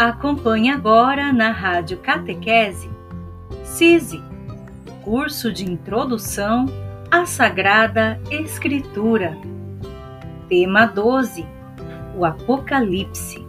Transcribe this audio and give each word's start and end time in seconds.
Acompanhe 0.00 0.70
agora 0.70 1.30
na 1.30 1.52
Rádio 1.52 1.98
Catequese 1.98 2.88
CISI, 3.62 4.24
curso 5.04 5.52
de 5.52 5.70
introdução 5.70 6.64
à 7.10 7.26
Sagrada 7.26 8.18
Escritura. 8.30 9.36
Tema 10.48 10.86
12: 10.86 11.44
O 12.16 12.24
Apocalipse. 12.24 13.46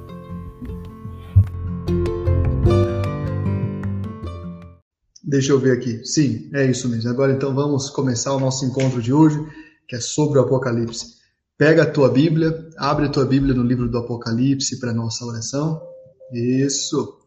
Deixa 5.23 5.53
eu 5.53 5.57
ver 5.57 5.71
aqui. 5.71 6.03
Sim, 6.03 6.49
é 6.53 6.65
isso 6.65 6.89
mesmo. 6.89 7.09
Agora 7.11 7.31
então 7.31 7.55
vamos 7.55 7.89
começar 7.89 8.33
o 8.33 8.41
nosso 8.41 8.65
encontro 8.65 9.01
de 9.01 9.13
hoje, 9.13 9.39
que 9.87 9.95
é 9.95 10.01
sobre 10.01 10.37
o 10.37 10.41
Apocalipse. 10.41 11.21
Pega 11.57 11.83
a 11.83 11.89
tua 11.89 12.09
Bíblia, 12.09 12.53
abre 12.77 13.05
a 13.05 13.09
tua 13.09 13.25
Bíblia 13.25 13.55
no 13.55 13.63
livro 13.63 13.87
do 13.87 13.99
Apocalipse 13.99 14.81
para 14.81 14.93
nossa 14.93 15.23
oração. 15.23 15.90
Isso. 16.31 17.17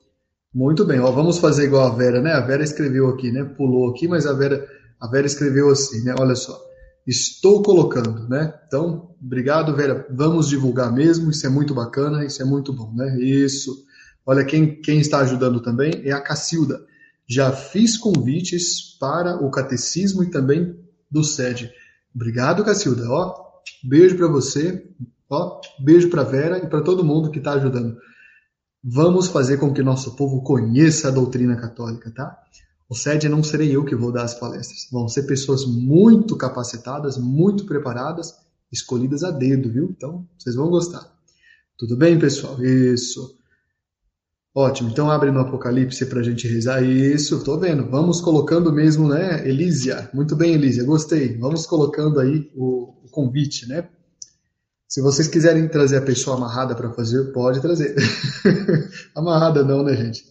Muito 0.52 0.84
bem. 0.84 1.00
Ó, 1.00 1.10
vamos 1.10 1.38
fazer 1.38 1.64
igual 1.64 1.86
a 1.86 1.94
Vera, 1.94 2.20
né? 2.20 2.32
A 2.32 2.40
Vera 2.40 2.62
escreveu 2.62 3.08
aqui, 3.08 3.32
né? 3.32 3.44
Pulou 3.44 3.90
aqui, 3.90 4.06
mas 4.06 4.26
a 4.26 4.32
Vera, 4.32 4.66
a 5.00 5.08
Vera 5.08 5.26
escreveu 5.26 5.68
assim, 5.68 6.02
né? 6.04 6.14
Olha 6.18 6.34
só. 6.34 6.58
Estou 7.06 7.62
colocando, 7.62 8.28
né? 8.28 8.54
Então, 8.66 9.14
obrigado, 9.22 9.74
Vera. 9.74 10.06
Vamos 10.10 10.48
divulgar 10.48 10.92
mesmo. 10.92 11.30
Isso 11.30 11.46
é 11.46 11.50
muito 11.50 11.74
bacana, 11.74 12.24
isso 12.24 12.40
é 12.40 12.44
muito 12.44 12.72
bom, 12.72 12.92
né? 12.94 13.18
Isso. 13.20 13.84
Olha, 14.24 14.44
quem, 14.44 14.80
quem 14.80 15.00
está 15.00 15.18
ajudando 15.18 15.60
também 15.60 16.00
é 16.04 16.12
a 16.12 16.20
Cacilda. 16.20 16.80
Já 17.26 17.52
fiz 17.52 17.98
convites 17.98 18.96
para 18.98 19.36
o 19.36 19.50
catecismo 19.50 20.22
e 20.22 20.30
também 20.30 20.78
do 21.10 21.22
SED. 21.22 21.70
Obrigado, 22.14 22.64
Cacilda. 22.64 23.10
Ó, 23.10 23.34
beijo 23.82 24.16
para 24.16 24.28
você. 24.28 24.86
Ó, 25.28 25.60
beijo 25.80 26.08
para 26.08 26.22
Vera 26.22 26.58
e 26.58 26.68
para 26.68 26.80
todo 26.80 27.04
mundo 27.04 27.30
que 27.30 27.38
está 27.38 27.52
ajudando. 27.52 27.96
Vamos 28.86 29.28
fazer 29.28 29.56
com 29.56 29.72
que 29.72 29.82
nosso 29.82 30.14
povo 30.14 30.42
conheça 30.42 31.08
a 31.08 31.10
doutrina 31.10 31.56
católica, 31.56 32.10
tá? 32.10 32.38
O 32.86 32.94
SED 32.94 33.30
não 33.30 33.42
serei 33.42 33.74
eu 33.74 33.82
que 33.82 33.96
vou 33.96 34.12
dar 34.12 34.24
as 34.24 34.34
palestras. 34.34 34.86
Vão 34.92 35.08
ser 35.08 35.22
pessoas 35.22 35.64
muito 35.64 36.36
capacitadas, 36.36 37.16
muito 37.16 37.64
preparadas, 37.64 38.34
escolhidas 38.70 39.24
a 39.24 39.30
dedo, 39.30 39.72
viu? 39.72 39.88
Então, 39.96 40.28
vocês 40.36 40.54
vão 40.54 40.68
gostar. 40.68 41.10
Tudo 41.78 41.96
bem, 41.96 42.18
pessoal? 42.18 42.62
Isso. 42.62 43.38
Ótimo. 44.54 44.90
Então, 44.90 45.10
abre 45.10 45.30
no 45.30 45.40
Apocalipse 45.40 46.04
para 46.04 46.20
a 46.20 46.22
gente 46.22 46.46
rezar. 46.46 46.82
Isso, 46.84 47.42
tô 47.42 47.58
vendo. 47.58 47.88
Vamos 47.90 48.20
colocando 48.20 48.70
mesmo, 48.70 49.08
né, 49.08 49.48
Elísia? 49.48 50.10
Muito 50.12 50.36
bem, 50.36 50.52
Elísia, 50.52 50.84
gostei. 50.84 51.38
Vamos 51.38 51.66
colocando 51.66 52.20
aí 52.20 52.52
o, 52.54 52.92
o 53.02 53.08
convite, 53.10 53.66
né? 53.66 53.88
Se 54.94 55.00
vocês 55.00 55.26
quiserem 55.26 55.66
trazer 55.66 55.96
a 55.96 56.02
pessoa 56.02 56.36
amarrada 56.36 56.72
para 56.72 56.92
fazer, 56.92 57.32
pode 57.32 57.60
trazer. 57.60 57.96
amarrada 59.12 59.64
não, 59.64 59.82
né, 59.82 59.96
gente? 59.96 60.24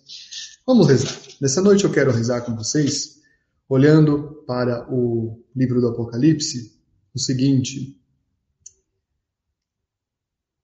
Vamos 0.65 0.87
rezar. 0.87 1.19
Nessa 1.41 1.61
noite 1.61 1.83
eu 1.83 1.91
quero 1.91 2.13
rezar 2.13 2.39
com 2.43 2.55
vocês, 2.55 3.17
olhando 3.67 4.41
para 4.47 4.89
o 4.89 5.37
livro 5.53 5.81
do 5.81 5.89
Apocalipse, 5.89 6.79
o 7.13 7.19
seguinte. 7.19 8.01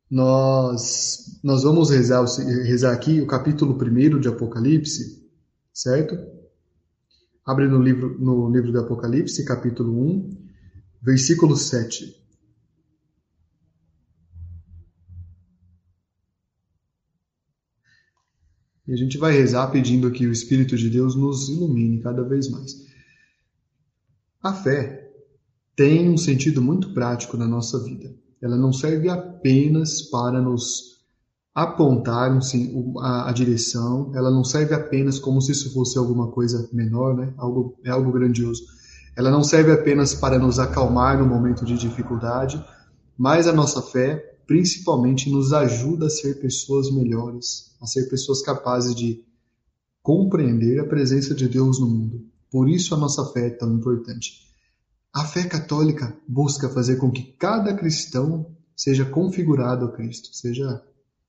Nós, 0.09 1.37
nós 1.43 1.63
vamos 1.63 1.89
rezar, 1.89 2.23
rezar 2.63 2.93
aqui 2.93 3.19
o 3.19 3.27
capítulo 3.27 3.77
1 3.77 4.17
de 4.17 4.29
Apocalipse, 4.29 5.29
certo? 5.73 6.17
Abre 7.45 7.67
no 7.67 7.83
livro, 7.83 8.17
no 8.17 8.49
livro 8.49 8.71
do 8.71 8.79
Apocalipse, 8.79 9.43
capítulo 9.43 9.91
1, 9.91 10.37
versículo 11.01 11.57
7. 11.57 12.28
E 18.89 18.93
a 18.93 18.97
gente 18.97 19.19
vai 19.19 19.31
rezar 19.31 19.67
pedindo 19.67 20.09
que 20.09 20.25
o 20.25 20.31
Espírito 20.31 20.75
de 20.75 20.89
Deus 20.89 21.15
nos 21.15 21.47
ilumine 21.47 22.01
cada 22.01 22.23
vez 22.23 22.49
mais. 22.49 22.87
A 24.41 24.51
fé 24.51 25.11
tem 25.75 26.09
um 26.09 26.17
sentido 26.17 26.59
muito 26.59 26.91
prático 26.91 27.37
na 27.37 27.47
nossa 27.47 27.77
vida. 27.83 28.11
Ela 28.41 28.57
não 28.57 28.73
serve 28.73 29.07
apenas 29.07 30.01
para 30.01 30.41
nos 30.41 31.03
apontar 31.53 32.35
a, 32.97 33.31
direção, 33.31 34.11
ela 34.15 34.31
não 34.31 34.43
serve 34.43 34.73
apenas 34.73 35.19
como 35.19 35.39
se 35.39 35.51
isso 35.51 35.71
fosse 35.71 35.95
alguma 35.95 36.31
coisa 36.31 36.67
menor, 36.73 37.15
né? 37.15 37.31
algo, 37.37 37.77
é 37.85 37.91
algo 37.91 38.11
grandioso. 38.11 38.63
Ela 39.15 39.29
não 39.29 39.43
serve 39.43 39.71
apenas 39.71 40.15
para 40.15 40.39
nos 40.39 40.57
acalmar 40.57 41.19
no 41.19 41.27
momento 41.27 41.63
de 41.63 41.77
dificuldade, 41.77 42.59
mas 43.15 43.45
a 43.45 43.53
nossa 43.53 43.83
fé 43.83 44.37
principalmente 44.47 45.29
nos 45.29 45.53
ajuda 45.53 46.07
a 46.07 46.09
ser 46.09 46.41
pessoas 46.41 46.89
melhores, 46.89 47.68
a 47.81 47.85
ser 47.85 48.09
pessoas 48.09 48.41
capazes 48.41 48.95
de 48.95 49.23
compreender 50.01 50.79
a 50.79 50.87
presença 50.87 51.35
de 51.35 51.47
Deus 51.47 51.79
no 51.79 51.87
mundo. 51.87 52.25
Por 52.51 52.67
isso 52.69 52.95
a 52.95 52.97
nossa 52.97 53.25
fé 53.31 53.47
é 53.47 53.51
tão 53.51 53.73
importante. 53.75 54.47
A 55.13 55.25
fé 55.25 55.43
católica 55.45 56.15
busca 56.27 56.69
fazer 56.69 56.97
com 56.97 57.11
que 57.11 57.23
cada 57.33 57.75
cristão 57.75 58.55
seja 58.75 59.05
configurado 59.05 59.85
a 59.85 59.91
Cristo, 59.91 60.29
seja 60.33 60.81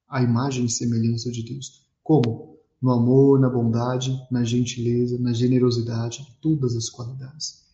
a 0.09 0.23
imagem 0.23 0.65
e 0.65 0.71
semelhança 0.71 1.31
de 1.31 1.43
Deus. 1.43 1.87
Como? 2.03 2.59
No 2.81 2.93
amor, 2.93 3.39
na 3.39 3.49
bondade, 3.49 4.19
na 4.31 4.45
gentileza, 4.45 5.19
na 5.19 5.33
generosidade, 5.33 6.27
todas 6.41 6.75
as 6.75 6.89
qualidades. 6.89 7.65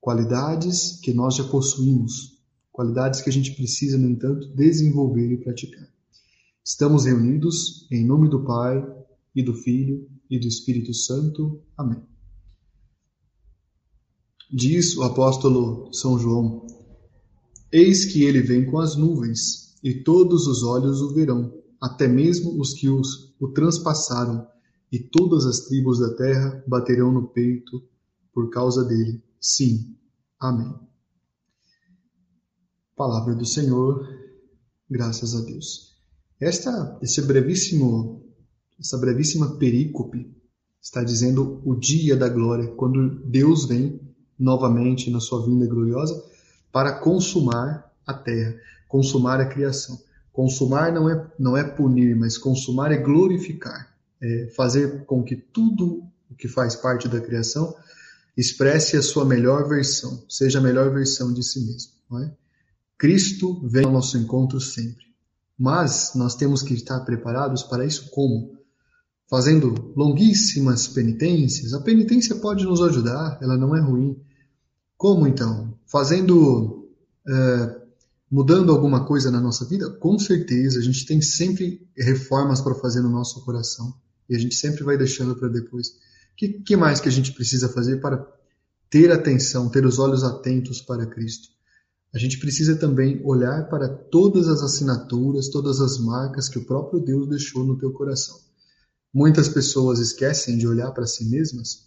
Qualidades 0.00 1.00
que 1.00 1.12
nós 1.12 1.34
já 1.34 1.44
possuímos, 1.44 2.38
qualidades 2.70 3.20
que 3.20 3.30
a 3.30 3.32
gente 3.32 3.52
precisa, 3.52 3.98
no 3.98 4.08
entanto, 4.08 4.48
desenvolver 4.54 5.32
e 5.32 5.36
praticar. 5.36 5.88
Estamos 6.66 7.04
reunidos 7.04 7.86
em 7.92 8.04
nome 8.04 8.28
do 8.28 8.42
Pai, 8.42 8.84
e 9.32 9.40
do 9.40 9.54
Filho, 9.54 10.10
e 10.28 10.36
do 10.36 10.48
Espírito 10.48 10.92
Santo. 10.92 11.62
Amém. 11.78 12.02
Diz 14.52 14.96
o 14.96 15.04
apóstolo 15.04 15.92
São 15.94 16.18
João: 16.18 16.66
Eis 17.70 18.04
que 18.06 18.24
ele 18.24 18.40
vem 18.40 18.68
com 18.68 18.80
as 18.80 18.96
nuvens, 18.96 19.78
e 19.80 20.02
todos 20.02 20.48
os 20.48 20.64
olhos 20.64 21.00
o 21.00 21.14
verão, 21.14 21.56
até 21.80 22.08
mesmo 22.08 22.60
os 22.60 22.72
que 22.72 22.88
os, 22.88 23.32
o 23.38 23.46
transpassaram, 23.46 24.44
e 24.90 24.98
todas 24.98 25.46
as 25.46 25.60
tribos 25.68 26.00
da 26.00 26.16
terra 26.16 26.64
baterão 26.66 27.12
no 27.12 27.28
peito 27.28 27.80
por 28.34 28.50
causa 28.50 28.82
dele. 28.84 29.22
Sim. 29.40 29.96
Amém. 30.40 30.74
Palavra 32.96 33.36
do 33.36 33.46
Senhor, 33.46 34.04
graças 34.90 35.32
a 35.32 35.42
Deus. 35.42 35.85
Esta, 36.40 36.98
esse 37.02 37.22
brevíssimo, 37.22 38.22
essa 38.78 38.98
brevíssima 38.98 39.56
perícope 39.56 40.30
está 40.80 41.02
dizendo 41.02 41.60
o 41.64 41.74
dia 41.74 42.16
da 42.16 42.28
glória, 42.28 42.68
quando 42.68 43.08
Deus 43.24 43.66
vem 43.66 44.00
novamente 44.38 45.10
na 45.10 45.18
sua 45.18 45.44
vinda 45.44 45.66
gloriosa 45.66 46.22
para 46.70 47.00
consumar 47.00 47.90
a 48.06 48.12
terra, 48.12 48.54
consumar 48.86 49.40
a 49.40 49.46
criação. 49.46 49.98
Consumar 50.32 50.92
não 50.92 51.08
é, 51.08 51.32
não 51.38 51.56
é 51.56 51.64
punir, 51.64 52.14
mas 52.14 52.36
consumar 52.36 52.92
é 52.92 52.98
glorificar, 52.98 53.96
é 54.20 54.52
fazer 54.54 55.06
com 55.06 55.24
que 55.24 55.34
tudo 55.34 56.04
o 56.30 56.34
que 56.34 56.46
faz 56.46 56.76
parte 56.76 57.08
da 57.08 57.20
criação 57.20 57.74
expresse 58.36 58.98
a 58.98 59.02
sua 59.02 59.24
melhor 59.24 59.66
versão, 59.66 60.22
seja 60.28 60.58
a 60.58 60.62
melhor 60.62 60.92
versão 60.92 61.32
de 61.32 61.42
si 61.42 61.60
mesmo. 61.60 61.92
É? 62.22 62.30
Cristo 62.98 63.66
vem 63.66 63.86
ao 63.86 63.92
nosso 63.92 64.18
encontro 64.18 64.60
sempre. 64.60 65.06
Mas 65.58 66.12
nós 66.14 66.34
temos 66.34 66.62
que 66.62 66.74
estar 66.74 67.00
preparados 67.00 67.62
para 67.62 67.84
isso 67.84 68.10
como? 68.10 68.56
Fazendo 69.28 69.92
longuíssimas 69.96 70.86
penitências. 70.86 71.72
A 71.72 71.80
penitência 71.80 72.36
pode 72.36 72.64
nos 72.64 72.82
ajudar, 72.82 73.38
ela 73.40 73.56
não 73.56 73.74
é 73.74 73.80
ruim. 73.80 74.20
Como 74.96 75.26
então? 75.26 75.76
Fazendo. 75.86 76.88
É, 77.26 77.86
mudando 78.30 78.72
alguma 78.72 79.04
coisa 79.04 79.30
na 79.30 79.40
nossa 79.40 79.64
vida? 79.64 79.90
Com 79.90 80.18
certeza, 80.18 80.78
a 80.78 80.82
gente 80.82 81.06
tem 81.06 81.20
sempre 81.22 81.88
reformas 81.96 82.60
para 82.60 82.74
fazer 82.74 83.00
no 83.00 83.08
nosso 83.08 83.44
coração. 83.44 83.94
E 84.28 84.36
a 84.36 84.38
gente 84.38 84.54
sempre 84.54 84.84
vai 84.84 84.98
deixando 84.98 85.36
para 85.36 85.48
depois. 85.48 85.88
O 85.88 86.36
que, 86.36 86.48
que 86.48 86.76
mais 86.76 87.00
que 87.00 87.08
a 87.08 87.12
gente 87.12 87.32
precisa 87.32 87.68
fazer 87.68 88.00
para 88.00 88.26
ter 88.90 89.10
atenção, 89.10 89.68
ter 89.68 89.86
os 89.86 89.98
olhos 89.98 90.22
atentos 90.22 90.80
para 90.82 91.06
Cristo? 91.06 91.55
A 92.14 92.18
gente 92.18 92.38
precisa 92.38 92.76
também 92.76 93.20
olhar 93.24 93.68
para 93.68 93.88
todas 93.88 94.48
as 94.48 94.62
assinaturas, 94.62 95.48
todas 95.48 95.80
as 95.80 95.98
marcas 95.98 96.48
que 96.48 96.58
o 96.58 96.64
próprio 96.64 97.00
Deus 97.00 97.28
deixou 97.28 97.64
no 97.64 97.78
teu 97.78 97.92
coração. 97.92 98.38
Muitas 99.12 99.48
pessoas 99.48 99.98
esquecem 99.98 100.56
de 100.58 100.66
olhar 100.66 100.92
para 100.92 101.06
si 101.06 101.24
mesmas 101.24 101.86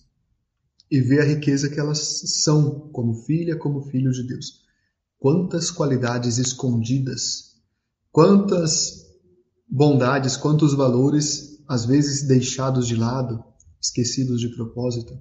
e 0.89 0.99
ver 0.99 1.21
a 1.21 1.25
riqueza 1.25 1.69
que 1.69 1.79
elas 1.79 1.99
são 2.43 2.89
como 2.91 3.13
filha, 3.23 3.55
como 3.55 3.83
filho 3.89 4.11
de 4.11 4.23
Deus. 4.23 4.63
Quantas 5.19 5.69
qualidades 5.69 6.37
escondidas, 6.37 7.55
quantas 8.11 9.05
bondades, 9.69 10.35
quantos 10.35 10.73
valores 10.73 11.59
às 11.67 11.85
vezes 11.85 12.23
deixados 12.23 12.87
de 12.87 12.95
lado, 12.95 13.43
esquecidos 13.79 14.39
de 14.41 14.49
propósito. 14.49 15.17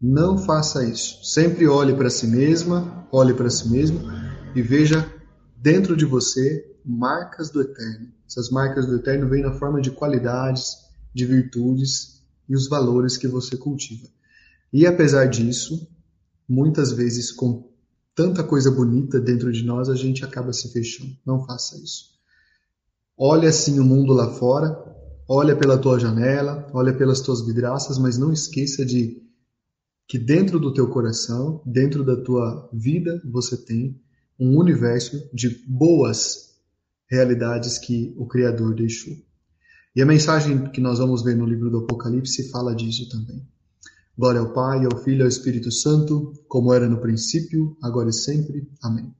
Não 0.00 0.36
faça 0.38 0.84
isso. 0.84 1.24
Sempre 1.24 1.66
olhe 1.66 1.94
para 1.94 2.10
si 2.10 2.26
mesma, 2.26 3.06
olhe 3.10 3.32
para 3.32 3.48
si 3.50 3.68
mesmo 3.68 4.00
e 4.54 4.62
veja 4.62 5.10
dentro 5.56 5.96
de 5.96 6.04
você 6.04 6.76
marcas 6.84 7.50
do 7.50 7.62
eterno. 7.62 8.12
Essas 8.26 8.50
marcas 8.50 8.86
do 8.86 8.96
eterno 8.96 9.28
vêm 9.28 9.42
na 9.42 9.52
forma 9.52 9.80
de 9.80 9.90
qualidades, 9.90 10.76
de 11.14 11.24
virtudes 11.24 12.22
e 12.48 12.54
os 12.54 12.68
valores 12.68 13.16
que 13.16 13.26
você 13.26 13.56
cultiva. 13.56 14.06
E 14.72 14.86
apesar 14.86 15.26
disso, 15.26 15.88
muitas 16.48 16.92
vezes 16.92 17.30
com 17.30 17.70
tanta 18.14 18.44
coisa 18.44 18.70
bonita 18.70 19.20
dentro 19.20 19.50
de 19.50 19.64
nós, 19.64 19.88
a 19.88 19.94
gente 19.94 20.24
acaba 20.24 20.52
se 20.52 20.72
fechando. 20.72 21.16
Não 21.24 21.44
faça 21.44 21.76
isso. 21.78 22.14
Olha 23.16 23.48
assim 23.48 23.78
o 23.78 23.84
mundo 23.84 24.12
lá 24.12 24.34
fora, 24.34 24.76
olha 25.28 25.56
pela 25.56 25.78
tua 25.78 25.98
janela, 25.98 26.68
olha 26.72 26.92
pelas 26.92 27.20
tuas 27.20 27.40
vidraças, 27.40 27.98
mas 27.98 28.18
não 28.18 28.32
esqueça 28.32 28.84
de 28.84 29.23
que 30.06 30.18
dentro 30.18 30.58
do 30.58 30.72
teu 30.72 30.88
coração, 30.88 31.62
dentro 31.64 32.04
da 32.04 32.16
tua 32.16 32.68
vida, 32.72 33.22
você 33.24 33.56
tem 33.56 34.00
um 34.38 34.58
universo 34.58 35.28
de 35.32 35.48
boas 35.66 36.54
realidades 37.08 37.78
que 37.78 38.14
o 38.16 38.26
Criador 38.26 38.74
deixou. 38.74 39.14
E 39.94 40.02
a 40.02 40.06
mensagem 40.06 40.70
que 40.70 40.80
nós 40.80 40.98
vamos 40.98 41.22
ver 41.22 41.36
no 41.36 41.46
livro 41.46 41.70
do 41.70 41.78
Apocalipse 41.78 42.50
fala 42.50 42.74
disso 42.74 43.08
também. 43.08 43.46
Glória 44.16 44.40
ao 44.40 44.52
Pai, 44.52 44.84
ao 44.84 44.98
Filho 45.02 45.20
e 45.20 45.22
ao 45.22 45.28
Espírito 45.28 45.70
Santo, 45.70 46.32
como 46.48 46.72
era 46.72 46.88
no 46.88 47.00
princípio, 47.00 47.76
agora 47.82 48.10
e 48.10 48.12
sempre. 48.12 48.68
Amém. 48.82 49.12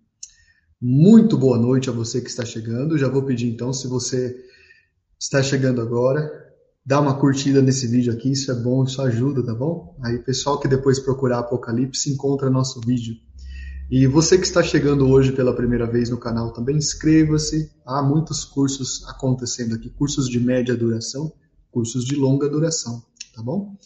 Muito 0.81 1.39
boa 1.39 1.57
noite 1.59 1.89
a 1.89 1.93
você 1.93 2.21
que 2.21 2.29
está 2.29 2.45
chegando. 2.45 2.99
Já 2.99 3.09
vou 3.09 3.23
pedir 3.23 3.49
então, 3.49 3.73
se 3.73 3.89
você 3.89 4.37
está 5.19 5.43
chegando 5.43 5.81
agora, 5.81 6.44
dá 6.85 7.01
uma 7.01 7.19
curtida 7.19 7.63
nesse 7.63 7.87
vídeo 7.87 8.13
aqui, 8.13 8.33
isso 8.33 8.53
é 8.53 8.55
bom, 8.55 8.85
isso 8.85 9.01
ajuda, 9.01 9.43
tá 9.43 9.55
bom? 9.55 9.97
Aí 10.03 10.19
pessoal 10.19 10.61
que 10.61 10.69
depois 10.69 10.99
procurar 10.99 11.39
Apocalipse 11.39 12.13
encontra 12.13 12.51
nosso 12.51 12.81
vídeo. 12.81 13.17
E 13.91 14.07
você 14.07 14.39
que 14.39 14.47
está 14.47 14.63
chegando 14.63 15.09
hoje 15.09 15.33
pela 15.33 15.55
primeira 15.55 15.87
vez 15.87 16.11
no 16.11 16.19
canal 16.19 16.53
também, 16.53 16.77
inscreva-se. 16.77 17.71
Há 17.87 18.03
muitos 18.03 18.45
cursos 18.45 19.05
acontecendo 19.07 19.75
aqui, 19.75 19.91
cursos 19.91 20.29
de 20.29 20.41
média 20.41 20.75
duração, 20.75 21.33
cursos 21.71 22.05
de 22.05 22.17
longa 22.17 22.49
duração, 22.49 23.03
tá 23.35 23.43
bom? 23.43 23.77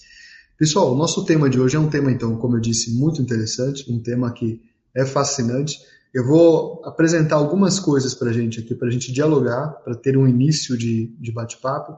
Pessoal, 0.56 0.93
o 0.93 0.97
nosso 0.97 1.25
tema 1.25 1.49
de 1.49 1.61
hoje 1.61 1.77
é 1.77 1.79
um 1.79 1.89
tema, 1.89 2.11
então, 2.11 2.37
como 2.37 2.56
eu 2.56 2.61
disse, 2.61 2.93
muito 2.95 3.23
interessante, 3.23 3.91
um 3.93 4.00
tema 4.00 4.33
que 4.33 4.61
é 4.95 5.05
fascinante. 5.05 5.79
Eu 6.12 6.27
vou 6.27 6.83
apresentar 6.85 7.37
algumas 7.37 7.79
coisas 7.79 8.15
para 8.15 8.31
a 8.31 8.33
gente 8.33 8.61
aqui, 8.61 8.75
para 8.75 8.89
a 8.89 8.91
gente 8.91 9.12
dialogar, 9.12 9.69
para 9.85 9.95
ter 9.95 10.17
um 10.17 10.27
início 10.27 10.77
de, 10.77 11.15
de 11.21 11.31
bate-papo, 11.31 11.97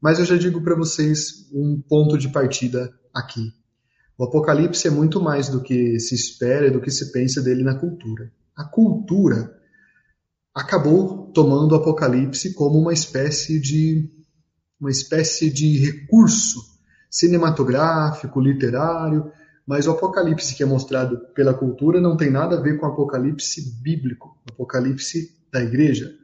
mas 0.00 0.18
eu 0.18 0.24
já 0.24 0.36
digo 0.36 0.62
para 0.62 0.76
vocês 0.76 1.48
um 1.52 1.80
ponto 1.80 2.18
de 2.18 2.28
partida 2.28 2.92
aqui. 3.14 3.52
O 4.18 4.24
Apocalipse 4.24 4.86
é 4.88 4.90
muito 4.90 5.20
mais 5.20 5.48
do 5.48 5.62
que 5.62 5.98
se 6.00 6.14
espera 6.14 6.66
e 6.66 6.70
do 6.70 6.80
que 6.80 6.90
se 6.90 7.12
pensa 7.12 7.42
dele 7.42 7.62
na 7.62 7.74
cultura. 7.74 8.32
A 8.56 8.64
cultura 8.64 9.54
acabou 10.54 11.30
tomando 11.32 11.72
o 11.72 11.74
Apocalipse 11.76 12.54
como 12.54 12.78
uma 12.78 12.92
espécie 12.92 13.60
de 13.60 14.10
uma 14.80 14.90
espécie 14.90 15.50
de 15.50 15.78
recurso 15.78 16.60
cinematográfico, 17.10 18.40
literário, 18.40 19.30
mas 19.66 19.86
o 19.86 19.90
Apocalipse 19.90 20.54
que 20.54 20.62
é 20.62 20.66
mostrado 20.66 21.18
pela 21.34 21.54
cultura 21.54 22.00
não 22.00 22.16
tem 22.16 22.30
nada 22.30 22.56
a 22.56 22.60
ver 22.60 22.78
com 22.78 22.86
o 22.86 22.90
Apocalipse 22.90 23.82
bíblico, 23.82 24.38
o 24.48 24.52
Apocalipse 24.52 25.34
da 25.52 25.62
igreja. 25.62 26.14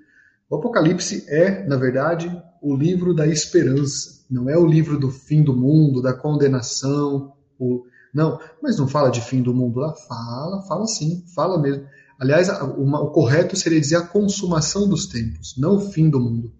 O 0.48 0.56
Apocalipse 0.56 1.24
é, 1.28 1.66
na 1.66 1.76
verdade, 1.76 2.30
o 2.62 2.76
livro 2.76 3.12
da 3.12 3.26
esperança, 3.26 4.24
não 4.30 4.48
é 4.48 4.56
o 4.56 4.64
livro 4.64 4.98
do 4.98 5.10
fim 5.10 5.42
do 5.42 5.54
mundo, 5.54 6.00
da 6.00 6.14
condenação, 6.14 7.32
o... 7.58 7.84
não, 8.14 8.38
mas 8.62 8.78
não 8.78 8.86
fala 8.86 9.10
de 9.10 9.20
fim 9.20 9.42
do 9.42 9.52
mundo 9.52 9.80
lá? 9.80 9.92
Fala, 9.94 10.62
fala 10.62 10.86
sim, 10.86 11.24
fala 11.34 11.60
mesmo. 11.60 11.84
Aliás, 12.20 12.48
o 12.48 13.10
correto 13.10 13.56
seria 13.56 13.80
dizer 13.80 13.96
a 13.96 14.06
consumação 14.06 14.88
dos 14.88 15.06
tempos, 15.06 15.56
não 15.58 15.76
o 15.76 15.90
fim 15.90 16.08
do 16.08 16.20
mundo. 16.20 16.52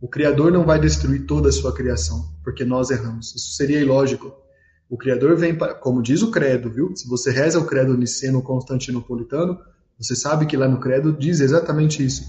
O 0.00 0.08
Criador 0.08 0.50
não 0.50 0.66
vai 0.66 0.78
destruir 0.80 1.24
toda 1.24 1.48
a 1.48 1.52
sua 1.52 1.72
criação, 1.72 2.28
porque 2.42 2.64
nós 2.64 2.90
erramos. 2.90 3.34
Isso 3.34 3.54
seria 3.54 3.80
ilógico. 3.80 4.32
O 4.90 4.98
Criador 4.98 5.36
vem 5.36 5.56
para, 5.56 5.72
como 5.72 6.02
diz 6.02 6.20
o 6.20 6.30
credo, 6.30 6.68
viu? 6.68 6.94
Se 6.96 7.08
você 7.08 7.30
reza 7.30 7.60
o 7.60 7.64
credo 7.64 7.96
niceno 7.96 8.42
constantinopolitano, 8.42 9.58
você 9.98 10.16
sabe 10.16 10.46
que 10.46 10.56
lá 10.56 10.68
no 10.68 10.80
credo 10.80 11.16
diz 11.16 11.40
exatamente 11.40 12.04
isso. 12.04 12.24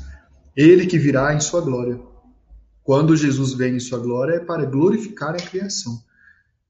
Ele 0.56 0.86
que 0.86 1.00
virá 1.00 1.34
em 1.34 1.40
sua 1.40 1.60
glória. 1.60 2.00
Quando 2.86 3.18
Jesus 3.18 3.54
vem 3.54 3.78
em 3.78 3.80
sua 3.80 3.98
glória 3.98 4.36
é 4.36 4.40
para 4.40 4.64
glorificar 4.64 5.32
a 5.32 5.38
criação. 5.38 6.00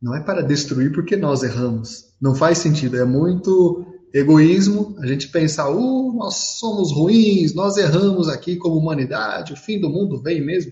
Não 0.01 0.15
é 0.15 0.21
para 0.21 0.41
destruir 0.41 0.93
porque 0.93 1.17
nós 1.17 1.43
erramos. 1.43 2.05
Não 2.21 2.33
faz 2.33 2.59
sentido. 2.59 2.95
É 2.95 3.03
muito 3.03 3.85
egoísmo 4.13 4.95
a 4.99 5.05
gente 5.05 5.27
pensar, 5.27 5.69
uh, 5.69 6.13
nós 6.13 6.35
somos 6.57 6.93
ruins, 6.93 7.53
nós 7.53 7.75
erramos 7.75 8.29
aqui 8.29 8.55
como 8.55 8.77
humanidade, 8.77 9.51
o 9.51 9.57
fim 9.57 9.77
do 9.77 9.89
mundo 9.89 10.21
vem 10.21 10.39
mesmo. 10.43 10.71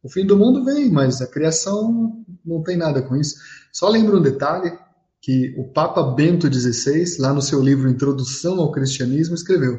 O 0.00 0.08
fim 0.08 0.24
do 0.24 0.36
mundo 0.36 0.64
vem, 0.64 0.88
mas 0.92 1.20
a 1.20 1.26
criação 1.26 2.24
não 2.46 2.62
tem 2.62 2.76
nada 2.76 3.02
com 3.02 3.16
isso. 3.16 3.34
Só 3.72 3.88
lembro 3.88 4.18
um 4.18 4.22
detalhe 4.22 4.78
que 5.20 5.56
o 5.58 5.72
Papa 5.72 6.04
Bento 6.04 6.46
XVI, 6.52 7.16
lá 7.18 7.34
no 7.34 7.42
seu 7.42 7.60
livro 7.60 7.88
Introdução 7.88 8.60
ao 8.60 8.70
Cristianismo, 8.70 9.34
escreveu: 9.34 9.74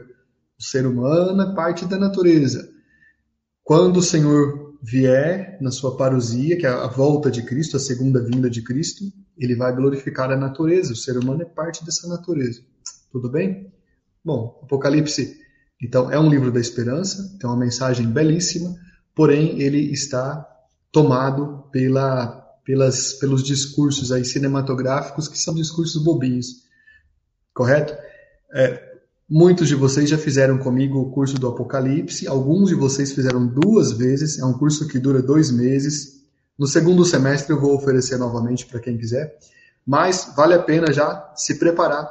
o 0.59 0.63
ser 0.63 0.85
humano 0.85 1.41
é 1.41 1.55
parte 1.55 1.85
da 1.85 1.97
natureza. 1.97 2.67
Quando 3.63 3.97
o 3.97 4.03
Senhor 4.03 4.64
vier 4.85 5.57
na 5.61 5.71
sua 5.71 5.97
parousia, 5.97 6.57
que 6.57 6.65
é 6.65 6.69
a 6.69 6.87
volta 6.87 7.31
de 7.31 7.41
Cristo, 7.43 7.77
a 7.77 7.79
segunda 7.79 8.21
vinda 8.21 8.49
de 8.49 8.61
Cristo, 8.61 9.03
ele 9.37 9.55
vai 9.55 9.75
glorificar 9.75 10.31
a 10.31 10.37
natureza. 10.37 10.93
O 10.93 10.95
ser 10.95 11.17
humano 11.17 11.41
é 11.41 11.45
parte 11.45 11.83
dessa 11.83 12.07
natureza. 12.07 12.61
Tudo 13.11 13.29
bem? 13.29 13.71
Bom, 14.23 14.59
Apocalipse, 14.63 15.39
então, 15.81 16.11
é 16.11 16.19
um 16.19 16.29
livro 16.29 16.51
da 16.51 16.59
esperança, 16.59 17.37
tem 17.39 17.49
uma 17.49 17.57
mensagem 17.57 18.07
belíssima 18.07 18.75
porém 19.15 19.61
ele 19.61 19.91
está 19.91 20.45
tomado 20.91 21.69
pela, 21.71 22.27
pelas, 22.65 23.13
pelos 23.13 23.41
discursos 23.41 24.11
aí 24.11 24.25
cinematográficos 24.25 25.29
que 25.29 25.37
são 25.37 25.55
discursos 25.55 26.03
bobinhos, 26.03 26.65
correto? 27.53 27.95
É, 28.53 28.94
muitos 29.29 29.67
de 29.67 29.75
vocês 29.75 30.09
já 30.09 30.17
fizeram 30.17 30.57
comigo 30.57 30.99
o 30.99 31.11
curso 31.11 31.35
do 31.35 31.47
Apocalipse, 31.47 32.27
alguns 32.27 32.69
de 32.69 32.75
vocês 32.75 33.11
fizeram 33.11 33.45
duas 33.45 33.91
vezes, 33.91 34.39
é 34.39 34.45
um 34.45 34.53
curso 34.53 34.87
que 34.87 34.99
dura 34.99 35.21
dois 35.21 35.51
meses. 35.51 36.23
No 36.57 36.67
segundo 36.67 37.03
semestre 37.03 37.51
eu 37.53 37.59
vou 37.59 37.75
oferecer 37.75 38.17
novamente 38.17 38.65
para 38.65 38.79
quem 38.79 38.97
quiser, 38.97 39.37
mas 39.85 40.31
vale 40.35 40.53
a 40.53 40.61
pena 40.61 40.93
já 40.93 41.33
se 41.35 41.59
preparar. 41.59 42.07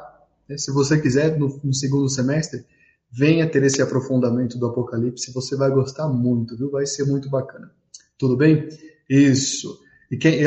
Né? 0.48 0.58
Se 0.58 0.72
você 0.72 1.00
quiser, 1.00 1.38
no, 1.38 1.60
no 1.62 1.72
segundo 1.72 2.08
semestre, 2.08 2.64
venha 3.10 3.48
ter 3.48 3.62
esse 3.62 3.80
aprofundamento 3.80 4.58
do 4.58 4.66
Apocalipse, 4.66 5.32
você 5.32 5.56
vai 5.56 5.70
gostar 5.70 6.08
muito, 6.08 6.56
viu? 6.56 6.70
Vai 6.70 6.84
ser 6.84 7.04
muito 7.04 7.30
bacana. 7.30 7.70
Tudo 8.18 8.36
bem? 8.36 8.68
Isso. 9.08 9.78
E, 10.10 10.16
quem, 10.16 10.42
e, 10.42 10.46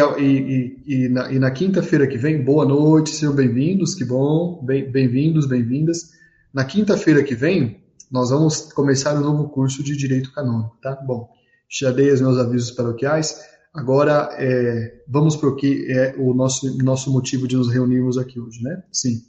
e, 0.86 1.06
e 1.06 1.10
na, 1.10 1.32
na 1.32 1.52
quinta-feira 1.52 2.06
que 2.06 2.18
vem, 2.18 2.44
boa 2.44 2.66
noite, 2.66 3.10
sejam 3.12 3.34
bem-vindos, 3.34 3.96
que 3.96 4.06
bom, 4.06 4.64
bem-vindos, 4.64 5.48
bem 5.48 5.62
bem-vindas. 5.62 6.17
Na 6.54 6.64
quinta-feira 6.64 7.24
que 7.24 7.36
vem, 7.36 7.84
nós 8.10 8.30
vamos 8.30 8.72
começar 8.74 9.16
o 9.16 9.20
um 9.20 9.22
novo 9.22 9.50
curso 9.50 9.84
de 9.84 9.96
Direito 9.96 10.32
Canônico, 10.32 10.78
tá? 10.82 10.96
Bom, 10.96 11.30
já 11.70 11.92
dei 11.92 12.12
os 12.12 12.22
meus 12.22 12.38
avisos 12.38 12.72
paroquiais, 12.72 13.42
agora 13.74 14.30
é, 14.34 15.04
vamos 15.08 15.36
para 15.36 15.50
o 15.50 15.56
que 15.56 15.92
é 15.92 16.16
o 16.18 16.34
nosso, 16.34 16.78
nosso 16.84 17.12
motivo 17.12 17.48
de 17.48 17.58
nos 17.58 17.70
reunirmos 17.70 18.18
aqui 18.18 18.40
hoje, 18.40 18.64
né? 18.64 18.84
Sim, 18.92 19.24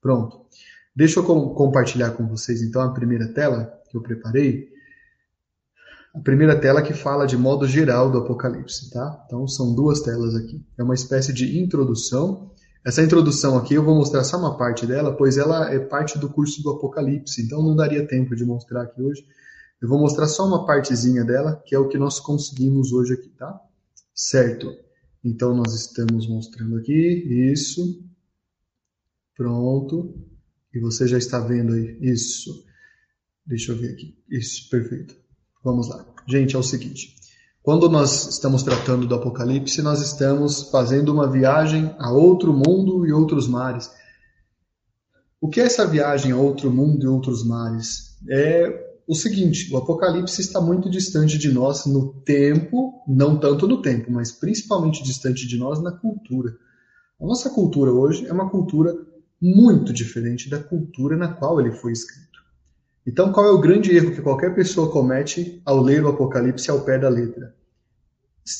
pronto. 0.00 0.40
Deixa 0.94 1.20
eu 1.20 1.24
com, 1.24 1.50
compartilhar 1.50 2.12
com 2.12 2.26
vocês 2.26 2.62
então 2.62 2.82
a 2.82 2.92
primeira 2.92 3.28
tela 3.28 3.72
que 3.90 3.96
eu 3.96 4.02
preparei. 4.02 4.68
A 6.14 6.20
primeira 6.20 6.58
tela 6.58 6.82
que 6.82 6.92
fala 6.92 7.26
de 7.26 7.36
modo 7.36 7.66
geral 7.66 8.10
do 8.10 8.18
Apocalipse, 8.18 8.90
tá? 8.90 9.22
Então 9.26 9.48
são 9.48 9.74
duas 9.74 10.00
telas 10.00 10.34
aqui. 10.34 10.62
É 10.76 10.82
uma 10.82 10.94
espécie 10.94 11.32
de 11.32 11.58
introdução. 11.58 12.51
Essa 12.84 13.02
introdução 13.02 13.56
aqui 13.56 13.74
eu 13.74 13.84
vou 13.84 13.94
mostrar 13.94 14.24
só 14.24 14.36
uma 14.36 14.56
parte 14.56 14.86
dela, 14.86 15.16
pois 15.16 15.38
ela 15.38 15.72
é 15.72 15.78
parte 15.78 16.18
do 16.18 16.28
curso 16.28 16.62
do 16.62 16.70
Apocalipse, 16.70 17.42
então 17.42 17.62
não 17.62 17.76
daria 17.76 18.06
tempo 18.06 18.34
de 18.34 18.44
mostrar 18.44 18.82
aqui 18.82 19.00
hoje. 19.00 19.24
Eu 19.80 19.88
vou 19.88 19.98
mostrar 19.98 20.26
só 20.26 20.46
uma 20.46 20.66
partezinha 20.66 21.24
dela, 21.24 21.62
que 21.64 21.74
é 21.74 21.78
o 21.78 21.88
que 21.88 21.98
nós 21.98 22.18
conseguimos 22.18 22.92
hoje 22.92 23.14
aqui, 23.14 23.28
tá? 23.30 23.60
Certo. 24.14 24.72
Então 25.24 25.54
nós 25.54 25.74
estamos 25.74 26.28
mostrando 26.28 26.76
aqui 26.76 26.92
isso. 27.52 28.04
Pronto. 29.36 30.14
E 30.74 30.80
você 30.80 31.06
já 31.06 31.18
está 31.18 31.38
vendo 31.40 31.74
aí. 31.74 31.98
Isso. 32.00 32.64
Deixa 33.46 33.72
eu 33.72 33.76
ver 33.76 33.92
aqui. 33.92 34.16
Isso, 34.28 34.68
perfeito. 34.70 35.16
Vamos 35.64 35.88
lá. 35.88 36.06
Gente, 36.28 36.56
é 36.56 36.58
o 36.58 36.62
seguinte. 36.62 37.16
Quando 37.62 37.88
nós 37.88 38.26
estamos 38.26 38.64
tratando 38.64 39.06
do 39.06 39.14
Apocalipse, 39.14 39.82
nós 39.82 40.00
estamos 40.00 40.68
fazendo 40.70 41.12
uma 41.12 41.30
viagem 41.30 41.94
a 41.96 42.10
outro 42.10 42.52
mundo 42.52 43.06
e 43.06 43.12
outros 43.12 43.46
mares. 43.46 43.88
O 45.40 45.48
que 45.48 45.60
é 45.60 45.64
essa 45.64 45.86
viagem 45.86 46.32
a 46.32 46.36
outro 46.36 46.72
mundo 46.72 47.04
e 47.04 47.06
outros 47.06 47.46
mares? 47.46 48.18
É 48.28 48.96
o 49.06 49.14
seguinte: 49.14 49.72
o 49.72 49.76
Apocalipse 49.76 50.40
está 50.40 50.60
muito 50.60 50.90
distante 50.90 51.38
de 51.38 51.52
nós 51.52 51.86
no 51.86 52.12
tempo, 52.24 53.00
não 53.06 53.38
tanto 53.38 53.68
no 53.68 53.80
tempo, 53.80 54.10
mas 54.10 54.32
principalmente 54.32 55.04
distante 55.04 55.46
de 55.46 55.56
nós 55.56 55.80
na 55.80 55.92
cultura. 55.92 56.56
A 57.20 57.24
nossa 57.24 57.48
cultura 57.48 57.92
hoje 57.92 58.26
é 58.26 58.32
uma 58.32 58.50
cultura 58.50 58.92
muito 59.40 59.92
diferente 59.92 60.50
da 60.50 60.58
cultura 60.58 61.16
na 61.16 61.28
qual 61.28 61.60
ele 61.60 61.70
foi 61.70 61.92
escrito. 61.92 62.31
Então, 63.06 63.32
qual 63.32 63.46
é 63.46 63.50
o 63.50 63.60
grande 63.60 63.94
erro 63.94 64.12
que 64.12 64.22
qualquer 64.22 64.54
pessoa 64.54 64.90
comete 64.90 65.60
ao 65.64 65.80
ler 65.80 66.04
o 66.04 66.08
Apocalipse 66.08 66.70
ao 66.70 66.82
pé 66.82 66.98
da 66.98 67.08
letra? 67.08 67.54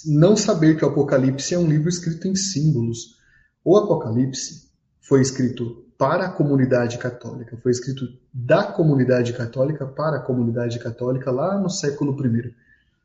não 0.07 0.37
saber 0.37 0.77
que 0.77 0.85
o 0.85 0.89
Apocalipse 0.89 1.55
é 1.55 1.59
um 1.59 1.67
livro 1.67 1.89
escrito 1.89 2.29
em 2.29 2.35
símbolos. 2.35 3.17
O 3.65 3.77
Apocalipse 3.77 4.71
foi 5.01 5.21
escrito 5.21 5.85
para 5.99 6.27
a 6.27 6.33
comunidade 6.33 6.99
católica, 6.99 7.57
foi 7.57 7.73
escrito 7.73 8.07
da 8.33 8.65
comunidade 8.65 9.33
católica 9.33 9.87
para 9.87 10.17
a 10.17 10.21
comunidade 10.21 10.79
católica 10.79 11.31
lá 11.31 11.59
no 11.59 11.69
século 11.69 12.17
I. 12.25 12.55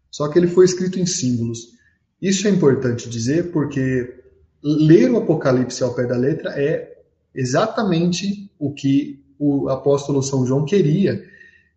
Só 0.09 0.27
que 0.29 0.39
ele 0.39 0.47
foi 0.47 0.65
escrito 0.65 0.99
em 0.99 1.05
símbolos. 1.05 1.75
Isso 2.21 2.47
é 2.47 2.51
importante 2.51 3.09
dizer 3.09 3.51
porque 3.51 4.23
ler 4.63 5.11
o 5.11 5.17
Apocalipse 5.17 5.83
ao 5.83 5.93
pé 5.93 6.05
da 6.05 6.17
letra 6.17 6.51
é 6.55 7.01
exatamente 7.33 8.51
o 8.57 8.73
que 8.73 9.23
o 9.39 9.69
apóstolo 9.69 10.21
São 10.23 10.45
João 10.45 10.65
queria 10.65 11.23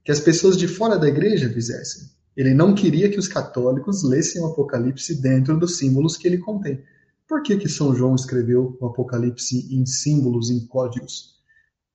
que 0.05 0.13
as 0.13 0.21
pessoas 0.21 0.57
de 0.57 0.67
fora 0.67 0.99
da 0.99 1.09
igreja 1.09 1.49
fizessem. 1.51 2.09
Ele 2.37 2.55
não 2.55 2.75
queria 2.75 3.11
que 3.11 3.19
os 3.19 3.29
católicos 3.29 4.03
lessem 4.03 4.41
o 4.41 4.47
Apocalipse 4.47 5.21
dentro 5.21 5.59
dos 5.59 5.79
símbolos 5.79 6.17
que 6.17 6.27
ele 6.27 6.39
contém. 6.39 6.83
Por 7.29 7.43
que, 7.43 7.57
que 7.57 7.69
São 7.69 7.95
João 7.95 8.15
escreveu 8.15 8.77
o 8.81 8.87
Apocalipse 8.87 9.69
em 9.75 9.85
símbolos, 9.85 10.51
em 10.51 10.67
códigos? 10.67 11.35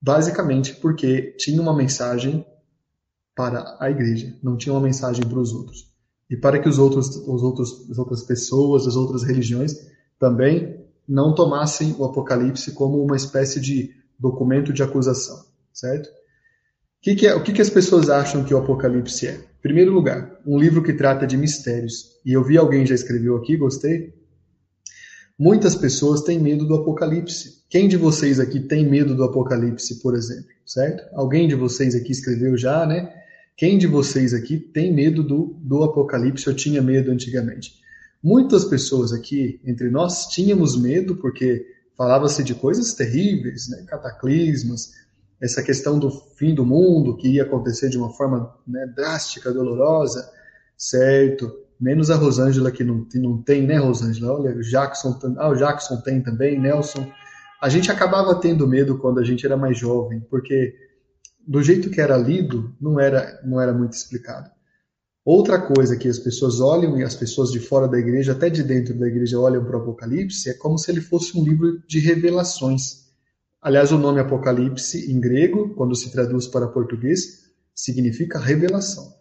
Basicamente 0.01 0.75
porque 0.75 1.33
tinha 1.37 1.61
uma 1.61 1.75
mensagem 1.75 2.45
para 3.35 3.75
a 3.79 3.89
igreja, 3.89 4.33
não 4.41 4.55
tinha 4.55 4.73
uma 4.73 4.81
mensagem 4.81 5.25
para 5.25 5.39
os 5.39 5.51
outros. 5.51 5.93
E 6.29 6.37
para 6.37 6.59
que 6.59 6.69
os 6.69 6.79
outros, 6.79 7.15
os 7.15 7.43
outros, 7.43 7.89
as 7.89 7.97
outras 7.97 8.23
pessoas, 8.23 8.87
as 8.87 8.95
outras 8.95 9.23
religiões 9.23 9.73
também 10.17 10.85
não 11.07 11.35
tomassem 11.35 11.95
o 11.99 12.05
Apocalipse 12.05 12.71
como 12.71 13.03
uma 13.03 13.15
espécie 13.15 13.59
de 13.59 13.93
documento 14.17 14.73
de 14.73 14.81
acusação, 14.81 15.45
certo? 15.75 16.07
O 16.07 16.11
que, 17.01 17.15
que, 17.15 17.27
é, 17.27 17.35
o 17.35 17.43
que, 17.43 17.53
que 17.53 17.61
as 17.61 17.69
pessoas 17.69 18.09
acham 18.09 18.43
que 18.43 18.53
o 18.53 18.57
Apocalipse 18.57 19.27
é? 19.27 19.39
Primeiro 19.61 19.91
lugar, 19.91 20.39
um 20.45 20.57
livro 20.57 20.81
que 20.81 20.93
trata 20.93 21.27
de 21.27 21.37
mistérios. 21.37 22.19
E 22.25 22.33
eu 22.33 22.43
vi 22.43 22.57
alguém 22.57 22.85
já 22.85 22.95
escreveu 22.95 23.35
aqui, 23.35 23.57
gostei. 23.57 24.13
Muitas 25.37 25.75
pessoas 25.75 26.21
têm 26.21 26.39
medo 26.39 26.65
do 26.65 26.75
Apocalipse. 26.75 27.63
Quem 27.69 27.87
de 27.87 27.97
vocês 27.97 28.39
aqui 28.39 28.59
tem 28.59 28.89
medo 28.89 29.13
do 29.13 29.23
Apocalipse, 29.23 30.01
por 30.01 30.15
exemplo? 30.15 30.49
Certo? 30.65 31.03
Alguém 31.13 31.47
de 31.47 31.55
vocês 31.55 31.93
aqui 31.93 32.11
escreveu 32.11 32.57
já, 32.57 32.85
né? 32.85 33.13
Quem 33.57 33.77
de 33.77 33.85
vocês 33.85 34.33
aqui 34.33 34.57
tem 34.57 34.93
medo 34.93 35.23
do, 35.23 35.57
do 35.61 35.83
Apocalipse 35.83 36.49
ou 36.49 36.55
tinha 36.55 36.81
medo 36.81 37.11
antigamente? 37.11 37.73
Muitas 38.23 38.65
pessoas 38.65 39.13
aqui 39.13 39.59
entre 39.63 39.89
nós 39.89 40.27
tínhamos 40.27 40.75
medo 40.75 41.15
porque 41.17 41.65
falava-se 41.97 42.43
de 42.43 42.55
coisas 42.55 42.93
terríveis, 42.93 43.69
né? 43.69 43.83
cataclismas, 43.87 44.91
essa 45.41 45.61
questão 45.61 45.99
do 45.99 46.09
fim 46.09 46.53
do 46.53 46.65
mundo 46.65 47.17
que 47.17 47.27
ia 47.27 47.43
acontecer 47.43 47.89
de 47.89 47.97
uma 47.97 48.09
forma 48.11 48.53
né, 48.67 48.85
drástica, 48.95 49.51
dolorosa, 49.51 50.29
certo? 50.77 51.51
Menos 51.79 52.09
a 52.09 52.15
Rosângela 52.15 52.71
que 52.71 52.83
não, 52.83 53.03
que 53.05 53.19
não 53.19 53.41
tem, 53.41 53.65
né, 53.65 53.77
Rosângela? 53.77 54.39
Olha, 54.39 54.55
o 54.55 54.61
Jackson, 54.61 55.19
ah, 55.37 55.49
o 55.49 55.55
Jackson 55.55 56.01
tem 56.01 56.21
também, 56.21 56.59
Nelson. 56.59 57.11
A 57.61 57.69
gente 57.69 57.91
acabava 57.91 58.39
tendo 58.39 58.67
medo 58.67 58.97
quando 58.97 59.19
a 59.19 59.23
gente 59.23 59.45
era 59.45 59.57
mais 59.57 59.77
jovem, 59.77 60.21
porque 60.29 60.73
do 61.47 61.61
jeito 61.61 61.89
que 61.89 62.01
era 62.01 62.17
lido, 62.17 62.73
não 62.79 62.99
era, 62.99 63.41
não 63.43 63.59
era 63.59 63.73
muito 63.73 63.93
explicado. 63.93 64.49
Outra 65.23 65.59
coisa 65.59 65.97
que 65.97 66.07
as 66.07 66.19
pessoas 66.19 66.59
olham 66.59 66.99
e 66.99 67.03
as 67.03 67.15
pessoas 67.15 67.51
de 67.51 67.59
fora 67.59 67.87
da 67.87 67.97
igreja, 67.97 68.33
até 68.33 68.49
de 68.49 68.63
dentro 68.63 68.97
da 68.97 69.07
igreja, 69.07 69.39
olham 69.39 69.65
para 69.65 69.77
o 69.77 69.81
Apocalipse, 69.81 70.49
é 70.49 70.53
como 70.53 70.77
se 70.77 70.91
ele 70.91 71.01
fosse 71.01 71.37
um 71.37 71.43
livro 71.43 71.81
de 71.87 71.99
revelações. 71.99 73.04
Aliás, 73.65 73.91
o 73.91 73.97
nome 73.97 74.19
Apocalipse 74.19 75.11
em 75.11 75.19
grego, 75.19 75.73
quando 75.73 75.95
se 75.95 76.11
traduz 76.11 76.45
para 76.45 76.67
português, 76.67 77.49
significa 77.73 78.37
revelação. 78.37 79.11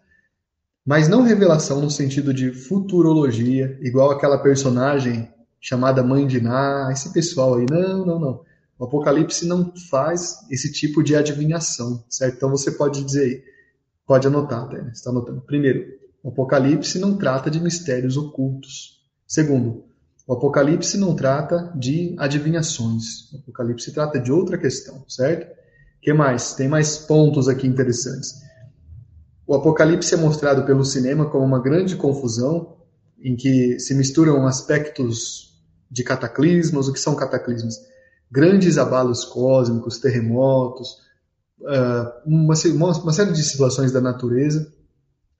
Mas 0.85 1.07
não 1.07 1.23
revelação 1.23 1.81
no 1.81 1.89
sentido 1.89 2.31
de 2.31 2.51
futurologia, 2.51 3.75
igual 3.81 4.11
aquela 4.11 4.37
personagem 4.37 5.27
chamada 5.59 6.03
Mãe 6.03 6.27
de 6.27 6.39
Ná, 6.39 6.89
esse 6.91 7.11
pessoal 7.11 7.55
aí. 7.55 7.65
Não, 7.67 8.05
não, 8.05 8.19
não. 8.19 8.41
O 8.77 8.85
Apocalipse 8.85 9.47
não 9.47 9.73
faz 9.89 10.37
esse 10.51 10.71
tipo 10.71 11.01
de 11.01 11.15
adivinhação, 11.15 12.05
certo? 12.07 12.35
Então 12.35 12.51
você 12.51 12.69
pode 12.69 13.03
dizer 13.03 13.43
pode 14.05 14.27
anotar 14.27 14.67
né? 14.69 14.91
está 14.93 15.09
anotando. 15.09 15.41
Primeiro, 15.41 15.87
o 16.21 16.29
Apocalipse 16.29 16.99
não 16.99 17.17
trata 17.17 17.49
de 17.49 17.59
mistérios 17.59 18.15
ocultos. 18.15 19.03
Segundo, 19.25 19.85
o 20.27 20.33
Apocalipse 20.33 20.97
não 20.97 21.15
trata 21.15 21.71
de 21.75 22.15
adivinhações. 22.17 23.31
O 23.33 23.37
Apocalipse 23.37 23.91
trata 23.91 24.19
de 24.19 24.31
outra 24.31 24.57
questão, 24.57 25.03
certo? 25.07 25.53
que 26.01 26.13
mais? 26.13 26.53
Tem 26.53 26.67
mais 26.67 26.97
pontos 26.97 27.47
aqui 27.47 27.65
interessantes. 27.67 28.35
O 29.47 29.55
Apocalipse 29.55 30.13
é 30.13 30.17
mostrado 30.17 30.63
pelo 30.63 30.85
cinema 30.85 31.29
como 31.29 31.43
uma 31.43 31.61
grande 31.61 31.95
confusão 31.95 32.77
em 33.19 33.35
que 33.35 33.79
se 33.79 33.95
misturam 33.95 34.45
aspectos 34.45 35.59
de 35.89 36.03
cataclismos. 36.03 36.87
O 36.87 36.93
que 36.93 36.99
são 36.99 37.15
cataclismos? 37.15 37.75
grandes 38.31 38.77
abalos 38.77 39.23
cósmicos, 39.23 39.99
terremotos, 39.99 40.97
ah, 41.65 42.21
uma, 42.25 42.53
uma 42.75 43.13
série 43.13 43.31
de 43.31 43.43
situações 43.43 43.91
da 43.91 44.01
natureza, 44.01 44.71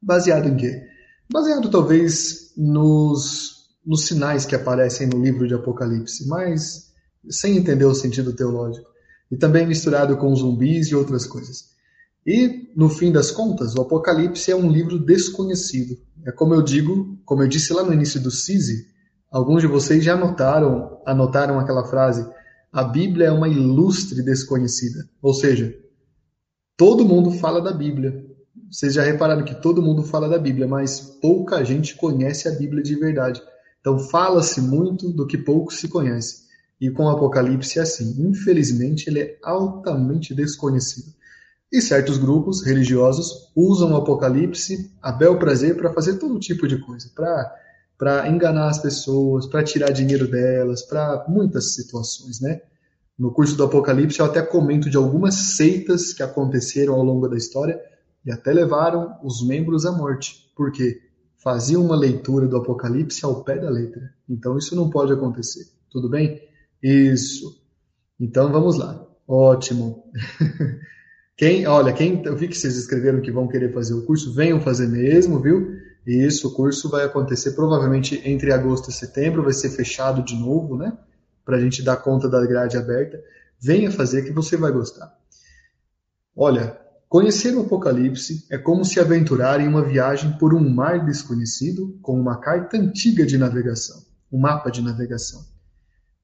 baseado 0.01 0.47
em 0.47 0.55
quê? 0.55 0.83
Baseado 1.31 1.69
talvez 1.69 2.53
nos, 2.55 3.54
nos 3.85 4.05
sinais 4.07 4.45
que 4.45 4.55
aparecem 4.55 5.07
no 5.07 5.21
livro 5.21 5.47
de 5.47 5.53
Apocalipse, 5.53 6.27
mas 6.27 6.91
sem 7.29 7.57
entender 7.57 7.85
o 7.85 7.93
sentido 7.93 8.33
teológico. 8.33 8.89
E 9.31 9.37
também 9.37 9.65
misturado 9.65 10.17
com 10.17 10.35
zumbis 10.35 10.87
e 10.87 10.95
outras 10.95 11.25
coisas. 11.25 11.75
E, 12.25 12.71
no 12.75 12.89
fim 12.89 13.11
das 13.11 13.29
contas, 13.29 13.75
o 13.75 13.81
Apocalipse 13.81 14.51
é 14.51 14.55
um 14.55 14.71
livro 14.71 14.97
desconhecido. 14.97 15.97
É 16.25 16.31
como 16.31 16.55
eu 16.55 16.61
digo, 16.61 17.19
como 17.23 17.43
eu 17.43 17.47
disse 17.47 17.71
lá 17.71 17.83
no 17.83 17.93
início 17.93 18.19
do 18.19 18.31
CISI, 18.31 18.87
alguns 19.31 19.61
de 19.61 19.67
vocês 19.67 20.03
já 20.03 20.13
anotaram, 20.13 20.99
anotaram 21.05 21.59
aquela 21.59 21.85
frase, 21.85 22.27
a 22.71 22.83
Bíblia 22.83 23.27
é 23.27 23.31
uma 23.31 23.47
ilustre 23.47 24.23
desconhecida. 24.23 25.07
Ou 25.21 25.33
seja, 25.33 25.75
todo 26.75 27.05
mundo 27.05 27.31
fala 27.31 27.61
da 27.61 27.71
Bíblia. 27.71 28.25
Vocês 28.71 28.95
já 28.95 29.03
repararam 29.03 29.45
que 29.45 29.61
todo 29.61 29.81
mundo 29.81 30.03
fala 30.03 30.27
da 30.27 30.39
Bíblia, 30.39 30.67
mas 30.67 30.99
pouca 30.99 31.63
gente 31.63 31.95
conhece 31.95 32.47
a 32.47 32.51
Bíblia 32.51 32.81
de 32.81 32.95
verdade. 32.95 33.41
Então 33.85 33.99
fala-se 33.99 34.59
muito 34.59 35.11
do 35.11 35.27
que 35.27 35.37
pouco 35.37 35.71
se 35.71 35.87
conhece. 35.87 36.45
E 36.81 36.89
com 36.89 37.03
o 37.03 37.09
Apocalipse 37.09 37.77
é 37.77 37.83
assim. 37.83 38.15
Infelizmente, 38.17 39.07
ele 39.07 39.19
é 39.19 39.37
altamente 39.43 40.33
desconhecido. 40.33 41.13
E 41.71 41.79
certos 41.79 42.17
grupos 42.17 42.65
religiosos 42.65 43.51
usam 43.55 43.91
o 43.91 43.97
Apocalipse 43.97 44.91
a 44.99 45.11
bel 45.11 45.37
prazer 45.37 45.77
para 45.77 45.93
fazer 45.93 46.17
todo 46.17 46.39
tipo 46.39 46.67
de 46.67 46.79
coisa, 46.79 47.11
para 47.95 48.27
enganar 48.27 48.69
as 48.69 48.79
pessoas, 48.79 49.45
para 49.45 49.63
tirar 49.63 49.91
dinheiro 49.91 50.27
delas, 50.27 50.81
para 50.81 51.23
muitas 51.27 51.75
situações, 51.75 52.41
né? 52.41 52.61
No 53.15 53.31
curso 53.31 53.55
do 53.55 53.65
Apocalipse 53.65 54.19
eu 54.19 54.25
até 54.25 54.41
comento 54.41 54.89
de 54.89 54.97
algumas 54.97 55.35
seitas 55.55 56.11
que 56.11 56.23
aconteceram 56.23 56.95
ao 56.95 57.03
longo 57.03 57.27
da 57.27 57.37
história 57.37 57.79
e 58.25 58.31
até 58.31 58.51
levaram 58.51 59.15
os 59.23 59.45
membros 59.45 59.85
à 59.85 59.91
morte, 59.91 60.51
porque 60.55 61.04
faziam 61.45 61.85
uma 61.85 61.95
leitura 61.95 62.47
do 62.47 62.57
Apocalipse 62.57 63.23
ao 63.23 63.43
pé 63.43 63.59
da 63.59 63.69
letra. 63.69 64.11
Então 64.27 64.57
isso 64.57 64.75
não 64.75 64.89
pode 64.89 65.13
acontecer. 65.13 65.67
Tudo 65.91 66.09
bem? 66.09 66.41
Isso. 66.81 67.61
Então 68.19 68.51
vamos 68.51 68.79
lá. 68.79 69.05
Ótimo. 69.27 70.11
Quem, 71.37 71.67
olha, 71.67 71.91
quem 71.91 72.23
eu 72.23 72.33
vi 72.33 72.47
que 72.47 72.57
vocês 72.57 72.77
escreveram 72.77 73.19
que 73.19 73.29
vão 73.29 73.45
querer 73.45 73.73
fazer 73.73 73.93
o 73.93 74.03
curso, 74.03 74.33
venham 74.33 74.61
fazer 74.61 74.87
mesmo, 74.87 75.37
viu? 75.37 75.75
Isso, 76.07 76.47
o 76.47 76.53
curso 76.53 76.89
vai 76.89 77.03
acontecer 77.03 77.51
provavelmente 77.51 78.21
entre 78.23 78.53
agosto 78.53 78.89
e 78.89 78.93
setembro, 78.93 79.43
vai 79.43 79.51
ser 79.51 79.69
fechado 79.71 80.23
de 80.23 80.33
novo, 80.33 80.77
né? 80.77 80.97
Para 81.43 81.57
a 81.57 81.59
gente 81.59 81.83
dar 81.83 81.97
conta 81.97 82.29
da 82.29 82.45
grade 82.45 82.77
aberta. 82.77 83.21
Venha 83.59 83.91
fazer 83.91 84.21
que 84.21 84.31
você 84.31 84.55
vai 84.55 84.71
gostar. 84.71 85.13
Olha, 86.33 86.79
conhecer 87.09 87.55
o 87.55 87.61
Apocalipse 87.61 88.45
é 88.51 88.57
como 88.57 88.83
se 88.83 88.99
aventurar 88.99 89.59
em 89.61 89.67
uma 89.67 89.83
viagem 89.83 90.37
por 90.37 90.53
um 90.53 90.69
mar 90.69 91.05
desconhecido 91.05 91.97
com 92.01 92.19
uma 92.19 92.39
carta 92.39 92.77
antiga 92.77 93.25
de 93.25 93.37
navegação, 93.37 94.03
um 94.31 94.39
mapa 94.39 94.69
de 94.69 94.81
navegação, 94.81 95.45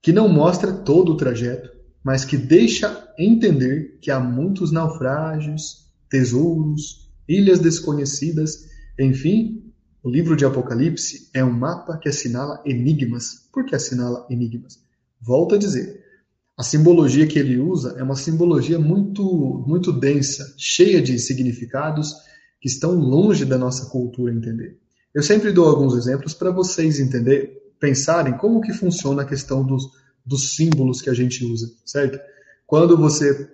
que 0.02 0.12
não 0.12 0.28
mostra 0.28 0.72
todo 0.72 1.14
o 1.14 1.18
trajeto, 1.18 1.70
mas 2.04 2.26
que 2.26 2.36
deixa 2.36 3.08
entender 3.18 4.00
que 4.02 4.10
há 4.10 4.20
muitos 4.20 4.72
naufrágios, 4.72 5.92
tesouros, 6.10 7.10
ilhas 7.28 7.60
desconhecidas, 7.60 8.68
enfim, 9.00 9.72
o 10.04 10.10
livro 10.10 10.36
de 10.36 10.44
Apocalipse 10.44 11.30
é 11.34 11.44
um 11.44 11.52
mapa 11.52 11.98
que 11.98 12.10
assinala 12.10 12.62
enigmas. 12.66 13.48
Por 13.54 13.66
que 13.66 13.76
assinala 13.76 14.26
enigmas? 14.30 14.80
Volto 15.22 15.54
a 15.54 15.58
dizer, 15.58 16.01
a 16.58 16.64
simbologia 16.64 17.26
que 17.26 17.40
ele 17.40 17.58
usa 17.58 17.96
é 17.98 18.04
uma 18.04 18.16
simbologia 18.16 18.78
muito, 18.78 19.24
muito 19.68 19.92
densa, 19.92 20.54
cheia 20.58 21.02
de 21.02 21.18
significados 21.18 22.14
que 22.60 22.68
estão 22.68 22.92
longe 22.92 23.46
da 23.46 23.58
nossa 23.58 23.90
cultura 23.90 24.34
entender. 24.34 24.78
Eu 25.14 25.24
sempre 25.24 25.52
dou 25.52 25.68
alguns 25.68 25.96
exemplos 25.96 26.34
para 26.34 26.52
vocês 26.52 27.00
entender, 27.00 27.52
pensarem 27.80 28.38
como 28.38 28.62
que 28.62 28.72
funciona 28.72 29.24
a 29.24 29.26
questão 29.26 29.66
dos, 29.66 29.84
dos 30.26 30.56
símbolos 30.56 31.02
que 31.02 31.10
a 31.10 31.14
gente 31.14 31.44
usa, 31.44 31.68
certo? 31.86 32.20
Quando 32.68 32.96
você 32.96 33.50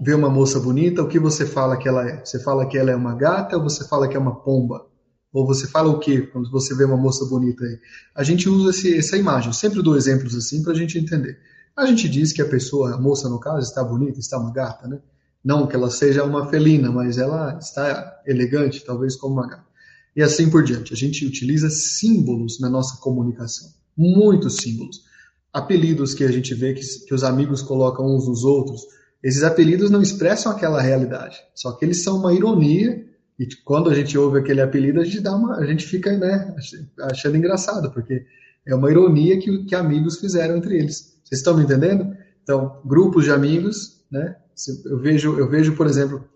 vê 0.00 0.14
uma 0.14 0.30
moça 0.30 0.58
bonita, 0.58 1.02
o 1.02 1.08
que 1.08 1.18
você 1.18 1.44
fala 1.44 1.76
que 1.76 1.86
ela 1.86 2.08
é? 2.08 2.24
Você 2.24 2.42
fala 2.42 2.66
que 2.66 2.78
ela 2.78 2.90
é 2.90 2.96
uma 2.96 3.14
gata 3.14 3.56
ou 3.56 3.62
você 3.62 3.86
fala 3.86 4.08
que 4.08 4.16
é 4.16 4.20
uma 4.20 4.42
pomba? 4.42 4.86
Ou 5.32 5.46
você 5.46 5.68
fala 5.68 5.90
o 5.90 6.00
quê 6.00 6.22
quando 6.22 6.50
você 6.50 6.74
vê 6.74 6.84
uma 6.84 6.96
moça 6.96 7.24
bonita 7.26 7.64
aí? 7.64 7.78
A 8.16 8.24
gente 8.24 8.48
usa 8.48 8.70
esse, 8.70 8.96
essa 8.96 9.16
imagem. 9.16 9.50
Eu 9.50 9.54
sempre 9.54 9.82
dou 9.82 9.96
exemplos 9.96 10.34
assim 10.34 10.62
para 10.62 10.72
a 10.72 10.74
gente 10.76 10.98
entender. 10.98 11.38
A 11.80 11.86
gente 11.86 12.08
diz 12.08 12.32
que 12.32 12.42
a 12.42 12.48
pessoa, 12.48 12.94
a 12.94 12.98
moça 12.98 13.28
no 13.28 13.40
caso, 13.40 13.60
está 13.60 13.82
bonita, 13.82 14.20
está 14.20 14.38
uma 14.38 14.52
gata, 14.52 14.86
né? 14.86 15.00
Não 15.42 15.66
que 15.66 15.74
ela 15.74 15.90
seja 15.90 16.22
uma 16.24 16.48
felina, 16.50 16.92
mas 16.92 17.16
ela 17.16 17.58
está 17.58 18.20
elegante, 18.26 18.84
talvez 18.84 19.16
como 19.16 19.34
uma 19.34 19.48
gata. 19.48 19.64
E 20.14 20.22
assim 20.22 20.50
por 20.50 20.62
diante. 20.62 20.92
A 20.92 20.96
gente 20.96 21.24
utiliza 21.24 21.70
símbolos 21.70 22.60
na 22.60 22.68
nossa 22.68 23.00
comunicação. 23.00 23.70
Muitos 23.96 24.56
símbolos. 24.56 25.04
Apelidos 25.52 26.12
que 26.12 26.22
a 26.22 26.30
gente 26.30 26.54
vê 26.54 26.74
que, 26.74 26.82
que 27.06 27.14
os 27.14 27.24
amigos 27.24 27.62
colocam 27.62 28.14
uns 28.14 28.28
nos 28.28 28.44
outros. 28.44 28.82
Esses 29.22 29.42
apelidos 29.42 29.90
não 29.90 30.02
expressam 30.02 30.52
aquela 30.52 30.82
realidade. 30.82 31.38
Só 31.54 31.72
que 31.72 31.84
eles 31.84 32.02
são 32.02 32.18
uma 32.18 32.34
ironia 32.34 33.06
e 33.38 33.46
quando 33.64 33.88
a 33.88 33.94
gente 33.94 34.18
ouve 34.18 34.38
aquele 34.38 34.60
apelido, 34.60 35.00
a 35.00 35.04
gente, 35.04 35.20
dá 35.20 35.34
uma, 35.34 35.56
a 35.56 35.64
gente 35.64 35.86
fica 35.86 36.14
né, 36.14 36.54
achando 37.00 37.38
engraçado, 37.38 37.90
porque 37.90 38.26
é 38.66 38.74
uma 38.74 38.90
ironia 38.90 39.38
que, 39.38 39.64
que 39.64 39.74
amigos 39.74 40.18
fizeram 40.20 40.58
entre 40.58 40.76
eles. 40.76 41.18
Vocês 41.30 41.40
estão 41.40 41.56
me 41.56 41.62
entendendo? 41.62 42.12
Então, 42.42 42.82
grupos 42.84 43.24
de 43.24 43.30
amigos, 43.30 44.04
né? 44.10 44.36
Eu 44.84 44.98
vejo, 44.98 45.38
eu 45.38 45.48
vejo, 45.48 45.76
por 45.76 45.86
exemplo, 45.86 46.28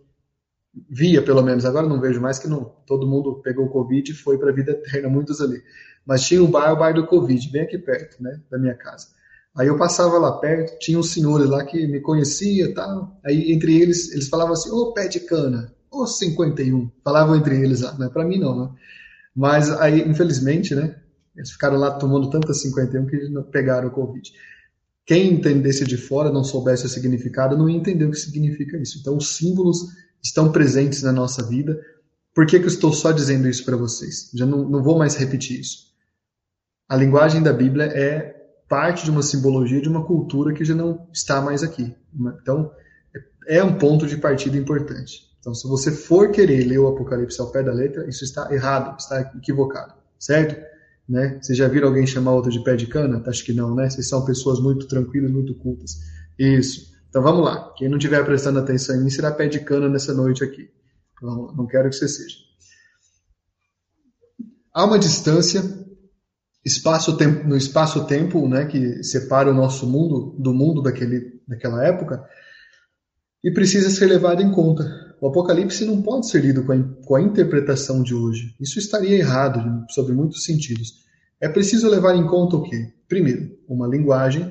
via 0.89 1.21
pelo 1.21 1.43
menos, 1.43 1.65
agora 1.65 1.89
não 1.89 2.01
vejo 2.01 2.21
mais 2.21 2.39
que 2.39 2.49
não, 2.49 2.65
todo 2.87 3.07
mundo 3.07 3.41
pegou 3.43 3.67
o 3.67 3.71
Covid 3.71 4.11
e 4.11 4.15
foi 4.15 4.39
para 4.39 4.51
a 4.51 4.55
vida 4.55 4.71
eterna, 4.71 5.09
muitos 5.09 5.41
ali. 5.41 5.61
Mas 6.07 6.23
tinha 6.23 6.43
um 6.43 6.51
bar, 6.51 6.73
o 6.73 6.77
bar 6.77 6.95
do 6.95 7.07
Covid, 7.07 7.51
bem 7.51 7.63
aqui 7.63 7.77
perto, 7.77 8.23
né, 8.23 8.41
da 8.49 8.57
minha 8.57 8.75
casa. 8.75 9.09
Aí 9.57 9.67
eu 9.67 9.77
passava 9.77 10.17
lá 10.19 10.33
perto, 10.39 10.79
tinha 10.79 10.99
uns 10.99 11.13
senhores 11.13 11.49
lá 11.49 11.65
que 11.65 11.87
me 11.87 12.01
conhecia 12.01 12.73
tal. 12.73 13.21
Aí 13.25 13.53
entre 13.53 13.81
eles, 13.81 14.13
eles 14.13 14.29
falavam 14.29 14.53
assim, 14.53 14.71
ô 14.71 14.93
pé 14.93 15.07
de 15.09 15.21
cana 15.21 15.73
ou 15.91 16.07
51. 16.07 16.91
Falavam 17.05 17.37
entre 17.37 17.63
eles 17.63 17.81
lá, 17.81 17.97
não 17.97 18.07
é 18.07 18.11
para 18.11 18.25
mim 18.25 18.39
não, 18.39 18.57
né? 18.57 18.71
Mas 19.35 19.71
aí, 19.81 20.09
infelizmente, 20.09 20.75
né? 20.75 20.97
Eles 21.37 21.53
ficaram 21.53 21.77
lá 21.77 21.93
tomando 21.93 22.31
tanta 22.31 22.53
51 22.53 23.07
que 23.07 23.29
não 23.29 23.43
pegaram 23.43 23.89
o 23.89 23.91
Covid. 23.91 24.33
Quem 25.07 25.33
entendesse 25.33 25.85
de 25.85 25.97
fora, 25.97 26.33
não 26.33 26.43
soubesse 26.43 26.87
o 26.87 26.89
significado, 26.89 27.57
não 27.57 27.69
ia 27.69 27.77
entender 27.77 28.07
o 28.07 28.11
que 28.11 28.19
significa 28.19 28.79
isso. 28.79 28.99
Então, 28.99 29.17
os 29.17 29.37
símbolos 29.37 29.79
estão 30.23 30.51
presentes 30.51 31.03
na 31.03 31.13
nossa 31.13 31.43
vida. 31.43 31.79
Por 32.35 32.47
que, 32.47 32.59
que 32.59 32.65
eu 32.65 32.69
estou 32.69 32.93
só 32.93 33.13
dizendo 33.13 33.49
isso 33.49 33.65
para 33.65 33.77
vocês? 33.77 34.31
Já 34.35 34.47
não, 34.47 34.69
não 34.69 34.83
vou 34.83 34.99
mais 34.99 35.15
repetir 35.15 35.61
isso. 35.61 35.93
A 36.89 36.97
linguagem 36.97 37.43
da 37.43 37.53
Bíblia 37.53 37.85
é 37.85 38.35
parte 38.69 39.05
de 39.05 39.11
uma 39.11 39.23
simbologia 39.23 39.81
de 39.81 39.89
uma 39.89 40.05
cultura 40.05 40.55
que 40.55 40.65
já 40.65 40.75
não 40.75 41.07
está 41.13 41.41
mais 41.41 41.63
aqui. 41.63 41.95
Então, 42.43 42.71
é 43.47 43.63
um 43.63 43.77
ponto 43.77 44.07
de 44.07 44.17
partida 44.17 44.57
importante. 44.57 45.31
Então, 45.39 45.55
se 45.55 45.69
você 45.69 45.93
for 45.93 46.31
querer 46.31 46.65
ler 46.65 46.79
o 46.79 46.89
Apocalipse 46.89 47.39
ao 47.39 47.51
pé 47.51 47.63
da 47.63 47.73
letra, 47.73 48.09
isso 48.09 48.25
está 48.25 48.51
errado, 48.53 48.99
está 48.99 49.21
equivocado, 49.37 49.93
certo? 50.19 50.74
Né? 51.09 51.39
Vocês 51.41 51.59
já 51.59 51.69
viram 51.69 51.89
alguém 51.89 52.07
chamar 52.07 52.33
outro 52.33 52.51
de 52.51 52.63
pé 52.63 52.77
de 52.77 52.87
cana? 52.87 53.23
Acho 53.27 53.45
que 53.45 53.53
não, 53.53 53.75
né? 53.75 53.91
Vocês 53.91 54.09
são 54.09 54.25
pessoas 54.25 54.59
muito 54.59 54.87
tranquilas, 54.87 55.31
muito 55.31 55.55
cultas. 55.55 55.99
Isso. 56.39 56.93
Então 57.09 57.23
vamos 57.23 57.45
lá. 57.45 57.73
Quem 57.77 57.89
não 57.89 57.99
estiver 57.99 58.25
prestando 58.25 58.59
atenção 58.59 58.97
em 58.97 59.05
mim 59.05 59.11
será 59.11 59.31
pé 59.31 59.47
de 59.47 59.61
cana 59.61 59.89
nessa 59.89 60.15
noite 60.15 60.43
aqui. 60.43 60.71
Então, 61.17 61.55
não 61.57 61.67
quero 61.67 61.89
que 61.89 61.97
você 61.97 62.09
seja. 62.09 62.37
Há 64.73 64.85
uma 64.85 64.99
distância 64.99 65.63
espaço 66.65 67.17
-tempo, 67.17 67.45
no 67.45 67.57
espaço-tempo 67.57 68.49
né, 68.49 68.65
que 68.65 69.03
separa 69.05 69.51
o 69.51 69.55
nosso 69.55 69.87
mundo 69.87 70.35
do 70.39 70.55
mundo 70.55 70.83
daquele, 70.83 71.41
daquela 71.47 71.85
época 71.87 72.25
e 73.43 73.51
precisa 73.51 73.91
ser 73.91 74.07
levado 74.07 74.41
em 74.41 74.51
conta. 74.51 75.04
O 75.21 75.29
Apocalipse 75.29 75.85
não 75.85 76.03
pode 76.03 76.29
ser 76.29 76.43
lido 76.43 76.65
com 76.65 76.73
a, 76.73 76.83
com 77.05 77.15
a 77.17 77.23
interpretação 77.23 78.03
de 78.03 78.15
hoje. 78.15 78.55
Isso 78.61 78.79
estaria 78.79 79.17
errado, 79.17 79.85
sob 79.91 80.13
muitos 80.13 80.45
sentidos. 80.45 81.05
É 81.41 81.49
preciso 81.49 81.89
levar 81.89 82.15
em 82.15 82.27
conta 82.27 82.57
o 82.57 82.63
quê? 82.63 82.93
Primeiro, 83.09 83.57
uma 83.69 83.87
linguagem. 83.87 84.51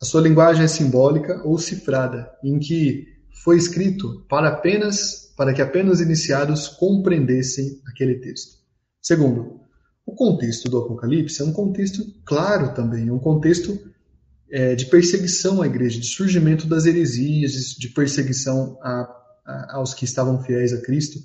A 0.00 0.04
sua 0.04 0.20
linguagem 0.20 0.64
é 0.64 0.68
simbólica 0.68 1.42
ou 1.44 1.58
cifrada, 1.58 2.30
em 2.42 2.58
que 2.58 3.06
foi 3.44 3.56
escrito 3.56 4.24
para 4.28 4.48
apenas 4.48 5.22
para 5.36 5.54
que 5.54 5.62
apenas 5.62 6.00
iniciados 6.00 6.68
compreendessem 6.68 7.80
aquele 7.86 8.16
texto. 8.16 8.58
Segundo, 9.00 9.60
o 10.06 10.14
contexto 10.14 10.68
do 10.68 10.78
Apocalipse 10.78 11.40
é 11.40 11.44
um 11.44 11.52
contexto 11.52 12.04
claro 12.24 12.74
também, 12.74 13.08
é 13.08 13.12
um 13.12 13.18
contexto 13.18 13.78
é, 14.50 14.74
de 14.74 14.86
perseguição 14.86 15.62
à 15.62 15.66
igreja, 15.66 15.98
de 15.98 16.06
surgimento 16.06 16.66
das 16.66 16.84
heresias, 16.84 17.52
de 17.78 17.88
perseguição 17.88 18.78
à 18.82 19.21
aos 19.44 19.94
que 19.94 20.04
estavam 20.04 20.42
fiéis 20.42 20.72
a 20.72 20.80
Cristo. 20.80 21.18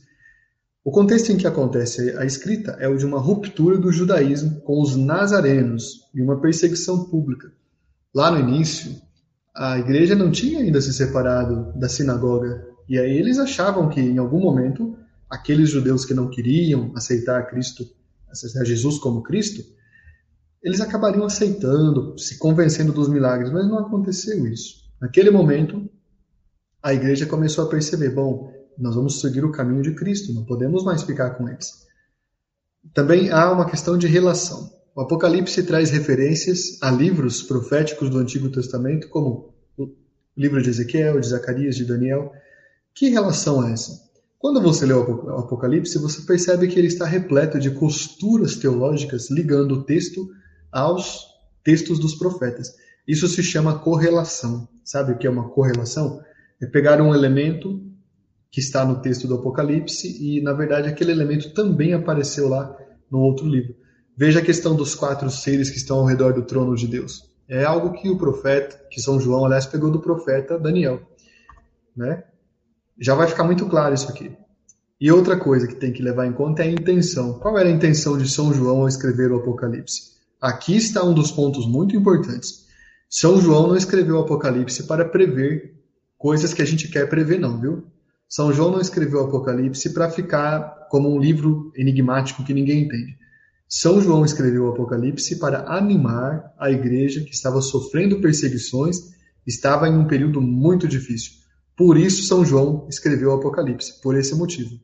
O 0.84 0.91
contexto 0.91 1.32
em 1.32 1.38
que 1.38 1.45
acontece 1.45 2.15
a 2.17 2.25
escrita 2.25 2.77
é 2.80 2.88
o 2.88 2.97
de 2.97 3.06
uma 3.06 3.19
ruptura 3.19 3.77
do 3.77 3.91
judaísmo 3.91 4.62
com 4.62 4.82
os 4.82 4.95
nazarenos 4.95 6.10
e 6.15 6.21
uma 6.21 6.39
perseguição 6.39 7.06
pública. 7.06 7.51
Lá 8.15 8.32
no 8.32 8.39
início, 8.39 8.95
a 9.56 9.77
igreja 9.77 10.15
não 10.15 10.32
tinha 10.32 10.60
ainda 10.60 10.80
se 10.80 10.93
separado 10.93 11.77
da 11.77 11.89
sinagoga, 11.89 12.65
e 12.88 12.97
aí 12.97 13.17
eles 13.17 13.38
achavam 13.38 13.89
que 13.89 13.99
em 13.99 14.17
algum 14.17 14.39
momento 14.39 14.97
aqueles 15.30 15.69
judeus 15.69 16.06
que 16.06 16.13
não 16.13 16.30
queriam 16.30 16.93
aceitar 16.95 17.49
Cristo, 17.49 17.84
aceitar 18.30 18.63
Jesus 18.63 18.97
como 18.97 19.23
Cristo, 19.23 19.62
eles 20.63 20.80
acabariam 20.80 21.25
aceitando, 21.25 22.17
se 22.17 22.38
convencendo 22.38 22.93
dos 22.93 23.10
milagres, 23.10 23.51
mas 23.51 23.67
não 23.67 23.80
aconteceu 23.80 24.47
isso. 24.47 24.88
Naquele 24.99 25.30
momento, 25.30 25.89
a 26.88 26.93
igreja 26.93 27.26
começou 27.26 27.65
a 27.65 27.69
perceber: 27.69 28.12
bom, 28.12 28.50
nós 28.78 28.95
vamos 28.95 29.19
seguir 29.19 29.43
o 29.43 29.52
caminho 29.52 29.82
de 29.82 29.93
Cristo, 29.93 30.34
não 30.34 30.45
podemos 30.45 30.86
mais 30.86 31.04
ficar 31.04 31.32
com 31.32 31.50
eles. 31.50 31.86
Também 32.93 33.30
há 33.30 33.52
uma 33.52 33.69
questão 33.69 33.97
de 33.97 34.08
relação. 34.08 34.71
O 34.95 35.02
Apocalipse 35.02 35.62
traz 35.63 35.89
referências 35.91 36.82
a 36.82 36.89
livros 36.89 37.43
proféticos 37.43 38.10
do 38.10 38.17
Antigo 38.17 38.50
Testamento, 38.50 39.10
como 39.10 39.54
o 39.78 39.89
livro 40.38 40.62
de 40.62 40.69
Ezequiel, 40.69 41.19
de 41.19 41.28
Zacarias, 41.28 41.76
de 41.76 41.84
Daniel. 41.84 42.32
Que 42.95 43.10
relação 43.10 43.67
é 43.67 43.73
essa? 43.73 44.08
Quando 44.39 44.62
você 44.62 44.86
lê 44.86 44.93
o 44.93 45.38
Apocalipse, 45.38 46.00
você 46.00 46.21
percebe 46.21 46.69
que 46.69 46.80
ele 46.80 46.88
está 46.88 47.06
repleto 47.06 47.60
de 47.60 47.71
costuras 47.71 48.56
teológicas 48.56 49.30
ligando 49.30 49.73
o 49.73 49.84
texto 49.84 50.30
aos 50.71 51.26
textos 51.65 52.00
dos 52.00 52.15
profetas. 52.15 52.73
Isso 53.06 53.28
se 53.28 53.43
chama 53.43 53.80
correlação. 53.80 54.69
Sabe 54.86 55.12
o 55.12 55.17
que 55.17 55.28
é 55.28 55.30
uma 55.30 55.50
correlação? 55.50 56.21
É 56.62 56.65
pegar 56.65 57.02
um 57.02 57.13
elemento 57.13 57.82
que 58.52 58.60
está 58.60 58.86
no 58.86 59.02
texto 59.02 59.28
do 59.28 59.36
Apocalipse 59.36 60.08
e, 60.20 60.41
na 60.41 60.54
verdade, 60.54 60.88
aquele 60.88 61.12
elemento 61.12 61.54
também 61.54 61.93
apareceu 61.93 62.48
lá 62.48 62.76
no 63.12 63.20
outro 63.20 63.48
livro. 63.48 63.76
Veja 64.17 64.39
a 64.39 64.43
questão 64.43 64.76
dos 64.76 64.96
quatro 64.96 65.30
seres 65.30 65.70
que 65.70 65.78
estão 65.78 66.00
ao 66.00 66.06
redor 66.06 66.34
do 66.34 66.43
trono 66.43 66.76
de 66.76 66.88
Deus. 66.88 67.24
É 67.48 67.63
algo 67.63 67.93
que 67.93 68.10
o 68.10 68.17
profeta, 68.17 68.78
que 68.89 69.00
São 69.00 69.20
João, 69.20 69.46
aliás, 69.46 69.65
pegou 69.65 69.91
do 69.91 70.02
profeta 70.02 70.58
Daniel. 70.58 71.02
Né? 71.96 72.24
Já 73.00 73.13
vai 73.13 73.28
ficar 73.28 73.43
muito 73.43 73.67
claro 73.67 73.93
isso 73.93 74.10
aqui. 74.10 74.36
E 75.00 75.12
outra 75.12 75.38
coisa 75.38 75.67
que 75.67 75.76
tem 75.76 75.93
que 75.93 76.02
levar 76.02 76.26
em 76.26 76.34
conta 76.34 76.63
é 76.63 76.67
a 76.67 76.72
intenção. 76.72 77.38
Qual 77.38 77.58
era 77.58 77.70
a 77.70 77.72
intenção 77.72 78.17
de 78.17 78.28
São 78.28 78.52
João 78.52 78.82
ao 78.82 78.88
escrever 78.88 79.32
o 79.32 79.38
Apocalipse? 79.38 80.17
Aqui 80.41 80.76
está 80.76 81.04
um 81.04 81.13
dos 81.13 81.32
pontos 81.32 81.67
muito 81.67 81.96
importantes. 81.96 82.65
São 83.08 83.39
João 83.39 83.67
não 83.67 83.78
escreveu 83.78 84.15
o 84.15 84.22
Apocalipse 84.22 84.88
para 84.88 85.06
prever 85.06 85.76
coisas 86.17 86.53
que 86.53 86.62
a 86.62 86.65
gente 86.65 86.88
quer 86.88 87.08
prever, 87.10 87.39
não, 87.39 87.60
viu? 87.60 87.86
São 88.27 88.51
João 88.51 88.71
não 88.71 88.82
escreveu 88.82 89.21
o 89.21 89.25
Apocalipse 89.25 89.93
para 89.93 90.10
ficar 90.10 90.88
como 90.89 91.13
um 91.13 91.19
livro 91.19 91.71
enigmático 91.75 92.43
que 92.43 92.53
ninguém 92.53 92.84
entende. 92.84 93.17
São 93.69 94.01
João 94.01 94.25
escreveu 94.25 94.65
o 94.65 94.69
Apocalipse 94.69 95.38
para 95.38 95.65
animar 95.67 96.53
a 96.58 96.71
igreja 96.71 97.21
que 97.21 97.34
estava 97.34 97.62
sofrendo 97.62 98.21
perseguições, 98.21 99.13
estava 99.45 99.88
em 99.88 99.97
um 99.97 100.08
período 100.08 100.41
muito 100.41 100.88
difícil. 100.88 101.34
Por 101.75 101.97
isso, 101.97 102.23
São 102.23 102.43
João 102.43 102.88
escreveu 102.89 103.30
o 103.30 103.34
Apocalipse, 103.34 104.01
por 104.01 104.17
esse 104.17 104.34
motivo. 104.36 104.80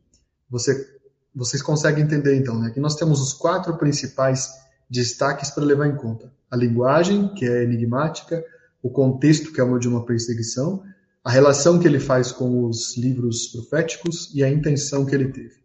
Você, 0.50 0.88
vocês 1.34 1.62
conseguem 1.62 2.04
entender 2.04 2.36
então, 2.36 2.60
né? 2.60 2.69
Que 2.69 2.80
nós 2.80 2.96
temos 2.96 3.19
os 3.19 3.34
quatro 3.34 3.78
principais 3.78 4.50
destaques 4.89 5.50
para 5.50 5.65
levar 5.65 5.88
em 5.88 5.96
conta: 5.96 6.32
a 6.52 6.56
linguagem, 6.56 7.34
que 7.34 7.46
é 7.46 7.63
enigmática, 7.63 8.43
o 8.82 8.89
contexto, 8.89 9.52
que 9.52 9.60
é 9.60 9.63
uma 9.63 9.80
de 9.80 9.88
uma 9.88 10.06
perseguição, 10.06 10.84
a 11.24 11.32
relação 11.32 11.80
que 11.80 11.88
ele 11.88 12.00
faz 12.00 12.32
com 12.32 12.66
os 12.66 12.98
livros 12.98 13.48
proféticos 13.48 14.30
e 14.36 14.44
a 14.44 14.50
intenção 14.50 15.06
que 15.06 15.16
ele 15.16 15.32
teve. 15.32 15.64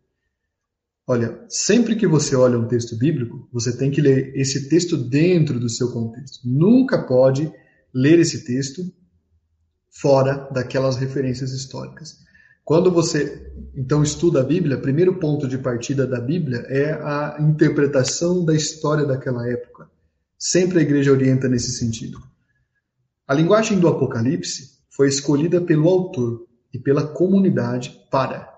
Olha, 1.06 1.44
sempre 1.48 1.96
que 1.96 2.06
você 2.06 2.36
olha 2.36 2.58
um 2.58 2.68
texto 2.68 2.96
bíblico, 2.96 3.48
você 3.52 3.76
tem 3.76 3.90
que 3.90 4.00
ler 4.00 4.36
esse 4.36 4.68
texto 4.68 4.96
dentro 4.96 5.58
do 5.58 5.68
seu 5.68 5.90
contexto. 5.90 6.40
Nunca 6.44 7.02
pode 7.02 7.50
ler 7.92 8.18
esse 8.20 8.44
texto 8.44 8.82
fora 9.90 10.48
daquelas 10.52 10.96
referências 10.96 11.50
históricas. 11.52 12.18
Quando 12.62 12.92
você 12.92 13.50
então 13.74 14.02
estuda 14.02 14.42
a 14.42 14.44
Bíblia, 14.44 14.78
primeiro 14.78 15.18
ponto 15.18 15.48
de 15.48 15.56
partida 15.56 16.06
da 16.06 16.20
Bíblia 16.20 16.58
é 16.68 16.92
a 16.92 17.38
interpretação 17.40 18.44
da 18.44 18.54
história 18.54 19.06
daquela 19.06 19.48
época. 19.48 19.90
Sempre 20.38 20.78
a 20.78 20.82
igreja 20.82 21.10
orienta 21.10 21.48
nesse 21.48 21.72
sentido. 21.72 22.22
A 23.26 23.32
linguagem 23.32 23.80
do 23.80 23.88
Apocalipse 23.88 24.77
foi 24.98 25.06
escolhida 25.06 25.60
pelo 25.60 25.88
autor 25.88 26.44
e 26.74 26.78
pela 26.78 27.06
comunidade 27.06 28.04
para 28.10 28.52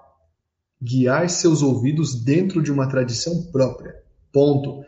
guiar 0.83 1.29
seus 1.29 1.61
ouvidos 1.61 2.14
dentro 2.14 2.62
de 2.62 2.72
uma 2.72 2.88
tradição 2.88 3.42
própria. 3.53 3.94
Ponto. 4.33 4.83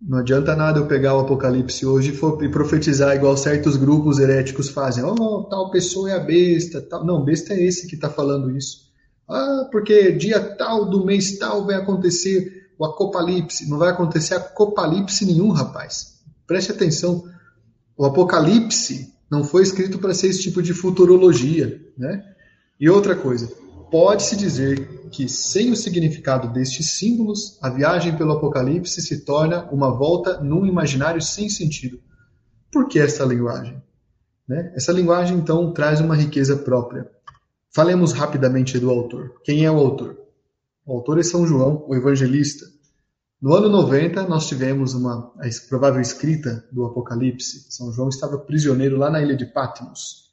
Não 0.00 0.18
adianta 0.18 0.54
nada 0.54 0.78
eu 0.78 0.86
pegar 0.86 1.16
o 1.16 1.20
Apocalipse 1.20 1.84
hoje 1.84 2.16
e, 2.42 2.48
profetizar 2.48 3.16
igual 3.16 3.36
certos 3.36 3.76
grupos 3.76 4.20
heréticos 4.20 4.68
fazem. 4.68 5.02
Oh, 5.02 5.42
tal 5.42 5.72
pessoa 5.72 6.10
é 6.10 6.14
a 6.14 6.20
besta. 6.20 6.80
Tal. 6.80 7.04
Não, 7.04 7.24
besta 7.24 7.52
é 7.52 7.60
esse 7.60 7.88
que 7.88 7.96
está 7.96 8.08
falando 8.08 8.56
isso. 8.56 8.84
Ah, 9.28 9.68
porque 9.72 10.12
dia 10.12 10.40
tal 10.40 10.88
do 10.88 11.04
mês 11.04 11.36
tal 11.36 11.66
vai 11.66 11.74
acontecer 11.74 12.70
o 12.78 12.84
Apocalipse. 12.84 13.68
Não 13.68 13.78
vai 13.78 13.88
acontecer 13.88 14.34
Apocalipse 14.34 15.26
nenhum, 15.26 15.50
rapaz. 15.50 16.20
Preste 16.46 16.70
atenção. 16.70 17.24
O 17.96 18.04
Apocalipse 18.04 19.13
não 19.34 19.42
foi 19.44 19.62
escrito 19.64 19.98
para 19.98 20.14
ser 20.14 20.28
esse 20.28 20.42
tipo 20.42 20.62
de 20.62 20.72
futurologia, 20.72 21.80
né? 21.98 22.24
E 22.78 22.88
outra 22.88 23.16
coisa, 23.16 23.52
pode-se 23.90 24.36
dizer 24.36 25.08
que, 25.10 25.28
sem 25.28 25.70
o 25.70 25.76
significado 25.76 26.52
destes 26.52 26.98
símbolos, 26.98 27.58
a 27.62 27.68
viagem 27.68 28.16
pelo 28.16 28.32
Apocalipse 28.32 29.00
se 29.02 29.24
torna 29.24 29.68
uma 29.70 29.90
volta 29.90 30.40
num 30.40 30.64
imaginário 30.64 31.20
sem 31.20 31.48
sentido. 31.48 32.00
Por 32.72 32.88
que 32.88 32.98
essa 32.98 33.24
linguagem? 33.24 33.82
Né? 34.48 34.72
Essa 34.74 34.92
linguagem, 34.92 35.36
então, 35.36 35.72
traz 35.72 36.00
uma 36.00 36.16
riqueza 36.16 36.56
própria. 36.56 37.10
Falemos 37.72 38.12
rapidamente 38.12 38.78
do 38.78 38.90
autor. 38.90 39.40
Quem 39.42 39.64
é 39.64 39.70
o 39.70 39.78
autor? 39.78 40.16
O 40.86 40.92
autor 40.92 41.18
é 41.18 41.22
São 41.22 41.46
João, 41.46 41.84
o 41.88 41.94
evangelista. 41.94 42.66
No 43.44 43.52
ano 43.52 43.68
90, 43.68 44.22
nós 44.26 44.46
tivemos 44.46 44.94
uma 44.94 45.30
a 45.38 45.68
provável 45.68 46.00
escrita 46.00 46.64
do 46.72 46.86
Apocalipse. 46.86 47.66
São 47.68 47.92
João 47.92 48.08
estava 48.08 48.38
prisioneiro 48.38 48.96
lá 48.96 49.10
na 49.10 49.20
ilha 49.20 49.36
de 49.36 49.44
Patmos. 49.44 50.30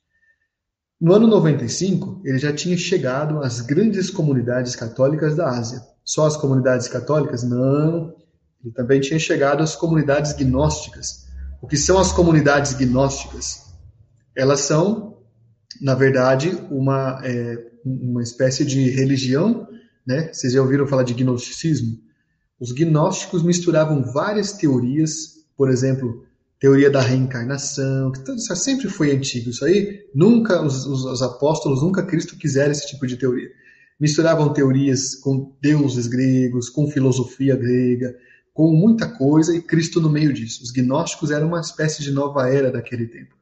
No 0.97 1.13
ano 1.13 1.27
95, 1.27 2.21
ele 2.23 2.39
já 2.39 2.53
tinha 2.53 2.77
chegado 2.77 3.39
às 3.39 3.59
grandes 3.59 4.09
comunidades 4.09 4.77
católicas 4.77 5.35
da 5.35 5.49
Ásia. 5.49 5.81
Só 6.05 6.25
as 6.25 6.37
comunidades 6.37 6.87
católicas? 6.87 7.43
Não. 7.43 8.15
Ele 8.63 8.73
também 8.73 9.01
tinha 9.01 9.19
chegado 9.19 9.61
às 9.61 9.75
comunidades 9.75 10.31
gnósticas. 10.31 11.27
O 11.61 11.67
que 11.67 11.75
são 11.75 11.99
as 11.99 12.13
comunidades 12.13 12.75
gnósticas? 12.75 13.73
Elas 14.33 14.61
são, 14.61 15.17
na 15.81 15.95
verdade, 15.95 16.57
uma, 16.71 17.19
é, 17.25 17.57
uma 17.83 18.23
espécie 18.23 18.63
de 18.63 18.89
religião. 18.89 19.67
Né? 20.07 20.31
Vocês 20.31 20.53
já 20.53 20.61
ouviram 20.61 20.87
falar 20.87 21.03
de 21.03 21.13
gnosticismo? 21.13 22.09
Os 22.61 22.71
gnósticos 22.71 23.41
misturavam 23.41 24.03
várias 24.03 24.53
teorias, 24.53 25.43
por 25.57 25.67
exemplo, 25.67 26.23
teoria 26.59 26.91
da 26.91 27.01
reencarnação, 27.01 28.11
que 28.11 28.23
tudo 28.23 28.37
isso 28.37 28.55
sempre 28.55 28.87
foi 28.87 29.11
antigo. 29.11 29.49
Isso 29.49 29.65
aí, 29.65 30.05
nunca 30.13 30.61
os, 30.61 30.85
os, 30.85 31.03
os, 31.03 31.23
apóstolos, 31.23 31.81
nunca 31.81 32.05
Cristo 32.05 32.37
quiseram 32.37 32.71
esse 32.71 32.85
tipo 32.85 33.07
de 33.07 33.17
teoria. 33.17 33.49
Misturavam 33.99 34.53
teorias 34.53 35.15
com 35.15 35.55
deuses 35.59 36.05
gregos, 36.05 36.69
com 36.69 36.85
filosofia 36.85 37.55
grega, 37.55 38.15
com 38.53 38.71
muita 38.71 39.07
coisa 39.07 39.55
e 39.55 39.61
Cristo 39.63 39.99
no 39.99 40.09
meio 40.09 40.31
disso. 40.31 40.61
Os 40.61 40.69
gnósticos 40.69 41.31
eram 41.31 41.47
uma 41.47 41.61
espécie 41.61 42.03
de 42.03 42.11
nova 42.11 42.47
era 42.47 42.71
daquele 42.71 43.07
tempo. 43.07 43.33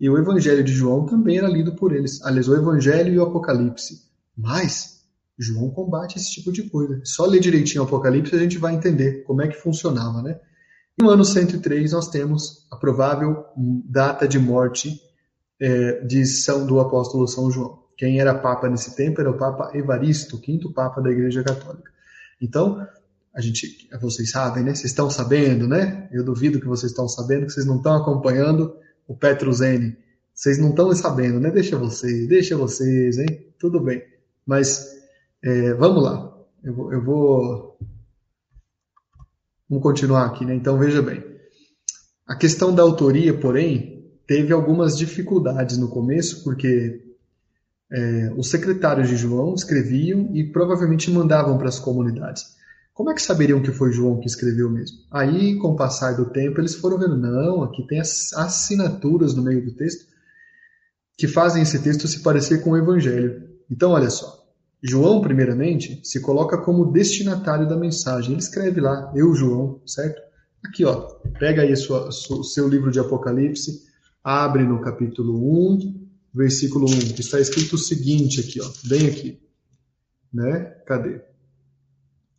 E 0.00 0.08
o 0.08 0.16
Evangelho 0.16 0.64
de 0.64 0.72
João 0.72 1.04
também 1.04 1.36
era 1.36 1.46
lido 1.46 1.76
por 1.76 1.94
eles. 1.94 2.22
Aliás, 2.22 2.48
o 2.48 2.56
Evangelho 2.56 3.12
e 3.12 3.18
o 3.18 3.22
Apocalipse. 3.22 4.00
Mas 4.34 5.01
João 5.38 5.70
combate 5.70 6.18
esse 6.18 6.30
tipo 6.30 6.52
de 6.52 6.64
coisa. 6.64 7.00
Só 7.04 7.26
ler 7.26 7.40
direitinho 7.40 7.82
o 7.82 7.86
Apocalipse 7.86 8.34
a 8.34 8.38
gente 8.38 8.58
vai 8.58 8.74
entender 8.74 9.24
como 9.24 9.42
é 9.42 9.48
que 9.48 9.56
funcionava, 9.56 10.22
né? 10.22 10.38
No 11.00 11.08
ano 11.08 11.24
103, 11.24 11.92
nós 11.92 12.08
temos 12.08 12.66
a 12.70 12.76
provável 12.76 13.44
data 13.56 14.28
de 14.28 14.38
morte 14.38 15.00
é, 15.60 16.04
de 16.04 16.26
São 16.26 16.66
do 16.66 16.80
apóstolo 16.80 17.26
São 17.26 17.50
João. 17.50 17.82
Quem 17.96 18.20
era 18.20 18.34
papa 18.34 18.68
nesse 18.68 18.96
tempo 18.96 19.20
era 19.20 19.30
o 19.30 19.36
Papa 19.36 19.70
Evaristo, 19.74 20.38
quinto 20.38 20.72
papa 20.72 21.00
da 21.00 21.10
Igreja 21.10 21.42
Católica. 21.42 21.90
Então, 22.40 22.84
a 23.34 23.40
gente, 23.40 23.88
vocês 24.00 24.30
sabem, 24.30 24.64
né? 24.64 24.74
Vocês 24.74 24.90
estão 24.90 25.08
sabendo, 25.08 25.66
né? 25.66 26.08
Eu 26.12 26.24
duvido 26.24 26.60
que 26.60 26.66
vocês 26.66 26.92
estão 26.92 27.08
sabendo, 27.08 27.46
que 27.46 27.52
vocês 27.52 27.64
não 27.64 27.76
estão 27.76 27.94
acompanhando 27.94 28.74
o 29.06 29.16
Petruzene. 29.16 29.96
Vocês 30.34 30.58
não 30.58 30.70
estão 30.70 30.94
sabendo, 30.94 31.38
né? 31.38 31.50
Deixa 31.50 31.78
vocês, 31.78 32.28
deixa 32.28 32.56
vocês, 32.56 33.18
hein? 33.18 33.46
Tudo 33.58 33.80
bem. 33.80 34.02
Mas 34.44 34.91
é, 35.44 35.74
vamos 35.74 36.02
lá. 36.02 36.32
Eu 36.62 36.74
vou, 36.74 36.92
eu 36.92 37.04
vou 37.04 37.72
Vamos 39.72 39.84
continuar 39.84 40.26
aqui, 40.26 40.44
né? 40.44 40.54
Então 40.54 40.78
veja 40.78 41.00
bem. 41.00 41.24
A 42.28 42.36
questão 42.36 42.74
da 42.74 42.82
autoria, 42.82 43.32
porém, 43.32 44.04
teve 44.26 44.52
algumas 44.52 44.98
dificuldades 44.98 45.78
no 45.78 45.88
começo, 45.88 46.44
porque 46.44 47.02
é, 47.90 48.30
os 48.36 48.50
secretários 48.50 49.08
de 49.08 49.16
João 49.16 49.54
escreviam 49.54 50.28
e 50.34 50.44
provavelmente 50.44 51.10
mandavam 51.10 51.56
para 51.56 51.70
as 51.70 51.78
comunidades. 51.78 52.54
Como 52.92 53.10
é 53.10 53.14
que 53.14 53.22
saberiam 53.22 53.62
que 53.62 53.72
foi 53.72 53.92
João 53.92 54.20
que 54.20 54.26
escreveu 54.26 54.68
mesmo? 54.68 54.98
Aí, 55.10 55.56
com 55.56 55.68
o 55.68 55.76
passar 55.76 56.16
do 56.16 56.26
tempo, 56.26 56.60
eles 56.60 56.74
foram 56.74 56.98
vendo, 56.98 57.16
não, 57.16 57.62
aqui 57.62 57.86
tem 57.86 57.98
as 57.98 58.34
assinaturas 58.34 59.34
no 59.34 59.42
meio 59.42 59.64
do 59.64 59.72
texto 59.72 60.04
que 61.16 61.26
fazem 61.26 61.62
esse 61.62 61.78
texto 61.78 62.06
se 62.06 62.20
parecer 62.20 62.62
com 62.62 62.72
o 62.72 62.76
Evangelho. 62.76 63.48
Então, 63.70 63.92
olha 63.92 64.10
só. 64.10 64.41
João, 64.82 65.20
primeiramente, 65.20 66.00
se 66.02 66.20
coloca 66.20 66.58
como 66.58 66.90
destinatário 66.90 67.68
da 67.68 67.76
mensagem. 67.76 68.32
Ele 68.32 68.40
escreve 68.40 68.80
lá, 68.80 69.12
eu, 69.14 69.32
João, 69.32 69.80
certo? 69.86 70.20
Aqui, 70.64 70.84
ó, 70.84 70.96
pega 71.38 71.62
aí 71.62 71.72
o 71.72 72.42
seu 72.42 72.68
livro 72.68 72.90
de 72.90 72.98
Apocalipse, 72.98 73.84
abre 74.24 74.64
no 74.64 74.80
capítulo 74.80 75.78
1, 75.78 76.08
versículo 76.34 76.86
1, 76.86 76.98
que 77.14 77.20
está 77.20 77.38
escrito 77.38 77.76
o 77.76 77.78
seguinte 77.78 78.40
aqui, 78.40 78.60
ó, 78.60 78.68
bem 78.88 79.06
aqui. 79.06 79.40
Né? 80.32 80.60
Cadê? 80.86 81.20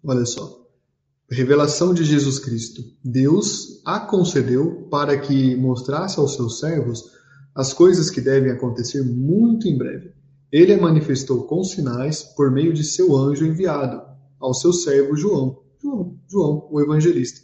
Olha 0.04 0.26
só. 0.26 0.62
Revelação 1.30 1.94
de 1.94 2.04
Jesus 2.04 2.40
Cristo. 2.40 2.84
Deus 3.04 3.82
a 3.86 4.02
concedeu 4.02 4.88
para 4.92 5.18
que 5.18 5.56
mostrasse 5.56 6.20
aos 6.20 6.36
seus 6.36 6.60
servos 6.60 7.12
as 7.56 7.72
coisas 7.74 8.10
que 8.10 8.20
devem 8.20 8.52
acontecer 8.52 9.02
muito 9.02 9.68
em 9.68 9.78
breve 9.78 10.14
ele 10.54 10.72
a 10.72 10.80
manifestou 10.80 11.46
com 11.46 11.64
sinais 11.64 12.22
por 12.22 12.52
meio 12.52 12.72
de 12.72 12.84
seu 12.84 13.18
anjo 13.18 13.44
enviado 13.44 14.04
ao 14.40 14.54
seu 14.54 14.72
servo 14.72 15.18
João, 15.18 15.60
João, 15.82 16.16
João 16.30 16.68
o 16.72 16.80
evangelista. 16.80 17.42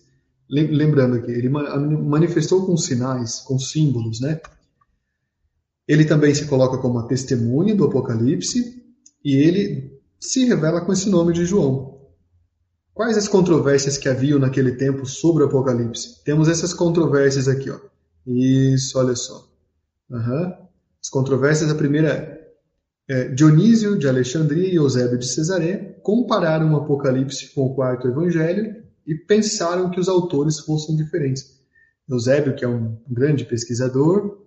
Lembrando 0.48 1.16
aqui, 1.16 1.32
ele 1.32 1.50
manifestou 1.50 2.66
com 2.68 2.78
sinais, 2.78 3.40
com 3.40 3.58
símbolos, 3.58 4.20
né? 4.20 4.40
Ele 5.88 6.06
também 6.06 6.34
se 6.36 6.46
coloca 6.46 6.78
como 6.78 7.00
a 7.00 7.08
testemunha 7.08 7.76
do 7.76 7.84
Apocalipse 7.84 8.84
e 9.26 9.36
ele 9.36 10.00
se 10.20 10.46
revela 10.46 10.82
com 10.82 10.94
esse 10.94 11.10
nome 11.10 11.34
de 11.34 11.46
João. 11.46 12.00
Quais 12.94 13.18
as 13.18 13.28
controvérsias 13.28 13.98
que 13.98 14.10
haviam 14.10 14.38
naquele 14.38 14.74
tempo 14.74 15.06
sobre 15.06 15.44
o 15.44 15.48
Apocalipse? 15.48 16.24
Temos 16.24 16.48
essas 16.48 16.74
controvérsias 16.74 17.48
aqui, 17.48 17.72
ó. 17.72 17.80
Isso, 18.28 19.00
olha 19.00 19.16
só. 19.16 19.48
Uhum. 20.10 20.54
As 21.02 21.10
controvérsias, 21.10 21.72
a 21.72 21.76
primeira 21.76 22.10
é 22.10 22.39
Dionísio 23.34 23.98
de 23.98 24.08
Alexandria 24.08 24.68
e 24.68 24.76
Eusébio 24.76 25.18
de 25.18 25.28
Cesaré 25.28 26.00
compararam 26.04 26.74
o 26.74 26.78
Apocalipse 26.78 27.54
com 27.56 27.66
o 27.66 27.74
quarto 27.74 28.08
evangelho 28.08 28.84
e 29.06 29.16
pensaram 29.16 29.90
que 29.90 30.00
os 30.00 30.08
autores 30.08 30.60
fossem 30.60 30.96
diferentes. 30.96 31.60
Eusébio, 32.08 32.56
que 32.56 32.64
é 32.64 32.68
um 32.68 32.98
grande 33.08 33.46
pesquisador, 33.46 34.38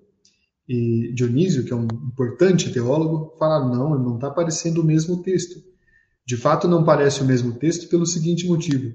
e 0.68 1.12
Dionísio, 1.12 1.64
que 1.64 1.72
é 1.72 1.76
um 1.76 1.88
importante 2.06 2.72
teólogo, 2.72 3.34
falaram: 3.36 3.68
não, 3.68 3.98
não 3.98 4.14
está 4.14 4.30
parecendo 4.30 4.80
o 4.80 4.84
mesmo 4.84 5.22
texto. 5.22 5.60
De 6.24 6.36
fato, 6.36 6.68
não 6.68 6.84
parece 6.84 7.20
o 7.20 7.24
mesmo 7.24 7.54
texto 7.54 7.88
pelo 7.88 8.06
seguinte 8.06 8.46
motivo: 8.46 8.94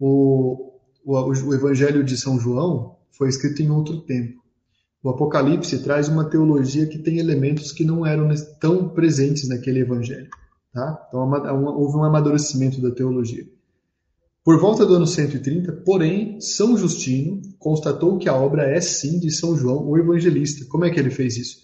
o, 0.00 0.72
o, 1.04 1.14
o 1.14 1.54
Evangelho 1.54 2.02
de 2.02 2.16
São 2.16 2.40
João 2.40 2.96
foi 3.12 3.28
escrito 3.28 3.62
em 3.62 3.70
outro 3.70 4.00
tempo. 4.00 4.42
O 5.06 5.10
Apocalipse 5.10 5.84
traz 5.84 6.08
uma 6.08 6.24
teologia 6.24 6.84
que 6.84 6.98
tem 6.98 7.20
elementos 7.20 7.70
que 7.70 7.84
não 7.84 8.04
eram 8.04 8.28
tão 8.58 8.88
presentes 8.88 9.48
naquele 9.48 9.78
evangelho. 9.78 10.28
Tá? 10.72 11.00
Então 11.06 11.20
houve 11.78 11.96
um 11.96 12.02
amadurecimento 12.02 12.82
da 12.82 12.90
teologia. 12.90 13.46
Por 14.42 14.60
volta 14.60 14.84
do 14.84 14.94
ano 14.94 15.06
130, 15.06 15.70
porém, 15.84 16.40
São 16.40 16.76
Justino 16.76 17.40
constatou 17.56 18.18
que 18.18 18.28
a 18.28 18.34
obra 18.34 18.64
é 18.68 18.80
sim 18.80 19.20
de 19.20 19.30
São 19.30 19.56
João, 19.56 19.88
o 19.88 19.96
evangelista. 19.96 20.64
Como 20.64 20.84
é 20.84 20.90
que 20.90 20.98
ele 20.98 21.10
fez 21.10 21.36
isso? 21.36 21.58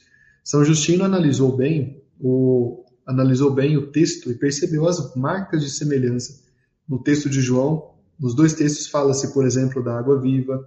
São 0.45 0.65
Justino 0.65 1.03
analisou 1.03 1.57
bem 1.57 2.01
o, 2.21 2.85
analisou 3.05 3.53
bem 3.53 3.77
o 3.77 3.91
texto 3.91 4.31
e 4.31 4.35
percebeu 4.35 4.87
as 4.87 5.17
marcas 5.17 5.65
de 5.65 5.71
semelhança 5.71 6.45
no 6.89 7.03
texto 7.03 7.29
de 7.29 7.41
João. 7.41 7.91
Nos 8.21 8.37
dois 8.37 8.55
textos 8.55 8.87
fala-se, 8.87 9.35
por 9.35 9.45
exemplo, 9.45 9.83
da 9.83 9.99
água 9.99 10.21
viva, 10.21 10.65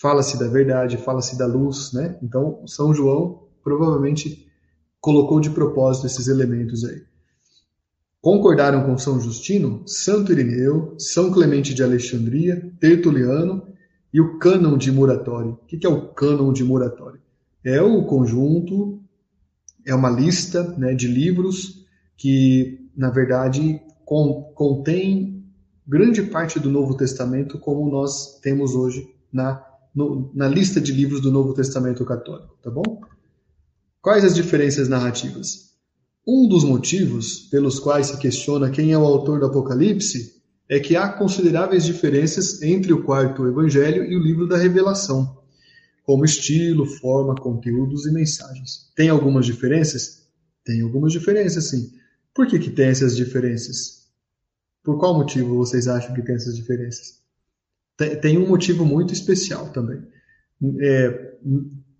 fala-se 0.00 0.38
da 0.38 0.48
verdade, 0.48 0.96
fala-se 0.96 1.36
da 1.36 1.46
luz, 1.46 1.92
né? 1.92 2.18
Então, 2.22 2.66
São 2.66 2.94
João 2.94 3.42
provavelmente 3.62 4.46
colocou 4.98 5.40
de 5.40 5.50
propósito 5.50 6.06
esses 6.06 6.26
elementos 6.26 6.84
aí. 6.84 7.02
Concordaram 8.20 8.84
com 8.84 8.96
São 8.96 9.20
Justino, 9.20 9.82
Santo 9.86 10.32
Irineu, 10.32 10.94
São 10.98 11.30
Clemente 11.30 11.74
de 11.74 11.82
Alexandria, 11.82 12.72
Tertuliano 12.80 13.66
e 14.12 14.20
o 14.20 14.38
cânon 14.38 14.78
de 14.78 14.90
Muratório. 14.90 15.52
O 15.62 15.66
que 15.66 15.86
é 15.86 15.88
o 15.88 16.08
cânon 16.08 16.52
de 16.52 16.64
Muratório? 16.64 17.20
É 17.62 17.80
o 17.82 18.04
conjunto, 18.04 19.02
é 19.86 19.94
uma 19.94 20.10
lista 20.10 20.62
né, 20.78 20.94
de 20.94 21.08
livros 21.08 21.86
que, 22.16 22.88
na 22.96 23.10
verdade, 23.10 23.80
contém 24.54 25.44
grande 25.86 26.22
parte 26.22 26.58
do 26.58 26.70
Novo 26.70 26.96
Testamento 26.96 27.58
como 27.58 27.90
nós 27.90 28.38
temos 28.40 28.74
hoje 28.74 29.06
na, 29.32 29.69
no, 29.94 30.30
na 30.34 30.48
lista 30.48 30.80
de 30.80 30.92
livros 30.92 31.20
do 31.20 31.30
Novo 31.30 31.54
Testamento 31.54 32.04
católico, 32.04 32.56
tá 32.62 32.70
bom? 32.70 33.00
Quais 34.00 34.24
as 34.24 34.34
diferenças 34.34 34.88
narrativas? 34.88 35.70
Um 36.26 36.48
dos 36.48 36.64
motivos 36.64 37.40
pelos 37.50 37.78
quais 37.78 38.08
se 38.08 38.18
questiona 38.18 38.70
quem 38.70 38.92
é 38.92 38.98
o 38.98 39.04
autor 39.04 39.40
do 39.40 39.46
Apocalipse 39.46 40.40
é 40.68 40.78
que 40.78 40.94
há 40.94 41.08
consideráveis 41.08 41.84
diferenças 41.84 42.62
entre 42.62 42.92
o 42.92 43.02
quarto 43.02 43.46
evangelho 43.46 44.04
e 44.04 44.16
o 44.16 44.22
livro 44.22 44.46
da 44.46 44.56
Revelação, 44.56 45.38
como 46.04 46.24
estilo, 46.24 46.86
forma, 46.86 47.34
conteúdos 47.34 48.06
e 48.06 48.12
mensagens. 48.12 48.90
Tem 48.94 49.08
algumas 49.08 49.46
diferenças? 49.46 50.28
Tem 50.64 50.80
algumas 50.82 51.12
diferenças, 51.12 51.70
sim. 51.70 51.90
Por 52.32 52.46
que, 52.46 52.58
que 52.58 52.70
tem 52.70 52.86
essas 52.86 53.16
diferenças? 53.16 54.08
Por 54.84 54.98
qual 54.98 55.14
motivo 55.14 55.56
vocês 55.56 55.88
acham 55.88 56.14
que 56.14 56.22
tem 56.22 56.36
essas 56.36 56.54
diferenças? 56.54 57.19
Tem, 58.00 58.16
tem 58.18 58.38
um 58.38 58.48
motivo 58.48 58.86
muito 58.86 59.12
especial 59.12 59.68
também. 59.68 60.02
É, 60.80 61.34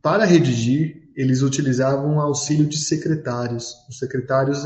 para 0.00 0.24
redigir, 0.24 1.10
eles 1.14 1.42
utilizavam 1.42 2.18
auxílio 2.18 2.66
de 2.66 2.78
secretários. 2.78 3.74
Os 3.86 3.98
secretários 3.98 4.64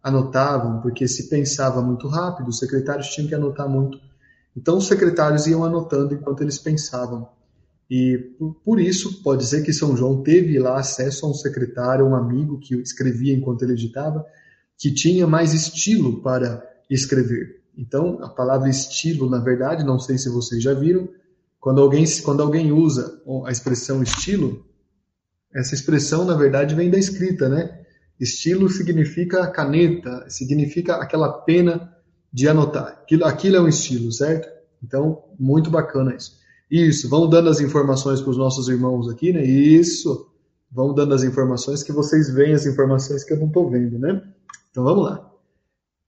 anotavam, 0.00 0.80
porque 0.80 1.08
se 1.08 1.28
pensava 1.28 1.82
muito 1.82 2.06
rápido, 2.06 2.50
os 2.50 2.60
secretários 2.60 3.08
tinham 3.08 3.26
que 3.26 3.34
anotar 3.34 3.68
muito. 3.68 3.98
Então, 4.56 4.78
os 4.78 4.86
secretários 4.86 5.48
iam 5.48 5.64
anotando 5.64 6.14
enquanto 6.14 6.42
eles 6.42 6.56
pensavam. 6.56 7.28
E 7.90 8.16
por 8.64 8.80
isso, 8.80 9.24
pode 9.24 9.44
ser 9.44 9.62
que 9.62 9.72
São 9.72 9.96
João 9.96 10.22
teve 10.22 10.56
lá 10.56 10.78
acesso 10.78 11.26
a 11.26 11.30
um 11.30 11.34
secretário, 11.34 12.06
um 12.06 12.14
amigo 12.14 12.60
que 12.60 12.76
escrevia 12.76 13.34
enquanto 13.34 13.62
ele 13.62 13.72
editava, 13.72 14.24
que 14.78 14.92
tinha 14.92 15.26
mais 15.26 15.52
estilo 15.52 16.22
para 16.22 16.62
escrever. 16.88 17.60
Então, 17.76 18.18
a 18.22 18.28
palavra 18.28 18.68
estilo, 18.68 19.28
na 19.28 19.38
verdade, 19.38 19.84
não 19.84 19.98
sei 19.98 20.16
se 20.16 20.30
vocês 20.30 20.62
já 20.62 20.72
viram, 20.72 21.08
quando 21.60 21.80
alguém, 21.80 22.04
quando 22.22 22.42
alguém 22.42 22.72
usa 22.72 23.20
a 23.44 23.50
expressão 23.50 24.02
estilo, 24.02 24.64
essa 25.54 25.74
expressão, 25.74 26.24
na 26.24 26.34
verdade, 26.34 26.74
vem 26.74 26.90
da 26.90 26.98
escrita, 26.98 27.48
né? 27.48 27.82
Estilo 28.18 28.68
significa 28.68 29.46
caneta, 29.48 30.24
significa 30.28 30.96
aquela 30.96 31.30
pena 31.30 31.92
de 32.32 32.48
anotar. 32.48 33.00
Aquilo, 33.02 33.24
aquilo 33.24 33.56
é 33.56 33.60
um 33.60 33.68
estilo, 33.68 34.10
certo? 34.12 34.48
Então, 34.82 35.24
muito 35.38 35.70
bacana 35.70 36.14
isso. 36.14 36.36
Isso, 36.70 37.08
vão 37.08 37.28
dando 37.28 37.48
as 37.48 37.60
informações 37.60 38.20
para 38.20 38.30
os 38.30 38.36
nossos 38.36 38.68
irmãos 38.68 39.08
aqui, 39.08 39.32
né? 39.32 39.44
Isso, 39.44 40.30
vão 40.70 40.94
dando 40.94 41.14
as 41.14 41.22
informações 41.24 41.82
que 41.82 41.92
vocês 41.92 42.30
veem 42.30 42.54
as 42.54 42.66
informações 42.66 43.22
que 43.24 43.32
eu 43.32 43.38
não 43.38 43.46
estou 43.46 43.70
vendo, 43.70 43.98
né? 43.98 44.22
Então 44.70 44.84
vamos 44.84 45.04
lá. 45.04 45.25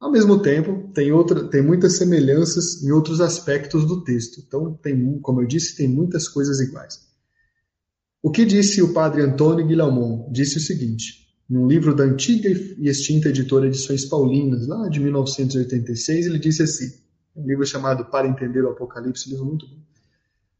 Ao 0.00 0.12
mesmo 0.12 0.40
tempo, 0.40 0.90
tem, 0.94 1.10
outra, 1.10 1.48
tem 1.48 1.60
muitas 1.60 1.96
semelhanças 1.96 2.82
em 2.82 2.92
outros 2.92 3.20
aspectos 3.20 3.84
do 3.84 4.04
texto. 4.04 4.40
Então, 4.46 4.74
tem, 4.74 5.18
como 5.20 5.42
eu 5.42 5.46
disse, 5.46 5.76
tem 5.76 5.88
muitas 5.88 6.28
coisas 6.28 6.60
iguais. 6.60 7.00
O 8.22 8.30
que 8.30 8.44
disse 8.44 8.80
o 8.80 8.92
padre 8.92 9.22
Antônio 9.22 9.66
Guilhermon? 9.66 10.30
Disse 10.30 10.58
o 10.58 10.60
seguinte, 10.60 11.26
num 11.48 11.66
livro 11.66 11.94
da 11.94 12.04
antiga 12.04 12.48
e 12.48 12.88
extinta 12.88 13.28
editora 13.28 13.66
Edições 13.66 14.04
Paulinas, 14.04 14.66
lá 14.68 14.88
de 14.88 15.00
1986, 15.00 16.26
ele 16.26 16.38
disse 16.38 16.62
assim, 16.62 16.92
um 17.34 17.46
livro 17.46 17.64
chamado 17.64 18.04
Para 18.04 18.28
Entender 18.28 18.62
o 18.64 18.70
Apocalipse, 18.70 19.30
livro 19.30 19.46
muito 19.46 19.66
bom. 19.66 19.78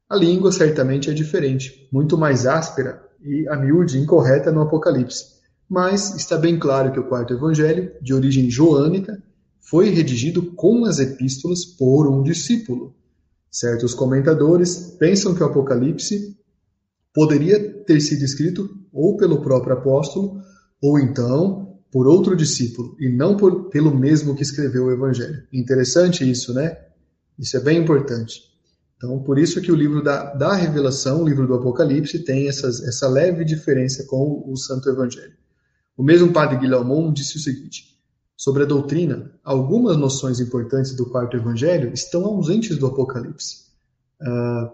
A 0.09 0.16
língua 0.16 0.51
certamente 0.51 1.11
é 1.11 1.12
diferente, 1.12 1.88
muito 1.92 2.16
mais 2.16 2.46
áspera 2.46 3.07
e 3.22 3.46
a 3.48 3.57
miúde 3.57 3.98
incorreta 3.98 4.51
no 4.51 4.62
Apocalipse, 4.62 5.38
mas 5.68 6.16
está 6.16 6.38
bem 6.38 6.59
claro 6.59 6.90
que 6.90 6.98
o 6.98 7.07
quarto 7.07 7.35
evangelho, 7.35 7.92
de 8.01 8.14
origem 8.14 8.51
joânica, 8.51 9.22
foi 9.68 9.90
redigido 9.90 10.42
com 10.52 10.85
as 10.87 10.98
epístolas 10.98 11.64
por 11.64 12.09
um 12.09 12.22
discípulo. 12.22 12.94
Certos 13.50 13.92
comentadores 13.92 14.96
pensam 14.98 15.35
que 15.35 15.42
o 15.42 15.46
Apocalipse 15.46 16.37
poderia 17.12 17.85
ter 17.85 18.00
sido 18.00 18.24
escrito 18.24 18.68
ou 18.92 19.16
pelo 19.16 19.42
próprio 19.42 19.74
apóstolo, 19.74 20.40
ou 20.81 20.98
então 20.98 21.78
por 21.90 22.07
outro 22.07 22.37
discípulo, 22.37 22.96
e 23.00 23.09
não 23.09 23.37
por, 23.37 23.70
pelo 23.70 23.94
mesmo 23.94 24.35
que 24.35 24.42
escreveu 24.42 24.87
o 24.87 24.92
Evangelho. 24.92 25.42
Interessante 25.52 26.28
isso, 26.28 26.52
né? 26.52 26.76
Isso 27.38 27.57
é 27.57 27.61
bem 27.61 27.78
importante. 27.78 28.42
Então, 28.96 29.22
por 29.22 29.38
isso 29.38 29.61
que 29.61 29.72
o 29.72 29.76
livro 29.76 30.02
da, 30.02 30.35
da 30.35 30.54
Revelação, 30.54 31.22
o 31.22 31.28
livro 31.28 31.46
do 31.46 31.54
Apocalipse, 31.54 32.18
tem 32.20 32.48
essas, 32.48 32.83
essa 32.83 33.09
leve 33.09 33.44
diferença 33.44 34.04
com 34.04 34.44
o 34.46 34.57
Santo 34.57 34.88
Evangelho. 34.88 35.35
O 35.96 36.02
mesmo 36.02 36.33
padre 36.33 36.59
Guilhermon 36.59 37.12
disse 37.12 37.37
o 37.37 37.40
seguinte: 37.40 37.97
sobre 38.38 38.62
a 38.62 38.66
doutrina, 38.66 39.33
algumas 39.42 39.96
noções 39.96 40.38
importantes 40.38 40.94
do 40.94 41.07
quarto 41.07 41.37
Evangelho 41.37 41.92
estão 41.92 42.24
ausentes 42.24 42.79
do 42.79 42.87
Apocalipse. 42.87 43.64
Uh, 44.22 44.70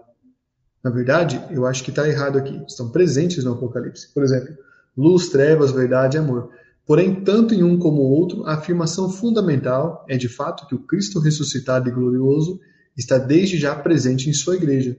na 0.83 0.91
verdade, 0.91 1.43
eu 1.49 1.65
acho 1.65 1.83
que 1.83 1.89
está 1.89 2.07
errado 2.07 2.37
aqui. 2.37 2.63
Estão 2.67 2.91
presentes 2.91 3.43
no 3.43 3.53
Apocalipse. 3.53 4.13
Por 4.13 4.23
exemplo, 4.23 4.55
luz, 4.95 5.29
trevas, 5.29 5.71
verdade 5.71 6.15
e 6.15 6.19
amor. 6.19 6.51
Porém, 6.85 7.23
tanto 7.23 7.55
em 7.55 7.63
um 7.63 7.79
como 7.79 8.03
o 8.03 8.11
outro, 8.11 8.45
a 8.45 8.53
afirmação 8.53 9.09
fundamental 9.09 10.05
é 10.07 10.15
de 10.15 10.29
fato 10.29 10.67
que 10.67 10.75
o 10.75 10.85
Cristo 10.85 11.19
ressuscitado 11.19 11.89
e 11.89 11.91
glorioso 11.91 12.59
está 12.95 13.17
desde 13.17 13.57
já 13.57 13.75
presente 13.75 14.29
em 14.29 14.33
sua 14.33 14.57
igreja. 14.57 14.95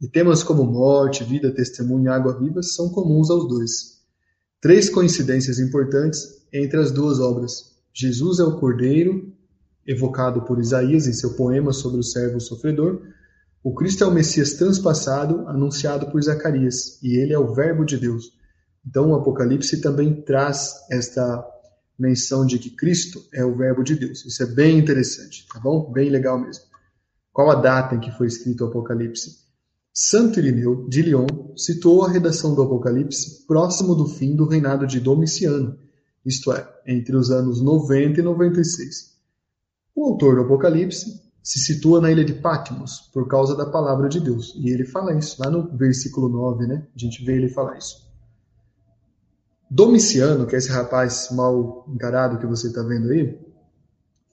E 0.00 0.06
temas 0.06 0.44
como 0.44 0.62
morte, 0.62 1.24
vida, 1.24 1.50
testemunho 1.50 2.04
e 2.04 2.08
água 2.08 2.38
viva 2.38 2.62
são 2.62 2.90
comuns 2.90 3.28
aos 3.28 3.48
dois. 3.48 3.98
Três 4.60 4.88
coincidências 4.88 5.58
importantes 5.58 6.46
entre 6.52 6.78
as 6.78 6.92
duas 6.92 7.18
obras. 7.18 7.73
Jesus 7.94 8.40
é 8.40 8.44
o 8.44 8.58
Cordeiro, 8.58 9.32
evocado 9.86 10.42
por 10.42 10.58
Isaías 10.58 11.06
em 11.06 11.12
seu 11.12 11.34
poema 11.34 11.72
sobre 11.72 12.00
o 12.00 12.02
servo 12.02 12.40
sofredor, 12.40 13.00
o 13.62 13.72
Cristo 13.72 14.02
é 14.02 14.06
o 14.06 14.12
Messias 14.12 14.54
transpassado, 14.54 15.48
anunciado 15.48 16.10
por 16.10 16.22
Zacarias, 16.22 17.00
e 17.02 17.16
ele 17.16 17.32
é 17.32 17.38
o 17.38 17.54
Verbo 17.54 17.84
de 17.84 17.96
Deus. 17.96 18.32
Então, 18.86 19.10
o 19.10 19.14
Apocalipse 19.14 19.80
também 19.80 20.20
traz 20.22 20.74
esta 20.90 21.42
menção 21.98 22.44
de 22.44 22.58
que 22.58 22.70
Cristo 22.70 23.22
é 23.32 23.44
o 23.44 23.56
Verbo 23.56 23.82
de 23.82 23.94
Deus. 23.94 24.24
Isso 24.26 24.42
é 24.42 24.46
bem 24.46 24.76
interessante, 24.76 25.46
tá 25.50 25.60
bom? 25.60 25.90
Bem 25.92 26.10
legal 26.10 26.38
mesmo. 26.38 26.64
Qual 27.32 27.50
a 27.50 27.54
data 27.54 27.94
em 27.94 28.00
que 28.00 28.10
foi 28.10 28.26
escrito 28.26 28.64
o 28.64 28.66
Apocalipse? 28.66 29.44
Santo 29.92 30.40
Irineu 30.40 30.88
de 30.88 31.02
Lyon 31.02 31.26
situou 31.56 32.04
a 32.04 32.10
redação 32.10 32.54
do 32.54 32.62
Apocalipse 32.62 33.46
próximo 33.46 33.94
do 33.94 34.06
fim 34.06 34.34
do 34.34 34.46
reinado 34.46 34.86
de 34.86 34.98
Domiciano, 34.98 35.78
isto 36.24 36.52
é, 36.52 36.66
entre 36.86 37.16
os 37.16 37.30
anos 37.30 37.60
90 37.60 38.20
e 38.20 38.22
96. 38.22 39.14
O 39.94 40.04
autor 40.04 40.36
do 40.36 40.42
Apocalipse 40.42 41.22
se 41.42 41.58
situa 41.58 42.00
na 42.00 42.10
ilha 42.10 42.24
de 42.24 42.32
Patmos 42.32 43.10
por 43.12 43.28
causa 43.28 43.54
da 43.54 43.66
palavra 43.66 44.08
de 44.08 44.18
Deus. 44.18 44.54
E 44.56 44.70
ele 44.70 44.84
fala 44.84 45.14
isso 45.14 45.36
lá 45.42 45.50
no 45.50 45.76
versículo 45.76 46.28
9, 46.28 46.66
né? 46.66 46.86
A 46.94 46.98
gente 46.98 47.22
vê 47.24 47.36
ele 47.36 47.48
falar 47.48 47.76
isso. 47.76 48.02
Domiciano, 49.70 50.46
que 50.46 50.54
é 50.54 50.58
esse 50.58 50.70
rapaz 50.70 51.28
mal 51.32 51.84
encarado 51.88 52.38
que 52.38 52.46
você 52.46 52.68
está 52.68 52.82
vendo 52.82 53.10
aí, 53.10 53.38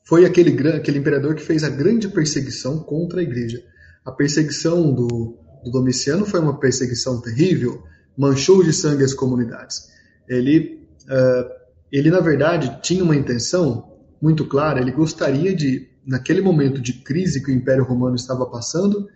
foi 0.04 0.26
aquele, 0.26 0.70
aquele 0.70 1.00
imperador 1.00 1.36
que 1.36 1.42
fez 1.42 1.64
a 1.64 1.70
grande 1.70 2.08
perseguição 2.08 2.80
contra 2.80 3.20
a 3.20 3.24
igreja. 3.24 3.64
A 4.06 4.12
perseguição 4.12 4.94
do, 4.94 5.38
do 5.64 5.72
Domiciano 5.72 6.26
foi 6.26 6.40
uma 6.40 6.60
perseguição 6.60 7.22
terrível, 7.22 7.84
manchou 8.18 8.64
de 8.64 8.74
sangue 8.74 9.04
as 9.04 9.14
comunidades. 9.14 9.90
Ele, 10.28 10.88
uh, 11.06 11.61
ele 11.92 12.10
na 12.10 12.20
verdade, 12.20 12.80
tinha 12.82 13.04
uma 13.04 13.16
intenção 13.16 13.92
muito 14.22 14.46
clara, 14.46 14.80
ele 14.80 14.92
gostaria 14.92 15.56
de 15.56 15.90
naquele 16.06 16.42
momento 16.42 16.82
de 16.82 16.94
crise 16.94 17.44
que 17.44 17.52
o 17.52 17.54
Império 17.54 17.84
Romano 17.84 18.16
estava 18.16 18.46
passando, 18.46 19.08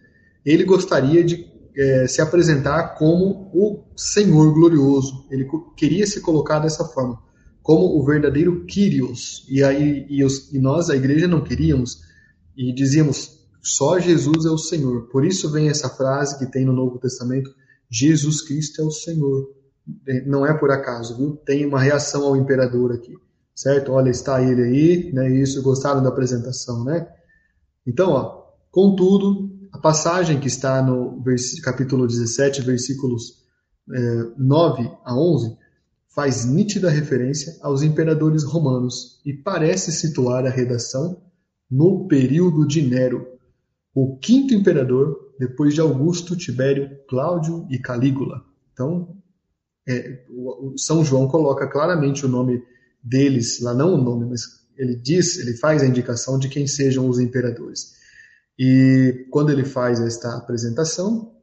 ele 0.45 0.63
gostaria 0.63 1.23
de 1.23 1.47
é, 1.77 2.07
se 2.07 2.21
apresentar 2.21 2.95
como 2.95 3.49
o 3.53 3.83
Senhor 3.95 4.53
glorioso. 4.53 5.25
Ele 5.29 5.47
queria 5.75 6.05
se 6.05 6.21
colocar 6.21 6.59
dessa 6.59 6.85
forma, 6.85 7.19
como 7.61 7.99
o 7.99 8.05
verdadeiro 8.05 8.65
Kyrios. 8.65 9.45
E 9.49 9.63
aí 9.63 10.05
e, 10.09 10.23
os, 10.23 10.53
e 10.53 10.59
nós, 10.59 10.89
a 10.89 10.95
igreja, 10.95 11.27
não 11.27 11.43
queríamos 11.43 12.01
e 12.55 12.71
dizíamos 12.73 13.35
só 13.61 13.99
Jesus 13.99 14.45
é 14.45 14.49
o 14.49 14.57
Senhor. 14.57 15.09
Por 15.09 15.25
isso 15.25 15.51
vem 15.51 15.69
essa 15.69 15.89
frase 15.89 16.37
que 16.37 16.45
tem 16.45 16.63
no 16.65 16.73
Novo 16.73 16.99
Testamento: 16.99 17.49
Jesus 17.89 18.41
Cristo 18.41 18.81
é 18.81 18.85
o 18.85 18.91
Senhor. 18.91 19.49
É, 20.07 20.25
não 20.25 20.45
é 20.45 20.53
por 20.53 20.71
acaso, 20.71 21.17
viu? 21.17 21.35
Tem 21.45 21.65
uma 21.65 21.79
reação 21.79 22.25
ao 22.25 22.35
imperador 22.35 22.91
aqui 22.91 23.15
certo? 23.55 23.93
Olha, 23.93 24.09
está 24.09 24.41
ele 24.41 24.63
aí, 24.63 25.13
né? 25.13 25.31
Isso, 25.31 25.61
gostaram 25.63 26.03
da 26.03 26.09
apresentação, 26.09 26.83
né? 26.83 27.07
Então, 27.87 28.11
ó, 28.11 28.43
contudo, 28.69 29.49
a 29.71 29.77
passagem 29.77 30.39
que 30.39 30.47
está 30.47 30.81
no 30.81 31.23
capítulo 31.63 32.05
17, 32.05 32.61
versículos 32.61 33.45
é, 33.91 34.23
9 34.37 34.91
a 35.05 35.17
11, 35.17 35.57
faz 36.13 36.45
nítida 36.45 36.89
referência 36.89 37.57
aos 37.61 37.81
imperadores 37.81 38.43
romanos 38.43 39.21
e 39.25 39.33
parece 39.33 39.91
situar 39.91 40.45
a 40.45 40.49
redação 40.49 41.21
no 41.69 42.07
período 42.07 42.65
de 42.65 42.81
Nero, 42.81 43.27
o 43.93 44.17
quinto 44.17 44.53
imperador 44.53 45.33
depois 45.39 45.73
de 45.73 45.81
Augusto, 45.81 46.35
Tibério, 46.35 46.89
Cláudio 47.07 47.67
e 47.69 47.77
Calígula. 47.77 48.43
Então, 48.71 49.17
é, 49.87 50.25
o 50.29 50.73
São 50.77 51.03
João 51.03 51.27
coloca 51.27 51.67
claramente 51.67 52.25
o 52.25 52.29
nome 52.29 52.63
deles, 53.03 53.59
lá 53.61 53.73
não 53.73 53.93
o 53.93 54.01
nome, 54.01 54.25
mas 54.25 54.41
ele 54.77 54.95
diz, 54.95 55.37
ele 55.37 55.55
faz 55.55 55.83
a 55.83 55.85
indicação 55.85 56.39
de 56.39 56.49
quem 56.49 56.67
sejam 56.67 57.07
os 57.07 57.19
imperadores. 57.19 57.93
E 58.57 59.27
quando 59.29 59.51
ele 59.51 59.63
faz 59.63 59.99
esta 59.99 60.35
apresentação, 60.35 61.33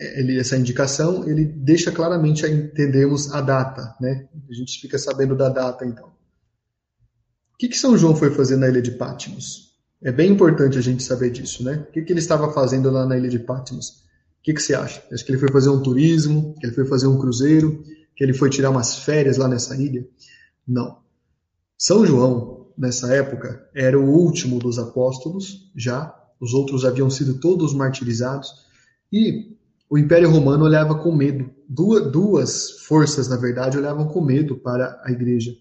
ele, 0.00 0.38
essa 0.38 0.56
indicação, 0.56 1.28
ele 1.28 1.44
deixa 1.44 1.92
claramente 1.92 2.44
a 2.44 2.48
entendermos 2.48 3.32
a 3.32 3.40
data, 3.40 3.94
né? 4.00 4.28
A 4.50 4.52
gente 4.52 4.80
fica 4.80 4.98
sabendo 4.98 5.36
da 5.36 5.48
data, 5.48 5.84
então. 5.84 6.06
O 6.06 7.58
que, 7.58 7.68
que 7.68 7.78
São 7.78 7.96
João 7.96 8.16
foi 8.16 8.30
fazer 8.30 8.56
na 8.56 8.68
ilha 8.68 8.82
de 8.82 8.90
Patmos? 8.90 9.72
É 10.02 10.10
bem 10.10 10.32
importante 10.32 10.76
a 10.76 10.80
gente 10.80 11.02
saber 11.02 11.30
disso, 11.30 11.62
né? 11.62 11.86
O 11.88 11.92
que, 11.92 12.02
que 12.02 12.12
ele 12.12 12.18
estava 12.18 12.52
fazendo 12.52 12.90
lá 12.90 13.06
na 13.06 13.16
ilha 13.16 13.28
de 13.28 13.38
Patmos? 13.38 14.02
O 14.42 14.44
que, 14.44 14.54
que 14.54 14.60
você 14.60 14.74
acha? 14.74 15.00
Acho 15.12 15.24
que 15.24 15.30
ele 15.30 15.38
foi 15.38 15.52
fazer 15.52 15.70
um 15.70 15.80
turismo, 15.80 16.56
que 16.58 16.66
ele 16.66 16.74
foi 16.74 16.84
fazer 16.84 17.06
um 17.06 17.16
cruzeiro, 17.16 17.80
que 18.16 18.24
ele 18.24 18.34
foi 18.34 18.50
tirar 18.50 18.70
umas 18.70 18.96
férias 18.96 19.36
lá 19.36 19.46
nessa 19.46 19.80
ilha? 19.80 20.04
Não. 20.66 20.98
São 21.78 22.04
João, 22.04 22.66
nessa 22.76 23.14
época, 23.14 23.64
era 23.72 23.96
o 23.96 24.04
último 24.04 24.58
dos 24.58 24.80
apóstolos, 24.80 25.70
já. 25.76 26.12
Os 26.40 26.54
outros 26.54 26.84
haviam 26.84 27.08
sido 27.08 27.38
todos 27.38 27.72
martirizados. 27.72 28.52
E 29.12 29.56
o 29.88 29.96
Império 29.96 30.28
Romano 30.28 30.64
olhava 30.64 30.96
com 30.96 31.14
medo. 31.14 31.48
Duas, 31.68 32.72
forças, 32.80 33.28
na 33.28 33.36
verdade, 33.36 33.78
olhavam 33.78 34.08
com 34.08 34.20
medo 34.20 34.56
para 34.56 35.00
a 35.04 35.12
igreja. 35.12 35.54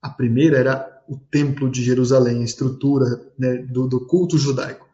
A 0.00 0.08
primeira 0.08 0.56
era 0.56 1.02
o 1.06 1.18
Templo 1.18 1.70
de 1.70 1.84
Jerusalém, 1.84 2.40
a 2.40 2.44
estrutura 2.44 3.04
né, 3.38 3.58
do, 3.58 3.86
do 3.86 4.06
culto 4.06 4.38
judaico. 4.38 4.88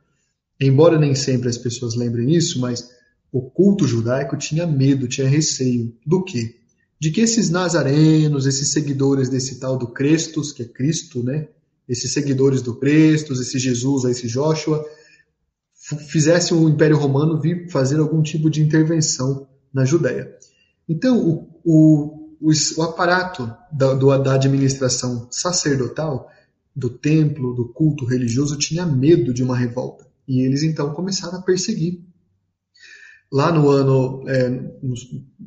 Embora 0.61 0.99
nem 0.99 1.15
sempre 1.15 1.49
as 1.49 1.57
pessoas 1.57 1.95
lembrem 1.95 2.35
isso, 2.35 2.61
mas 2.61 2.99
o 3.33 3.43
culto 3.43 3.87
judaico 3.87 4.37
tinha 4.37 4.67
medo, 4.67 5.09
tinha 5.09 5.29
receio. 5.29 5.95
Do 6.05 6.25
quê? 6.25 6.57
De 6.99 7.11
que 7.11 7.21
esses 7.21 7.49
nazarenos, 7.49 8.47
esses 8.47 8.73
seguidores 8.73 9.29
desse 9.29 9.59
tal 9.59 9.79
do 9.79 9.89
Crestos, 9.89 10.53
que 10.53 10.63
é 10.63 10.67
Cristo, 10.67 11.23
né? 11.23 11.49
Esses 11.89 12.13
seguidores 12.13 12.63
do 12.63 12.77
Crestos, 12.77 13.41
esse 13.41 13.59
Jesus, 13.59 14.05
esse 14.05 14.29
Joshua, 14.29 14.85
fizesse 16.09 16.53
o 16.53 16.69
Império 16.69 16.97
Romano 16.97 17.41
vir 17.41 17.71
fazer 17.71 17.99
algum 17.99 18.23
tipo 18.23 18.51
de 18.51 18.63
intervenção 18.63 19.49
na 19.73 19.85
Judéia. 19.85 20.37
Então, 20.89 21.19
o, 21.19 21.49
o, 21.65 22.37
o, 22.41 22.51
o 22.77 22.83
aparato 22.83 23.51
da, 23.73 23.95
do, 23.95 24.17
da 24.19 24.35
administração 24.35 25.29
sacerdotal, 25.31 26.29
do 26.75 26.91
templo, 26.91 27.55
do 27.55 27.69
culto 27.69 28.05
religioso, 28.05 28.59
tinha 28.59 28.85
medo 28.85 29.33
de 29.33 29.43
uma 29.43 29.57
revolta. 29.57 30.07
E 30.29 30.41
eles 30.43 30.63
então 30.63 30.93
começaram 30.93 31.39
a 31.39 31.43
perseguir. 31.43 32.01
Lá 33.33 33.53
no 33.53 33.69
ano, 33.69 34.25
é, 34.29 34.51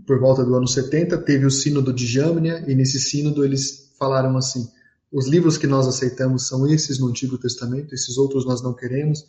por 0.07 0.19
volta 0.19 0.43
do 0.43 0.55
ano 0.55 0.67
70, 0.67 1.17
teve 1.19 1.45
o 1.45 1.51
sínodo 1.51 1.91
de 1.93 2.05
Jâmnia, 2.05 2.63
e 2.67 2.73
nesse 2.73 2.99
sínodo 2.99 3.43
eles 3.43 3.93
falaram 3.99 4.37
assim: 4.37 4.67
os 5.11 5.27
livros 5.27 5.57
que 5.57 5.67
nós 5.67 5.87
aceitamos 5.87 6.47
são 6.47 6.65
esses 6.67 6.99
no 6.99 7.07
Antigo 7.07 7.37
Testamento, 7.37 7.93
esses 7.93 8.17
outros 8.17 8.45
nós 8.45 8.61
não 8.61 8.73
queremos 8.73 9.25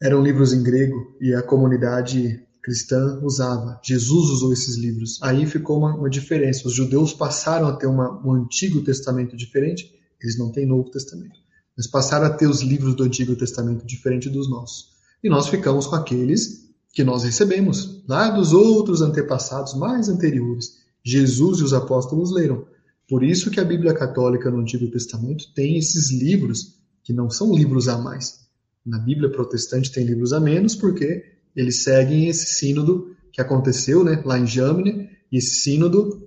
eram 0.00 0.22
livros 0.22 0.52
em 0.52 0.62
grego 0.62 1.16
e 1.20 1.34
a 1.34 1.42
comunidade 1.42 2.40
cristã 2.62 3.20
usava. 3.22 3.80
Jesus 3.84 4.30
usou 4.30 4.52
esses 4.52 4.76
livros. 4.76 5.18
Aí 5.22 5.46
ficou 5.46 5.78
uma, 5.78 5.94
uma 5.94 6.10
diferença. 6.10 6.68
Os 6.68 6.74
judeus 6.74 7.12
passaram 7.12 7.66
a 7.66 7.76
ter 7.76 7.86
uma, 7.86 8.24
um 8.24 8.32
Antigo 8.32 8.82
Testamento 8.82 9.36
diferente, 9.36 9.92
eles 10.22 10.38
não 10.38 10.50
têm 10.50 10.66
Novo 10.66 10.90
Testamento, 10.90 11.38
mas 11.76 11.86
passaram 11.86 12.26
a 12.26 12.30
ter 12.30 12.46
os 12.46 12.60
livros 12.60 12.94
do 12.94 13.04
Antigo 13.04 13.34
Testamento 13.36 13.86
diferente 13.86 14.28
dos 14.28 14.48
nossos. 14.48 14.90
E 15.22 15.28
nós 15.28 15.48
ficamos 15.48 15.86
com 15.86 15.96
aqueles 15.96 16.67
que 16.92 17.04
nós 17.04 17.24
recebemos, 17.24 18.02
lá 18.08 18.30
dos 18.30 18.52
outros 18.52 19.02
antepassados 19.02 19.74
mais 19.74 20.08
anteriores. 20.08 20.78
Jesus 21.04 21.60
e 21.60 21.64
os 21.64 21.72
apóstolos 21.72 22.32
leram. 22.32 22.66
Por 23.08 23.22
isso 23.22 23.50
que 23.50 23.60
a 23.60 23.64
Bíblia 23.64 23.94
Católica 23.94 24.50
no 24.50 24.58
Antigo 24.58 24.90
Testamento 24.90 25.52
tem 25.54 25.78
esses 25.78 26.10
livros 26.10 26.78
que 27.04 27.12
não 27.12 27.30
são 27.30 27.54
livros 27.54 27.88
a 27.88 27.96
mais, 27.96 28.48
na 28.88 28.98
Bíblia 28.98 29.30
protestante 29.30 29.92
tem 29.92 30.04
livros 30.04 30.32
a 30.32 30.40
menos, 30.40 30.74
porque 30.74 31.22
eles 31.54 31.82
seguem 31.82 32.28
esse 32.28 32.54
sínodo 32.54 33.14
que 33.30 33.40
aconteceu 33.40 34.02
né, 34.02 34.22
lá 34.24 34.38
em 34.38 34.46
Jâmine, 34.46 35.10
e 35.30 35.36
esse 35.36 35.60
sínodo, 35.60 36.26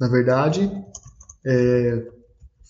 na 0.00 0.08
verdade, 0.08 0.70
é, 1.44 2.06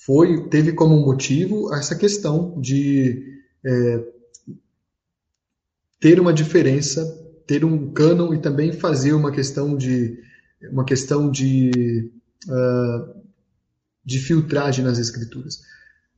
foi 0.04 0.48
teve 0.48 0.72
como 0.72 0.96
motivo 0.96 1.72
essa 1.72 1.94
questão 1.94 2.60
de 2.60 3.24
é, 3.64 4.04
ter 6.02 6.18
uma 6.18 6.32
diferença, 6.32 7.06
ter 7.46 7.64
um 7.64 7.92
cânon 7.92 8.34
e 8.34 8.38
também 8.40 8.72
fazer 8.72 9.12
uma 9.12 9.30
questão 9.30 9.76
de 9.76 10.18
uma 10.70 10.84
questão 10.84 11.30
de 11.30 12.10
uh, 12.48 13.22
de 14.04 14.18
filtragem 14.18 14.84
nas 14.84 14.98
escrituras. 14.98 15.60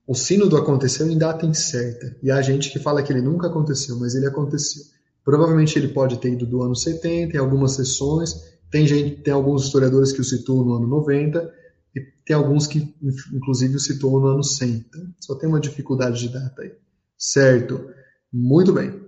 O 0.07 0.15
sínodo 0.15 0.57
aconteceu 0.57 1.07
em 1.07 1.19
data 1.19 1.45
incerta, 1.45 2.17
e 2.23 2.31
há 2.31 2.41
gente 2.41 2.71
que 2.71 2.79
fala 2.79 3.03
que 3.03 3.13
ele 3.13 3.21
nunca 3.21 3.49
aconteceu, 3.49 3.99
mas 3.99 4.15
ele 4.15 4.27
aconteceu. 4.27 4.83
Provavelmente 5.23 5.79
ele 5.79 5.89
pode 5.89 6.19
ter 6.19 6.33
ido 6.33 6.47
do 6.47 6.63
ano 6.63 6.75
70, 6.75 7.37
em 7.37 7.41
algumas 7.41 7.73
sessões, 7.73 8.35
tem 8.71 8.87
gente, 8.87 9.23
tem 9.23 9.33
alguns 9.33 9.65
historiadores 9.65 10.13
que 10.13 10.21
o 10.21 10.25
situam 10.25 10.65
no 10.65 10.75
ano 10.75 10.87
90, 10.87 11.53
e 11.95 12.01
tem 12.25 12.35
alguns 12.35 12.67
que, 12.67 12.95
inclusive, 13.33 13.77
o 13.77 13.81
situam 13.81 14.21
no 14.21 14.27
ano 14.29 14.45
100. 14.45 14.69
Então, 14.89 15.07
só 15.21 15.35
tem 15.35 15.49
uma 15.49 15.61
dificuldade 15.61 16.21
de 16.21 16.29
data 16.31 16.63
aí. 16.63 16.73
Certo. 17.17 17.87
Muito 18.33 18.73
bem. 18.73 19.04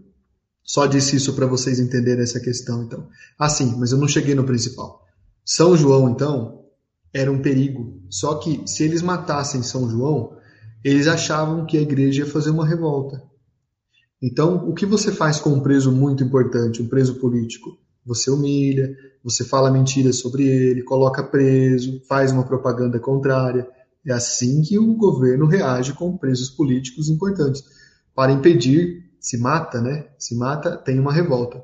Só 0.66 0.84
disse 0.84 1.14
isso 1.14 1.32
para 1.34 1.46
vocês 1.46 1.78
entenderem 1.78 2.24
essa 2.24 2.40
questão, 2.40 2.82
então. 2.82 3.08
Ah, 3.38 3.48
sim, 3.48 3.76
mas 3.78 3.92
eu 3.92 3.98
não 3.98 4.08
cheguei 4.08 4.34
no 4.34 4.44
principal. 4.44 5.00
São 5.44 5.76
João, 5.76 6.10
então, 6.10 6.64
era 7.14 7.30
um 7.30 7.40
perigo. 7.40 8.02
Só 8.10 8.34
que 8.34 8.62
se 8.66 8.82
eles 8.82 9.00
matassem 9.00 9.62
São 9.62 9.88
João, 9.88 10.36
eles 10.82 11.06
achavam 11.06 11.64
que 11.64 11.78
a 11.78 11.80
igreja 11.80 12.24
ia 12.24 12.30
fazer 12.30 12.50
uma 12.50 12.66
revolta. 12.66 13.22
Então, 14.20 14.68
o 14.68 14.74
que 14.74 14.84
você 14.84 15.12
faz 15.12 15.38
com 15.38 15.50
um 15.50 15.60
preso 15.60 15.92
muito 15.92 16.24
importante, 16.24 16.82
um 16.82 16.88
preso 16.88 17.14
político? 17.14 17.78
Você 18.04 18.30
humilha, 18.30 18.96
você 19.22 19.44
fala 19.44 19.70
mentiras 19.70 20.18
sobre 20.18 20.46
ele, 20.46 20.82
coloca 20.82 21.22
preso, 21.22 22.00
faz 22.08 22.32
uma 22.32 22.44
propaganda 22.44 22.98
contrária. 22.98 23.68
É 24.04 24.12
assim 24.12 24.62
que 24.62 24.78
o 24.78 24.94
governo 24.94 25.46
reage 25.46 25.92
com 25.92 26.16
presos 26.16 26.50
políticos 26.50 27.08
importantes. 27.08 27.62
Para 28.14 28.32
impedir, 28.32 29.05
se 29.26 29.36
mata, 29.36 29.82
né? 29.82 30.06
Se 30.16 30.36
mata, 30.36 30.76
tem 30.76 31.00
uma 31.00 31.12
revolta. 31.12 31.60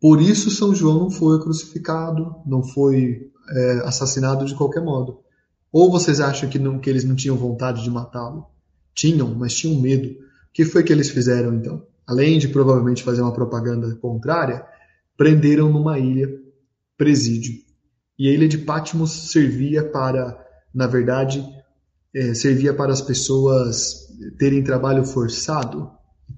Por 0.00 0.18
isso, 0.18 0.50
São 0.50 0.74
João 0.74 0.98
não 0.98 1.10
foi 1.10 1.38
crucificado, 1.42 2.36
não 2.46 2.62
foi 2.62 3.30
é, 3.50 3.72
assassinado 3.84 4.46
de 4.46 4.54
qualquer 4.54 4.82
modo. 4.82 5.18
Ou 5.70 5.90
vocês 5.90 6.20
acham 6.20 6.48
que, 6.48 6.58
não, 6.58 6.78
que 6.78 6.88
eles 6.88 7.04
não 7.04 7.14
tinham 7.14 7.36
vontade 7.36 7.82
de 7.82 7.90
matá-lo? 7.90 8.46
Tinham, 8.94 9.28
mas 9.34 9.54
tinham 9.54 9.78
medo. 9.78 10.08
O 10.08 10.52
que 10.54 10.64
foi 10.64 10.82
que 10.82 10.90
eles 10.90 11.10
fizeram 11.10 11.52
então? 11.52 11.86
Além 12.06 12.38
de 12.38 12.48
provavelmente 12.48 13.02
fazer 13.02 13.20
uma 13.20 13.34
propaganda 13.34 13.94
contrária, 13.96 14.64
prenderam 15.14 15.70
numa 15.70 15.98
ilha 15.98 16.30
presídio. 16.96 17.60
E 18.18 18.26
a 18.26 18.32
ilha 18.32 18.48
de 18.48 18.56
Patmos 18.56 19.30
servia 19.30 19.84
para, 19.84 20.42
na 20.74 20.86
verdade, 20.86 21.46
é, 22.14 22.32
servia 22.32 22.72
para 22.72 22.90
as 22.90 23.02
pessoas 23.02 24.08
terem 24.38 24.64
trabalho 24.64 25.04
forçado. 25.04 25.90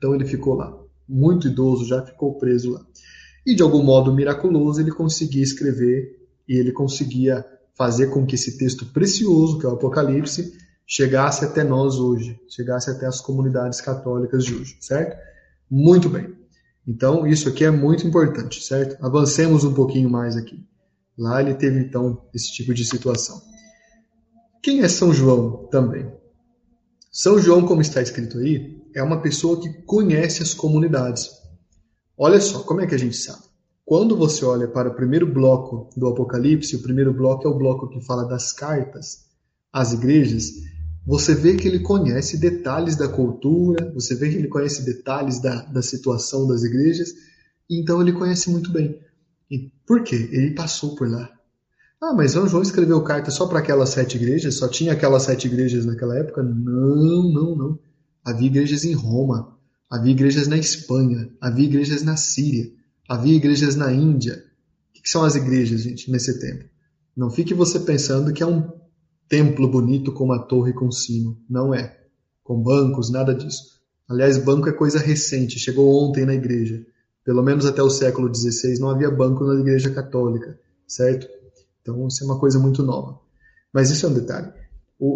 Então 0.04 0.14
ele 0.14 0.26
ficou 0.26 0.52
lá, 0.52 0.78
muito 1.08 1.48
idoso, 1.48 1.86
já 1.86 2.04
ficou 2.04 2.34
preso 2.36 2.72
lá. 2.72 2.86
E 3.46 3.54
de 3.54 3.62
algum 3.62 3.82
modo 3.82 4.12
miraculoso 4.12 4.78
ele 4.78 4.90
conseguia 4.90 5.42
escrever 5.42 6.28
e 6.46 6.58
ele 6.58 6.72
conseguia 6.72 7.42
fazer 7.72 8.08
com 8.08 8.26
que 8.26 8.34
esse 8.34 8.58
texto 8.58 8.84
precioso, 8.84 9.58
que 9.58 9.64
é 9.64 9.68
o 9.70 9.72
Apocalipse, 9.72 10.52
chegasse 10.86 11.42
até 11.42 11.64
nós 11.64 11.96
hoje, 11.96 12.38
chegasse 12.50 12.90
até 12.90 13.06
as 13.06 13.18
comunidades 13.22 13.80
católicas 13.80 14.44
de 14.44 14.54
hoje, 14.54 14.76
certo? 14.78 15.16
Muito 15.70 16.10
bem. 16.10 16.34
Então, 16.86 17.26
isso 17.26 17.48
aqui 17.48 17.64
é 17.64 17.70
muito 17.70 18.06
importante, 18.06 18.62
certo? 18.62 19.02
Avancemos 19.02 19.64
um 19.64 19.72
pouquinho 19.72 20.10
mais 20.10 20.36
aqui. 20.36 20.62
Lá 21.16 21.40
ele 21.40 21.54
teve, 21.54 21.80
então, 21.80 22.20
esse 22.34 22.52
tipo 22.52 22.74
de 22.74 22.84
situação. 22.84 23.40
Quem 24.62 24.82
é 24.82 24.88
São 24.88 25.14
João 25.14 25.66
também? 25.68 26.12
São 27.10 27.38
João, 27.38 27.64
como 27.64 27.80
está 27.80 28.02
escrito 28.02 28.36
aí, 28.36 28.83
é 28.94 29.02
uma 29.02 29.20
pessoa 29.20 29.60
que 29.60 29.72
conhece 29.82 30.42
as 30.42 30.54
comunidades. 30.54 31.30
Olha 32.16 32.40
só, 32.40 32.60
como 32.60 32.80
é 32.80 32.86
que 32.86 32.94
a 32.94 32.98
gente 32.98 33.16
sabe? 33.16 33.42
Quando 33.84 34.16
você 34.16 34.44
olha 34.44 34.68
para 34.68 34.88
o 34.88 34.94
primeiro 34.94 35.26
bloco 35.26 35.90
do 35.96 36.06
Apocalipse, 36.06 36.76
o 36.76 36.82
primeiro 36.82 37.12
bloco 37.12 37.46
é 37.46 37.50
o 37.50 37.58
bloco 37.58 37.88
que 37.88 38.00
fala 38.00 38.24
das 38.24 38.52
cartas 38.52 39.24
às 39.72 39.92
igrejas, 39.92 40.52
você 41.06 41.34
vê 41.34 41.54
que 41.56 41.68
ele 41.68 41.80
conhece 41.80 42.38
detalhes 42.38 42.96
da 42.96 43.08
cultura, 43.08 43.92
você 43.92 44.14
vê 44.14 44.30
que 44.30 44.36
ele 44.36 44.48
conhece 44.48 44.84
detalhes 44.86 45.38
da, 45.40 45.62
da 45.64 45.82
situação 45.82 46.46
das 46.46 46.62
igrejas, 46.62 47.12
então 47.68 48.00
ele 48.00 48.12
conhece 48.12 48.48
muito 48.48 48.72
bem. 48.72 48.98
E 49.50 49.70
por 49.86 50.02
quê? 50.02 50.30
Ele 50.32 50.54
passou 50.54 50.94
por 50.94 51.10
lá. 51.10 51.30
Ah, 52.00 52.14
mas 52.14 52.32
João 52.32 52.62
escreveu 52.62 53.02
carta 53.02 53.30
só 53.30 53.46
para 53.46 53.58
aquelas 53.58 53.90
sete 53.90 54.16
igrejas? 54.16 54.56
Só 54.56 54.68
tinha 54.68 54.92
aquelas 54.92 55.24
sete 55.24 55.46
igrejas 55.46 55.84
naquela 55.84 56.16
época? 56.18 56.42
Não, 56.42 57.32
não, 57.32 57.56
não. 57.56 57.78
Havia 58.24 58.46
igrejas 58.46 58.84
em 58.84 58.94
Roma, 58.94 59.56
havia 59.90 60.12
igrejas 60.12 60.48
na 60.48 60.56
Espanha, 60.56 61.30
havia 61.40 61.66
igrejas 61.66 62.02
na 62.02 62.16
Síria, 62.16 62.72
havia 63.08 63.36
igrejas 63.36 63.76
na 63.76 63.92
Índia. 63.92 64.42
O 64.90 65.02
que 65.02 65.08
são 65.08 65.24
as 65.24 65.34
igrejas, 65.34 65.82
gente, 65.82 66.10
nesse 66.10 66.38
tempo? 66.40 66.64
Não 67.16 67.30
fique 67.30 67.52
você 67.52 67.78
pensando 67.78 68.32
que 68.32 68.42
é 68.42 68.46
um 68.46 68.72
templo 69.28 69.68
bonito 69.68 70.12
com 70.12 70.24
uma 70.24 70.38
torre 70.38 70.72
com 70.72 70.90
sino. 70.90 71.38
Não 71.48 71.74
é. 71.74 71.98
Com 72.42 72.62
bancos, 72.62 73.10
nada 73.10 73.34
disso. 73.34 73.74
Aliás, 74.08 74.38
banco 74.38 74.68
é 74.68 74.72
coisa 74.72 74.98
recente, 74.98 75.58
chegou 75.58 76.04
ontem 76.04 76.24
na 76.24 76.34
igreja. 76.34 76.84
Pelo 77.24 77.42
menos 77.42 77.64
até 77.64 77.82
o 77.82 77.88
século 77.88 78.34
XVI 78.34 78.78
não 78.78 78.90
havia 78.90 79.10
banco 79.10 79.44
na 79.44 79.60
igreja 79.60 79.90
católica, 79.90 80.58
certo? 80.86 81.26
Então 81.80 82.06
isso 82.06 82.22
é 82.22 82.26
uma 82.26 82.38
coisa 82.38 82.58
muito 82.58 82.82
nova. 82.82 83.18
Mas 83.72 83.90
isso 83.90 84.04
é 84.06 84.08
um 84.08 84.14
detalhe. 84.14 84.52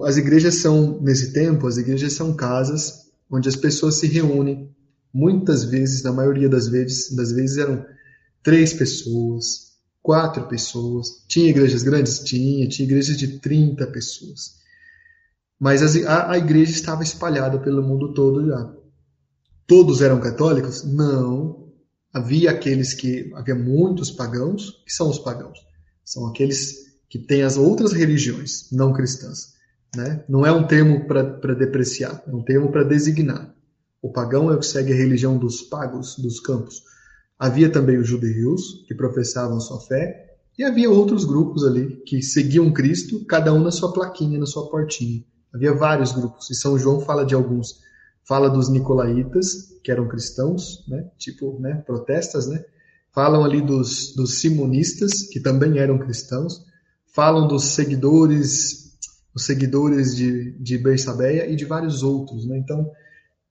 As 0.05 0.16
igrejas 0.16 0.57
são, 0.57 1.01
nesse 1.01 1.33
tempo, 1.33 1.66
as 1.66 1.76
igrejas 1.76 2.12
são 2.12 2.35
casas 2.35 3.07
onde 3.31 3.49
as 3.49 3.57
pessoas 3.57 3.97
se 3.97 4.07
reúnem. 4.07 4.74
Muitas 5.12 5.64
vezes, 5.64 6.03
na 6.03 6.12
maioria 6.12 6.49
das 6.49 6.68
vezes, 6.68 7.14
das 7.14 7.33
vezes 7.33 7.59
eram 7.59 7.85
três 8.43 8.72
pessoas, 8.72 9.72
quatro 10.03 10.47
pessoas. 10.49 11.24
Tinha 11.29 11.51
igrejas 11.51 11.83
grandes? 11.83 12.20
Tinha. 12.20 12.68
Tinha 12.68 12.87
igrejas 12.87 13.16
de 13.16 13.39
30 13.39 13.87
pessoas. 13.89 14.59
Mas 15.59 15.83
as, 15.83 15.97
a, 16.05 16.33
a 16.33 16.39
igreja 16.39 16.72
estava 16.72 17.03
espalhada 17.03 17.59
pelo 17.59 17.83
mundo 17.83 18.12
todo 18.14 18.47
já. 18.47 18.74
Todos 19.66 20.03
eram 20.03 20.20
católicos? 20.20 20.85
Não. 20.85 21.68
Havia 22.12 22.51
aqueles 22.51 22.95
que. 22.95 23.31
Havia 23.35 23.55
muitos 23.55 24.11
pagãos. 24.11 24.83
que 24.85 24.93
são 24.93 25.09
os 25.09 25.18
pagãos? 25.18 25.59
São 26.05 26.26
aqueles 26.26 26.89
que 27.09 27.18
têm 27.18 27.43
as 27.43 27.57
outras 27.57 27.93
religiões 27.93 28.70
não 28.70 28.93
cristãs. 28.93 29.57
Né? 29.97 30.24
Não 30.28 30.45
é 30.45 30.53
um 30.53 30.66
termo 30.66 31.07
para 31.07 31.55
depreciar, 31.55 32.22
é 32.26 32.30
um 32.30 32.43
termo 32.43 32.70
para 32.70 32.84
designar. 32.84 33.55
O 34.03 34.12
pagão 34.12 34.51
é 34.51 34.55
o 34.55 34.59
que 34.59 34.66
segue 34.66 34.93
a 34.93 34.97
religião 34.97 35.39
dos 35.39 35.62
pagos, 35.62 36.16
dos 36.18 36.41
campos. 36.41 36.82
Havia 37.39 37.70
também 37.70 37.99
os 37.99 38.07
judeus, 38.07 38.84
que 38.86 38.95
professavam 38.95 39.61
sua 39.61 39.80
fé, 39.80 40.36
e 40.59 40.64
havia 40.64 40.91
outros 40.91 41.24
grupos 41.24 41.64
ali 41.64 42.03
que 42.05 42.20
seguiam 42.20 42.72
Cristo, 42.72 43.24
cada 43.26 43.53
um 43.53 43.61
na 43.61 43.70
sua 43.70 43.93
plaquinha, 43.93 44.39
na 44.39 44.47
sua 44.47 44.68
portinha. 44.68 45.24
Havia 45.55 45.72
vários 45.72 46.12
grupos, 46.12 46.51
e 46.51 46.55
São 46.55 46.78
João 46.78 47.01
fala 47.01 47.24
de 47.24 47.34
alguns. 47.34 47.80
Fala 48.24 48.51
dos 48.51 48.68
nicolaítas, 48.68 49.68
que 49.82 49.91
eram 49.91 50.07
cristãos, 50.07 50.84
né? 50.86 51.09
tipo 51.16 51.59
né? 51.61 51.82
protestas, 51.86 52.47
né? 52.47 52.62
falam 53.12 53.45
ali 53.45 53.61
dos, 53.61 54.14
dos 54.14 54.41
simonistas, 54.41 55.22
que 55.22 55.41
também 55.41 55.78
eram 55.78 55.99
cristãos, 55.99 56.64
falam 57.07 57.49
dos 57.49 57.64
seguidores, 57.64 58.88
os 59.39 59.47
seguidores 59.47 60.16
de, 60.16 60.51
de 60.59 60.76
Bersabeia 60.76 61.49
e 61.49 61.55
de 61.55 61.64
vários 61.64 62.03
outros. 62.03 62.45
Né? 62.45 62.59
Então, 62.59 62.91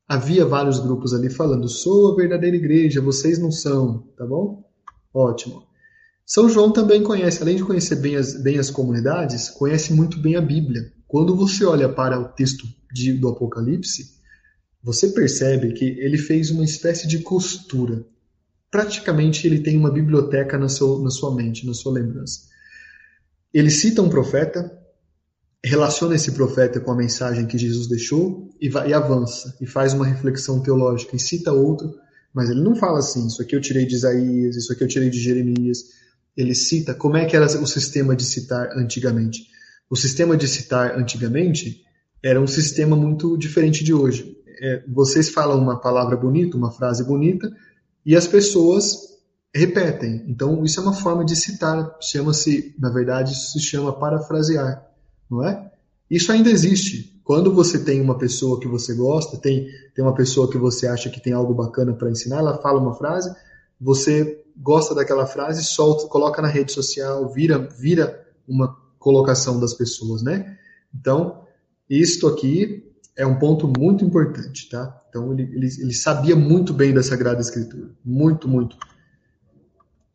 havia 0.07 0.45
vários 0.45 0.79
grupos 0.79 1.13
ali 1.13 1.29
falando: 1.29 1.69
sou 1.69 2.11
a 2.11 2.15
verdadeira 2.15 2.57
igreja, 2.57 3.01
vocês 3.01 3.39
não 3.39 3.51
são, 3.51 4.03
tá 4.17 4.25
bom? 4.25 4.63
Ótimo. 5.13 5.63
São 6.25 6.49
João 6.49 6.73
também 6.73 7.01
conhece, 7.01 7.41
além 7.41 7.55
de 7.55 7.63
conhecer 7.63 7.95
bem 7.95 8.17
as, 8.17 8.33
bem 8.43 8.59
as 8.59 8.69
comunidades, 8.69 9.49
conhece 9.49 9.93
muito 9.93 10.19
bem 10.19 10.35
a 10.35 10.41
Bíblia. 10.41 10.91
Quando 11.07 11.33
você 11.33 11.63
olha 11.63 11.87
para 11.87 12.19
o 12.19 12.25
texto 12.25 12.67
de, 12.91 13.13
do 13.13 13.29
Apocalipse, 13.29 14.17
você 14.83 15.07
percebe 15.07 15.71
que 15.71 15.85
ele 15.85 16.17
fez 16.17 16.51
uma 16.51 16.65
espécie 16.65 17.07
de 17.07 17.19
costura. 17.19 18.05
Praticamente 18.69 19.47
ele 19.47 19.61
tem 19.61 19.77
uma 19.77 19.89
biblioteca 19.89 20.57
na, 20.57 20.67
seu, 20.67 20.99
na 20.99 21.09
sua 21.09 21.33
mente, 21.33 21.65
na 21.65 21.73
sua 21.73 21.93
lembrança. 21.93 22.41
Ele 23.53 23.69
cita 23.69 24.01
um 24.01 24.09
profeta, 24.09 24.69
relaciona 25.67 26.15
esse 26.15 26.31
profeta 26.31 26.79
com 26.79 26.91
a 26.91 26.95
mensagem 26.95 27.45
que 27.45 27.57
Jesus 27.57 27.87
deixou 27.87 28.49
e, 28.59 28.69
vai, 28.69 28.89
e 28.89 28.93
avança, 28.93 29.55
e 29.59 29.65
faz 29.65 29.93
uma 29.93 30.05
reflexão 30.05 30.59
teológica, 30.61 31.15
e 31.15 31.19
cita 31.19 31.51
outro, 31.51 31.93
mas 32.33 32.49
ele 32.49 32.61
não 32.61 32.75
fala 32.75 32.99
assim, 32.99 33.27
isso 33.27 33.41
aqui 33.41 33.55
eu 33.55 33.61
tirei 33.61 33.85
de 33.85 33.95
Isaías, 33.95 34.55
isso 34.55 34.71
aqui 34.71 34.83
eu 34.83 34.87
tirei 34.87 35.09
de 35.09 35.19
Jeremias. 35.19 35.79
Ele 36.35 36.53
cita 36.53 36.93
como 36.93 37.17
é 37.17 37.25
que 37.25 37.35
era 37.35 37.45
o 37.45 37.65
sistema 37.65 38.15
de 38.15 38.23
citar 38.23 38.69
antigamente. 38.77 39.47
O 39.89 39.95
sistema 39.95 40.37
de 40.37 40.47
citar 40.47 40.99
antigamente 40.99 41.81
era 42.23 42.39
um 42.39 42.47
sistema 42.47 42.95
muito 42.95 43.37
diferente 43.37 43.83
de 43.83 43.93
hoje. 43.93 44.37
É, 44.61 44.83
vocês 44.87 45.29
falam 45.29 45.59
uma 45.59 45.79
palavra 45.79 46.15
bonita, 46.15 46.57
uma 46.57 46.71
frase 46.71 47.03
bonita, 47.03 47.51
e 48.05 48.15
as 48.15 48.27
pessoas 48.27 48.95
repetem. 49.53 50.23
Então, 50.27 50.63
isso 50.63 50.79
é 50.79 50.83
uma 50.83 50.93
forma 50.93 51.25
de 51.25 51.35
citar, 51.35 51.95
chama-se, 52.01 52.75
na 52.77 52.91
verdade, 52.91 53.33
isso 53.33 53.53
se 53.53 53.59
chama 53.59 53.97
parafrasear 53.97 54.86
não 55.29 55.45
é? 55.45 55.71
Isso 56.09 56.31
ainda 56.31 56.49
existe. 56.49 57.19
Quando 57.23 57.53
você 57.53 57.83
tem 57.83 57.99
uma 57.99 58.17
pessoa 58.17 58.59
que 58.59 58.67
você 58.67 58.93
gosta, 58.93 59.37
tem, 59.37 59.67
tem 59.93 60.03
uma 60.03 60.15
pessoa 60.15 60.49
que 60.49 60.57
você 60.57 60.87
acha 60.87 61.09
que 61.09 61.21
tem 61.21 61.33
algo 61.33 61.53
bacana 61.53 61.93
para 61.93 62.09
ensinar, 62.09 62.37
ela 62.37 62.57
fala 62.61 62.79
uma 62.79 62.95
frase, 62.95 63.33
você 63.79 64.41
gosta 64.55 64.95
daquela 64.95 65.25
frase, 65.25 65.63
solta, 65.63 66.07
coloca 66.07 66.41
na 66.41 66.47
rede 66.47 66.71
social, 66.71 67.27
vira, 67.29 67.59
vira 67.59 68.25
uma 68.47 68.75
colocação 68.97 69.59
das 69.59 69.73
pessoas, 69.73 70.21
né? 70.21 70.57
Então, 70.93 71.43
isto 71.89 72.27
aqui 72.27 72.89
é 73.15 73.25
um 73.25 73.37
ponto 73.37 73.71
muito 73.77 74.05
importante, 74.05 74.69
tá? 74.69 75.01
Então, 75.09 75.33
ele, 75.33 75.43
ele, 75.43 75.67
ele 75.79 75.93
sabia 75.93 76.35
muito 76.35 76.73
bem 76.73 76.93
da 76.93 77.03
Sagrada 77.03 77.41
Escritura. 77.41 77.89
Muito, 78.03 78.47
muito. 78.47 78.77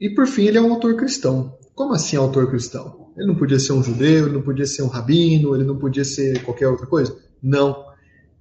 E, 0.00 0.10
por 0.10 0.26
fim, 0.26 0.46
ele 0.46 0.58
é 0.58 0.62
um 0.62 0.72
autor 0.72 0.96
cristão. 0.96 1.58
Como 1.74 1.92
assim 1.92 2.16
autor 2.16 2.48
cristão? 2.48 3.01
Ele 3.16 3.26
não 3.26 3.34
podia 3.34 3.58
ser 3.58 3.72
um 3.72 3.82
judeu, 3.82 4.26
ele 4.26 4.34
não 4.34 4.42
podia 4.42 4.66
ser 4.66 4.82
um 4.82 4.88
rabino, 4.88 5.54
ele 5.54 5.64
não 5.64 5.78
podia 5.78 6.04
ser 6.04 6.42
qualquer 6.42 6.68
outra 6.68 6.86
coisa? 6.86 7.16
Não. 7.42 7.84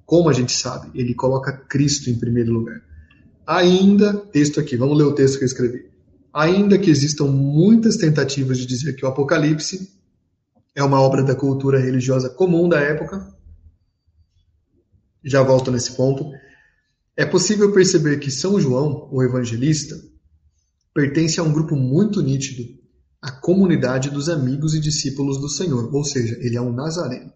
Como 0.06 0.30
a 0.30 0.34
gente 0.34 0.52
sabe? 0.52 0.90
Ele 0.98 1.14
coloca 1.14 1.52
Cristo 1.52 2.10
em 2.10 2.18
primeiro 2.18 2.52
lugar. 2.52 2.82
Ainda, 3.46 4.14
texto 4.14 4.60
aqui, 4.60 4.78
vamos 4.78 4.98
ler 4.98 5.04
o 5.04 5.16
texto 5.16 5.38
que 5.38 5.44
eu 5.44 5.48
escrevi. 5.48 5.90
Ainda 6.34 6.78
que 6.78 6.90
existam 6.90 7.26
muitas 7.26 7.98
tentativas 7.98 8.58
de 8.58 8.66
dizer 8.66 8.94
que 8.94 9.06
o 9.06 9.08
Apocalipse 9.08 9.92
é 10.74 10.82
uma 10.82 11.02
obra 11.02 11.24
da 11.24 11.36
cultura 11.36 11.80
religiosa 11.80 12.30
comum 12.30 12.70
da 12.70 12.80
época, 12.80 13.28
já 15.24 15.44
volto 15.44 15.70
nesse 15.70 15.96
ponto, 15.96 16.32
é 17.16 17.26
possível 17.26 17.74
perceber 17.74 18.20
que 18.20 18.32
São 18.32 18.60
João, 18.60 19.10
o 19.12 19.22
evangelista, 19.22 19.96
pertence 20.94 21.40
a 21.40 21.44
um 21.44 21.52
grupo 21.52 21.76
muito 21.76 22.22
nítido 22.22 22.81
a 23.22 23.32
comunidade 23.32 24.10
dos 24.10 24.30
amigos 24.30 24.74
e 24.74 24.80
discípulos 24.80 25.40
do 25.40 25.48
Senhor, 25.48 25.94
ou 25.94 26.04
seja, 26.04 26.38
ele 26.42 26.58
é 26.58 26.62
um 26.62 26.74
nazareno. 26.74 27.32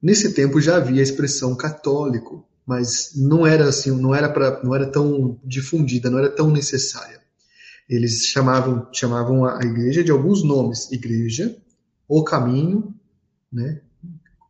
Nesse 0.00 0.32
tempo 0.34 0.60
já 0.60 0.76
havia 0.76 1.00
a 1.00 1.02
expressão 1.02 1.56
católico, 1.56 2.46
mas 2.66 3.12
não 3.16 3.46
era 3.46 3.68
assim, 3.68 3.90
não 3.90 4.14
era 4.14 4.28
para, 4.28 4.62
não 4.62 4.74
era 4.74 4.86
tão 4.86 5.38
difundida, 5.42 6.10
não 6.10 6.18
era 6.18 6.30
tão 6.30 6.50
necessária. 6.50 7.20
Eles 7.88 8.26
chamavam 8.26 8.88
chamavam 8.92 9.44
a 9.44 9.60
igreja 9.62 10.04
de 10.04 10.10
alguns 10.10 10.42
nomes: 10.42 10.90
igreja, 10.92 11.56
o 12.08 12.22
caminho, 12.22 12.94
né, 13.52 13.80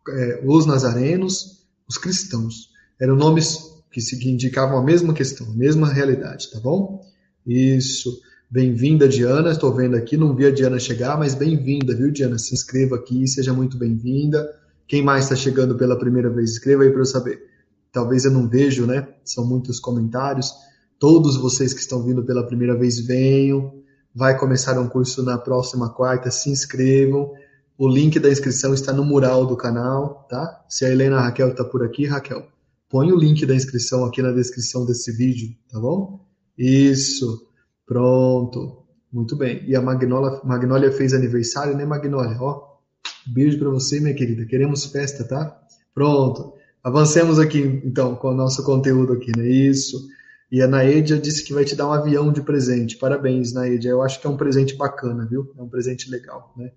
é, 0.09 0.43
os 0.45 0.67
nazarenos, 0.67 1.67
os 1.89 1.99
cristãos. 1.99 2.71
Eram 3.01 3.17
nomes 3.17 3.75
que 3.91 4.29
indicavam 4.29 4.79
a 4.79 4.83
mesma 4.83 5.15
questão, 5.15 5.49
a 5.49 5.55
mesma 5.55 5.93
realidade, 5.93 6.51
tá 6.51 6.61
bom? 6.61 7.05
Isso. 7.47 8.21
Bem-vinda, 8.55 9.09
Diana. 9.09 9.51
Estou 9.51 9.75
vendo 9.75 9.97
aqui, 9.97 10.17
não 10.17 10.33
vi 10.33 10.47
a 10.47 10.51
Diana 10.53 10.79
chegar, 10.79 11.19
mas 11.19 11.35
bem-vinda, 11.35 11.93
viu, 11.93 12.13
Diana? 12.13 12.39
Se 12.39 12.55
inscreva 12.55 12.95
aqui, 12.95 13.27
seja 13.27 13.53
muito 13.53 13.77
bem-vinda. 13.77 14.49
Quem 14.87 15.03
mais 15.03 15.25
está 15.25 15.35
chegando 15.35 15.75
pela 15.75 15.99
primeira 15.99 16.31
vez, 16.31 16.53
escreva 16.53 16.85
aí 16.85 16.91
para 16.91 17.01
eu 17.01 17.05
saber. 17.05 17.43
Talvez 17.91 18.25
eu 18.25 18.31
não 18.31 18.49
vejo, 18.49 18.87
né? 18.87 19.09
São 19.25 19.45
muitos 19.45 19.81
comentários. 19.81 20.53
Todos 21.01 21.37
vocês 21.37 21.75
que 21.75 21.81
estão 21.81 22.05
vindo 22.05 22.23
pela 22.23 22.47
primeira 22.47 22.79
vez, 22.79 23.01
venham. 23.01 23.75
Vai 24.15 24.39
começar 24.39 24.79
um 24.79 24.89
curso 24.89 25.25
na 25.25 25.37
próxima 25.37 25.93
quarta, 25.93 26.31
se 26.31 26.49
inscrevam. 26.49 27.33
O 27.77 27.89
link 27.89 28.21
da 28.21 28.31
inscrição 28.31 28.73
está 28.73 28.93
no 28.93 29.05
mural 29.05 29.47
do 29.47 29.57
canal, 29.57 30.29
tá? 30.31 30.65
Se 30.69 30.85
a 30.85 30.91
Helena 30.91 31.21
Raquel 31.21 31.49
está 31.49 31.65
por 31.65 31.83
aqui, 31.83 32.07
Raquel, 32.07 32.47
põe 32.89 33.11
o 33.11 33.19
link 33.19 33.45
da 33.47 33.57
inscrição 33.57 34.05
aqui 34.05 34.23
na 34.23 34.31
descrição 34.31 34.87
desse 34.87 35.11
vídeo, 35.11 35.49
tá 35.73 35.81
bom? 35.81 36.25
Isso. 36.57 37.53
Pronto. 37.87 38.85
Muito 39.13 39.37
bem. 39.37 39.63
E 39.67 39.77
a 39.77 39.81
Magnolia 39.81 40.91
fez 40.91 41.15
aniversário, 41.15 41.77
né, 41.77 41.85
Magnolia? 41.85 42.37
Ó, 42.41 42.79
beijo 43.27 43.59
para 43.59 43.71
você, 43.71 44.01
minha 44.01 44.15
querida. 44.15 44.45
Queremos 44.45 44.87
festa, 44.87 45.23
tá? 45.23 45.57
Pronto. 45.95 46.55
Avancemos 46.83 47.39
aqui, 47.39 47.81
então, 47.85 48.17
com 48.17 48.29
o 48.29 48.35
nosso 48.35 48.65
conteúdo 48.65 49.13
aqui, 49.13 49.31
né? 49.37 49.49
Isso. 49.49 50.09
E 50.51 50.61
a 50.61 50.67
Naedia 50.67 51.19
disse 51.19 51.45
que 51.45 51.55
vai 51.55 51.65
te 51.65 51.75
dar 51.75 51.89
um 51.89 51.93
avião 51.93 52.33
de 52.33 52.43
presente. 52.43 52.97
Parabéns, 52.97 53.53
Naedia. 53.53 53.91
Eu 53.93 54.03
acho 54.03 54.21
que 54.21 54.27
é 54.27 54.31
um 54.31 54.37
presente 54.37 54.75
bacana, 54.77 55.27
viu? 55.27 55.53
É 55.57 55.63
um 55.63 55.69
presente 55.69 56.11
legal, 56.11 56.53
né? 56.57 56.73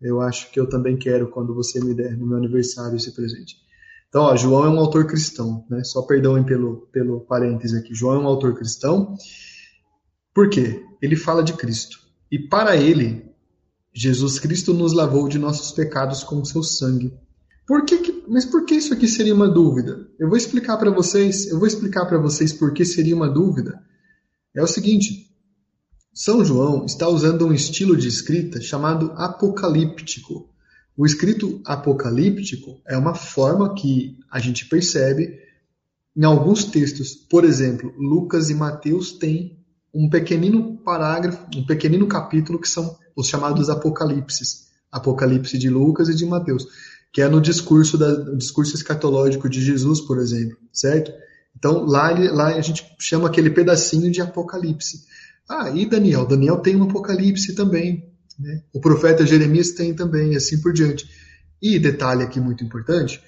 Eu 0.00 0.20
acho 0.20 0.50
que 0.50 0.58
eu 0.58 0.68
também 0.68 0.96
quero 0.96 1.28
quando 1.28 1.54
você 1.54 1.78
me 1.78 1.92
der 1.92 2.16
no 2.16 2.26
meu 2.26 2.38
aniversário 2.38 2.96
esse 2.96 3.12
presente. 3.14 3.56
Então, 4.08 4.22
ó, 4.22 4.36
João 4.36 4.64
é 4.64 4.68
um 4.68 4.78
autor 4.78 5.06
cristão, 5.06 5.64
né? 5.68 5.84
Só 5.84 6.02
perdoem 6.02 6.44
pelo, 6.44 6.88
pelo 6.92 7.20
parêntese 7.20 7.76
aqui. 7.76 7.94
João 7.94 8.14
é 8.14 8.18
um 8.18 8.26
autor 8.26 8.54
cristão 8.54 9.14
por 10.34 10.48
quê? 10.48 10.84
Ele 11.02 11.16
fala 11.16 11.42
de 11.42 11.54
Cristo. 11.54 11.98
E 12.30 12.38
para 12.38 12.76
ele, 12.76 13.30
Jesus 13.92 14.38
Cristo 14.38 14.72
nos 14.72 14.92
lavou 14.92 15.28
de 15.28 15.38
nossos 15.38 15.72
pecados 15.72 16.22
com 16.22 16.40
o 16.40 16.46
seu 16.46 16.62
sangue. 16.62 17.12
Por 17.66 17.84
que, 17.84 17.98
que 17.98 18.24
mas 18.28 18.44
por 18.44 18.64
que 18.64 18.74
isso 18.74 18.92
aqui 18.92 19.08
seria 19.08 19.34
uma 19.34 19.48
dúvida? 19.48 20.08
Eu 20.18 20.28
vou 20.28 20.36
explicar 20.36 20.76
para 20.76 20.90
vocês, 20.90 21.48
eu 21.48 21.58
vou 21.58 21.66
explicar 21.66 22.06
para 22.06 22.18
vocês 22.18 22.52
por 22.52 22.72
que 22.72 22.84
seria 22.84 23.14
uma 23.14 23.28
dúvida. 23.28 23.80
É 24.54 24.62
o 24.62 24.66
seguinte, 24.66 25.30
São 26.12 26.44
João 26.44 26.84
está 26.84 27.08
usando 27.08 27.46
um 27.46 27.52
estilo 27.52 27.96
de 27.96 28.08
escrita 28.08 28.60
chamado 28.60 29.12
apocalíptico. 29.16 30.48
O 30.96 31.06
escrito 31.06 31.60
apocalíptico 31.64 32.80
é 32.86 32.96
uma 32.96 33.14
forma 33.14 33.74
que 33.74 34.18
a 34.30 34.38
gente 34.38 34.66
percebe 34.66 35.38
em 36.16 36.24
alguns 36.24 36.64
textos. 36.64 37.14
Por 37.14 37.44
exemplo, 37.44 37.94
Lucas 37.96 38.50
e 38.50 38.54
Mateus 38.54 39.12
têm 39.12 39.59
um 39.94 40.08
pequenino 40.08 40.76
parágrafo, 40.78 41.46
um 41.56 41.64
pequenino 41.64 42.06
capítulo 42.06 42.60
que 42.60 42.68
são 42.68 42.96
os 43.16 43.28
chamados 43.28 43.68
apocalipses. 43.68 44.68
Apocalipse 44.90 45.56
de 45.56 45.70
Lucas 45.70 46.08
e 46.08 46.14
de 46.14 46.26
Mateus, 46.26 46.66
que 47.12 47.22
é 47.22 47.28
no 47.28 47.40
discurso 47.40 47.96
da, 47.96 48.10
no 48.10 48.36
discurso 48.36 48.74
escatológico 48.74 49.48
de 49.48 49.62
Jesus, 49.62 50.00
por 50.00 50.18
exemplo, 50.18 50.56
certo? 50.72 51.12
Então 51.56 51.84
lá, 51.84 52.10
lá 52.32 52.48
a 52.48 52.60
gente 52.60 52.84
chama 52.98 53.28
aquele 53.28 53.50
pedacinho 53.50 54.10
de 54.10 54.20
Apocalipse. 54.20 55.04
Ah, 55.48 55.70
e 55.70 55.86
Daniel? 55.86 56.26
Daniel 56.26 56.58
tem 56.58 56.76
um 56.76 56.84
Apocalipse 56.84 57.54
também. 57.54 58.08
Né? 58.38 58.62
O 58.72 58.80
profeta 58.80 59.26
Jeremias 59.26 59.72
tem 59.72 59.94
também, 59.94 60.34
assim 60.34 60.60
por 60.60 60.72
diante. 60.72 61.08
E 61.60 61.78
detalhe 61.78 62.22
aqui 62.22 62.40
muito 62.40 62.64
importante: 62.64 63.22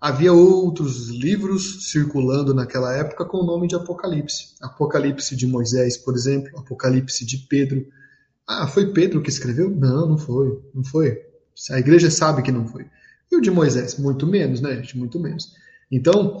havia 0.00 0.32
outros 0.32 1.08
livros 1.08 1.90
circulando 1.90 2.54
naquela 2.54 2.96
época 2.96 3.24
com 3.24 3.38
o 3.38 3.44
nome 3.44 3.68
de 3.68 3.74
Apocalipse. 3.74 4.54
Apocalipse 4.60 5.36
de 5.36 5.46
Moisés, 5.46 5.98
por 5.98 6.14
exemplo, 6.14 6.58
Apocalipse 6.58 7.26
de 7.26 7.36
Pedro. 7.38 7.86
Ah, 8.48 8.66
foi 8.66 8.92
Pedro 8.92 9.20
que 9.20 9.28
escreveu? 9.28 9.68
Não, 9.68 10.08
não 10.08 10.18
foi, 10.18 10.58
não 10.74 10.82
foi. 10.82 11.18
A 11.70 11.78
igreja 11.78 12.10
sabe 12.10 12.42
que 12.42 12.50
não 12.50 12.66
foi. 12.66 12.86
E 13.30 13.36
o 13.36 13.40
de 13.40 13.50
Moisés? 13.50 13.98
Muito 13.98 14.26
menos, 14.26 14.60
né, 14.60 14.74
gente? 14.76 14.96
Muito 14.96 15.20
menos. 15.20 15.52
Então, 15.90 16.38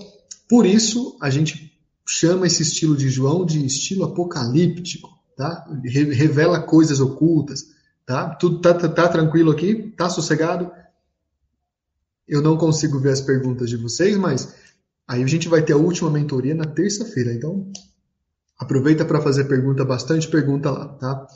por 0.48 0.64
isso, 0.64 1.16
a 1.20 1.28
gente 1.28 1.70
chama 2.06 2.46
esse 2.46 2.62
estilo 2.62 2.96
de 2.96 3.08
João 3.08 3.44
de 3.44 3.64
estilo 3.64 4.04
apocalíptico, 4.04 5.10
tá? 5.36 5.66
Revela 5.84 6.60
coisas 6.60 6.98
ocultas, 6.98 7.66
tá? 8.06 8.30
Tudo 8.30 8.60
tá, 8.60 8.74
tá, 8.74 8.88
tá 8.88 9.08
tranquilo 9.08 9.50
aqui? 9.52 9.92
Tá 9.96 10.08
sossegado? 10.08 10.72
Eu 12.30 12.40
não 12.40 12.56
consigo 12.56 13.00
ver 13.00 13.10
as 13.10 13.20
perguntas 13.20 13.68
de 13.68 13.76
vocês, 13.76 14.16
mas 14.16 14.54
aí 15.06 15.20
a 15.20 15.26
gente 15.26 15.48
vai 15.48 15.62
ter 15.62 15.72
a 15.72 15.76
última 15.76 16.08
mentoria 16.08 16.54
na 16.54 16.64
terça-feira, 16.64 17.34
então 17.34 17.68
aproveita 18.56 19.04
para 19.04 19.20
fazer 19.20 19.44
pergunta, 19.44 19.84
bastante 19.84 20.28
pergunta 20.28 20.70
lá, 20.70 20.86
tá? 20.86 21.26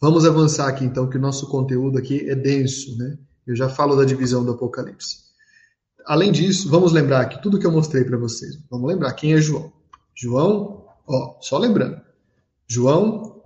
Vamos 0.00 0.24
avançar 0.24 0.68
aqui 0.68 0.84
então, 0.84 1.10
que 1.10 1.16
o 1.16 1.20
nosso 1.20 1.48
conteúdo 1.48 1.98
aqui 1.98 2.30
é 2.30 2.36
denso, 2.36 2.96
né? 2.96 3.18
Eu 3.44 3.56
já 3.56 3.68
falo 3.68 3.96
da 3.96 4.04
divisão 4.04 4.44
do 4.44 4.52
Apocalipse. 4.52 5.24
Além 6.06 6.30
disso, 6.30 6.70
vamos 6.70 6.92
lembrar 6.92 7.26
que 7.26 7.42
tudo 7.42 7.58
que 7.58 7.66
eu 7.66 7.72
mostrei 7.72 8.04
para 8.04 8.16
vocês. 8.16 8.56
Vamos 8.70 8.88
lembrar 8.88 9.12
quem 9.14 9.32
é 9.32 9.40
João. 9.40 9.72
João, 10.14 10.84
ó, 11.04 11.36
só 11.40 11.58
lembrando. 11.58 12.00
João 12.68 13.42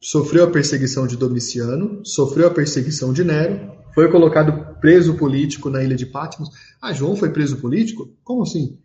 sofreu 0.00 0.44
a 0.44 0.50
perseguição 0.50 1.08
de 1.08 1.16
Domiciano, 1.16 2.04
sofreu 2.04 2.46
a 2.46 2.50
perseguição 2.50 3.12
de 3.12 3.24
Nero, 3.24 3.72
foi 3.94 4.10
colocado 4.10 4.71
preso 4.82 5.14
político 5.14 5.70
na 5.70 5.82
ilha 5.82 5.94
de 5.94 6.04
Patmos. 6.04 6.50
Ah, 6.80 6.92
João 6.92 7.16
foi 7.16 7.30
preso 7.30 7.56
político? 7.58 8.10
Como 8.24 8.42
assim? 8.42 8.76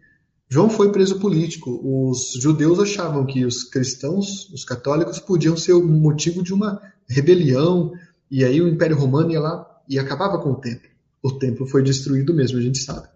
João 0.47 0.69
foi 0.69 0.91
preso 0.91 1.19
político. 1.19 1.81
Os 1.83 2.33
judeus 2.39 2.79
achavam 2.79 3.25
que 3.25 3.43
os 3.43 3.63
cristãos, 3.63 4.49
os 4.53 4.63
católicos, 4.63 5.19
podiam 5.19 5.57
ser 5.57 5.73
o 5.73 5.85
motivo 5.85 6.43
de 6.43 6.53
uma 6.53 6.79
rebelião, 7.09 7.91
e 8.29 8.45
aí 8.45 8.61
o 8.61 8.67
Império 8.67 8.95
Romano 8.95 9.31
ia 9.31 9.39
lá 9.39 9.65
e 9.89 9.97
acabava 9.97 10.37
com 10.37 10.51
o 10.51 10.55
templo. 10.55 10.87
O 11.21 11.31
templo 11.31 11.65
foi 11.65 11.81
destruído 11.81 12.33
mesmo, 12.33 12.59
a 12.59 12.61
gente 12.61 12.77
sabe. 12.77 13.07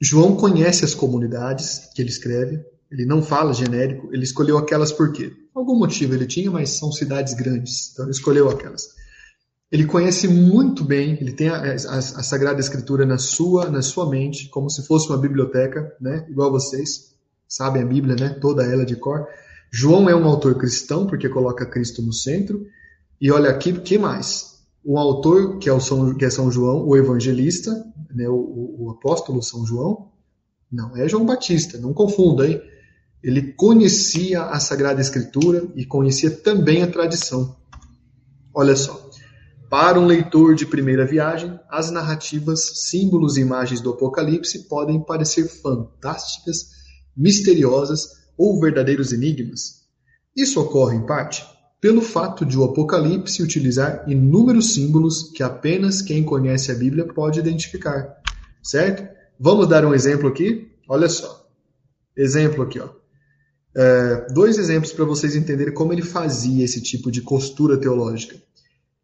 João 0.00 0.36
conhece 0.36 0.84
as 0.84 0.94
comunidades 0.94 1.90
que 1.94 2.00
ele 2.00 2.08
escreve, 2.08 2.64
ele 2.90 3.04
não 3.04 3.22
fala 3.22 3.52
genérico, 3.52 4.08
ele 4.12 4.22
escolheu 4.22 4.56
aquelas 4.56 4.92
por 4.92 5.12
quê? 5.12 5.32
Algum 5.54 5.76
motivo 5.76 6.14
ele 6.14 6.26
tinha, 6.26 6.50
mas 6.50 6.70
são 6.70 6.90
cidades 6.92 7.34
grandes, 7.34 7.90
então 7.92 8.04
ele 8.04 8.12
escolheu 8.12 8.48
aquelas. 8.48 8.99
Ele 9.70 9.86
conhece 9.86 10.26
muito 10.26 10.84
bem, 10.84 11.16
ele 11.20 11.32
tem 11.32 11.48
a, 11.48 11.56
a, 11.62 11.74
a, 11.74 12.22
Sagrada 12.22 12.58
Escritura 12.58 13.06
na 13.06 13.18
sua, 13.18 13.70
na 13.70 13.82
sua 13.82 14.08
mente, 14.10 14.48
como 14.48 14.68
se 14.68 14.84
fosse 14.84 15.08
uma 15.08 15.16
biblioteca, 15.16 15.94
né? 16.00 16.26
igual 16.28 16.50
vocês, 16.50 17.14
sabem 17.48 17.82
a 17.82 17.86
Bíblia, 17.86 18.16
né? 18.16 18.30
toda 18.40 18.64
ela 18.64 18.84
de 18.84 18.96
cor. 18.96 19.28
João 19.72 20.10
é 20.10 20.16
um 20.16 20.24
autor 20.24 20.56
cristão, 20.56 21.06
porque 21.06 21.28
coloca 21.28 21.64
Cristo 21.64 22.02
no 22.02 22.12
centro. 22.12 22.66
E 23.20 23.30
olha 23.30 23.50
aqui, 23.50 23.70
o 23.70 23.80
que 23.80 23.96
mais? 23.96 24.58
O 24.84 24.98
autor, 24.98 25.58
que 25.58 25.68
é, 25.68 25.72
o 25.72 25.78
São, 25.78 26.14
que 26.14 26.24
é 26.24 26.30
São 26.30 26.50
João, 26.50 26.84
o 26.84 26.96
evangelista, 26.96 27.70
né, 28.12 28.28
o, 28.28 28.76
o, 28.78 28.90
apóstolo 28.90 29.42
São 29.42 29.64
João, 29.64 30.10
não 30.72 30.96
é 30.96 31.08
João 31.08 31.26
Batista, 31.26 31.78
não 31.78 31.92
confunda, 31.92 32.48
hein? 32.48 32.60
Ele 33.22 33.52
conhecia 33.52 34.44
a 34.44 34.58
Sagrada 34.58 35.00
Escritura 35.00 35.68
e 35.76 35.84
conhecia 35.84 36.30
também 36.30 36.82
a 36.82 36.90
tradição. 36.90 37.54
Olha 38.54 38.74
só. 38.74 39.09
Para 39.70 40.00
um 40.00 40.04
leitor 40.04 40.56
de 40.56 40.66
primeira 40.66 41.06
viagem, 41.06 41.56
as 41.70 41.92
narrativas, 41.92 42.88
símbolos 42.90 43.36
e 43.36 43.40
imagens 43.40 43.80
do 43.80 43.90
Apocalipse 43.90 44.68
podem 44.68 45.00
parecer 45.00 45.46
fantásticas, 45.48 46.70
misteriosas 47.16 48.08
ou 48.36 48.58
verdadeiros 48.60 49.12
enigmas. 49.12 49.84
Isso 50.36 50.60
ocorre, 50.60 50.96
em 50.96 51.06
parte, 51.06 51.46
pelo 51.80 52.02
fato 52.02 52.44
de 52.44 52.58
o 52.58 52.64
Apocalipse 52.64 53.44
utilizar 53.44 54.02
inúmeros 54.08 54.74
símbolos 54.74 55.30
que 55.30 55.42
apenas 55.44 56.02
quem 56.02 56.24
conhece 56.24 56.72
a 56.72 56.74
Bíblia 56.74 57.06
pode 57.06 57.38
identificar, 57.38 58.16
certo? 58.60 59.08
Vamos 59.38 59.68
dar 59.68 59.84
um 59.84 59.94
exemplo 59.94 60.28
aqui? 60.28 60.68
Olha 60.88 61.08
só. 61.08 61.48
Exemplo 62.16 62.64
aqui, 62.64 62.80
ó. 62.80 62.88
É, 63.76 64.26
dois 64.32 64.58
exemplos 64.58 64.92
para 64.92 65.04
vocês 65.04 65.36
entenderem 65.36 65.72
como 65.72 65.92
ele 65.92 66.02
fazia 66.02 66.64
esse 66.64 66.82
tipo 66.82 67.08
de 67.08 67.22
costura 67.22 67.78
teológica. 67.78 68.36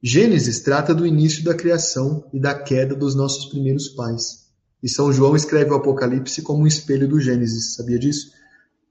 Gênesis 0.02 0.60
trata 0.60 0.94
do 0.94 1.06
início 1.06 1.42
da 1.42 1.54
criação 1.54 2.28
e 2.32 2.38
da 2.38 2.54
queda 2.54 2.94
dos 2.94 3.14
nossos 3.14 3.46
primeiros 3.46 3.88
pais. 3.88 4.46
E 4.82 4.88
São 4.88 5.12
João 5.12 5.34
escreve 5.34 5.70
o 5.70 5.74
Apocalipse 5.74 6.42
como 6.42 6.62
um 6.62 6.66
espelho 6.66 7.08
do 7.08 7.20
Gênesis, 7.20 7.74
sabia 7.74 7.98
disso? 7.98 8.30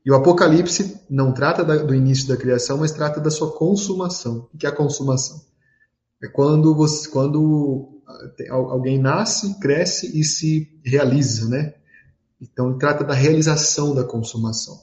E 0.05 0.11
o 0.11 0.15
Apocalipse 0.15 1.01
não 1.09 1.33
trata 1.33 1.63
do 1.63 1.95
início 1.95 2.27
da 2.27 2.37
criação, 2.37 2.77
mas 2.77 2.91
trata 2.91 3.19
da 3.19 3.31
sua 3.31 3.51
consumação. 3.51 4.47
O 4.53 4.57
que 4.57 4.65
é 4.65 4.69
a 4.69 4.75
consumação? 4.75 5.41
É 6.21 6.27
quando, 6.27 6.75
você, 6.75 7.09
quando 7.09 8.01
ah, 8.07 8.53
alguém 8.53 8.99
nasce, 8.99 9.59
cresce 9.59 10.19
e 10.19 10.23
se 10.23 10.79
realiza, 10.83 11.47
né? 11.49 11.73
Então, 12.39 12.69
ele 12.69 12.79
trata 12.79 13.03
da 13.03 13.13
realização 13.13 13.95
da 13.95 14.03
consumação. 14.03 14.79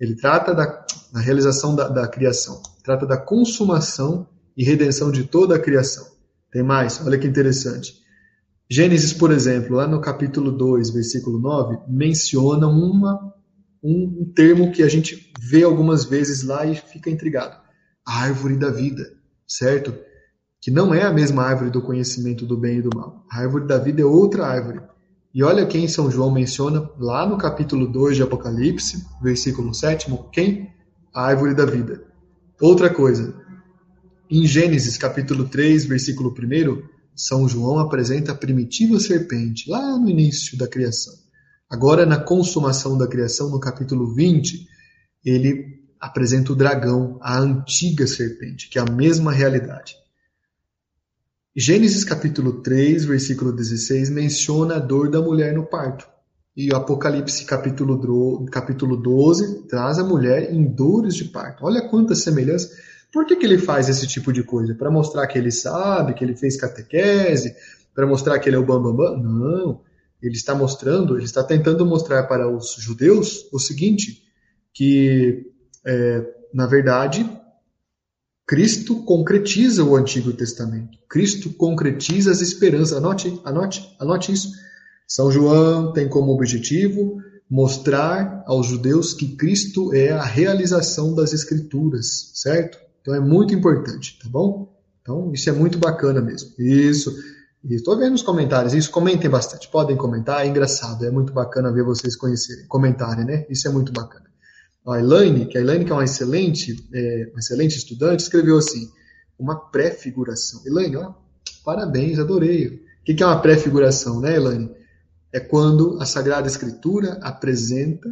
Ele 0.00 0.16
trata 0.16 0.54
da, 0.54 0.84
da 1.12 1.20
realização 1.20 1.76
da, 1.76 1.88
da 1.88 2.08
criação. 2.08 2.60
Trata 2.82 3.06
da 3.06 3.16
consumação 3.16 4.26
e 4.56 4.64
redenção 4.64 5.10
de 5.10 5.24
toda 5.24 5.56
a 5.56 5.58
criação. 5.58 6.06
Tem 6.50 6.62
mais? 6.62 7.04
Olha 7.04 7.18
que 7.18 7.26
interessante. 7.26 7.94
Gênesis, 8.70 9.12
por 9.12 9.30
exemplo, 9.30 9.76
lá 9.76 9.86
no 9.86 10.00
capítulo 10.00 10.50
2, 10.50 10.90
versículo 10.90 11.38
9, 11.38 11.78
menciona 11.88 12.66
uma 12.66 13.34
um 13.84 14.32
termo 14.34 14.72
que 14.72 14.82
a 14.82 14.88
gente 14.88 15.30
vê 15.38 15.62
algumas 15.62 16.06
vezes 16.06 16.42
lá 16.42 16.64
e 16.64 16.74
fica 16.74 17.10
intrigado. 17.10 17.54
A 18.06 18.22
árvore 18.22 18.56
da 18.56 18.70
vida, 18.70 19.12
certo? 19.46 19.94
Que 20.58 20.70
não 20.70 20.94
é 20.94 21.02
a 21.02 21.12
mesma 21.12 21.42
árvore 21.42 21.70
do 21.70 21.82
conhecimento 21.82 22.46
do 22.46 22.56
bem 22.56 22.78
e 22.78 22.82
do 22.82 22.88
mal. 22.96 23.26
A 23.30 23.40
árvore 23.40 23.66
da 23.66 23.76
vida 23.76 24.00
é 24.00 24.04
outra 24.04 24.46
árvore. 24.46 24.80
E 25.34 25.42
olha 25.42 25.66
quem 25.66 25.86
São 25.86 26.10
João 26.10 26.30
menciona 26.30 26.88
lá 26.98 27.26
no 27.26 27.36
capítulo 27.36 27.86
2 27.86 28.16
de 28.16 28.22
Apocalipse, 28.22 29.04
versículo 29.22 29.74
7, 29.74 30.06
quem? 30.32 30.72
A 31.12 31.26
árvore 31.26 31.54
da 31.54 31.66
vida. 31.66 32.04
Outra 32.60 32.88
coisa, 32.88 33.34
em 34.30 34.46
Gênesis 34.46 34.96
capítulo 34.96 35.48
3, 35.48 35.84
versículo 35.84 36.34
1, 36.36 36.82
São 37.14 37.48
João 37.48 37.78
apresenta 37.78 38.32
a 38.32 38.34
primitiva 38.34 38.98
serpente, 38.98 39.68
lá 39.68 39.98
no 39.98 40.08
início 40.08 40.56
da 40.56 40.66
criação. 40.66 41.14
Agora, 41.68 42.06
na 42.06 42.18
consumação 42.18 42.96
da 42.96 43.06
criação, 43.06 43.50
no 43.50 43.60
capítulo 43.60 44.14
20, 44.14 44.66
ele 45.24 45.82
apresenta 46.00 46.52
o 46.52 46.56
dragão, 46.56 47.18
a 47.20 47.38
antiga 47.38 48.06
serpente, 48.06 48.68
que 48.68 48.78
é 48.78 48.82
a 48.82 48.90
mesma 48.90 49.32
realidade. 49.32 49.96
Gênesis 51.56 52.04
capítulo 52.04 52.62
3, 52.62 53.04
versículo 53.04 53.52
16, 53.52 54.10
menciona 54.10 54.76
a 54.76 54.80
dor 54.80 55.10
da 55.10 55.20
mulher 55.20 55.54
no 55.54 55.64
parto. 55.64 56.06
E 56.56 56.72
o 56.72 56.76
Apocalipse 56.76 57.44
capítulo, 57.44 58.44
capítulo 58.46 58.96
12 58.96 59.66
traz 59.66 59.98
a 59.98 60.04
mulher 60.04 60.52
em 60.52 60.64
dores 60.64 61.14
de 61.14 61.24
parto. 61.24 61.64
Olha 61.64 61.88
quantas 61.88 62.22
semelhanças. 62.22 62.70
Por 63.14 63.24
que, 63.24 63.36
que 63.36 63.46
ele 63.46 63.58
faz 63.58 63.88
esse 63.88 64.06
tipo 64.06 64.30
de 64.30 64.42
coisa? 64.42 64.74
Para 64.74 64.90
mostrar 64.90 65.26
que 65.26 65.38
ele 65.38 65.50
sabe, 65.50 66.12
que 66.12 66.22
ele 66.22 66.36
fez 66.36 66.56
catequese, 66.56 67.54
para 67.94 68.06
mostrar 68.06 68.38
que 68.38 68.48
ele 68.48 68.56
é 68.56 68.58
o 68.58 68.66
bambambam? 68.66 69.14
Bam, 69.14 69.22
bam? 69.22 69.22
Não 69.22 69.80
ele 70.26 70.34
está 70.34 70.54
mostrando, 70.54 71.16
ele 71.16 71.26
está 71.26 71.44
tentando 71.44 71.84
mostrar 71.84 72.22
para 72.24 72.48
os 72.48 72.74
judeus 72.78 73.46
o 73.52 73.58
seguinte, 73.58 74.22
que 74.72 75.52
é, 75.84 76.24
na 76.52 76.66
verdade 76.66 77.28
Cristo 78.46 79.04
concretiza 79.04 79.84
o 79.84 79.96
Antigo 79.96 80.32
Testamento. 80.32 80.98
Cristo 81.08 81.50
concretiza 81.50 82.30
as 82.30 82.40
esperanças. 82.40 82.96
Anote, 82.96 83.40
anote, 83.44 83.96
anote 83.98 84.32
isso. 84.32 84.50
São 85.06 85.30
João 85.30 85.92
tem 85.92 86.08
como 86.08 86.32
objetivo 86.32 87.18
mostrar 87.48 88.42
aos 88.46 88.66
judeus 88.66 89.12
que 89.12 89.36
Cristo 89.36 89.94
é 89.94 90.10
a 90.10 90.24
realização 90.24 91.14
das 91.14 91.32
Escrituras, 91.32 92.30
certo? 92.34 92.78
Então 93.04 93.14
é 93.14 93.20
muito 93.20 93.52
importante, 93.52 94.18
tá 94.18 94.26
bom? 94.30 94.74
Então 95.02 95.30
isso 95.34 95.50
é 95.50 95.52
muito 95.52 95.76
bacana 95.78 96.22
mesmo. 96.22 96.54
Isso. 96.58 97.14
Estou 97.62 97.98
vendo 97.98 98.14
os 98.14 98.22
comentários, 98.22 98.72
isso 98.72 98.90
comentem 98.90 99.28
bastante, 99.30 99.68
podem 99.68 99.94
comentar, 99.94 100.44
é 100.44 100.48
engraçado, 100.48 101.04
é 101.04 101.10
muito 101.10 101.32
bacana 101.32 101.70
ver 101.70 101.82
vocês 101.82 102.16
conhecerem, 102.16 102.66
comentarem, 102.66 103.26
né? 103.26 103.46
Isso 103.50 103.68
é 103.68 103.70
muito 103.70 103.92
bacana. 103.92 104.24
A 104.86 104.98
Elaine, 104.98 105.46
que 105.46 105.58
a 105.58 105.60
Elaine 105.60 105.84
que 105.84 105.92
é 105.92 105.94
uma 105.94 106.04
excelente, 106.04 106.88
é, 106.92 107.28
uma 107.30 107.40
excelente 107.40 107.76
estudante, 107.76 108.22
escreveu 108.22 108.56
assim, 108.56 108.90
uma 109.38 109.70
pré-figuração. 109.70 110.62
Elaine, 110.66 110.96
ó, 110.96 111.12
parabéns, 111.62 112.18
adorei. 112.18 112.82
O 113.00 113.04
que 113.04 113.22
é 113.22 113.26
uma 113.26 113.40
pré-figuração, 113.40 114.20
né, 114.20 114.36
Elaine? 114.36 114.70
É 115.30 115.40
quando 115.40 115.98
a 116.00 116.06
Sagrada 116.06 116.46
Escritura 116.46 117.18
apresenta 117.22 118.08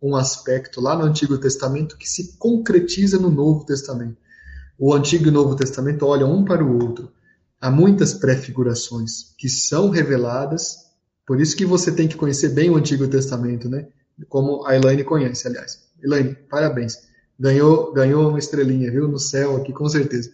um 0.00 0.14
aspecto 0.14 0.80
lá 0.80 0.96
no 0.96 1.04
Antigo 1.04 1.38
Testamento 1.38 1.96
que 1.96 2.08
se 2.08 2.36
concretiza 2.38 3.18
no 3.18 3.30
Novo 3.30 3.64
Testamento. 3.64 4.16
O 4.78 4.94
Antigo 4.94 5.28
e 5.28 5.30
Novo 5.30 5.56
Testamento 5.56 6.06
olham 6.06 6.32
um 6.32 6.44
para 6.44 6.64
o 6.64 6.74
outro 6.82 7.10
há 7.60 7.70
muitas 7.70 8.14
prefigurações 8.14 9.34
que 9.36 9.48
são 9.48 9.90
reveladas, 9.90 10.86
por 11.26 11.40
isso 11.40 11.56
que 11.56 11.64
você 11.64 11.90
tem 11.90 12.06
que 12.06 12.16
conhecer 12.16 12.50
bem 12.50 12.70
o 12.70 12.76
Antigo 12.76 13.08
Testamento, 13.08 13.68
né? 13.68 13.88
Como 14.28 14.64
a 14.66 14.76
Elaine 14.76 15.04
conhece, 15.04 15.48
aliás. 15.48 15.80
Elaine, 16.02 16.36
parabéns. 16.48 16.98
Ganhou, 17.38 17.92
ganhou 17.92 18.28
uma 18.28 18.38
estrelinha, 18.38 18.90
viu? 18.90 19.08
No 19.08 19.18
céu 19.18 19.56
aqui, 19.56 19.72
com 19.72 19.88
certeza. 19.88 20.30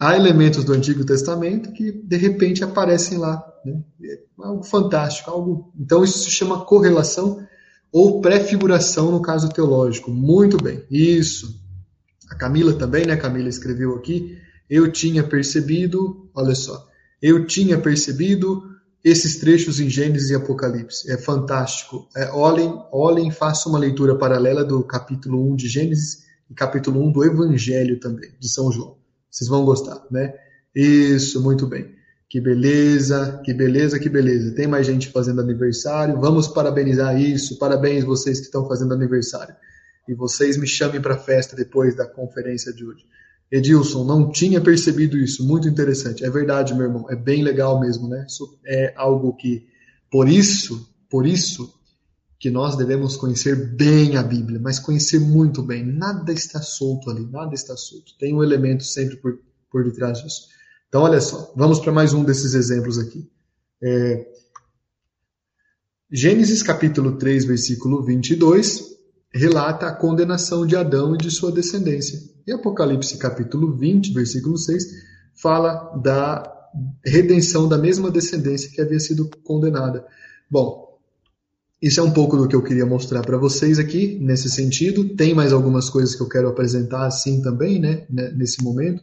Há 0.00 0.16
elementos 0.16 0.64
do 0.64 0.72
Antigo 0.72 1.04
Testamento 1.04 1.72
que, 1.72 1.92
de 1.92 2.16
repente, 2.16 2.64
aparecem 2.64 3.18
lá. 3.18 3.44
Né? 3.64 3.82
É 4.04 4.18
algo 4.38 4.62
fantástico. 4.64 5.30
Algo... 5.30 5.72
Então, 5.78 6.02
isso 6.02 6.18
se 6.20 6.30
chama 6.30 6.64
correlação 6.64 7.46
ou 7.92 8.20
prefiguração 8.20 9.12
no 9.12 9.20
caso 9.20 9.48
teológico. 9.48 10.10
Muito 10.10 10.56
bem. 10.56 10.82
Isso. 10.90 11.60
A 12.30 12.34
Camila 12.34 12.72
também, 12.74 13.06
né? 13.06 13.16
Camila 13.16 13.48
escreveu 13.48 13.94
aqui 13.94 14.38
eu 14.68 14.92
tinha 14.92 15.24
percebido, 15.24 16.28
olha 16.34 16.54
só, 16.54 16.86
eu 17.22 17.46
tinha 17.46 17.78
percebido 17.78 18.62
esses 19.02 19.38
trechos 19.38 19.80
em 19.80 19.88
Gênesis 19.88 20.30
e 20.30 20.34
Apocalipse. 20.34 21.10
É 21.10 21.16
fantástico. 21.16 22.08
É, 22.14 22.30
olhem, 22.32 22.72
olhem, 22.92 23.30
façam 23.30 23.72
uma 23.72 23.78
leitura 23.78 24.16
paralela 24.16 24.64
do 24.64 24.82
capítulo 24.84 25.50
1 25.52 25.56
de 25.56 25.68
Gênesis 25.68 26.24
e 26.50 26.54
capítulo 26.54 27.02
1 27.08 27.12
do 27.12 27.24
Evangelho 27.24 27.98
também, 27.98 28.30
de 28.38 28.48
São 28.48 28.70
João. 28.70 28.98
Vocês 29.30 29.48
vão 29.48 29.64
gostar, 29.64 30.04
né? 30.10 30.34
Isso, 30.74 31.42
muito 31.42 31.66
bem. 31.66 31.96
Que 32.28 32.40
beleza, 32.40 33.40
que 33.42 33.54
beleza, 33.54 33.98
que 33.98 34.08
beleza. 34.08 34.54
Tem 34.54 34.66
mais 34.66 34.86
gente 34.86 35.08
fazendo 35.10 35.40
aniversário. 35.40 36.20
Vamos 36.20 36.46
parabenizar 36.46 37.18
isso. 37.18 37.58
Parabéns 37.58 38.04
vocês 38.04 38.38
que 38.38 38.46
estão 38.46 38.68
fazendo 38.68 38.92
aniversário. 38.92 39.54
E 40.08 40.14
vocês 40.14 40.56
me 40.56 40.66
chamem 40.66 41.00
para 41.00 41.14
a 41.14 41.18
festa 41.18 41.54
depois 41.54 41.94
da 41.94 42.06
conferência 42.06 42.72
de 42.72 42.84
hoje. 42.84 43.04
Edilson, 43.50 44.04
não 44.04 44.30
tinha 44.30 44.60
percebido 44.60 45.16
isso. 45.18 45.46
Muito 45.46 45.68
interessante. 45.68 46.24
É 46.24 46.30
verdade, 46.30 46.74
meu 46.74 46.84
irmão. 46.84 47.06
É 47.10 47.14
bem 47.16 47.42
legal 47.42 47.78
mesmo, 47.78 48.08
né? 48.08 48.24
Isso 48.26 48.58
é 48.66 48.92
algo 48.96 49.34
que, 49.36 49.66
por 50.10 50.28
isso, 50.28 50.88
por 51.10 51.26
isso, 51.26 51.78
que 52.38 52.50
nós 52.50 52.76
devemos 52.76 53.16
conhecer 53.16 53.56
bem 53.74 54.16
a 54.16 54.22
Bíblia, 54.22 54.60
mas 54.60 54.78
conhecer 54.78 55.18
muito 55.18 55.62
bem. 55.62 55.84
Nada 55.84 56.32
está 56.32 56.62
solto 56.62 57.10
ali, 57.10 57.26
nada 57.26 57.54
está 57.54 57.76
solto. 57.76 58.16
Tem 58.18 58.34
um 58.34 58.42
elemento 58.42 58.84
sempre 58.84 59.16
por, 59.16 59.38
por 59.70 59.84
detrás 59.84 60.22
disso. 60.22 60.48
Então, 60.88 61.02
olha 61.02 61.20
só, 61.20 61.52
vamos 61.56 61.80
para 61.80 61.92
mais 61.92 62.14
um 62.14 62.24
desses 62.24 62.54
exemplos 62.54 62.98
aqui. 62.98 63.28
É, 63.82 64.26
Gênesis 66.10 66.62
capítulo 66.62 67.18
3, 67.18 67.44
versículo 67.44 68.02
22, 68.02 68.97
relata 69.32 69.86
a 69.86 69.94
condenação 69.94 70.66
de 70.66 70.76
Adão 70.76 71.14
e 71.14 71.18
de 71.18 71.30
sua 71.30 71.52
descendência. 71.52 72.20
E 72.46 72.52
Apocalipse 72.52 73.18
capítulo 73.18 73.76
20, 73.76 74.12
versículo 74.12 74.56
6, 74.56 74.84
fala 75.34 75.94
da 76.02 76.54
redenção 77.04 77.68
da 77.68 77.78
mesma 77.78 78.10
descendência 78.10 78.70
que 78.70 78.80
havia 78.80 79.00
sido 79.00 79.28
condenada. 79.44 80.06
Bom, 80.50 80.98
isso 81.80 82.00
é 82.00 82.02
um 82.02 82.10
pouco 82.10 82.36
do 82.36 82.48
que 82.48 82.56
eu 82.56 82.62
queria 82.62 82.84
mostrar 82.84 83.22
para 83.22 83.38
vocês 83.38 83.78
aqui, 83.78 84.18
nesse 84.20 84.50
sentido. 84.50 85.14
Tem 85.14 85.32
mais 85.32 85.52
algumas 85.52 85.88
coisas 85.88 86.14
que 86.14 86.22
eu 86.22 86.28
quero 86.28 86.48
apresentar 86.48 87.06
assim 87.06 87.40
também, 87.40 87.78
né, 87.78 88.06
nesse 88.34 88.62
momento, 88.64 89.02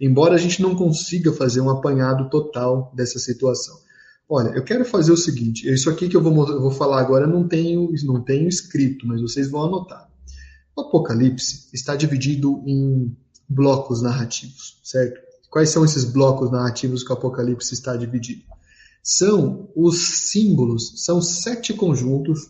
embora 0.00 0.34
a 0.34 0.38
gente 0.38 0.62
não 0.62 0.74
consiga 0.74 1.32
fazer 1.32 1.60
um 1.60 1.70
apanhado 1.70 2.30
total 2.30 2.92
dessa 2.94 3.18
situação. 3.18 3.76
Olha, 4.28 4.50
eu 4.50 4.64
quero 4.64 4.84
fazer 4.84 5.12
o 5.12 5.16
seguinte, 5.16 5.70
isso 5.70 5.90
aqui 5.90 6.08
que 6.08 6.16
eu 6.16 6.22
vou, 6.22 6.48
eu 6.48 6.60
vou 6.60 6.70
falar 6.70 7.00
agora 7.00 7.26
não 7.26 7.46
tenho, 7.46 7.92
não 8.04 8.22
tenho 8.22 8.48
escrito, 8.48 9.06
mas 9.06 9.20
vocês 9.20 9.50
vão 9.50 9.64
anotar. 9.64 10.08
O 10.74 10.80
Apocalipse 10.80 11.68
está 11.72 11.94
dividido 11.94 12.62
em 12.66 13.14
blocos 13.48 14.00
narrativos, 14.00 14.80
certo? 14.82 15.20
Quais 15.50 15.68
são 15.68 15.84
esses 15.84 16.04
blocos 16.04 16.50
narrativos 16.50 17.04
que 17.04 17.10
o 17.10 17.14
Apocalipse 17.14 17.74
está 17.74 17.94
dividido? 17.94 18.42
São 19.02 19.68
os 19.76 20.30
símbolos, 20.30 21.04
são 21.04 21.20
sete 21.20 21.74
conjuntos, 21.74 22.48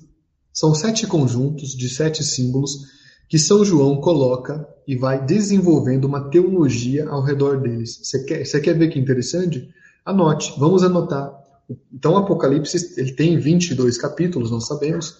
são 0.52 0.74
sete 0.74 1.06
conjuntos 1.06 1.74
de 1.74 1.88
sete 1.88 2.22
símbolos 2.22 2.86
que 3.28 3.38
São 3.38 3.64
João 3.64 4.00
coloca 4.00 4.68
e 4.86 4.94
vai 4.94 5.24
desenvolvendo 5.24 6.04
uma 6.04 6.28
teologia 6.28 7.08
ao 7.08 7.22
redor 7.22 7.60
deles. 7.60 7.98
Você 8.02 8.22
quer, 8.24 8.44
você 8.44 8.60
quer 8.60 8.78
ver 8.78 8.88
que 8.88 8.98
interessante? 8.98 9.68
Anote, 10.04 10.52
vamos 10.58 10.82
anotar. 10.82 11.41
Então, 11.92 12.12
o 12.12 12.16
Apocalipse 12.16 12.94
ele 12.96 13.12
tem 13.12 13.38
22 13.38 13.98
capítulos, 13.98 14.50
nós 14.50 14.66
sabemos, 14.66 15.18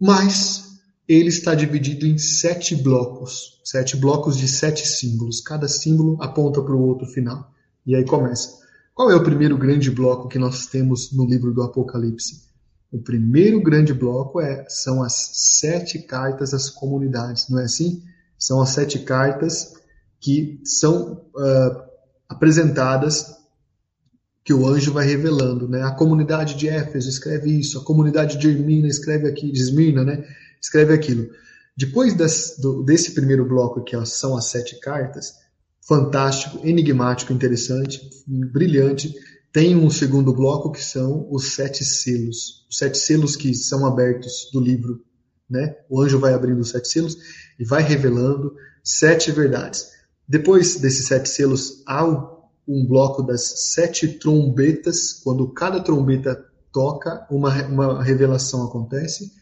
mas 0.00 0.68
ele 1.08 1.28
está 1.28 1.54
dividido 1.54 2.06
em 2.06 2.18
sete 2.18 2.76
blocos, 2.76 3.60
sete 3.64 3.96
blocos 3.96 4.36
de 4.36 4.46
sete 4.46 4.86
símbolos. 4.86 5.40
Cada 5.40 5.66
símbolo 5.66 6.18
aponta 6.20 6.62
para 6.62 6.74
o 6.74 6.82
outro 6.82 7.06
final. 7.06 7.50
E 7.86 7.94
aí 7.94 8.04
começa. 8.04 8.58
Qual 8.94 9.10
é 9.10 9.16
o 9.16 9.22
primeiro 9.22 9.56
grande 9.56 9.90
bloco 9.90 10.28
que 10.28 10.38
nós 10.38 10.66
temos 10.66 11.12
no 11.12 11.24
livro 11.24 11.54
do 11.54 11.62
Apocalipse? 11.62 12.48
O 12.92 12.98
primeiro 12.98 13.62
grande 13.62 13.94
bloco 13.94 14.40
é, 14.40 14.64
são 14.68 15.02
as 15.02 15.30
sete 15.32 15.98
cartas 16.00 16.52
às 16.52 16.68
comunidades, 16.68 17.48
não 17.48 17.58
é 17.58 17.64
assim? 17.64 18.02
São 18.38 18.60
as 18.60 18.70
sete 18.70 18.98
cartas 18.98 19.74
que 20.20 20.60
são 20.64 21.24
uh, 21.34 21.82
apresentadas 22.28 23.37
que 24.48 24.54
o 24.54 24.66
anjo 24.66 24.94
vai 24.94 25.06
revelando, 25.06 25.68
né? 25.68 25.82
A 25.82 25.90
comunidade 25.90 26.54
de 26.54 26.70
Éfeso 26.70 27.06
escreve 27.06 27.50
isso, 27.50 27.78
a 27.78 27.84
comunidade 27.84 28.38
de 28.38 28.48
Irmina 28.48 28.88
escreve 28.88 29.28
aqui, 29.28 29.52
de 29.52 29.60
Esmirna, 29.60 30.02
né? 30.02 30.26
escreve 30.58 30.94
aquilo. 30.94 31.28
Depois 31.76 32.14
das, 32.14 32.54
do, 32.58 32.82
desse 32.82 33.12
primeiro 33.12 33.44
bloco, 33.46 33.84
que 33.84 33.94
são 34.06 34.38
as 34.38 34.46
sete 34.46 34.80
cartas, 34.80 35.34
fantástico, 35.86 36.66
enigmático, 36.66 37.30
interessante, 37.30 38.00
brilhante, 38.26 39.14
tem 39.52 39.76
um 39.76 39.90
segundo 39.90 40.32
bloco 40.32 40.72
que 40.72 40.82
são 40.82 41.28
os 41.30 41.52
sete 41.52 41.84
selos. 41.84 42.66
Os 42.70 42.78
sete 42.78 42.96
selos 42.96 43.36
que 43.36 43.54
são 43.54 43.84
abertos 43.84 44.48
do 44.50 44.60
livro. 44.60 45.04
Né? 45.50 45.76
O 45.90 46.00
anjo 46.00 46.18
vai 46.18 46.32
abrindo 46.32 46.60
os 46.60 46.70
sete 46.70 46.88
selos 46.88 47.18
e 47.60 47.66
vai 47.66 47.82
revelando 47.82 48.54
sete 48.82 49.30
verdades. 49.30 49.90
Depois 50.26 50.76
desses 50.76 51.06
sete 51.06 51.28
selos, 51.28 51.82
há 51.86 52.37
um 52.68 52.86
bloco 52.86 53.22
das 53.22 53.72
sete 53.72 54.06
trombetas. 54.06 55.14
Quando 55.24 55.48
cada 55.48 55.80
trombeta 55.80 56.44
toca, 56.72 57.26
uma, 57.30 57.66
uma 57.66 58.04
revelação 58.04 58.64
acontece. 58.64 59.32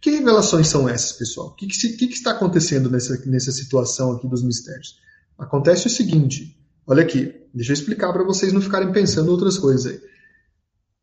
Que 0.00 0.10
revelações 0.10 0.68
são 0.68 0.88
essas, 0.88 1.12
pessoal? 1.12 1.48
O 1.48 1.54
que, 1.54 1.66
que, 1.66 2.06
que, 2.06 2.14
está 2.14 2.30
acontecendo 2.30 2.88
nessa, 2.88 3.20
nessa 3.26 3.50
situação 3.50 4.12
aqui 4.12 4.28
dos 4.28 4.44
mistérios? 4.44 4.96
Acontece 5.36 5.88
o 5.88 5.90
seguinte, 5.90 6.56
olha 6.86 7.02
aqui, 7.02 7.34
deixa 7.52 7.72
eu 7.72 7.74
explicar 7.74 8.12
para 8.12 8.24
vocês 8.24 8.52
não 8.52 8.60
ficarem 8.60 8.92
pensando 8.92 9.30
outras 9.30 9.58
coisas 9.58 9.86
aí. 9.86 10.00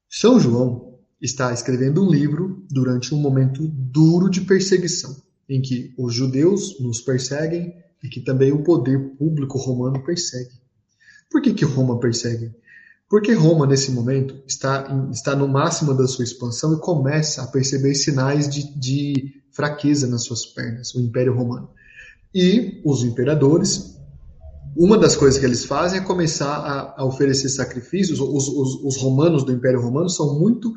São 0.10 0.40
João 0.40 0.98
está 1.22 1.54
escrevendo 1.54 2.02
um 2.02 2.10
livro 2.10 2.66
durante 2.70 3.14
um 3.14 3.18
momento 3.18 3.68
duro 3.68 4.30
de 4.30 4.42
perseguição, 4.42 5.16
em 5.50 5.62
que 5.62 5.94
os 5.98 6.14
judeus 6.14 6.80
nos 6.80 7.02
perseguem 7.02 7.74
e 8.02 8.08
que 8.08 8.22
também 8.22 8.52
o 8.52 8.64
poder 8.64 9.16
público 9.18 9.58
romano 9.58 10.04
persegue. 10.06 10.52
Por 11.30 11.42
que, 11.42 11.54
que 11.54 11.66
Roma 11.66 12.00
persegue? 12.00 12.52
Porque 13.10 13.34
Roma, 13.34 13.68
nesse 13.68 13.92
momento, 13.92 14.36
está, 14.48 14.88
está 15.12 15.36
no 15.36 15.48
máximo 15.48 15.94
da 15.94 16.08
sua 16.08 16.24
expansão 16.24 16.74
e 16.74 16.80
começa 16.80 17.44
a 17.44 17.48
perceber 17.48 17.94
sinais 17.94 18.50
de, 18.50 18.64
de 18.78 19.44
fraqueza 19.52 20.08
nas 20.08 20.24
suas 20.24 20.46
pernas, 20.46 20.94
o 20.96 21.00
Império 21.00 21.34
Romano. 21.34 21.70
E 22.34 22.82
os 22.84 23.04
imperadores, 23.04 23.98
uma 24.76 24.98
das 24.98 25.16
coisas 25.16 25.40
que 25.40 25.46
eles 25.46 25.64
fazem 25.64 26.00
é 26.00 26.04
começar 26.04 26.54
a, 26.54 27.02
a 27.02 27.06
oferecer 27.06 27.48
sacrifícios. 27.50 28.20
Os, 28.20 28.48
os, 28.48 28.84
os, 28.84 28.98
romanos 28.98 29.46
do 29.46 29.54
Império 29.54 29.80
Romano 29.80 30.10
são 30.10 30.38
muito 30.38 30.74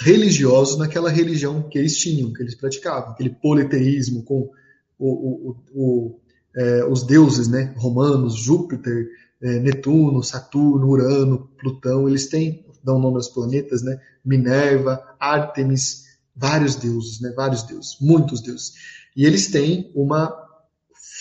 religiosos 0.00 0.78
naquela 0.78 1.10
religião 1.10 1.68
que 1.68 1.78
eles 1.78 1.96
tinham, 1.96 2.32
que 2.32 2.42
eles 2.42 2.54
praticavam, 2.54 3.10
aquele 3.10 3.30
politeísmo 3.30 4.24
com 4.24 4.50
o, 4.98 5.54
o, 5.72 6.20
é, 6.56 6.84
os 6.86 7.04
deuses 7.04 7.46
né, 7.46 7.74
romanos, 7.76 8.34
Júpiter, 8.34 9.06
é, 9.42 9.58
Netuno, 9.58 10.22
Saturno, 10.22 10.88
Urano, 10.88 11.50
Plutão, 11.58 12.08
eles 12.08 12.28
têm, 12.28 12.64
dão 12.82 12.98
nome 12.98 13.16
aos 13.16 13.28
planetas, 13.28 13.82
né? 13.82 14.00
Minerva, 14.24 15.02
Ártemis, 15.18 16.04
vários 16.34 16.76
deuses, 16.76 17.20
né? 17.20 17.32
Vários 17.36 17.64
deuses, 17.64 17.96
muitos 18.00 18.40
deuses. 18.40 18.72
E 19.16 19.26
eles 19.26 19.50
têm 19.50 19.90
uma 19.94 20.32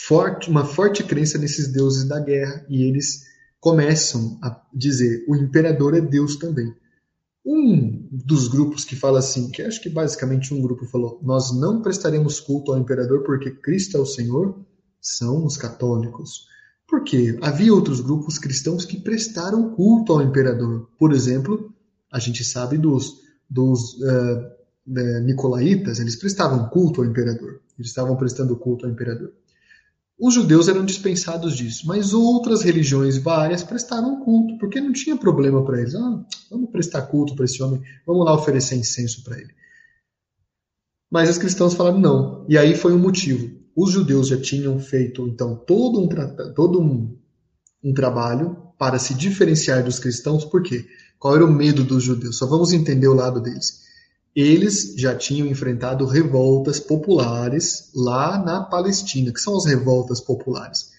forte, 0.06 0.50
uma 0.50 0.66
forte 0.66 1.04
crença 1.04 1.38
nesses 1.38 1.72
deuses 1.72 2.08
da 2.08 2.20
guerra 2.20 2.66
e 2.70 2.84
eles 2.84 3.24
começam 3.60 4.40
a 4.42 4.60
dizer 4.74 5.24
o 5.28 5.36
imperador 5.36 5.96
é 5.96 6.02
Deus 6.02 6.36
também. 6.36 6.74
Um 7.44 8.08
dos 8.12 8.48
grupos 8.48 8.86
que 8.86 8.96
fala 8.96 9.20
assim, 9.20 9.50
que 9.50 9.64
acho 9.64 9.82
que 9.82 9.90
basicamente 9.90 10.54
um 10.54 10.62
grupo 10.62 10.86
falou, 10.86 11.20
nós 11.24 11.52
não 11.60 11.82
prestaremos 11.82 12.40
culto 12.40 12.72
ao 12.72 12.78
imperador 12.78 13.24
porque 13.24 13.50
Cristo 13.50 13.98
é 13.98 14.00
o 14.00 14.06
Senhor, 14.06 14.64
são 15.02 15.46
os 15.46 15.58
católicos. 15.58 16.51
Por 16.92 17.06
quê? 17.06 17.40
Havia 17.42 17.74
outros 17.74 18.02
grupos 18.02 18.38
cristãos 18.38 18.84
que 18.84 19.00
prestaram 19.00 19.74
culto 19.74 20.12
ao 20.12 20.22
imperador. 20.22 20.90
Por 21.00 21.14
exemplo, 21.14 21.74
a 22.12 22.20
gente 22.20 22.44
sabe 22.44 22.78
dos, 22.78 23.22
dos 23.50 23.94
uh, 23.94 25.22
Nicolaitas, 25.24 26.02
eles 26.02 26.18
prestavam 26.18 26.68
culto 26.68 27.00
ao 27.00 27.08
imperador. 27.08 27.62
Eles 27.80 27.88
estavam 27.92 28.18
prestando 28.18 28.58
culto 28.58 28.86
ao 28.86 28.92
imperador. 28.92 29.32
Os 30.20 30.34
judeus 30.34 30.68
eram 30.68 30.84
dispensados 30.84 31.56
disso, 31.56 31.88
mas 31.88 32.14
outras 32.14 32.62
religiões 32.62 33.18
várias 33.18 33.64
prestaram 33.64 34.20
culto, 34.20 34.58
porque 34.60 34.82
não 34.82 34.92
tinha 34.92 35.16
problema 35.16 35.64
para 35.64 35.80
eles. 35.80 35.96
Ah, 35.96 36.26
vamos 36.50 36.72
prestar 36.72 37.04
culto 37.04 37.38
para 37.38 37.46
esse 37.46 37.64
homem, 37.64 37.82
vamos 38.06 38.26
lá 38.26 38.36
oferecer 38.36 38.76
incenso 38.76 39.24
para 39.24 39.40
ele. 39.40 39.56
Mas 41.10 41.30
os 41.30 41.38
cristãos 41.38 41.74
falaram 41.74 42.00
não. 42.00 42.46
E 42.50 42.58
aí 42.58 42.76
foi 42.76 42.92
um 42.92 43.00
motivo. 43.00 43.61
Os 43.76 43.92
judeus 43.92 44.28
já 44.28 44.40
tinham 44.40 44.80
feito, 44.80 45.28
então, 45.28 45.56
todo 45.56 46.00
um, 46.00 46.10
todo 46.54 46.82
um, 46.82 47.18
um 47.84 47.94
trabalho 47.94 48.58
para 48.78 49.00
se 49.00 49.14
diferenciar 49.14 49.84
dos 49.84 50.00
cristãos, 50.00 50.44
por 50.44 50.62
quê? 50.62 50.86
Qual 51.18 51.36
era 51.36 51.46
o 51.46 51.52
medo 51.52 51.84
dos 51.84 52.04
judeus? 52.04 52.38
Só 52.38 52.48
vamos 52.48 52.74
entender 52.74 53.08
o 53.08 53.14
lado 53.14 53.40
deles 53.40 53.82
eles 54.36 54.96
já 54.98 55.14
tinham 55.16 55.48
enfrentado 55.48 56.06
revoltas 56.06 56.80
populares 56.80 57.92
lá 57.94 58.38
na 58.38 58.62
Palestina. 58.62 59.32
que 59.32 59.40
são 59.40 59.58
as 59.58 59.66
revoltas 59.66 60.22
populares? 60.22 60.92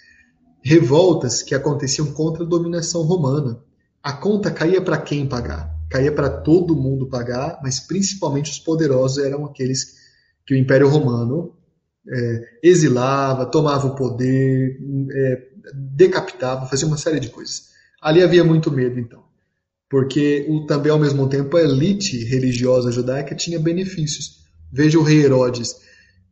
Revoltas 0.62 1.42
que 1.42 1.54
aconteciam 1.54 2.12
contra 2.12 2.44
a 2.44 2.48
dominação 2.48 3.02
romana. 3.02 3.58
A 4.02 4.12
conta 4.12 4.50
caía 4.50 4.82
para 4.82 5.00
quem 5.00 5.26
pagar? 5.26 5.74
Caía 5.88 6.12
para 6.12 6.28
todo 6.28 6.76
mundo 6.76 7.08
pagar, 7.08 7.58
mas 7.62 7.80
principalmente 7.80 8.50
os 8.50 8.58
poderosos 8.58 9.18
eram 9.24 9.44
aqueles 9.44 9.96
que 10.46 10.54
o 10.54 10.56
Império 10.56 10.88
Romano 10.88 11.54
é, 12.08 12.58
exilava, 12.62 13.46
tomava 13.46 13.86
o 13.86 13.94
poder, 13.94 14.78
é, 15.12 15.48
decapitava, 15.74 16.66
fazia 16.66 16.86
uma 16.86 16.96
série 16.96 17.20
de 17.20 17.28
coisas. 17.28 17.70
Ali 18.00 18.22
havia 18.22 18.44
muito 18.44 18.70
medo, 18.70 18.98
então 18.98 19.22
porque 19.92 20.46
o, 20.48 20.64
também 20.64 20.90
ao 20.90 20.98
mesmo 20.98 21.28
tempo 21.28 21.54
a 21.54 21.60
elite 21.60 22.24
religiosa 22.24 22.90
judaica 22.90 23.34
tinha 23.34 23.60
benefícios. 23.60 24.38
Veja 24.72 24.98
o 24.98 25.02
rei 25.02 25.22
Herodes. 25.22 25.76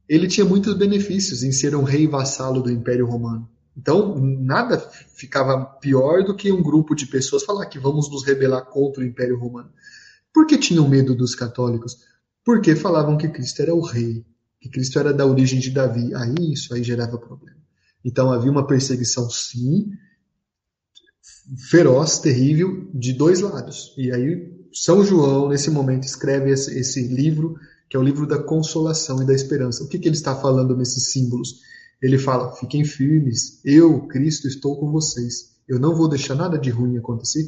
Ele 0.08 0.26
tinha 0.26 0.46
muitos 0.46 0.72
benefícios 0.72 1.42
em 1.42 1.52
ser 1.52 1.76
um 1.76 1.82
rei 1.82 2.06
vassalo 2.06 2.62
do 2.62 2.70
Império 2.70 3.04
Romano. 3.04 3.46
Então, 3.76 4.16
nada 4.18 4.78
ficava 5.14 5.62
pior 5.62 6.24
do 6.24 6.34
que 6.34 6.50
um 6.50 6.62
grupo 6.62 6.94
de 6.94 7.06
pessoas 7.06 7.44
falar 7.44 7.66
que 7.66 7.78
vamos 7.78 8.10
nos 8.10 8.24
rebelar 8.24 8.64
contra 8.64 9.02
o 9.02 9.06
Império 9.06 9.38
Romano. 9.38 9.68
Por 10.32 10.46
que 10.46 10.56
tinham 10.56 10.88
medo 10.88 11.14
dos 11.14 11.34
católicos? 11.34 11.98
Porque 12.42 12.74
falavam 12.74 13.18
que 13.18 13.28
Cristo 13.28 13.60
era 13.60 13.74
o 13.74 13.82
rei, 13.82 14.24
que 14.60 14.68
Cristo 14.68 14.98
era 14.98 15.12
da 15.12 15.26
origem 15.26 15.58
de 15.58 15.70
Davi. 15.70 16.14
Aí 16.14 16.52
isso 16.52 16.74
aí 16.74 16.82
gerava 16.82 17.18
problema. 17.18 17.58
Então 18.04 18.32
havia 18.32 18.50
uma 18.50 18.66
perseguição, 18.66 19.28
sim, 19.30 19.90
feroz, 21.70 22.18
terrível, 22.18 22.88
de 22.94 23.12
dois 23.12 23.40
lados. 23.40 23.94
E 23.96 24.12
aí 24.12 24.52
São 24.72 25.04
João, 25.04 25.48
nesse 25.48 25.70
momento, 25.70 26.04
escreve 26.04 26.50
esse, 26.50 26.78
esse 26.78 27.06
livro, 27.08 27.56
que 27.88 27.96
é 27.96 28.00
o 28.00 28.02
livro 28.02 28.26
da 28.26 28.38
consolação 28.38 29.22
e 29.22 29.26
da 29.26 29.34
esperança. 29.34 29.82
O 29.82 29.88
que, 29.88 29.98
que 29.98 30.08
ele 30.08 30.16
está 30.16 30.34
falando 30.36 30.76
nesses 30.76 31.10
símbolos? 31.10 31.60
Ele 32.00 32.18
fala: 32.18 32.52
fiquem 32.56 32.84
firmes, 32.84 33.60
eu, 33.64 34.06
Cristo, 34.06 34.46
estou 34.46 34.78
com 34.78 34.90
vocês. 34.90 35.50
Eu 35.68 35.78
não 35.78 35.94
vou 35.94 36.08
deixar 36.08 36.34
nada 36.34 36.58
de 36.58 36.70
ruim 36.70 36.96
acontecer. 36.96 37.46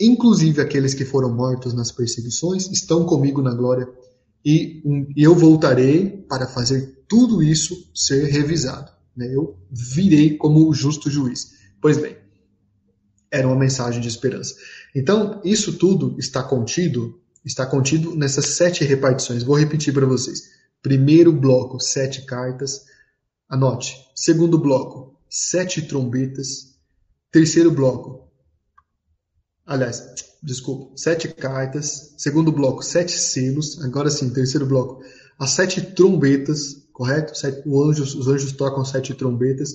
Inclusive 0.00 0.60
aqueles 0.60 0.94
que 0.94 1.04
foram 1.04 1.32
mortos 1.32 1.74
nas 1.74 1.92
perseguições 1.92 2.68
estão 2.70 3.04
comigo 3.04 3.40
na 3.40 3.54
glória. 3.54 3.88
E 4.44 4.82
eu 5.16 5.34
voltarei 5.34 6.24
para 6.28 6.46
fazer 6.46 7.04
tudo 7.08 7.42
isso 7.42 7.90
ser 7.94 8.24
revisado. 8.26 8.90
Né? 9.16 9.34
Eu 9.34 9.56
virei 9.70 10.36
como 10.36 10.68
o 10.68 10.74
justo 10.74 11.10
juiz. 11.10 11.52
Pois 11.80 11.98
bem, 11.98 12.16
era 13.30 13.46
uma 13.46 13.56
mensagem 13.56 14.00
de 14.00 14.08
esperança. 14.08 14.54
Então, 14.94 15.40
isso 15.44 15.78
tudo 15.78 16.16
está 16.18 16.42
contido, 16.42 17.20
está 17.44 17.64
contido 17.64 18.14
nessas 18.14 18.46
sete 18.46 18.84
repartições. 18.84 19.42
Vou 19.42 19.56
repetir 19.56 19.94
para 19.94 20.06
vocês. 20.06 20.42
Primeiro 20.82 21.32
bloco, 21.32 21.80
sete 21.80 22.22
cartas. 22.26 22.84
Anote. 23.48 23.96
Segundo 24.14 24.58
bloco, 24.58 25.18
sete 25.30 25.82
trombetas. 25.82 26.72
Terceiro 27.30 27.70
bloco, 27.70 28.28
aliás, 29.72 30.02
desculpa, 30.42 30.92
sete 30.96 31.28
cartas. 31.28 32.14
Segundo 32.18 32.52
bloco, 32.52 32.82
sete 32.82 33.18
selos. 33.18 33.82
Agora 33.82 34.10
sim, 34.10 34.30
terceiro 34.30 34.66
bloco, 34.66 35.02
as 35.38 35.50
sete 35.50 35.80
trombetas, 35.80 36.86
correto? 36.92 37.36
Sete, 37.36 37.62
anjo, 37.68 38.02
os 38.02 38.28
anjos 38.28 38.52
tocam 38.52 38.84
sete 38.84 39.14
trombetas. 39.14 39.74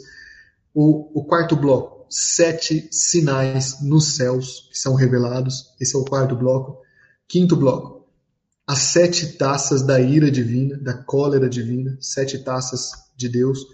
O, 0.73 1.19
o 1.19 1.25
quarto 1.25 1.55
bloco, 1.55 2.05
sete 2.09 2.87
sinais 2.91 3.81
nos 3.81 4.15
céus 4.15 4.69
que 4.71 4.77
são 4.77 4.93
revelados. 4.93 5.73
Esse 5.79 5.95
é 5.95 5.99
o 5.99 6.05
quarto 6.05 6.35
bloco. 6.35 6.77
Quinto 7.27 7.55
bloco, 7.55 8.05
as 8.65 8.79
sete 8.79 9.33
taças 9.33 9.81
da 9.81 9.99
ira 9.99 10.29
divina, 10.29 10.77
da 10.77 10.93
cólera 10.93 11.49
divina, 11.49 11.97
sete 11.99 12.37
taças 12.39 12.91
de 13.17 13.27
Deus. 13.27 13.65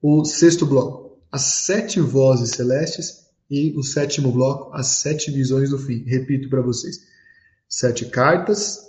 O 0.00 0.24
sexto 0.24 0.64
bloco, 0.64 1.18
as 1.32 1.42
sete 1.42 2.00
vozes 2.00 2.50
celestes. 2.50 3.23
E 3.50 3.72
o 3.76 3.82
sétimo 3.82 4.32
bloco, 4.32 4.74
as 4.74 4.98
sete 4.98 5.30
visões 5.30 5.70
do 5.70 5.78
fim. 5.78 6.04
Repito 6.04 6.48
para 6.48 6.62
vocês: 6.62 7.00
sete 7.68 8.06
cartas, 8.06 8.80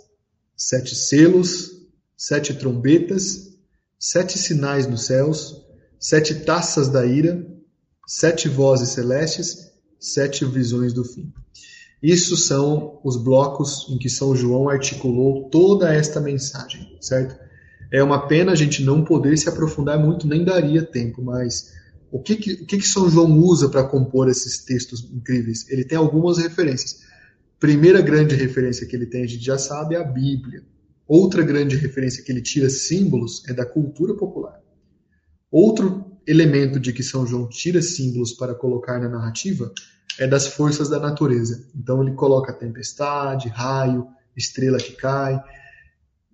sete 0.55 0.95
selos, 0.95 1.71
sete 2.17 2.53
trombetas, 2.53 3.57
sete 3.99 4.37
sinais 4.37 4.87
nos 4.87 5.05
céus, 5.05 5.61
sete 5.99 6.35
taças 6.35 6.87
da 6.87 7.05
ira, 7.05 7.45
sete 8.07 8.47
vozes 8.47 8.89
celestes, 8.89 9.71
sete 9.99 10.45
visões 10.45 10.93
do 10.93 11.03
fim. 11.03 11.33
Isso 12.01 12.37
são 12.37 12.99
os 13.03 13.17
blocos 13.17 13.87
em 13.89 13.97
que 13.97 14.09
São 14.09 14.35
João 14.35 14.69
articulou 14.69 15.49
toda 15.49 15.93
esta 15.93 16.19
mensagem, 16.19 16.97
certo? 17.01 17.35
É 17.91 18.03
uma 18.03 18.27
pena 18.27 18.51
a 18.51 18.55
gente 18.55 18.83
não 18.83 19.03
poder 19.03 19.37
se 19.37 19.49
aprofundar 19.49 19.97
muito, 19.97 20.27
nem 20.27 20.43
daria 20.43 20.83
tempo, 20.83 21.21
mas 21.21 21.73
o 22.11 22.21
que, 22.21 22.35
que, 22.35 22.53
o 22.53 22.65
que, 22.65 22.77
que 22.77 22.87
São 22.87 23.09
João 23.09 23.37
usa 23.39 23.69
para 23.69 23.83
compor 23.83 24.29
esses 24.29 24.63
textos 24.63 25.03
incríveis? 25.11 25.69
Ele 25.69 25.83
tem 25.83 25.97
algumas 25.97 26.37
referências. 26.37 27.01
Primeira 27.59 28.01
grande 28.01 28.35
referência 28.35 28.87
que 28.87 28.95
ele 28.95 29.05
tem, 29.05 29.23
a 29.23 29.27
gente 29.27 29.43
já 29.43 29.57
sabe, 29.57 29.95
é 29.95 29.99
a 29.99 30.03
Bíblia. 30.03 30.63
Outra 31.07 31.43
grande 31.43 31.75
referência 31.75 32.23
que 32.23 32.31
ele 32.31 32.41
tira 32.41 32.69
símbolos 32.69 33.43
é 33.47 33.53
da 33.53 33.65
cultura 33.65 34.15
popular. 34.15 34.59
Outro 35.51 36.17
elemento 36.27 36.79
de 36.79 36.91
que 36.91 37.03
São 37.03 37.25
João 37.25 37.47
tira 37.47 37.81
símbolos 37.81 38.33
para 38.33 38.55
colocar 38.55 38.99
na 38.99 39.07
narrativa 39.07 39.71
é 40.19 40.27
das 40.27 40.47
forças 40.47 40.89
da 40.89 40.99
natureza. 40.99 41.67
Então 41.75 42.01
ele 42.01 42.15
coloca 42.15 42.53
tempestade, 42.53 43.49
raio, 43.49 44.07
estrela 44.35 44.77
que 44.77 44.93
cai. 44.93 45.41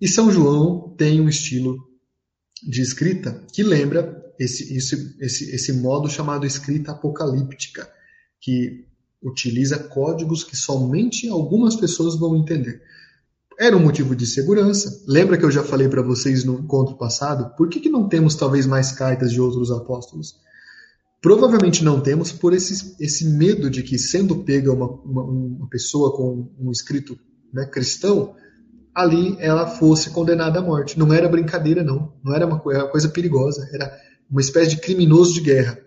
E 0.00 0.08
São 0.08 0.30
João 0.30 0.94
tem 0.96 1.20
um 1.20 1.28
estilo 1.28 1.76
de 2.62 2.80
escrita 2.80 3.44
que 3.52 3.62
lembra 3.62 4.22
esse, 4.42 4.76
esse, 4.76 5.16
esse, 5.20 5.54
esse 5.54 5.72
modo 5.72 6.08
chamado 6.08 6.46
escrita 6.46 6.92
apocalíptica, 6.92 7.88
que 8.40 8.84
utiliza 9.22 9.78
códigos 9.78 10.42
que 10.42 10.56
somente 10.56 11.28
algumas 11.28 11.76
pessoas 11.76 12.16
vão 12.18 12.36
entender. 12.36 12.82
Era 13.58 13.76
um 13.76 13.82
motivo 13.82 14.16
de 14.16 14.26
segurança. 14.26 15.04
Lembra 15.06 15.36
que 15.38 15.44
eu 15.44 15.50
já 15.50 15.62
falei 15.62 15.88
para 15.88 16.02
vocês 16.02 16.42
no 16.42 16.58
encontro 16.58 16.96
passado? 16.96 17.54
Por 17.56 17.68
que, 17.68 17.78
que 17.78 17.88
não 17.88 18.08
temos 18.08 18.34
talvez 18.34 18.66
mais 18.66 18.90
cartas 18.92 19.30
de 19.30 19.40
outros 19.40 19.70
apóstolos? 19.70 20.34
Provavelmente 21.20 21.84
não 21.84 22.00
temos 22.00 22.32
por 22.32 22.52
esse, 22.52 22.96
esse 22.98 23.24
medo 23.24 23.70
de 23.70 23.84
que, 23.84 23.96
sendo 23.96 24.42
pega 24.42 24.72
uma, 24.72 24.88
uma, 24.88 25.22
uma 25.22 25.68
pessoa 25.68 26.16
com 26.16 26.50
um 26.58 26.72
escrito 26.72 27.16
né, 27.52 27.64
cristão, 27.66 28.34
ali 28.92 29.36
ela 29.38 29.68
fosse 29.68 30.10
condenada 30.10 30.58
à 30.58 30.62
morte. 30.62 30.98
Não 30.98 31.12
era 31.12 31.28
brincadeira, 31.28 31.84
não. 31.84 32.12
Não 32.24 32.34
era 32.34 32.46
uma, 32.46 32.60
era 32.72 32.84
uma 32.84 32.90
coisa 32.90 33.08
perigosa. 33.08 33.68
Era 33.72 33.96
uma 34.30 34.40
espécie 34.40 34.70
de 34.70 34.80
criminoso 34.80 35.34
de 35.34 35.40
guerra. 35.40 35.78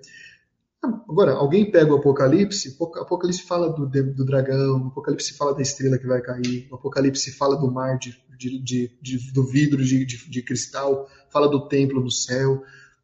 Agora, 1.10 1.34
alguém 1.34 1.72
pega 1.72 1.92
o 1.92 1.98
Apocalipse, 1.98 2.76
o 2.80 2.86
Apocalipse 3.00 3.44
fala 3.44 3.70
do, 3.74 3.88
do 3.88 4.26
dragão, 4.26 4.84
o 4.84 4.88
Apocalipse 4.88 5.34
fala 5.34 5.56
da 5.56 5.62
estrela 5.62 5.98
que 5.98 6.06
vai 6.06 6.22
cair, 6.22 6.68
o 6.72 6.76
Apocalipse 6.76 7.32
fala 7.32 7.56
do 7.56 7.72
mar 7.72 7.98
de, 7.98 8.16
de, 8.38 8.92
de 9.02 9.32
do 9.32 9.44
vidro 9.44 9.84
de, 9.84 10.06
de, 10.06 10.42
cristal, 10.44 11.08
fala 11.32 11.48
do 11.48 11.68
templo 11.68 12.02
no 12.02 12.12
céu. 12.12 12.62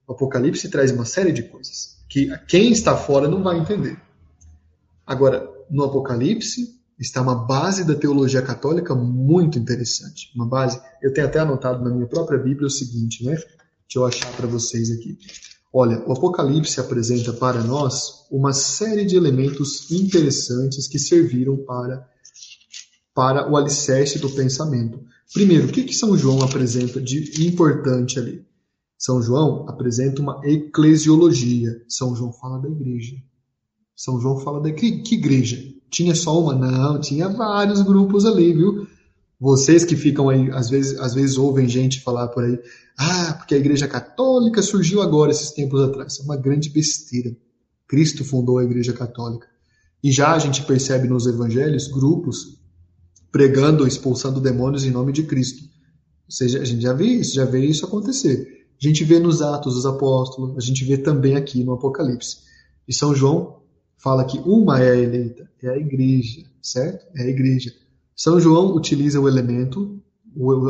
O 0.07 0.13
Apocalipse 0.13 0.69
traz 0.69 0.91
uma 0.91 1.05
série 1.05 1.31
de 1.31 1.43
coisas 1.43 2.01
que 2.07 2.29
quem 2.47 2.71
está 2.71 2.97
fora 2.97 3.27
não 3.27 3.41
vai 3.41 3.57
entender. 3.57 3.97
Agora, 5.07 5.49
no 5.69 5.83
Apocalipse 5.83 6.81
está 6.99 7.21
uma 7.21 7.35
base 7.35 7.85
da 7.85 7.95
teologia 7.95 8.41
católica 8.41 8.93
muito 8.93 9.57
interessante. 9.57 10.29
Uma 10.35 10.45
base, 10.45 10.79
eu 11.01 11.13
tenho 11.13 11.25
até 11.25 11.39
anotado 11.39 11.83
na 11.83 11.89
minha 11.89 12.05
própria 12.05 12.37
Bíblia 12.37 12.67
o 12.67 12.69
seguinte, 12.69 13.23
né? 13.23 13.37
Deixa 13.91 13.99
eu 13.99 14.05
achar 14.05 14.37
para 14.37 14.47
vocês 14.47 14.89
aqui. 14.89 15.17
Olha, 15.73 16.01
o 16.07 16.13
Apocalipse 16.13 16.79
apresenta 16.79 17.33
para 17.33 17.61
nós 17.61 18.25
uma 18.31 18.53
série 18.53 19.03
de 19.03 19.17
elementos 19.17 19.91
interessantes 19.91 20.87
que 20.87 20.97
serviram 20.97 21.57
para, 21.57 22.07
para 23.13 23.51
o 23.51 23.57
alicerce 23.57 24.17
do 24.17 24.29
pensamento. 24.29 25.03
Primeiro, 25.33 25.67
o 25.67 25.71
que, 25.73 25.83
que 25.83 25.93
São 25.93 26.17
João 26.17 26.41
apresenta 26.41 27.01
de 27.01 27.45
importante 27.45 28.17
ali? 28.17 28.45
São 28.97 29.21
João 29.21 29.67
apresenta 29.67 30.21
uma 30.21 30.39
eclesiologia. 30.45 31.83
São 31.89 32.15
João 32.15 32.31
fala 32.31 32.61
da 32.61 32.69
igreja. 32.69 33.17
São 33.93 34.21
João 34.21 34.39
fala 34.39 34.61
da 34.61 34.71
que, 34.71 35.01
que 35.01 35.15
igreja? 35.15 35.61
Tinha 35.89 36.15
só 36.15 36.39
uma? 36.39 36.55
Não, 36.55 36.97
tinha 37.01 37.27
vários 37.27 37.81
grupos 37.81 38.25
ali, 38.25 38.53
viu? 38.53 38.87
Vocês 39.41 39.83
que 39.83 39.95
ficam 39.95 40.29
aí, 40.29 40.51
às 40.51 40.69
vezes, 40.69 40.99
às 40.99 41.15
vezes 41.15 41.35
ouvem 41.35 41.67
gente 41.67 42.01
falar 42.01 42.27
por 42.27 42.43
aí, 42.43 42.59
ah, 42.95 43.33
porque 43.33 43.55
a 43.55 43.57
Igreja 43.57 43.87
Católica 43.87 44.61
surgiu 44.61 45.01
agora, 45.01 45.31
esses 45.31 45.49
tempos 45.49 45.81
atrás. 45.81 46.19
É 46.19 46.23
uma 46.23 46.37
grande 46.37 46.69
besteira. 46.69 47.35
Cristo 47.87 48.23
fundou 48.23 48.59
a 48.59 48.63
Igreja 48.63 48.93
Católica. 48.93 49.47
E 50.03 50.11
já 50.11 50.33
a 50.33 50.37
gente 50.37 50.61
percebe 50.61 51.07
nos 51.07 51.25
evangelhos 51.25 51.87
grupos 51.87 52.61
pregando, 53.31 53.87
expulsando 53.87 54.39
demônios 54.39 54.85
em 54.85 54.91
nome 54.91 55.11
de 55.11 55.23
Cristo. 55.23 55.63
Ou 55.63 56.31
seja, 56.31 56.61
a 56.61 56.65
gente 56.65 56.83
já 56.83 56.93
vê 56.93 57.05
isso, 57.05 57.33
já 57.33 57.45
vê 57.45 57.65
isso 57.65 57.83
acontecer. 57.83 58.67
A 58.79 58.87
gente 58.87 59.03
vê 59.03 59.19
nos 59.19 59.41
Atos 59.41 59.73
dos 59.73 59.87
Apóstolos, 59.87 60.55
a 60.55 60.61
gente 60.61 60.85
vê 60.85 60.99
também 60.99 61.35
aqui 61.35 61.63
no 61.63 61.73
Apocalipse. 61.73 62.41
E 62.87 62.93
São 62.93 63.15
João 63.15 63.59
fala 63.97 64.23
que 64.23 64.37
uma 64.39 64.79
é 64.79 64.91
a 64.91 64.97
eleita, 64.97 65.49
é 65.63 65.69
a 65.69 65.77
igreja, 65.77 66.43
certo? 66.61 67.07
É 67.15 67.23
a 67.23 67.27
igreja. 67.27 67.80
São 68.23 68.39
João 68.39 68.75
utiliza 68.75 69.19
o 69.19 69.27
elemento, 69.27 69.99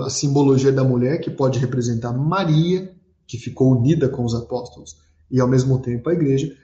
a 0.05 0.09
simbologia 0.09 0.71
da 0.71 0.85
mulher, 0.85 1.19
que 1.19 1.29
pode 1.29 1.59
representar 1.59 2.13
Maria, 2.13 2.95
que 3.27 3.37
ficou 3.37 3.77
unida 3.77 4.07
com 4.07 4.23
os 4.23 4.33
apóstolos, 4.33 4.95
e 5.29 5.37
ao 5.37 5.49
mesmo 5.49 5.77
tempo 5.81 6.09
a 6.09 6.13
igreja. 6.13 6.55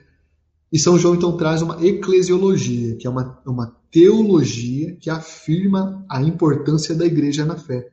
E 0.72 0.78
São 0.78 0.98
João 0.98 1.14
então 1.14 1.36
traz 1.36 1.60
uma 1.60 1.86
eclesiologia, 1.86 2.96
que 2.96 3.06
é 3.06 3.10
uma, 3.10 3.38
uma 3.44 3.76
teologia 3.90 4.96
que 4.96 5.10
afirma 5.10 6.06
a 6.08 6.22
importância 6.22 6.94
da 6.94 7.04
igreja 7.04 7.44
na 7.44 7.58
fé. 7.58 7.90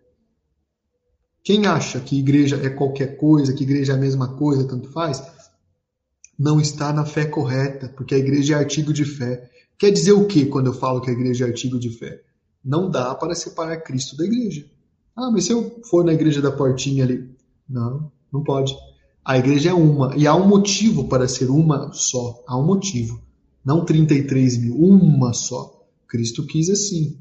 Quem 1.43 1.65
acha 1.67 1.99
que 1.99 2.17
igreja 2.17 2.55
é 2.63 2.69
qualquer 2.69 3.17
coisa, 3.17 3.51
que 3.51 3.65
igreja 3.65 3.91
é 3.91 3.95
a 3.97 3.99
mesma 3.99 4.37
coisa, 4.37 4.69
tanto 4.69 4.87
faz, 4.87 5.21
não 6.39 6.61
está 6.61 6.93
na 6.93 7.03
fé 7.03 7.25
correta, 7.25 7.89
porque 7.89 8.15
a 8.15 8.17
igreja 8.17 8.55
é 8.55 8.57
artigo 8.57 8.93
de 8.93 9.03
fé. 9.03 9.51
Quer 9.77 9.91
dizer 9.91 10.13
o 10.13 10.25
que 10.25 10.45
quando 10.45 10.67
eu 10.67 10.73
falo 10.73 11.01
que 11.01 11.09
a 11.09 11.13
igreja 11.13 11.43
é 11.43 11.49
artigo 11.49 11.77
de 11.77 11.89
fé? 11.89 12.23
Não 12.65 12.89
dá 12.89 13.13
para 13.13 13.35
separar 13.35 13.77
Cristo 13.81 14.17
da 14.17 14.25
igreja. 14.25 14.65
Ah, 15.15 15.29
mas 15.31 15.45
se 15.45 15.51
eu 15.51 15.79
for 15.87 16.03
na 16.03 16.13
igreja 16.13 16.41
da 16.41 16.51
portinha 16.51 17.03
ali. 17.03 17.29
Não, 17.69 18.11
não 18.33 18.43
pode. 18.43 18.75
A 19.23 19.37
igreja 19.37 19.69
é 19.69 19.73
uma. 19.73 20.15
E 20.17 20.25
há 20.25 20.35
um 20.35 20.47
motivo 20.47 21.07
para 21.07 21.27
ser 21.27 21.49
uma 21.51 21.93
só. 21.93 22.43
Há 22.47 22.57
um 22.57 22.65
motivo. 22.65 23.21
Não 23.63 23.85
33 23.85 24.57
mil, 24.57 24.75
uma 24.75 25.31
só. 25.31 25.87
Cristo 26.07 26.45
quis 26.45 26.69
assim. 26.69 27.19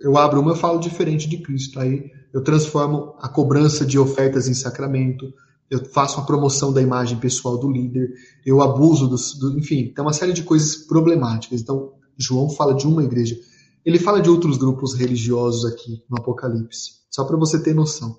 Eu 0.00 0.16
abro 0.16 0.40
uma, 0.40 0.52
eu 0.52 0.56
falo 0.56 0.80
diferente 0.80 1.28
de 1.28 1.38
Cristo. 1.38 1.78
Aí 1.78 2.10
eu 2.32 2.42
transformo 2.42 3.14
a 3.18 3.28
cobrança 3.28 3.84
de 3.84 3.98
ofertas 3.98 4.48
em 4.48 4.54
sacramento. 4.54 5.32
Eu 5.70 5.84
faço 5.84 6.18
a 6.18 6.24
promoção 6.24 6.72
da 6.72 6.82
imagem 6.82 7.18
pessoal 7.18 7.58
do 7.58 7.70
líder. 7.70 8.12
Eu 8.44 8.62
abuso 8.62 9.06
dos. 9.06 9.38
Do, 9.38 9.58
enfim, 9.58 9.92
tem 9.94 10.02
uma 10.02 10.12
série 10.12 10.32
de 10.32 10.42
coisas 10.42 10.76
problemáticas. 10.76 11.60
Então, 11.60 11.92
João 12.18 12.50
fala 12.50 12.74
de 12.74 12.86
uma 12.86 13.04
igreja. 13.04 13.38
Ele 13.84 13.98
fala 13.98 14.20
de 14.20 14.28
outros 14.28 14.58
grupos 14.58 14.94
religiosos 14.94 15.64
aqui 15.64 16.02
no 16.08 16.18
Apocalipse, 16.18 17.00
só 17.10 17.24
para 17.24 17.36
você 17.36 17.62
ter 17.62 17.74
noção. 17.74 18.18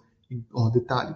Ó, 0.53 0.69
detalhe: 0.69 1.15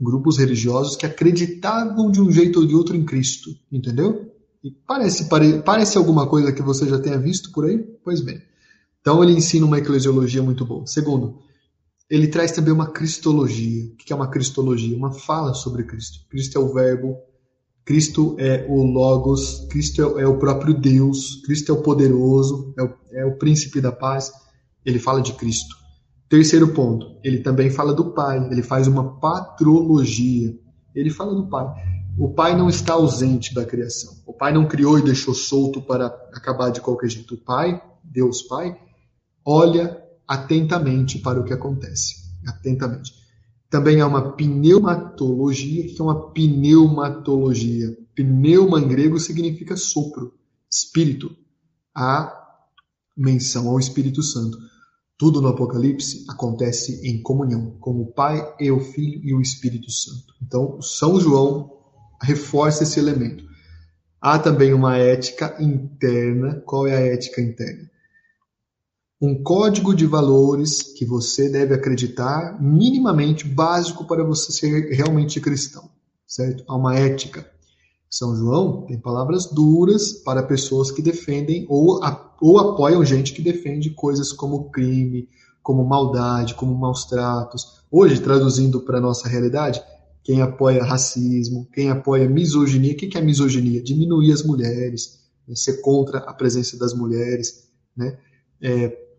grupos 0.00 0.38
religiosos 0.38 0.96
que 0.96 1.06
acreditavam 1.06 2.10
de 2.10 2.20
um 2.20 2.30
jeito 2.30 2.60
ou 2.60 2.66
de 2.66 2.74
outro 2.74 2.96
em 2.96 3.04
Cristo, 3.04 3.50
entendeu? 3.70 4.30
E 4.62 4.70
parece, 4.70 5.28
pare, 5.28 5.62
parece 5.62 5.96
alguma 5.96 6.26
coisa 6.26 6.52
que 6.52 6.62
você 6.62 6.86
já 6.86 6.98
tenha 6.98 7.18
visto 7.18 7.50
por 7.52 7.64
aí? 7.64 7.78
Pois 8.04 8.20
bem. 8.20 8.42
Então 9.00 9.22
ele 9.22 9.32
ensina 9.32 9.64
uma 9.64 9.78
eclesiologia 9.78 10.42
muito 10.42 10.64
boa. 10.64 10.86
Segundo, 10.86 11.38
ele 12.08 12.28
traz 12.28 12.52
também 12.52 12.72
uma 12.72 12.90
cristologia. 12.90 13.86
O 13.86 13.96
que 13.96 14.12
é 14.12 14.16
uma 14.16 14.28
cristologia? 14.28 14.96
Uma 14.96 15.12
fala 15.12 15.54
sobre 15.54 15.84
Cristo. 15.84 16.26
Cristo 16.28 16.58
é 16.58 16.60
o 16.60 16.72
Verbo, 16.72 17.16
Cristo 17.90 18.36
é 18.38 18.64
o 18.68 18.84
Logos, 18.84 19.66
Cristo 19.68 20.16
é 20.16 20.24
o 20.24 20.38
próprio 20.38 20.72
Deus, 20.72 21.42
Cristo 21.44 21.72
é 21.72 21.74
o 21.74 21.82
poderoso, 21.82 22.72
é 22.78 22.84
o, 22.84 22.94
é 23.10 23.24
o 23.24 23.36
príncipe 23.36 23.80
da 23.80 23.90
paz. 23.90 24.30
Ele 24.86 25.00
fala 25.00 25.20
de 25.20 25.32
Cristo. 25.32 25.74
Terceiro 26.28 26.68
ponto, 26.68 27.18
ele 27.24 27.40
também 27.40 27.68
fala 27.68 27.92
do 27.92 28.12
Pai, 28.12 28.46
ele 28.48 28.62
faz 28.62 28.86
uma 28.86 29.18
patrologia. 29.18 30.56
Ele 30.94 31.10
fala 31.10 31.34
do 31.34 31.48
Pai. 31.48 31.66
O 32.16 32.32
Pai 32.32 32.56
não 32.56 32.68
está 32.68 32.92
ausente 32.92 33.52
da 33.52 33.64
criação. 33.64 34.22
O 34.24 34.32
Pai 34.32 34.52
não 34.52 34.68
criou 34.68 34.96
e 34.96 35.02
deixou 35.02 35.34
solto 35.34 35.82
para 35.82 36.06
acabar 36.32 36.70
de 36.70 36.80
qualquer 36.80 37.08
jeito. 37.08 37.34
O 37.34 37.38
Pai, 37.38 37.82
Deus 38.04 38.42
Pai, 38.42 38.78
olha 39.44 40.00
atentamente 40.28 41.18
para 41.18 41.40
o 41.40 41.44
que 41.44 41.52
acontece. 41.52 42.14
Atentamente. 42.46 43.19
Também 43.70 44.00
há 44.00 44.06
uma 44.06 44.32
pneumatologia. 44.32 45.86
Que 45.86 46.00
é 46.00 46.04
uma 46.04 46.32
pneumatologia? 46.32 47.96
Pneuma 48.14 48.80
em 48.80 48.88
grego 48.88 49.18
significa 49.18 49.76
sopro, 49.76 50.34
espírito. 50.70 51.34
Há 51.94 52.36
menção 53.16 53.68
ao 53.68 53.78
Espírito 53.78 54.22
Santo. 54.22 54.58
Tudo 55.16 55.40
no 55.40 55.48
Apocalipse 55.48 56.24
acontece 56.28 57.06
em 57.06 57.22
comunhão 57.22 57.76
com 57.78 58.00
o 58.00 58.06
Pai 58.06 58.54
e 58.58 58.70
o 58.70 58.80
Filho 58.80 59.20
e 59.22 59.34
o 59.34 59.40
Espírito 59.40 59.90
Santo. 59.90 60.34
Então, 60.42 60.80
São 60.80 61.20
João 61.20 61.70
reforça 62.22 62.82
esse 62.82 62.98
elemento. 62.98 63.44
Há 64.20 64.38
também 64.38 64.72
uma 64.72 64.96
ética 64.96 65.56
interna. 65.60 66.62
Qual 66.66 66.86
é 66.86 66.96
a 66.96 67.00
ética 67.00 67.40
interna? 67.40 67.89
Um 69.20 69.42
código 69.42 69.94
de 69.94 70.06
valores 70.06 70.82
que 70.82 71.04
você 71.04 71.50
deve 71.50 71.74
acreditar, 71.74 72.56
minimamente 72.60 73.46
básico 73.46 74.06
para 74.06 74.24
você 74.24 74.50
ser 74.50 74.90
realmente 74.92 75.40
cristão, 75.40 75.90
certo? 76.26 76.64
Há 76.66 76.74
uma 76.74 76.96
ética. 76.96 77.46
São 78.08 78.34
João 78.34 78.86
tem 78.86 78.98
palavras 78.98 79.46
duras 79.46 80.14
para 80.14 80.42
pessoas 80.42 80.90
que 80.90 81.02
defendem 81.02 81.66
ou, 81.68 82.00
ou 82.40 82.58
apoiam 82.58 83.04
gente 83.04 83.34
que 83.34 83.42
defende 83.42 83.90
coisas 83.90 84.32
como 84.32 84.70
crime, 84.70 85.28
como 85.62 85.84
maldade, 85.84 86.54
como 86.54 86.74
maus 86.74 87.04
tratos. 87.04 87.82
Hoje, 87.90 88.20
traduzindo 88.20 88.80
para 88.80 88.98
a 88.98 89.02
nossa 89.02 89.28
realidade, 89.28 89.82
quem 90.24 90.40
apoia 90.40 90.82
racismo, 90.82 91.68
quem 91.74 91.90
apoia 91.90 92.28
misoginia. 92.28 92.94
O 92.94 92.96
que 92.96 93.18
é 93.18 93.20
misoginia? 93.20 93.82
Diminuir 93.82 94.32
as 94.32 94.42
mulheres, 94.42 95.20
né? 95.46 95.54
ser 95.54 95.82
contra 95.82 96.18
a 96.20 96.32
presença 96.32 96.78
das 96.78 96.94
mulheres, 96.94 97.68
né? 97.94 98.18
É, 98.62 99.09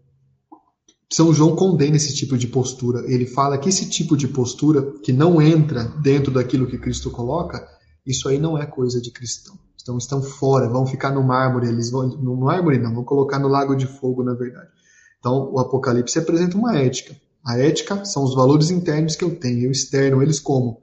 são 1.12 1.34
João 1.34 1.55
condena 1.57 1.97
esse 1.97 2.14
tipo 2.16 2.38
de 2.38 2.47
postura. 2.47 3.03
Ele 3.05 3.26
fala 3.26 3.57
que 3.57 3.68
esse 3.68 3.89
tipo 3.89 4.16
de 4.16 4.30
postura, 4.30 4.93
que 5.03 5.12
não 5.12 5.41
entra 5.41 5.84
dentro 6.01 6.32
daquilo 6.32 6.68
que 6.68 6.78
Cristo 6.78 7.12
coloca, 7.12 7.68
isso 8.05 8.30
aí 8.30 8.39
não 8.39 8.57
é 8.57 8.66
coisa 8.66 9.01
de 9.01 9.12
cristão. 9.12 9.59
Então 9.82 9.97
estão 9.97 10.22
fora, 10.22 10.70
vão 10.70 10.86
ficar 10.86 11.12
no 11.12 11.22
mármore, 11.22 11.68
eles 11.68 11.91
vão 11.91 12.07
no 12.07 12.38
mármore 12.38 12.78
não, 12.78 12.93
vão 12.93 13.03
colocar 13.03 13.39
no 13.39 13.49
lago 13.49 13.76
de 13.76 13.88
fogo, 13.88 14.24
na 14.24 14.34
verdade. 14.34 14.70
Então 15.20 15.51
o 15.51 15.59
Apocalipse 15.59 16.18
apresenta 16.18 16.57
uma 16.57 16.78
ética. 16.78 17.16
A 17.43 17.57
ética 17.57 18.05
são 18.05 18.24
os 18.24 18.34
valores 18.34 18.70
internos 18.70 19.16
que 19.16 19.24
eu 19.24 19.36
tenho, 19.36 19.66
eu 19.66 19.72
externo 19.72 20.22
eles 20.22 20.39
como? 20.39 20.82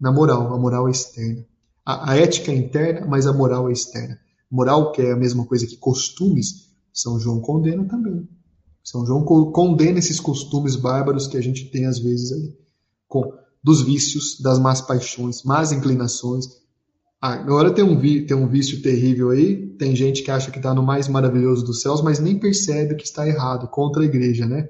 Na 0.00 0.10
moral, 0.10 0.54
a 0.54 0.58
moral 0.58 0.88
é 0.88 0.92
externa. 0.92 1.44
A, 1.84 2.12
a 2.12 2.16
ética 2.16 2.50
é 2.50 2.54
interna, 2.54 3.06
mas 3.06 3.26
a 3.26 3.32
moral 3.32 3.68
é 3.68 3.72
externa. 3.72 4.18
Moral, 4.50 4.92
que 4.92 5.02
é 5.02 5.12
a 5.12 5.16
mesma 5.16 5.44
coisa 5.44 5.66
que 5.66 5.76
costumes, 5.76 6.70
São 6.92 7.18
João 7.18 7.40
condena 7.40 7.84
também. 7.84 8.26
São 8.86 9.04
João 9.04 9.24
condena 9.24 9.98
esses 9.98 10.20
costumes 10.20 10.76
bárbaros 10.76 11.26
que 11.26 11.36
a 11.36 11.40
gente 11.40 11.68
tem 11.72 11.86
às 11.86 11.98
vezes 11.98 12.30
aí, 12.30 12.54
com, 13.08 13.32
dos 13.60 13.82
vícios, 13.82 14.40
das 14.40 14.60
más 14.60 14.80
paixões, 14.80 15.42
más 15.42 15.72
inclinações. 15.72 16.46
Agora 17.20 17.72
tem 17.72 17.82
um, 17.82 18.00
tem 18.00 18.36
um 18.36 18.46
vício 18.46 18.80
terrível 18.82 19.30
aí, 19.30 19.74
tem 19.76 19.96
gente 19.96 20.22
que 20.22 20.30
acha 20.30 20.52
que 20.52 20.58
está 20.58 20.72
no 20.72 20.84
mais 20.84 21.08
maravilhoso 21.08 21.64
dos 21.64 21.80
céus, 21.80 22.00
mas 22.00 22.20
nem 22.20 22.38
percebe 22.38 22.94
que 22.94 23.02
está 23.02 23.26
errado, 23.26 23.66
contra 23.66 24.02
a 24.02 24.06
igreja, 24.06 24.46
né? 24.46 24.68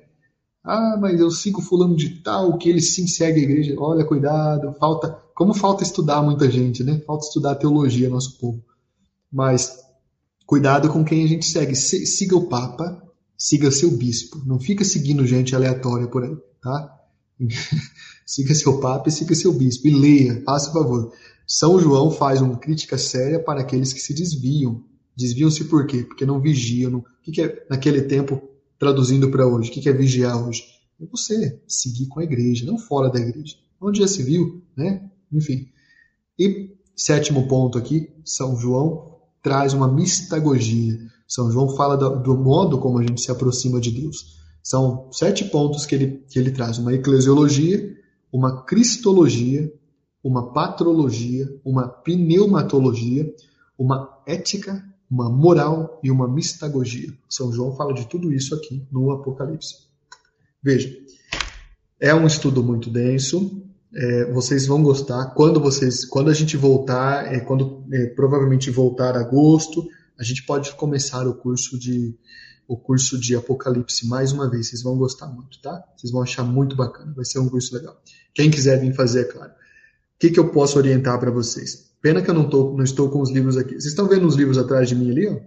Ah, 0.64 0.96
mas 0.98 1.20
eu 1.20 1.30
sigo 1.30 1.60
fulano 1.60 1.94
de 1.94 2.22
tal, 2.22 2.56
que 2.56 2.70
ele 2.70 2.80
sim 2.80 3.06
segue 3.06 3.40
a 3.40 3.42
igreja. 3.42 3.76
Olha, 3.78 4.02
cuidado, 4.02 4.74
falta. 4.80 5.10
Como 5.34 5.52
falta 5.52 5.82
estudar 5.82 6.22
muita 6.22 6.50
gente, 6.50 6.82
né? 6.82 7.02
Falta 7.06 7.26
estudar 7.26 7.56
teologia, 7.56 8.08
nosso 8.08 8.38
povo. 8.38 8.64
Mas 9.30 9.78
cuidado 10.46 10.88
com 10.88 11.04
quem 11.04 11.22
a 11.22 11.28
gente 11.28 11.44
segue. 11.44 11.76
Siga 11.76 12.34
o 12.34 12.48
Papa, 12.48 13.05
siga 13.36 13.70
seu 13.70 13.90
bispo. 13.90 14.42
Não 14.44 14.58
fica 14.58 14.84
seguindo 14.84 15.26
gente 15.26 15.54
aleatória 15.54 16.06
por 16.06 16.24
aí, 16.24 16.36
tá? 16.60 17.00
siga 18.24 18.54
seu 18.54 18.80
papa 18.80 19.08
e 19.08 19.12
siga 19.12 19.34
seu 19.34 19.52
bispo. 19.52 19.86
E 19.86 19.90
leia, 19.90 20.42
faça 20.44 20.72
favor. 20.72 21.12
São 21.46 21.78
João 21.78 22.10
faz 22.10 22.40
uma 22.40 22.58
crítica 22.58 22.98
séria 22.98 23.38
para 23.38 23.60
aqueles 23.60 23.92
que 23.92 24.00
se 24.00 24.12
desviam. 24.12 24.82
Desviam-se 25.16 25.64
por 25.64 25.86
quê? 25.86 26.02
Porque 26.02 26.26
não 26.26 26.40
vigiam. 26.40 26.98
O 26.98 27.04
que 27.30 27.40
é, 27.40 27.66
naquele 27.70 28.02
tempo, 28.02 28.42
traduzindo 28.78 29.30
para 29.30 29.46
hoje, 29.46 29.70
o 29.70 29.72
que 29.72 29.88
é 29.88 29.92
vigiar 29.92 30.46
hoje? 30.46 30.64
É 31.00 31.06
você 31.06 31.60
seguir 31.66 32.06
com 32.06 32.20
a 32.20 32.24
igreja, 32.24 32.66
não 32.66 32.78
fora 32.78 33.08
da 33.08 33.20
igreja. 33.20 33.56
Onde 33.80 34.00
já 34.00 34.08
se 34.08 34.22
viu, 34.22 34.62
né? 34.76 35.08
Enfim. 35.32 35.68
E 36.38 36.74
sétimo 36.94 37.46
ponto 37.46 37.78
aqui, 37.78 38.10
São 38.24 38.56
João 38.56 39.16
traz 39.42 39.72
uma 39.72 39.86
mistagogia. 39.86 40.98
São 41.26 41.50
João 41.50 41.76
fala 41.76 41.96
do, 41.96 42.22
do 42.22 42.36
modo 42.36 42.78
como 42.78 42.98
a 42.98 43.02
gente 43.02 43.20
se 43.20 43.30
aproxima 43.30 43.80
de 43.80 43.90
Deus. 43.90 44.36
São 44.62 45.08
sete 45.12 45.44
pontos 45.44 45.86
que 45.86 45.94
ele, 45.94 46.24
que 46.28 46.38
ele 46.38 46.50
traz: 46.50 46.78
uma 46.78 46.92
eclesiologia, 46.92 47.96
uma 48.32 48.64
cristologia, 48.64 49.72
uma 50.22 50.52
patrologia, 50.52 51.48
uma 51.64 51.88
pneumatologia, 51.88 53.32
uma 53.78 54.20
ética, 54.26 54.84
uma 55.10 55.30
moral 55.30 56.00
e 56.02 56.10
uma 56.10 56.26
mistagogia. 56.26 57.12
São 57.28 57.52
João 57.52 57.76
fala 57.76 57.94
de 57.94 58.06
tudo 58.06 58.32
isso 58.32 58.54
aqui 58.54 58.84
no 58.90 59.10
Apocalipse. 59.12 59.86
Veja, 60.62 60.92
é 62.00 62.14
um 62.14 62.26
estudo 62.26 62.62
muito 62.62 62.90
denso. 62.90 63.62
É, 63.94 64.32
vocês 64.32 64.66
vão 64.66 64.82
gostar 64.82 65.26
quando 65.26 65.60
vocês, 65.60 66.04
quando 66.04 66.28
a 66.28 66.34
gente 66.34 66.56
voltar, 66.56 67.32
é, 67.32 67.40
quando 67.40 67.84
é, 67.92 68.06
provavelmente 68.06 68.70
voltar 68.70 69.16
agosto, 69.16 69.86
a 70.18 70.22
gente 70.22 70.44
pode 70.44 70.74
começar 70.74 71.26
o 71.26 71.34
curso 71.34 71.78
de 71.78 72.14
o 72.68 72.76
curso 72.76 73.18
de 73.18 73.36
Apocalipse 73.36 74.06
mais 74.08 74.32
uma 74.32 74.50
vez. 74.50 74.68
Vocês 74.68 74.82
vão 74.82 74.96
gostar 74.98 75.28
muito, 75.28 75.60
tá? 75.60 75.84
Vocês 75.96 76.12
vão 76.12 76.22
achar 76.22 76.42
muito 76.42 76.74
bacana. 76.74 77.12
Vai 77.14 77.24
ser 77.24 77.38
um 77.38 77.48
curso 77.48 77.72
legal. 77.74 78.00
Quem 78.34 78.50
quiser 78.50 78.80
vir 78.80 78.92
fazer, 78.92 79.20
é 79.20 79.24
claro. 79.24 79.52
O 79.52 80.18
que, 80.18 80.30
que 80.30 80.40
eu 80.40 80.50
posso 80.50 80.76
orientar 80.76 81.18
para 81.20 81.30
vocês? 81.30 81.90
Pena 82.02 82.20
que 82.22 82.28
eu 82.28 82.34
não, 82.34 82.48
tô, 82.48 82.72
não 82.76 82.82
estou 82.82 83.08
com 83.08 83.20
os 83.20 83.30
livros 83.30 83.56
aqui. 83.56 83.70
Vocês 83.70 83.86
estão 83.86 84.08
vendo 84.08 84.26
os 84.26 84.34
livros 84.34 84.58
atrás 84.58 84.88
de 84.88 84.96
mim 84.96 85.10
ali? 85.10 85.28
Ó? 85.28 85.40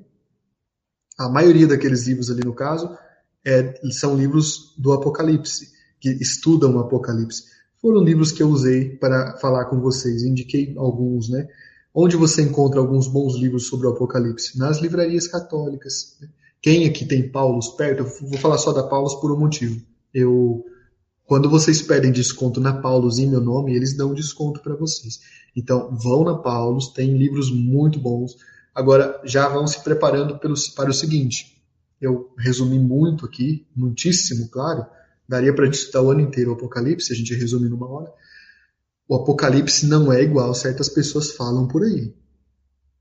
A 1.17 1.27
maioria 1.27 1.67
daqueles 1.67 2.07
livros 2.07 2.29
ali, 2.29 2.41
no 2.45 2.53
caso, 2.53 2.97
é, 3.45 3.81
são 3.91 4.15
livros 4.15 4.73
do 4.77 4.93
Apocalipse, 4.93 5.73
que 5.99 6.09
estudam 6.09 6.75
o 6.75 6.79
Apocalipse. 6.79 7.43
Foram 7.81 8.01
livros 8.01 8.31
que 8.31 8.41
eu 8.41 8.47
usei 8.47 8.95
para 8.95 9.37
falar 9.37 9.65
com 9.65 9.81
vocês. 9.81 10.23
Indiquei 10.23 10.73
alguns, 10.77 11.29
né? 11.29 11.47
Onde 11.93 12.15
você 12.15 12.41
encontra 12.43 12.79
alguns 12.79 13.07
bons 13.07 13.35
livros 13.35 13.67
sobre 13.67 13.87
o 13.87 13.91
Apocalipse? 13.91 14.57
Nas 14.57 14.79
livrarias 14.79 15.27
católicas. 15.27 16.17
Quem 16.61 16.85
aqui 16.85 17.05
tem 17.05 17.29
Paulos 17.29 17.69
perto? 17.69 18.03
Eu 18.03 18.29
vou 18.29 18.37
falar 18.37 18.57
só 18.57 18.71
da 18.71 18.83
Paulos 18.83 19.15
por 19.15 19.31
um 19.31 19.39
motivo. 19.39 19.81
Eu, 20.13 20.63
quando 21.25 21.49
vocês 21.49 21.81
pedem 21.81 22.11
desconto 22.11 22.59
na 22.59 22.73
Paulos 22.73 23.17
em 23.17 23.27
meu 23.27 23.41
nome, 23.41 23.75
eles 23.75 23.95
dão 23.95 24.13
desconto 24.13 24.61
para 24.61 24.75
vocês. 24.75 25.19
Então, 25.55 25.95
vão 25.95 26.23
na 26.23 26.35
Paulos, 26.35 26.89
tem 26.89 27.17
livros 27.17 27.51
muito 27.51 27.99
bons. 27.99 28.37
Agora, 28.73 29.19
já 29.25 29.47
vão 29.47 29.65
se 29.65 29.83
preparando 29.83 30.37
pelo, 30.37 30.55
para 30.75 30.89
o 30.89 30.93
seguinte. 30.93 31.59
Eu 31.99 32.31
resumi 32.37 32.77
muito 32.77 33.25
aqui, 33.25 33.65
muitíssimo, 33.75 34.47
claro. 34.49 34.85
Daria 35.27 35.53
para 35.53 35.67
estudar 35.67 36.01
o 36.01 36.11
ano 36.11 36.21
inteiro 36.21 36.51
o 36.51 36.53
Apocalipse, 36.53 37.11
a 37.11 37.15
gente 37.15 37.33
resume 37.33 37.67
numa 37.67 37.87
hora. 37.89 38.11
O 39.09 39.15
Apocalipse 39.15 39.87
não 39.87 40.13
é 40.13 40.21
igual 40.21 40.53
certas 40.53 40.87
pessoas 40.87 41.31
falam 41.31 41.67
por 41.67 41.81
aí. 41.81 42.13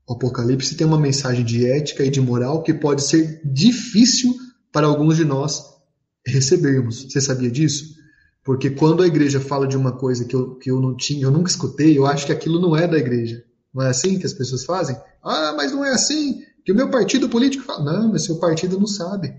O 0.07 0.13
Apocalipse 0.13 0.75
tem 0.75 0.87
uma 0.87 0.99
mensagem 0.99 1.45
de 1.45 1.67
ética 1.67 2.03
e 2.03 2.09
de 2.09 2.19
moral 2.19 2.63
que 2.63 2.73
pode 2.73 3.03
ser 3.03 3.39
difícil 3.45 4.33
para 4.71 4.87
alguns 4.87 5.17
de 5.17 5.23
nós 5.23 5.63
recebermos. 6.25 7.03
Você 7.03 7.21
sabia 7.21 7.51
disso? 7.51 7.93
Porque 8.43 8.71
quando 8.71 9.03
a 9.03 9.07
igreja 9.07 9.39
fala 9.39 9.67
de 9.67 9.77
uma 9.77 9.91
coisa 9.91 10.25
que 10.25 10.35
eu, 10.35 10.55
que 10.55 10.71
eu 10.71 10.81
não 10.81 10.97
tinha, 10.97 11.25
eu 11.25 11.31
nunca 11.31 11.51
escutei, 11.51 11.95
eu 11.95 12.07
acho 12.07 12.25
que 12.25 12.31
aquilo 12.31 12.59
não 12.59 12.75
é 12.75 12.87
da 12.87 12.97
igreja. 12.97 13.43
Não 13.71 13.83
é 13.83 13.89
assim 13.89 14.17
que 14.17 14.25
as 14.25 14.33
pessoas 14.33 14.65
fazem? 14.65 14.97
Ah, 15.23 15.53
mas 15.55 15.71
não 15.71 15.85
é 15.85 15.91
assim 15.91 16.41
que 16.65 16.71
o 16.71 16.75
meu 16.75 16.89
partido 16.89 17.29
político 17.29 17.65
fala. 17.65 17.83
Não, 17.83 18.11
mas 18.11 18.25
seu 18.25 18.37
partido 18.37 18.79
não 18.79 18.87
sabe, 18.87 19.35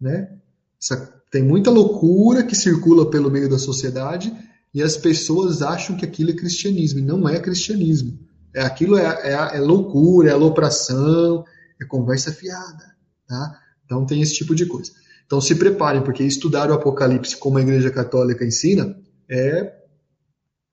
né? 0.00 0.38
Essa, 0.82 0.96
tem 1.30 1.42
muita 1.42 1.70
loucura 1.70 2.42
que 2.42 2.56
circula 2.56 3.10
pelo 3.10 3.30
meio 3.30 3.50
da 3.50 3.58
sociedade 3.58 4.34
e 4.74 4.82
as 4.82 4.96
pessoas 4.96 5.62
acham 5.62 5.96
que 5.96 6.04
aquilo 6.04 6.30
é 6.30 6.34
cristianismo 6.34 6.98
e 6.98 7.02
não 7.02 7.28
é 7.28 7.38
cristianismo. 7.38 8.18
É, 8.52 8.62
aquilo 8.62 8.98
é, 8.98 9.04
é, 9.04 9.56
é 9.56 9.60
loucura, 9.60 10.30
é 10.30 10.32
alopração, 10.32 11.44
é 11.80 11.84
conversa 11.84 12.32
fiada. 12.32 12.94
Tá? 13.26 13.60
Então 13.84 14.04
tem 14.04 14.20
esse 14.20 14.34
tipo 14.34 14.54
de 14.54 14.66
coisa. 14.66 14.90
Então 15.24 15.40
se 15.40 15.54
preparem, 15.54 16.02
porque 16.02 16.24
estudar 16.24 16.70
o 16.70 16.74
Apocalipse 16.74 17.36
como 17.36 17.58
a 17.58 17.62
Igreja 17.62 17.90
Católica 17.90 18.44
ensina 18.44 18.96
é, 19.30 19.72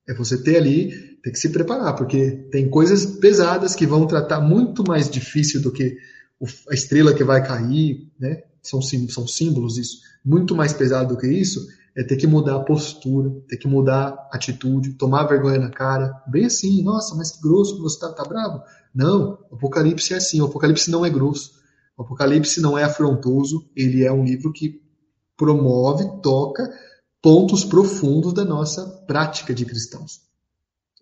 é 0.07 0.13
você 0.15 0.37
ter 0.41 0.57
ali, 0.57 0.89
tem 1.23 1.31
que 1.31 1.39
se 1.39 1.49
preparar, 1.49 1.95
porque 1.95 2.47
tem 2.51 2.67
coisas 2.69 3.05
pesadas 3.05 3.75
que 3.75 3.85
vão 3.85 4.07
tratar 4.07 4.41
muito 4.41 4.83
mais 4.83 5.09
difícil 5.09 5.61
do 5.61 5.71
que 5.71 5.95
a 6.69 6.73
estrela 6.73 7.13
que 7.13 7.23
vai 7.23 7.45
cair, 7.45 8.11
né? 8.19 8.43
São, 8.63 8.81
são 8.81 9.27
símbolos 9.27 9.77
isso, 9.77 9.99
muito 10.23 10.55
mais 10.55 10.73
pesado 10.73 11.15
do 11.15 11.19
que 11.19 11.27
isso, 11.27 11.67
é 11.95 12.03
ter 12.03 12.15
que 12.15 12.27
mudar 12.27 12.55
a 12.55 12.63
postura, 12.63 13.29
ter 13.47 13.57
que 13.57 13.67
mudar 13.67 14.29
a 14.31 14.35
atitude, 14.35 14.93
tomar 14.93 15.25
vergonha 15.25 15.59
na 15.59 15.69
cara, 15.69 16.23
bem 16.27 16.45
assim, 16.45 16.81
nossa, 16.81 17.15
mas 17.15 17.31
que 17.31 17.41
grosso 17.41 17.75
que 17.75 17.81
você 17.81 17.99
tá, 17.99 18.11
tá 18.13 18.23
bravo? 18.23 18.61
Não, 18.93 19.39
o 19.49 19.55
Apocalipse 19.55 20.13
é 20.13 20.17
assim, 20.17 20.41
o 20.41 20.45
Apocalipse 20.45 20.89
não 20.89 21.05
é 21.05 21.09
grosso, 21.09 21.51
o 21.97 22.03
Apocalipse 22.03 22.61
não 22.61 22.77
é 22.77 22.83
afrontoso, 22.83 23.69
ele 23.75 24.03
é 24.03 24.11
um 24.11 24.23
livro 24.23 24.53
que 24.53 24.81
promove, 25.35 26.21
toca 26.21 26.69
pontos 27.21 27.65
profundos 27.65 28.33
da 28.33 28.45
nossa 28.45 28.85
prática 29.05 29.53
de 29.53 29.65
cristãos. 29.65 30.21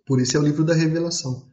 Por 0.06 0.20
isso 0.20 0.36
é 0.36 0.40
o 0.40 0.44
livro 0.44 0.66
da 0.66 0.74
revelação. 0.74 1.48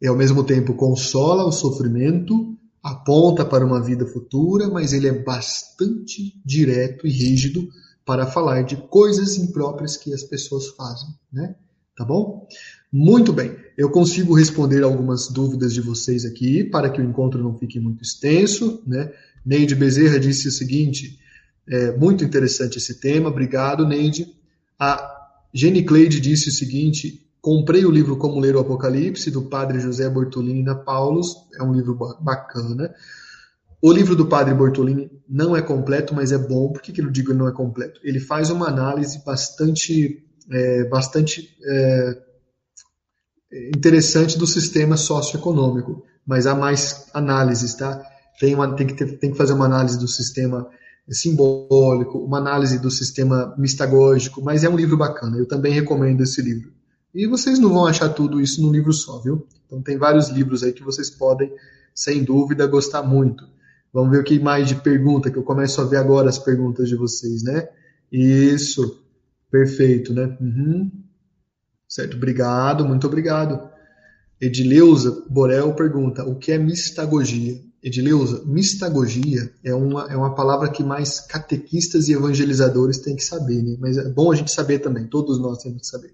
E 0.00 0.06
ao 0.06 0.16
mesmo 0.16 0.44
tempo 0.44 0.74
consola 0.74 1.44
o 1.44 1.52
sofrimento, 1.52 2.56
aponta 2.82 3.44
para 3.44 3.66
uma 3.66 3.82
vida 3.82 4.06
futura, 4.06 4.68
mas 4.68 4.92
ele 4.92 5.08
é 5.08 5.24
bastante 5.24 6.40
direto 6.44 7.06
e 7.06 7.10
rígido 7.10 7.66
para 8.06 8.24
falar 8.24 8.62
de 8.62 8.76
coisas 8.76 9.36
impróprias 9.36 9.96
que 9.96 10.14
as 10.14 10.22
pessoas 10.22 10.68
fazem, 10.68 11.08
né? 11.32 11.56
Tá 11.96 12.04
bom? 12.04 12.46
Muito 12.92 13.32
bem, 13.32 13.56
eu 13.76 13.90
consigo 13.90 14.34
responder 14.34 14.84
algumas 14.84 15.28
dúvidas 15.28 15.74
de 15.74 15.80
vocês 15.80 16.24
aqui 16.24 16.62
para 16.62 16.88
que 16.88 17.00
o 17.00 17.04
encontro 17.04 17.42
não 17.42 17.58
fique 17.58 17.80
muito 17.80 18.02
extenso, 18.02 18.80
né? 18.86 19.12
Neide 19.44 19.74
Bezerra 19.74 20.20
disse 20.20 20.46
o 20.46 20.52
seguinte: 20.52 21.18
é, 21.68 21.96
muito 21.96 22.24
interessante 22.24 22.78
esse 22.78 23.00
tema, 23.00 23.28
obrigado, 23.28 23.86
Neide. 23.86 24.34
A 24.78 25.14
Jenny 25.52 25.82
Cleide 25.84 26.20
disse 26.20 26.48
o 26.48 26.52
seguinte: 26.52 27.26
comprei 27.40 27.84
o 27.84 27.90
livro 27.90 28.16
Como 28.16 28.38
Ler 28.38 28.54
o 28.54 28.60
Apocalipse, 28.60 29.30
do 29.30 29.42
padre 29.42 29.80
José 29.80 30.08
Bortolini 30.08 30.62
na 30.62 30.74
Paulus, 30.74 31.34
é 31.58 31.62
um 31.62 31.72
livro 31.72 31.98
bacana. 32.20 32.94
O 33.86 33.92
livro 33.92 34.16
do 34.16 34.26
padre 34.26 34.52
Bortolini 34.52 35.08
não 35.28 35.56
é 35.56 35.62
completo, 35.62 36.12
mas 36.12 36.32
é 36.32 36.38
bom. 36.38 36.72
Por 36.72 36.82
que, 36.82 36.90
que 36.90 37.00
eu 37.00 37.08
digo 37.08 37.30
que 37.30 37.38
não 37.38 37.46
é 37.46 37.52
completo? 37.52 38.00
Ele 38.02 38.18
faz 38.18 38.50
uma 38.50 38.66
análise 38.66 39.24
bastante, 39.24 40.26
é, 40.50 40.82
bastante 40.88 41.56
é, 41.64 42.18
interessante 43.76 44.36
do 44.36 44.44
sistema 44.44 44.96
socioeconômico, 44.96 46.02
mas 46.26 46.48
há 46.48 46.54
mais 46.56 47.06
análises, 47.14 47.74
tá? 47.74 48.04
Tem, 48.40 48.56
uma, 48.56 48.74
tem, 48.74 48.88
que 48.88 48.94
ter, 48.94 49.20
tem 49.20 49.30
que 49.30 49.36
fazer 49.36 49.52
uma 49.52 49.66
análise 49.66 50.00
do 50.00 50.08
sistema 50.08 50.68
simbólico, 51.08 52.18
uma 52.18 52.38
análise 52.38 52.80
do 52.80 52.90
sistema 52.90 53.54
mistagógico, 53.56 54.42
mas 54.42 54.64
é 54.64 54.68
um 54.68 54.76
livro 54.76 54.96
bacana. 54.96 55.38
Eu 55.38 55.46
também 55.46 55.72
recomendo 55.72 56.22
esse 56.22 56.42
livro. 56.42 56.72
E 57.14 57.24
vocês 57.28 57.60
não 57.60 57.68
vão 57.72 57.86
achar 57.86 58.08
tudo 58.08 58.40
isso 58.40 58.60
num 58.60 58.72
livro 58.72 58.92
só, 58.92 59.20
viu? 59.20 59.46
Então 59.64 59.80
tem 59.80 59.96
vários 59.96 60.28
livros 60.28 60.64
aí 60.64 60.72
que 60.72 60.82
vocês 60.82 61.08
podem, 61.08 61.52
sem 61.94 62.24
dúvida, 62.24 62.66
gostar 62.66 63.04
muito. 63.04 63.54
Vamos 63.96 64.10
ver 64.10 64.20
o 64.20 64.24
que 64.24 64.38
mais 64.38 64.68
de 64.68 64.74
pergunta, 64.74 65.30
que 65.30 65.38
eu 65.38 65.42
começo 65.42 65.80
a 65.80 65.84
ver 65.84 65.96
agora 65.96 66.28
as 66.28 66.38
perguntas 66.38 66.86
de 66.86 66.94
vocês, 66.94 67.42
né? 67.42 67.66
Isso, 68.12 69.02
perfeito, 69.50 70.12
né? 70.12 70.36
Uhum. 70.38 70.90
Certo, 71.88 72.14
obrigado, 72.14 72.84
muito 72.84 73.06
obrigado. 73.06 73.58
Edileuza 74.38 75.24
Borel 75.30 75.72
pergunta: 75.72 76.26
o 76.26 76.34
que 76.34 76.52
é 76.52 76.58
mistagogia? 76.58 77.58
Edileuza, 77.82 78.42
mistagogia 78.44 79.50
é 79.64 79.74
uma, 79.74 80.12
é 80.12 80.16
uma 80.16 80.34
palavra 80.34 80.70
que 80.70 80.84
mais 80.84 81.20
catequistas 81.20 82.06
e 82.08 82.12
evangelizadores 82.12 82.98
têm 82.98 83.16
que 83.16 83.24
saber, 83.24 83.62
né? 83.62 83.78
mas 83.80 83.96
é 83.96 84.06
bom 84.10 84.30
a 84.30 84.36
gente 84.36 84.50
saber 84.50 84.80
também, 84.80 85.06
todos 85.06 85.40
nós 85.40 85.62
temos 85.62 85.80
que 85.80 85.86
saber. 85.86 86.12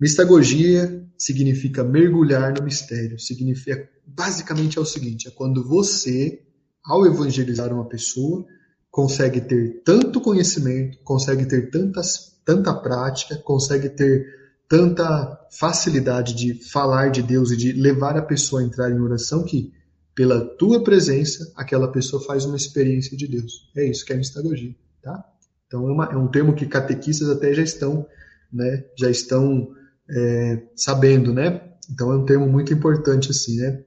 Mistagogia 0.00 1.06
significa 1.18 1.84
mergulhar 1.84 2.54
no 2.58 2.64
mistério. 2.64 3.18
Significa, 3.20 3.86
basicamente 4.06 4.78
é 4.78 4.80
o 4.80 4.86
seguinte: 4.86 5.28
é 5.28 5.30
quando 5.30 5.62
você 5.62 6.45
ao 6.86 7.04
evangelizar 7.06 7.72
uma 7.72 7.88
pessoa, 7.88 8.46
consegue 8.90 9.40
ter 9.40 9.82
tanto 9.84 10.20
conhecimento, 10.20 10.98
consegue 11.04 11.44
ter 11.44 11.70
tantas, 11.70 12.38
tanta 12.44 12.72
prática, 12.72 13.36
consegue 13.36 13.90
ter 13.90 14.26
tanta 14.68 15.38
facilidade 15.50 16.34
de 16.34 16.54
falar 16.70 17.10
de 17.10 17.22
Deus 17.22 17.50
e 17.50 17.56
de 17.56 17.72
levar 17.72 18.16
a 18.16 18.22
pessoa 18.22 18.60
a 18.60 18.64
entrar 18.64 18.90
em 18.90 19.00
oração 19.00 19.44
que, 19.44 19.72
pela 20.14 20.40
tua 20.40 20.82
presença, 20.82 21.52
aquela 21.56 21.88
pessoa 21.88 22.22
faz 22.22 22.44
uma 22.44 22.56
experiência 22.56 23.16
de 23.16 23.28
Deus. 23.28 23.70
É 23.76 23.84
isso 23.84 24.04
que 24.04 24.12
é 24.12 24.16
mistagogia, 24.16 24.74
tá? 25.02 25.24
Então 25.66 25.88
é, 25.88 25.92
uma, 25.92 26.04
é 26.06 26.16
um 26.16 26.28
termo 26.28 26.54
que 26.54 26.66
catequistas 26.66 27.28
até 27.28 27.52
já 27.52 27.62
estão, 27.62 28.06
né, 28.52 28.84
já 28.98 29.10
estão 29.10 29.68
é, 30.08 30.62
sabendo, 30.74 31.32
né? 31.32 31.60
Então 31.90 32.12
é 32.12 32.16
um 32.16 32.24
termo 32.24 32.48
muito 32.48 32.72
importante 32.72 33.30
assim, 33.30 33.56
né? 33.58 33.84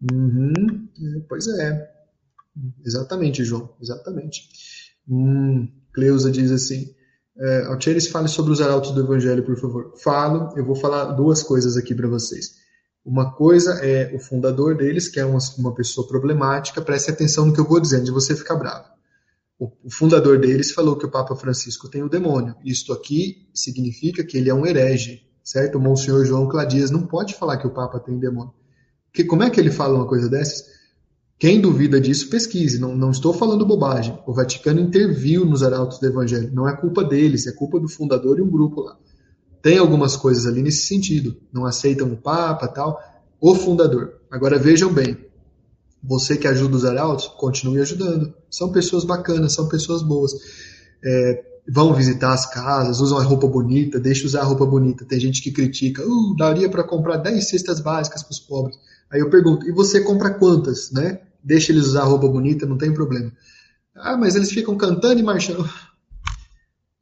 Uhum, 0.00 0.88
é, 0.98 1.20
pois 1.28 1.46
é. 1.48 1.90
Exatamente, 2.84 3.44
João. 3.44 3.74
Exatamente. 3.80 4.48
Hum, 5.08 5.68
Cleusa 5.92 6.30
diz 6.30 6.50
assim: 6.50 6.94
É, 7.38 7.64
Altieres, 7.66 8.08
fale 8.08 8.28
sobre 8.28 8.52
os 8.52 8.60
arautos 8.60 8.92
do 8.92 9.00
Evangelho, 9.00 9.44
por 9.44 9.58
favor. 9.58 9.94
Falo, 10.02 10.52
eu 10.56 10.64
vou 10.64 10.76
falar 10.76 11.12
duas 11.12 11.42
coisas 11.42 11.76
aqui 11.76 11.94
para 11.94 12.08
vocês. 12.08 12.66
Uma 13.04 13.32
coisa 13.32 13.74
é 13.84 14.14
o 14.14 14.18
fundador 14.18 14.76
deles, 14.76 15.08
que 15.08 15.20
é 15.20 15.24
uma, 15.24 15.38
uma 15.58 15.74
pessoa 15.74 16.08
problemática, 16.08 16.82
preste 16.82 17.10
atenção 17.10 17.46
no 17.46 17.52
que 17.52 17.60
eu 17.60 17.64
vou 17.64 17.78
dizendo, 17.78 18.04
de 18.04 18.10
você 18.10 18.34
ficar 18.34 18.56
bravo. 18.56 18.88
O, 19.58 19.70
o 19.84 19.90
fundador 19.90 20.38
deles 20.38 20.72
falou 20.72 20.96
que 20.96 21.06
o 21.06 21.10
Papa 21.10 21.36
Francisco 21.36 21.88
tem 21.88 22.02
o 22.02 22.08
demônio. 22.08 22.56
Isto 22.64 22.92
aqui 22.92 23.48
significa 23.54 24.24
que 24.24 24.36
ele 24.36 24.50
é 24.50 24.54
um 24.54 24.66
herege, 24.66 25.22
certo? 25.42 25.78
O 25.78 25.80
Monsenhor 25.80 26.24
João 26.24 26.48
Cladias 26.48 26.90
não 26.90 27.06
pode 27.06 27.34
falar 27.34 27.58
que 27.58 27.66
o 27.66 27.72
Papa 27.72 28.00
tem 28.00 28.18
demônio. 28.18 28.52
Como 29.24 29.42
é 29.42 29.50
que 29.50 29.60
ele 29.60 29.70
fala 29.70 29.96
uma 29.96 30.06
coisa 30.06 30.28
dessas? 30.28 30.64
Quem 31.38 31.60
duvida 31.60 32.00
disso, 32.00 32.30
pesquise. 32.30 32.78
Não, 32.78 32.96
não 32.96 33.10
estou 33.10 33.32
falando 33.32 33.66
bobagem. 33.66 34.18
O 34.26 34.32
Vaticano 34.32 34.80
interviu 34.80 35.44
nos 35.44 35.62
arautos 35.62 35.98
do 35.98 36.06
Evangelho. 36.06 36.50
Não 36.52 36.68
é 36.68 36.74
culpa 36.74 37.04
deles, 37.04 37.46
é 37.46 37.52
culpa 37.52 37.78
do 37.78 37.88
fundador 37.88 38.38
e 38.38 38.42
um 38.42 38.50
grupo 38.50 38.80
lá. 38.80 38.96
Tem 39.62 39.78
algumas 39.78 40.16
coisas 40.16 40.46
ali 40.46 40.62
nesse 40.62 40.86
sentido. 40.86 41.36
Não 41.52 41.66
aceitam 41.66 42.08
o 42.12 42.16
Papa 42.16 42.68
tal. 42.68 42.98
O 43.40 43.54
fundador. 43.54 44.20
Agora 44.30 44.58
vejam 44.58 44.92
bem. 44.92 45.16
Você 46.02 46.36
que 46.36 46.46
ajuda 46.46 46.76
os 46.76 46.84
arautos, 46.84 47.26
continue 47.26 47.80
ajudando. 47.80 48.32
São 48.50 48.70
pessoas 48.70 49.04
bacanas, 49.04 49.52
são 49.52 49.68
pessoas 49.68 50.02
boas. 50.02 50.32
É, 51.04 51.44
vão 51.68 51.92
visitar 51.92 52.32
as 52.32 52.46
casas, 52.46 53.00
usam 53.00 53.18
a 53.18 53.22
roupa 53.22 53.46
bonita, 53.46 53.98
deixa 53.98 54.24
usar 54.24 54.42
a 54.42 54.44
roupa 54.44 54.64
bonita. 54.64 55.04
Tem 55.04 55.18
gente 55.18 55.42
que 55.42 55.50
critica, 55.50 56.06
uh, 56.06 56.36
daria 56.36 56.68
para 56.70 56.84
comprar 56.84 57.16
10 57.16 57.48
cestas 57.48 57.80
básicas 57.80 58.22
para 58.22 58.32
os 58.32 58.40
pobres. 58.40 58.78
Aí 59.10 59.20
eu 59.20 59.30
pergunto, 59.30 59.68
e 59.68 59.72
você 59.72 60.00
compra 60.00 60.34
quantas, 60.34 60.90
né? 60.90 61.20
Deixa 61.42 61.72
eles 61.72 61.86
usar 61.86 62.04
roupa 62.04 62.28
bonita, 62.28 62.66
não 62.66 62.76
tem 62.76 62.92
problema. 62.92 63.32
Ah, 63.94 64.16
mas 64.16 64.34
eles 64.34 64.50
ficam 64.50 64.76
cantando 64.76 65.20
e 65.20 65.22
marchando. 65.22 65.68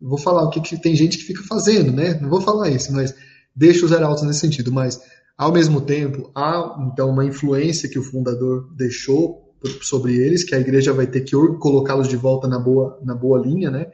Vou 0.01 0.19
falar 0.19 0.45
o 0.45 0.51
que, 0.51 0.61
que 0.61 0.81
tem 0.81 0.95
gente 0.95 1.17
que 1.17 1.25
fica 1.25 1.43
fazendo, 1.43 1.93
né? 1.93 2.19
Não 2.21 2.29
vou 2.29 2.41
falar 2.41 2.69
isso, 2.69 2.93
mas 2.93 3.15
deixa 3.57 3.87
os 3.87 3.93
arautos 3.93 4.23
nesse 4.23 4.41
sentido. 4.41 4.71
Mas, 4.71 5.01
ao 5.37 5.53
mesmo 5.53 5.81
tempo, 5.81 6.31
há 6.35 6.77
então 6.93 7.09
uma 7.11 7.25
influência 7.25 7.89
que 7.89 7.99
o 7.99 8.03
fundador 8.03 8.69
deixou 8.77 9.55
sobre 9.81 10.17
eles, 10.17 10.45
que 10.45 10.55
a 10.55 10.61
igreja 10.61 10.93
vai 10.93 11.07
ter 11.07 11.23
que 11.23 11.35
colocá-los 11.59 12.09
de 12.09 12.17
volta 12.17 12.47
na 12.47 12.59
boa, 12.59 13.01
na 13.03 13.15
boa 13.15 13.39
linha, 13.39 13.71
né? 13.71 13.87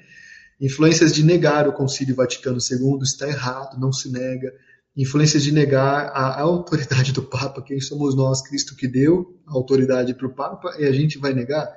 Influências 0.60 1.14
de 1.14 1.24
negar 1.24 1.68
o 1.68 1.72
Concílio 1.72 2.14
Vaticano 2.14 2.58
II 2.58 2.98
está 3.02 3.26
errado, 3.26 3.80
não 3.80 3.92
se 3.92 4.10
nega 4.10 4.52
influências 4.96 5.42
de 5.42 5.52
negar 5.52 6.06
a, 6.08 6.40
autoridade 6.40 7.12
do 7.12 7.22
Papa, 7.22 7.62
quem 7.62 7.80
somos 7.80 8.14
nós, 8.14 8.42
Cristo 8.42 8.74
que 8.74 8.88
deu 8.88 9.38
a 9.46 9.54
autoridade 9.54 10.14
para 10.14 10.26
o 10.26 10.34
Papa, 10.34 10.74
e 10.78 10.84
a 10.84 10.92
gente 10.92 11.18
vai 11.18 11.32
negar 11.32 11.68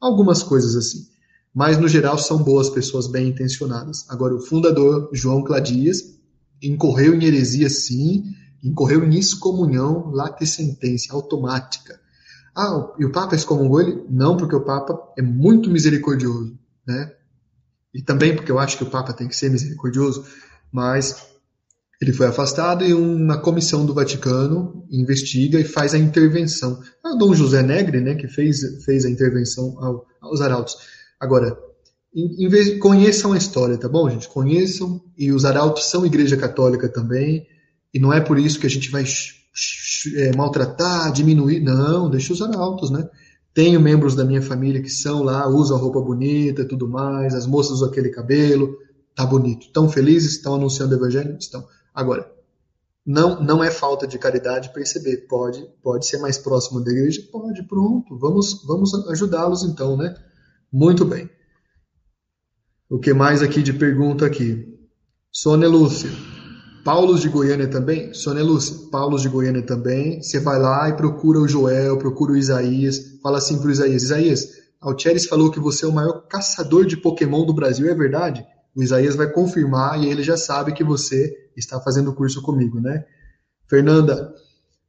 algumas 0.00 0.42
coisas 0.42 0.74
assim. 0.74 1.06
Mas, 1.54 1.76
no 1.76 1.86
geral, 1.86 2.16
são 2.16 2.42
boas 2.42 2.70
pessoas 2.70 3.06
bem 3.06 3.28
intencionadas. 3.28 4.08
Agora, 4.08 4.34
o 4.34 4.40
fundador, 4.40 5.10
João 5.12 5.44
Cladias, 5.44 6.18
incorreu 6.62 7.14
em 7.14 7.24
heresia, 7.24 7.68
sim, 7.68 8.24
incorreu 8.62 9.04
em 9.04 9.18
excomunhão, 9.18 10.12
sentença, 10.40 11.12
automática. 11.12 12.00
Ah, 12.56 12.94
e 12.98 13.04
o 13.04 13.12
Papa 13.12 13.34
excomungou 13.34 13.80
ele? 13.80 14.04
Não, 14.08 14.36
porque 14.36 14.54
o 14.54 14.64
Papa 14.64 14.98
é 15.18 15.22
muito 15.22 15.70
misericordioso, 15.70 16.58
né? 16.86 17.12
E 17.94 18.00
também 18.02 18.34
porque 18.34 18.50
eu 18.50 18.58
acho 18.58 18.78
que 18.78 18.84
o 18.84 18.90
Papa 18.90 19.12
tem 19.12 19.28
que 19.28 19.36
ser 19.36 19.50
misericordioso, 19.50 20.24
mas 20.70 21.31
ele 22.04 22.12
foi 22.12 22.26
afastado 22.26 22.84
e 22.84 22.92
uma 22.92 23.38
comissão 23.38 23.86
do 23.86 23.94
Vaticano 23.94 24.84
investiga 24.90 25.60
e 25.60 25.64
faz 25.64 25.94
a 25.94 25.98
intervenção. 25.98 26.80
É 27.04 27.08
o 27.08 27.16
Dom 27.16 27.32
José 27.32 27.62
Negre, 27.62 28.00
né, 28.00 28.14
que 28.14 28.26
fez, 28.26 28.60
fez 28.84 29.04
a 29.04 29.10
intervenção 29.10 29.76
ao, 29.78 30.04
aos 30.20 30.40
arautos. 30.40 30.76
Agora, 31.20 31.56
em, 32.14 32.44
em 32.44 32.48
vez, 32.48 32.78
conheçam 32.78 33.32
a 33.32 33.38
história, 33.38 33.78
tá 33.78 33.88
bom, 33.88 34.10
gente? 34.10 34.28
Conheçam, 34.28 35.00
e 35.16 35.30
os 35.30 35.44
arautos 35.44 35.84
são 35.84 36.04
igreja 36.04 36.36
católica 36.36 36.88
também, 36.88 37.46
e 37.94 38.00
não 38.00 38.12
é 38.12 38.20
por 38.20 38.38
isso 38.38 38.58
que 38.58 38.66
a 38.66 38.70
gente 38.70 38.90
vai 38.90 39.04
é, 40.16 40.36
maltratar, 40.36 41.12
diminuir, 41.12 41.60
não, 41.60 42.10
deixa 42.10 42.32
os 42.32 42.42
arautos, 42.42 42.90
né? 42.90 43.08
Tenho 43.54 43.80
membros 43.80 44.14
da 44.16 44.24
minha 44.24 44.42
família 44.42 44.82
que 44.82 44.90
são 44.90 45.22
lá, 45.22 45.46
usam 45.46 45.78
roupa 45.78 46.00
bonita 46.00 46.64
tudo 46.64 46.88
mais, 46.88 47.34
as 47.34 47.46
moças 47.46 47.74
usam 47.74 47.88
aquele 47.88 48.08
cabelo, 48.08 48.76
tá 49.14 49.26
bonito. 49.26 49.66
Estão 49.66 49.88
felizes? 49.88 50.32
Estão 50.32 50.54
anunciando 50.54 50.94
o 50.94 50.98
evangelho? 50.98 51.36
Estão. 51.38 51.64
Agora, 51.94 52.30
não, 53.04 53.42
não 53.42 53.64
é 53.64 53.70
falta 53.70 54.06
de 54.06 54.18
caridade 54.18 54.72
perceber. 54.72 55.26
Pode, 55.28 55.66
pode 55.82 56.06
ser 56.06 56.18
mais 56.18 56.38
próximo 56.38 56.82
da 56.82 56.90
igreja? 56.90 57.22
Pode, 57.30 57.62
pronto. 57.64 58.16
Vamos, 58.18 58.64
vamos 58.64 58.94
ajudá-los 59.08 59.64
então, 59.64 59.96
né? 59.96 60.14
Muito 60.72 61.04
bem. 61.04 61.28
O 62.88 62.98
que 62.98 63.12
mais 63.12 63.42
aqui 63.42 63.62
de 63.62 63.72
pergunta 63.72 64.24
aqui? 64.24 64.78
Sônia 65.30 65.68
Lúcia. 65.68 66.10
Paulos 66.84 67.20
de 67.20 67.28
Goiânia 67.28 67.68
também? 67.68 68.12
Sônia 68.12 68.42
Lúcia, 68.42 68.90
Paulos 68.90 69.22
de 69.22 69.28
Goiânia 69.28 69.62
também. 69.62 70.20
Você 70.20 70.40
vai 70.40 70.58
lá 70.58 70.88
e 70.88 70.96
procura 70.96 71.38
o 71.38 71.48
Joel, 71.48 71.96
procura 71.96 72.32
o 72.32 72.36
Isaías. 72.36 73.18
Fala 73.22 73.38
assim 73.38 73.58
pro 73.58 73.70
Isaías: 73.70 74.02
Isaías, 74.02 74.48
Altieres 74.80 75.26
falou 75.26 75.50
que 75.50 75.60
você 75.60 75.84
é 75.84 75.88
o 75.88 75.92
maior 75.92 76.26
caçador 76.26 76.84
de 76.84 76.96
Pokémon 76.96 77.46
do 77.46 77.54
Brasil, 77.54 77.88
é 77.88 77.94
verdade? 77.94 78.44
O 78.74 78.82
Isaías 78.82 79.16
vai 79.16 79.30
confirmar 79.30 80.02
e 80.02 80.06
ele 80.06 80.22
já 80.22 80.36
sabe 80.36 80.72
que 80.72 80.82
você 80.82 81.50
está 81.56 81.80
fazendo 81.80 82.10
o 82.10 82.14
curso 82.14 82.40
comigo, 82.42 82.80
né? 82.80 83.04
Fernanda, 83.68 84.34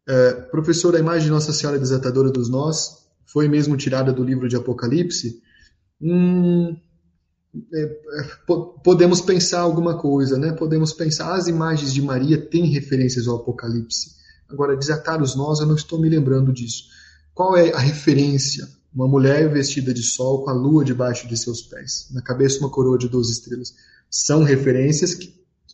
é, 0.07 0.33
professora, 0.33 0.97
a 0.97 0.99
imagem 0.99 1.25
de 1.25 1.31
Nossa 1.31 1.53
Senhora 1.53 1.79
Desatadora 1.79 2.31
dos 2.31 2.49
Nós 2.49 3.03
foi 3.25 3.47
mesmo 3.47 3.77
tirada 3.77 4.11
do 4.11 4.23
livro 4.23 4.47
de 4.47 4.55
Apocalipse? 4.55 5.41
Hum, 6.01 6.75
é, 7.73 7.81
é, 7.81 8.29
podemos 8.83 9.21
pensar 9.21 9.61
alguma 9.61 9.97
coisa, 9.97 10.37
né? 10.37 10.51
Podemos 10.53 10.91
pensar, 10.91 11.33
as 11.33 11.47
imagens 11.47 11.93
de 11.93 12.01
Maria 12.01 12.37
têm 12.37 12.65
referências 12.65 13.27
ao 13.27 13.37
Apocalipse. 13.37 14.11
Agora, 14.49 14.77
desatar 14.77 15.21
os 15.21 15.35
nós, 15.35 15.59
eu 15.59 15.65
não 15.65 15.75
estou 15.75 15.99
me 15.99 16.09
lembrando 16.09 16.51
disso. 16.51 16.85
Qual 17.33 17.57
é 17.57 17.71
a 17.73 17.79
referência? 17.79 18.67
Uma 18.95 19.07
mulher 19.07 19.51
vestida 19.51 19.93
de 19.93 20.03
sol 20.03 20.43
com 20.43 20.49
a 20.49 20.53
lua 20.53 20.85
debaixo 20.85 21.27
de 21.27 21.35
seus 21.35 21.61
pés, 21.61 22.07
na 22.11 22.21
cabeça 22.21 22.59
uma 22.59 22.69
coroa 22.69 22.97
de 22.97 23.09
12 23.09 23.31
estrelas. 23.31 23.73
São 24.09 24.43
referências 24.43 25.15
que, 25.15 25.33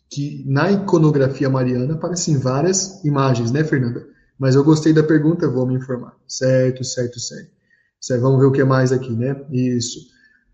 que 0.09 0.43
na 0.47 0.71
iconografia 0.71 1.49
mariana 1.49 1.95
aparecem 1.95 2.37
várias 2.37 3.03
imagens, 3.03 3.51
né, 3.51 3.63
Fernanda? 3.63 4.07
Mas 4.37 4.55
eu 4.55 4.63
gostei 4.63 4.93
da 4.93 5.03
pergunta, 5.03 5.49
vou 5.49 5.67
me 5.67 5.75
informar. 5.75 6.15
Certo, 6.25 6.83
certo, 6.85 7.19
certo. 7.19 7.51
certo 7.99 8.21
vamos 8.21 8.39
ver 8.39 8.45
o 8.45 8.51
que 8.53 8.63
mais 8.63 8.93
aqui, 8.93 9.11
né? 9.11 9.35
Isso. 9.51 9.99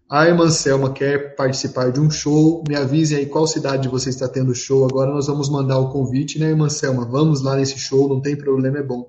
A 0.09 0.27
irmã 0.27 0.49
Selma 0.49 0.91
quer 0.91 1.35
participar 1.35 1.91
de 1.91 1.99
um 1.99 2.09
show. 2.09 2.63
Me 2.67 2.75
avise 2.75 3.15
aí 3.15 3.27
qual 3.27 3.45
cidade 3.45 3.87
você 3.87 4.09
está 4.09 4.27
tendo 4.27 4.55
show. 4.55 4.85
Agora 4.85 5.11
nós 5.11 5.27
vamos 5.27 5.49
mandar 5.49 5.77
o 5.77 5.91
convite, 5.91 6.39
né, 6.39 6.49
irmã 6.49 6.67
Selma? 6.69 7.05
Vamos 7.05 7.41
lá 7.41 7.55
nesse 7.55 7.77
show, 7.77 8.09
não 8.09 8.21
tem 8.21 8.35
problema, 8.35 8.79
é 8.79 8.83
bom. 8.83 9.07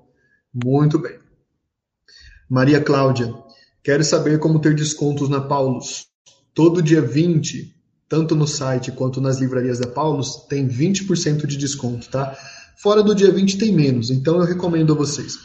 Muito 0.53 0.99
bem. 0.99 1.17
Maria 2.49 2.79
Cláudia, 2.79 3.33
Quero 3.87 4.03
saber 4.03 4.37
como 4.37 4.59
ter 4.59 4.75
descontos 4.75 5.29
na 5.29 5.39
Paulus. 5.39 6.07
Todo 6.53 6.81
dia 6.81 7.01
20, 7.01 7.73
tanto 8.09 8.35
no 8.35 8.45
site 8.45 8.91
quanto 8.91 9.21
nas 9.21 9.39
livrarias 9.39 9.79
da 9.79 9.87
Paulus, 9.87 10.45
tem 10.49 10.67
20% 10.67 11.45
de 11.45 11.55
desconto, 11.55 12.09
tá? 12.09 12.37
Fora 12.83 13.01
do 13.01 13.15
dia 13.15 13.31
20 13.31 13.57
tem 13.57 13.71
menos, 13.71 14.09
então 14.09 14.41
eu 14.41 14.45
recomendo 14.45 14.91
a 14.91 14.95
vocês. 14.97 15.39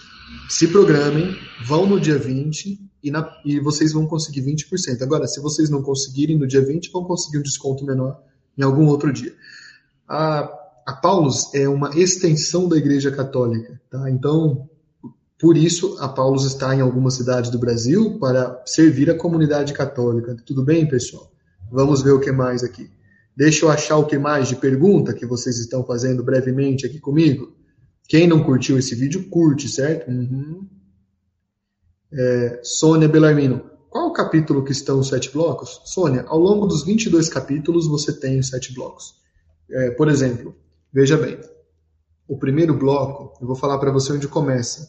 Se 0.48 0.66
programem, 0.66 1.36
vão 1.64 1.86
no 1.86 2.01
dia 2.01 2.19
20 2.19 2.81
e, 3.01 3.12
na, 3.12 3.32
e 3.44 3.60
vocês 3.60 3.93
vão 3.93 4.09
conseguir 4.09 4.43
20%. 4.43 5.02
Agora, 5.02 5.28
se 5.28 5.40
vocês 5.40 5.70
não 5.70 5.81
conseguirem 5.81 6.36
no 6.36 6.48
dia 6.48 6.66
20, 6.66 6.90
vão 6.90 7.05
conseguir 7.05 7.39
um 7.39 7.43
desconto 7.43 7.86
menor 7.86 8.20
em 8.59 8.64
algum 8.64 8.86
outro 8.86 9.12
dia. 9.12 9.32
A, 10.09 10.52
a 10.85 10.94
Paulus 10.94 11.55
é 11.55 11.69
uma 11.69 11.97
extensão 11.97 12.69
da 12.69 12.77
Igreja 12.77 13.12
Católica, 13.12 13.81
tá? 13.89 14.10
Então, 14.10 14.69
por 15.43 15.56
isso, 15.56 15.97
a 15.98 16.09
Paulus 16.09 16.44
está 16.44 16.73
em 16.73 16.81
algumas 16.81 17.14
cidades 17.14 17.51
do 17.51 17.59
Brasil 17.59 18.16
para 18.20 18.62
servir 18.64 19.10
a 19.10 19.19
comunidade 19.19 19.73
católica. 19.73 20.36
Tudo 20.47 20.62
bem, 20.62 20.86
pessoal? 20.86 21.32
Vamos 21.69 22.01
ver 22.01 22.12
o 22.12 22.20
que 22.20 22.31
mais 22.31 22.62
aqui. 22.62 22.89
Deixa 23.36 23.64
eu 23.64 23.69
achar 23.69 23.97
o 23.97 24.06
que 24.06 24.16
mais 24.16 24.47
de 24.47 24.55
pergunta 24.55 25.12
que 25.12 25.27
vocês 25.27 25.59
estão 25.59 25.85
fazendo 25.85 26.23
brevemente 26.23 26.86
aqui 26.86 27.01
comigo. 27.01 27.56
Quem 28.06 28.28
não 28.28 28.44
curtiu 28.44 28.78
esse 28.78 28.94
vídeo, 28.94 29.28
curte, 29.31 29.69
certo? 29.69 30.09
Uhum. 30.09 30.64
É, 32.12 32.60
Sônia 32.62 33.09
Belarmino, 33.09 33.69
qual 33.90 34.10
o 34.10 34.12
capítulo 34.12 34.62
que 34.62 34.70
estão 34.70 35.01
os 35.01 35.09
sete 35.09 35.32
blocos? 35.32 35.81
Sônia, 35.86 36.24
ao 36.28 36.39
longo 36.39 36.69
dos 36.69 36.85
22 36.85 37.28
capítulos 37.28 37.89
você 37.89 38.12
tem 38.12 38.39
os 38.39 38.47
sete 38.47 38.73
blocos. 38.73 39.16
É, 39.69 39.90
por 39.90 40.09
exemplo, 40.09 40.55
veja 40.93 41.16
bem, 41.16 41.40
o 42.28 42.39
primeiro 42.39 42.78
bloco, 42.78 43.36
eu 43.40 43.47
vou 43.48 43.56
falar 43.56 43.78
para 43.78 43.90
você 43.90 44.12
onde 44.12 44.28
começa. 44.28 44.89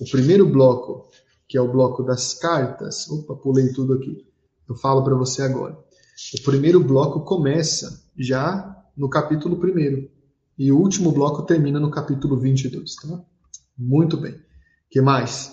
O 0.00 0.10
primeiro 0.10 0.48
bloco, 0.48 1.08
que 1.48 1.56
é 1.56 1.60
o 1.60 1.70
bloco 1.70 2.02
das 2.02 2.34
cartas, 2.34 3.08
opa, 3.08 3.34
pulei 3.36 3.72
tudo 3.72 3.94
aqui. 3.94 4.26
Eu 4.68 4.74
falo 4.74 5.04
para 5.04 5.14
você 5.14 5.42
agora. 5.42 5.76
O 6.38 6.42
primeiro 6.42 6.82
bloco 6.82 7.20
começa 7.20 8.04
já 8.16 8.76
no 8.96 9.08
capítulo 9.08 9.56
1 9.56 10.08
e 10.58 10.70
o 10.70 10.78
último 10.78 11.10
bloco 11.12 11.42
termina 11.42 11.80
no 11.80 11.90
capítulo 11.90 12.38
22, 12.38 12.94
tá? 12.96 13.20
Muito 13.76 14.16
bem. 14.16 14.36
que 14.88 15.00
mais? 15.00 15.52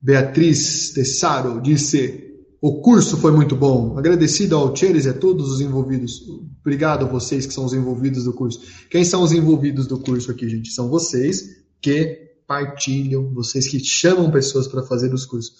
Beatriz 0.00 0.92
Tessaro 0.92 1.60
disse: 1.60 2.42
O 2.60 2.80
curso 2.80 3.16
foi 3.18 3.32
muito 3.32 3.54
bom. 3.54 3.98
Agradecido 3.98 4.56
ao 4.56 4.72
Tcheres 4.72 5.04
e 5.04 5.10
a 5.10 5.14
todos 5.14 5.50
os 5.50 5.60
envolvidos. 5.60 6.22
Obrigado 6.60 7.04
a 7.04 7.08
vocês 7.08 7.46
que 7.46 7.52
são 7.52 7.64
os 7.64 7.74
envolvidos 7.74 8.24
do 8.24 8.32
curso. 8.32 8.60
Quem 8.90 9.04
são 9.04 9.22
os 9.22 9.32
envolvidos 9.32 9.86
do 9.86 9.98
curso 9.98 10.30
aqui, 10.30 10.48
gente? 10.48 10.70
São 10.72 10.88
vocês 10.88 11.64
que 11.80 12.33
partilham, 12.46 13.32
vocês 13.32 13.68
que 13.68 13.78
chamam 13.78 14.30
pessoas 14.30 14.68
para 14.68 14.82
fazer 14.82 15.12
os 15.12 15.24
cursos. 15.24 15.54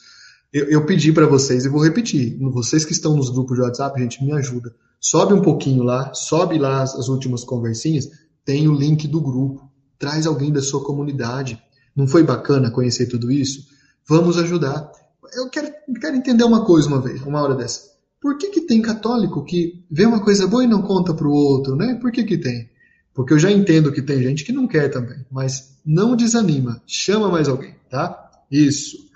Eu, 0.53 0.67
eu 0.67 0.87
pedi 0.87 1.13
para 1.13 1.27
vocês 1.27 1.65
e 1.65 1.69
vou 1.69 1.83
repetir. 1.83 2.39
Vocês 2.53 2.85
que 2.85 2.93
estão 2.93 3.17
nos 3.17 3.31
grupos 3.31 3.57
de 3.57 3.63
WhatsApp, 3.63 4.01
gente, 4.01 4.25
me 4.25 4.33
ajuda. 4.33 4.75
Sobe 5.01 5.35
um 5.35 5.43
pouquinho 5.43 5.83
lá, 5.83 6.13
sobe 6.15 6.59
lá 6.59 6.83
as, 6.83 6.95
as 6.95 7.09
últimas 7.09 7.45
conversinhas, 7.45 8.09
tem 8.45 8.69
o 8.69 8.75
link 8.75 9.09
do 9.09 9.21
grupo. 9.21 9.71
Traz 9.99 10.27
alguém 10.27 10.53
da 10.53 10.63
sua 10.63 10.85
comunidade. 10.85 11.61
Não 11.95 12.07
foi 12.07 12.23
bacana 12.23 12.71
conhecer 12.71 13.07
tudo 13.07 13.31
isso? 13.31 13.67
Vamos 14.07 14.39
ajudar 14.39 14.91
eu 15.35 15.49
quero, 15.49 15.73
quero 16.01 16.17
entender 16.17 16.45
uma 16.45 16.65
coisa 16.65 16.89
uma 16.89 17.01
vez, 17.01 17.21
uma 17.23 17.43
hora 17.43 17.55
dessa. 17.55 17.93
Por 18.21 18.39
que, 18.39 18.49
que 18.49 18.63
tem 18.63 18.81
católico 18.81 19.45
que 19.45 19.85
vê 19.91 20.07
uma 20.07 20.23
coisa 20.23 20.47
boa 20.47 20.65
e 20.65 20.69
não 20.69 20.83
conta 20.83 21.13
para 21.13 21.27
o 21.27 21.33
outro, 21.33 21.77
né? 21.77 21.99
Por 22.01 22.11
que, 22.11 22.25
que 22.25 22.39
tem? 22.39 22.71
Porque 23.15 23.33
eu 23.33 23.39
já 23.39 23.51
entendo 23.51 23.93
que 23.93 24.03
tem 24.03 24.23
gente 24.23 24.45
que 24.45 24.53
não 24.53 24.67
quer 24.67 24.89
também, 24.89 25.25
mas 25.31 25.79
não 25.87 26.17
desanima, 26.17 26.83
chama 26.87 27.31
mais 27.31 27.49
alguém, 27.49 27.77
tá? 27.89 28.31
Isso. 28.51 29.09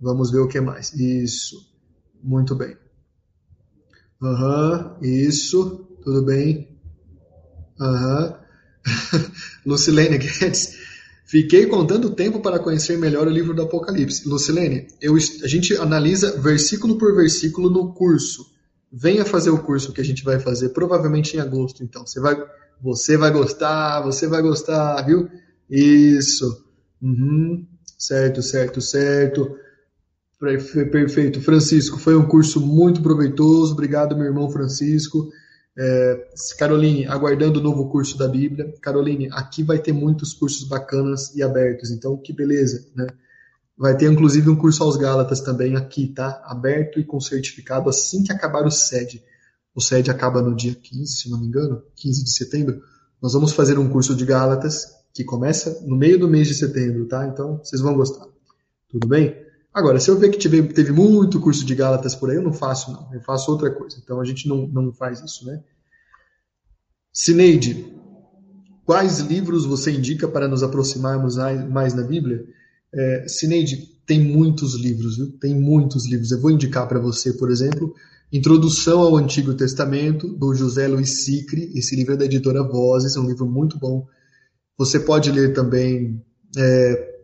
Vamos 0.00 0.30
ver 0.30 0.40
o 0.40 0.48
que 0.48 0.60
mais. 0.60 0.92
Isso. 0.92 1.64
Muito 2.22 2.54
bem. 2.54 2.76
Aham, 4.20 4.96
uhum, 5.00 5.04
isso. 5.04 5.86
Tudo 6.02 6.22
bem. 6.22 6.68
Aham. 7.80 8.28
Uhum. 8.28 8.46
Lucilene 9.66 10.18
Guedes. 10.18 10.76
Fiquei 11.24 11.66
contando 11.66 12.10
tempo 12.10 12.38
para 12.40 12.60
conhecer 12.60 12.96
melhor 12.96 13.26
o 13.26 13.30
livro 13.30 13.52
do 13.52 13.62
Apocalipse. 13.62 14.28
Lucilene, 14.28 14.86
eu, 15.00 15.16
a 15.16 15.48
gente 15.48 15.76
analisa 15.76 16.40
versículo 16.40 16.98
por 16.98 17.14
versículo 17.16 17.68
no 17.68 17.92
curso. 17.92 18.46
Venha 18.92 19.24
fazer 19.24 19.50
o 19.50 19.58
curso 19.58 19.92
que 19.92 20.00
a 20.00 20.04
gente 20.04 20.22
vai 20.22 20.38
fazer, 20.38 20.68
provavelmente 20.68 21.36
em 21.36 21.40
agosto, 21.40 21.82
então. 21.82 22.06
Você 22.06 22.20
vai, 22.20 22.36
você 22.80 23.16
vai 23.16 23.30
gostar, 23.30 24.00
você 24.02 24.26
vai 24.26 24.42
gostar, 24.42 25.02
viu? 25.02 25.28
Isso. 25.68 26.64
Uhum. 27.00 27.66
Certo, 27.98 28.42
certo, 28.42 28.80
certo. 28.80 29.56
Perfeito. 30.38 31.40
Francisco, 31.40 31.98
foi 31.98 32.14
um 32.16 32.26
curso 32.26 32.60
muito 32.60 33.02
proveitoso. 33.02 33.72
Obrigado, 33.72 34.16
meu 34.16 34.26
irmão 34.26 34.50
Francisco. 34.50 35.30
É, 35.78 36.28
Caroline, 36.58 37.06
aguardando 37.06 37.60
o 37.60 37.62
novo 37.62 37.88
curso 37.90 38.16
da 38.16 38.28
Bíblia. 38.28 38.72
Caroline, 38.80 39.28
aqui 39.32 39.62
vai 39.62 39.78
ter 39.78 39.92
muitos 39.92 40.32
cursos 40.32 40.66
bacanas 40.66 41.34
e 41.34 41.42
abertos, 41.42 41.90
então 41.90 42.16
que 42.16 42.32
beleza, 42.32 42.86
né? 42.94 43.06
Vai 43.78 43.94
ter 43.94 44.10
inclusive 44.10 44.48
um 44.48 44.56
curso 44.56 44.82
aos 44.82 44.96
Gálatas 44.96 45.40
também 45.40 45.76
aqui, 45.76 46.08
tá? 46.08 46.42
Aberto 46.46 46.98
e 46.98 47.04
com 47.04 47.20
certificado 47.20 47.90
assim 47.90 48.22
que 48.22 48.32
acabar 48.32 48.64
o 48.66 48.70
SED. 48.70 49.22
O 49.76 49.80
SED 49.82 50.10
acaba 50.10 50.40
no 50.40 50.56
dia 50.56 50.74
15, 50.74 51.12
se 51.12 51.30
não 51.30 51.38
me 51.38 51.46
engano, 51.46 51.82
15 51.96 52.24
de 52.24 52.30
setembro. 52.30 52.82
Nós 53.20 53.34
vamos 53.34 53.52
fazer 53.52 53.78
um 53.78 53.90
curso 53.90 54.16
de 54.16 54.24
Gálatas 54.24 54.86
que 55.12 55.22
começa 55.22 55.82
no 55.86 55.94
meio 55.94 56.18
do 56.18 56.26
mês 56.26 56.48
de 56.48 56.54
setembro, 56.54 57.04
tá? 57.06 57.26
Então 57.26 57.58
vocês 57.62 57.82
vão 57.82 57.94
gostar. 57.94 58.26
Tudo 58.88 59.06
bem? 59.06 59.36
Agora, 59.74 60.00
se 60.00 60.10
eu 60.10 60.18
ver 60.18 60.30
que 60.30 60.38
teve, 60.38 60.62
teve 60.72 60.92
muito 60.92 61.38
curso 61.38 61.62
de 61.66 61.74
Gálatas 61.74 62.14
por 62.14 62.30
aí, 62.30 62.36
eu 62.36 62.42
não 62.42 62.54
faço, 62.54 62.90
não. 62.90 63.12
Eu 63.12 63.20
faço 63.20 63.50
outra 63.50 63.70
coisa. 63.70 63.98
Então 64.02 64.18
a 64.18 64.24
gente 64.24 64.48
não, 64.48 64.66
não 64.66 64.90
faz 64.90 65.20
isso, 65.20 65.44
né? 65.44 65.62
Sineide, 67.12 67.94
quais 68.86 69.18
livros 69.18 69.66
você 69.66 69.90
indica 69.90 70.26
para 70.26 70.48
nos 70.48 70.62
aproximarmos 70.62 71.36
mais 71.68 71.92
na 71.92 72.02
Bíblia? 72.02 72.46
É, 72.94 73.28
Sineide, 73.28 73.76
tem 74.06 74.20
muitos 74.20 74.74
livros, 74.74 75.18
viu? 75.18 75.32
Tem 75.38 75.54
muitos 75.54 76.06
livros. 76.06 76.30
Eu 76.30 76.40
vou 76.40 76.50
indicar 76.50 76.88
para 76.88 76.98
você, 76.98 77.34
por 77.34 77.50
exemplo, 77.50 77.94
Introdução 78.32 79.00
ao 79.00 79.16
Antigo 79.16 79.54
Testamento, 79.54 80.28
do 80.28 80.52
José 80.54 80.88
Luiz 80.88 81.24
Sicre. 81.24 81.70
Esse 81.74 81.94
livro 81.94 82.14
é 82.14 82.16
da 82.16 82.24
editora 82.24 82.62
Vozes, 82.62 83.16
é 83.16 83.20
um 83.20 83.26
livro 83.26 83.46
muito 83.46 83.78
bom. 83.78 84.06
Você 84.76 84.98
pode 85.00 85.30
ler 85.30 85.52
também 85.54 86.22
é, 86.56 87.16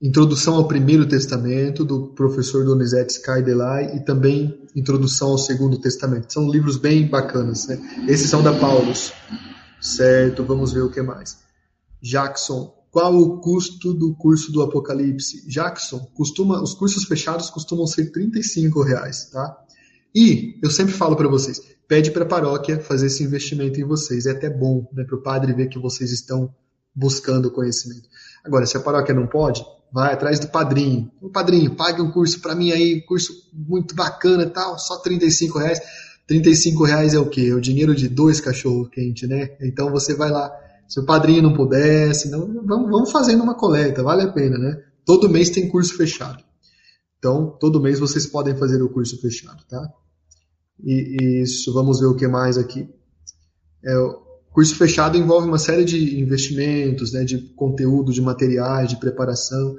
Introdução 0.00 0.54
ao 0.54 0.66
Primeiro 0.66 1.06
Testamento, 1.06 1.84
do 1.84 2.08
professor 2.14 2.64
Donizete 2.64 3.12
Skaidelai, 3.14 3.96
e 3.96 4.00
também 4.00 4.58
Introdução 4.74 5.30
ao 5.30 5.38
Segundo 5.38 5.78
Testamento. 5.78 6.32
São 6.32 6.48
livros 6.48 6.78
bem 6.78 7.06
bacanas, 7.06 7.66
né? 7.66 7.78
Esses 8.08 8.30
são 8.30 8.42
da 8.42 8.52
Paulus. 8.52 9.12
Certo, 9.80 10.44
vamos 10.44 10.72
ver 10.72 10.82
o 10.82 10.90
que 10.90 11.02
mais. 11.02 11.38
Jackson, 12.00 12.72
qual 12.90 13.14
o 13.14 13.40
custo 13.40 13.92
do 13.92 14.14
curso 14.14 14.50
do 14.50 14.62
Apocalipse? 14.62 15.46
Jackson, 15.46 15.98
costuma, 16.14 16.62
os 16.62 16.72
cursos 16.72 17.04
fechados 17.04 17.50
costumam 17.50 17.86
ser 17.86 18.10
35 18.10 18.82
reais, 18.82 19.28
tá? 19.30 19.59
E 20.14 20.58
eu 20.62 20.70
sempre 20.70 20.92
falo 20.92 21.16
para 21.16 21.28
vocês, 21.28 21.60
pede 21.86 22.10
para 22.10 22.24
a 22.24 22.28
paróquia 22.28 22.80
fazer 22.80 23.06
esse 23.06 23.22
investimento 23.22 23.80
em 23.80 23.84
vocês. 23.84 24.26
É 24.26 24.32
até 24.32 24.50
bom, 24.50 24.88
né, 24.92 25.04
para 25.04 25.16
o 25.16 25.22
padre 25.22 25.52
ver 25.52 25.68
que 25.68 25.78
vocês 25.78 26.10
estão 26.10 26.52
buscando 26.94 27.50
conhecimento. 27.50 28.08
Agora, 28.44 28.66
se 28.66 28.76
a 28.76 28.80
paróquia 28.80 29.14
não 29.14 29.26
pode, 29.26 29.64
vai 29.92 30.12
atrás 30.12 30.40
do 30.40 30.48
padrinho. 30.48 31.10
O 31.20 31.30
padrinho, 31.30 31.74
pague 31.74 32.00
um 32.00 32.10
curso 32.10 32.40
para 32.40 32.54
mim 32.54 32.72
aí, 32.72 33.00
curso 33.02 33.32
muito 33.52 33.94
bacana 33.94 34.44
e 34.44 34.50
tal, 34.50 34.78
só 34.78 34.98
35 34.98 35.58
reais. 35.58 35.80
35 36.26 36.84
reais 36.84 37.14
é 37.14 37.18
o 37.18 37.28
quê? 37.28 37.48
É 37.50 37.54
o 37.54 37.60
dinheiro 37.60 37.94
de 37.94 38.08
dois 38.08 38.40
cachorro 38.40 38.88
quente, 38.88 39.26
né? 39.26 39.56
Então 39.60 39.90
você 39.90 40.14
vai 40.14 40.30
lá. 40.30 40.50
Se 40.88 40.98
o 40.98 41.04
padrinho 41.04 41.42
não 41.42 41.54
pudesse, 41.54 42.30
não, 42.30 42.46
vamos, 42.64 42.90
vamos 42.90 43.10
fazendo 43.12 43.42
uma 43.42 43.54
coleta, 43.54 44.02
vale 44.02 44.22
a 44.22 44.32
pena, 44.32 44.58
né? 44.58 44.80
Todo 45.04 45.28
mês 45.28 45.50
tem 45.50 45.68
curso 45.68 45.96
fechado. 45.96 46.42
Então, 47.18 47.56
todo 47.60 47.80
mês 47.80 47.98
vocês 47.98 48.26
podem 48.26 48.56
fazer 48.56 48.82
o 48.82 48.88
curso 48.88 49.20
fechado, 49.20 49.62
tá? 49.68 49.92
E, 50.84 51.42
isso, 51.42 51.72
vamos 51.72 52.00
ver 52.00 52.06
o 52.06 52.16
que 52.16 52.26
mais 52.26 52.58
aqui. 52.58 52.88
É, 53.84 53.94
Curso 54.52 54.74
fechado 54.74 55.16
envolve 55.16 55.46
uma 55.46 55.58
série 55.58 55.84
de 55.84 56.20
investimentos, 56.20 57.12
né, 57.12 57.22
de 57.22 57.38
conteúdo, 57.54 58.12
de 58.12 58.20
materiais, 58.20 58.88
de 58.88 58.96
preparação. 58.96 59.76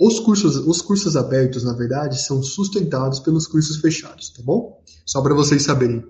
Os 0.00 0.18
cursos, 0.18 0.56
os 0.56 0.80
cursos 0.80 1.16
abertos, 1.16 1.64
na 1.64 1.74
verdade, 1.74 2.20
são 2.20 2.42
sustentados 2.42 3.20
pelos 3.20 3.46
cursos 3.46 3.76
fechados, 3.76 4.30
tá 4.30 4.42
bom? 4.42 4.82
Só 5.04 5.22
para 5.22 5.34
vocês 5.34 5.62
saberem. 5.62 6.02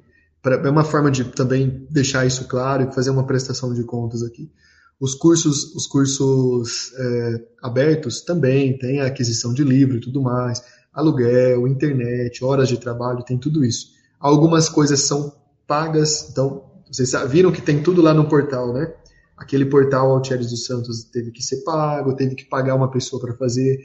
É 0.45 0.71
uma 0.71 0.85
forma 0.85 1.11
de 1.11 1.25
também 1.25 1.85
deixar 1.91 2.25
isso 2.25 2.45
claro 2.47 2.85
e 2.85 2.95
fazer 2.95 3.11
uma 3.11 3.27
prestação 3.27 3.75
de 3.75 3.83
contas 3.83 4.23
aqui. 4.23 4.53
Os 5.01 5.15
cursos, 5.15 5.75
os 5.75 5.89
cursos 5.89 6.93
é, 6.97 7.45
abertos 7.61 8.21
também 8.21 8.79
têm 8.79 9.01
a 9.01 9.07
aquisição 9.07 9.53
de 9.53 9.65
livro 9.65 9.97
e 9.97 10.01
tudo 10.01 10.23
mais, 10.23 10.63
aluguel, 10.93 11.67
internet, 11.67 12.45
horas 12.45 12.69
de 12.69 12.79
trabalho, 12.79 13.25
tem 13.25 13.37
tudo 13.37 13.65
isso. 13.65 13.96
Algumas 14.19 14.69
coisas 14.69 15.03
são 15.03 15.35
pagas, 15.67 16.29
então 16.31 16.65
vocês 16.91 17.13
viram 17.29 17.53
que 17.53 17.61
tem 17.61 17.83
tudo 17.83 18.01
lá 18.01 18.15
no 18.15 18.29
portal, 18.29 18.73
né? 18.73 18.93
Aquele 19.37 19.67
portal 19.67 20.11
Altieres 20.13 20.51
dos 20.51 20.65
Santos 20.65 21.05
teve 21.05 21.31
que 21.31 21.43
ser 21.43 21.63
pago, 21.63 22.15
teve 22.15 22.35
que 22.35 22.45
pagar 22.45 22.75
uma 22.75 22.91
pessoa 22.91 23.21
para 23.21 23.35
fazer, 23.35 23.79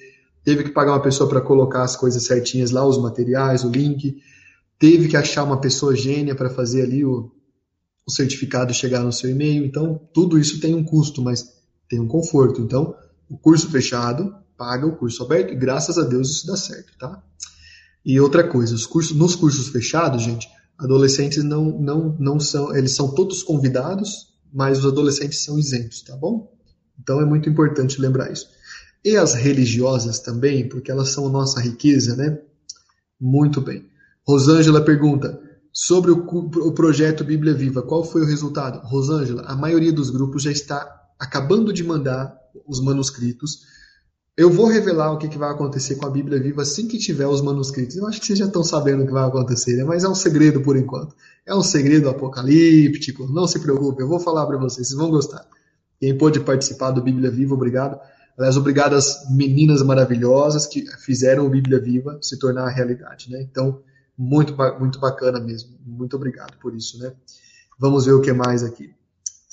teve 0.43 0.63
que 0.63 0.69
pagar 0.69 0.93
uma 0.93 1.01
pessoa 1.01 1.29
para 1.29 1.41
colocar 1.41 1.83
as 1.83 1.95
coisas 1.95 2.23
certinhas 2.23 2.71
lá, 2.71 2.85
os 2.85 2.97
materiais, 2.97 3.63
o 3.63 3.69
link, 3.69 4.21
teve 4.79 5.07
que 5.07 5.17
achar 5.17 5.43
uma 5.43 5.59
pessoa 5.59 5.95
gênia 5.95 6.35
para 6.35 6.49
fazer 6.49 6.83
ali 6.83 7.03
o, 7.03 7.31
o 8.07 8.11
certificado 8.11 8.73
chegar 8.73 9.01
no 9.03 9.11
seu 9.11 9.29
e-mail. 9.29 9.65
Então, 9.65 9.99
tudo 10.13 10.39
isso 10.39 10.61
tem 10.61 10.73
um 10.73 10.83
custo, 10.83 11.21
mas 11.21 11.61
tem 11.89 11.99
um 11.99 12.07
conforto. 12.07 12.61
Então, 12.61 12.95
o 13.29 13.37
curso 13.37 13.69
fechado 13.69 14.33
paga 14.57 14.87
o 14.87 14.95
curso 14.95 15.23
aberto 15.23 15.51
e 15.51 15.55
graças 15.55 15.97
a 15.97 16.03
Deus 16.03 16.29
isso 16.29 16.47
dá 16.47 16.55
certo, 16.55 16.97
tá? 16.97 17.21
E 18.05 18.19
outra 18.19 18.47
coisa, 18.47 18.73
os 18.73 18.85
cursos, 18.85 19.15
nos 19.15 19.35
cursos 19.35 19.67
fechados, 19.67 20.23
gente, 20.23 20.47
adolescentes 20.77 21.43
não, 21.43 21.65
não, 21.79 22.15
não 22.19 22.39
são, 22.39 22.75
eles 22.75 22.95
são 22.95 23.13
todos 23.13 23.43
convidados, 23.43 24.31
mas 24.51 24.79
os 24.79 24.85
adolescentes 24.85 25.43
são 25.43 25.59
isentos, 25.59 26.01
tá 26.01 26.15
bom? 26.15 26.51
Então 26.99 27.21
é 27.21 27.25
muito 27.25 27.49
importante 27.49 28.01
lembrar 28.01 28.31
isso. 28.31 28.47
E 29.03 29.15
as 29.15 29.33
religiosas 29.33 30.19
também, 30.19 30.67
porque 30.67 30.91
elas 30.91 31.09
são 31.09 31.29
nossa 31.29 31.59
riqueza, 31.59 32.15
né? 32.15 32.39
Muito 33.19 33.61
bem. 33.61 33.85
Rosângela 34.27 34.81
pergunta 34.81 35.39
sobre 35.73 36.11
o, 36.11 36.25
o 36.27 36.71
projeto 36.73 37.23
Bíblia 37.23 37.53
Viva, 37.53 37.81
qual 37.81 38.03
foi 38.03 38.21
o 38.21 38.25
resultado? 38.25 38.85
Rosângela, 38.87 39.43
a 39.43 39.55
maioria 39.55 39.93
dos 39.93 40.09
grupos 40.09 40.43
já 40.43 40.51
está 40.51 41.01
acabando 41.19 41.71
de 41.71 41.83
mandar 41.83 42.35
os 42.67 42.81
manuscritos 42.81 43.61
eu 44.41 44.49
vou 44.49 44.65
revelar 44.65 45.11
o 45.11 45.17
que, 45.19 45.27
que, 45.27 45.37
vai 45.37 45.51
acontecer 45.51 45.95
com 45.95 46.07
a 46.07 46.09
Bíblia 46.09 46.41
Viva 46.41 46.63
assim 46.63 46.87
que 46.87 46.97
tiver 46.97 47.27
os 47.27 47.41
manuscritos. 47.41 47.95
Eu 47.95 48.07
acho 48.07 48.19
que 48.19 48.25
vocês 48.25 48.39
já 48.39 48.45
estão 48.45 48.63
sabendo 48.63 49.03
o 49.03 49.05
que 49.05 49.11
vai 49.11 49.23
acontecer, 49.23 49.75
né? 49.75 49.83
mas 49.83 50.03
é 50.03 50.09
um 50.09 50.15
segredo 50.15 50.61
por 50.61 50.75
enquanto. 50.75 51.15
É 51.45 51.53
um 51.53 51.61
segredo 51.61 52.09
apocalíptico. 52.09 53.31
Não 53.31 53.45
se 53.45 53.59
preocupe, 53.59 54.01
eu 54.01 54.07
vou 54.07 54.19
falar 54.19 54.47
para 54.47 54.57
vocês, 54.57 54.87
vocês 54.87 54.99
vão 54.99 55.11
gostar. 55.11 55.45
Quem 55.99 56.17
pôde 56.17 56.39
participar 56.39 56.89
do 56.89 57.03
Bíblia 57.03 57.29
Viva, 57.29 57.53
obrigado. 57.53 57.99
Aliás, 58.35 58.57
obrigado 58.57 58.95
às 58.95 59.29
meninas 59.29 59.83
maravilhosas 59.83 60.65
que 60.65 60.85
fizeram 60.97 61.45
o 61.45 61.49
Bíblia 61.49 61.79
Viva 61.79 62.17
se 62.21 62.39
tornar 62.39 62.67
realidade. 62.69 63.29
Né? 63.29 63.43
Então, 63.43 63.83
muito, 64.17 64.55
muito 64.79 64.99
bacana 64.99 65.39
mesmo. 65.39 65.77
Muito 65.85 66.15
obrigado 66.15 66.57
por 66.59 66.75
isso. 66.75 66.97
Né? 66.97 67.13
Vamos 67.79 68.05
ver 68.05 68.13
o 68.13 68.21
que 68.21 68.33
mais 68.33 68.63
aqui. 68.63 68.91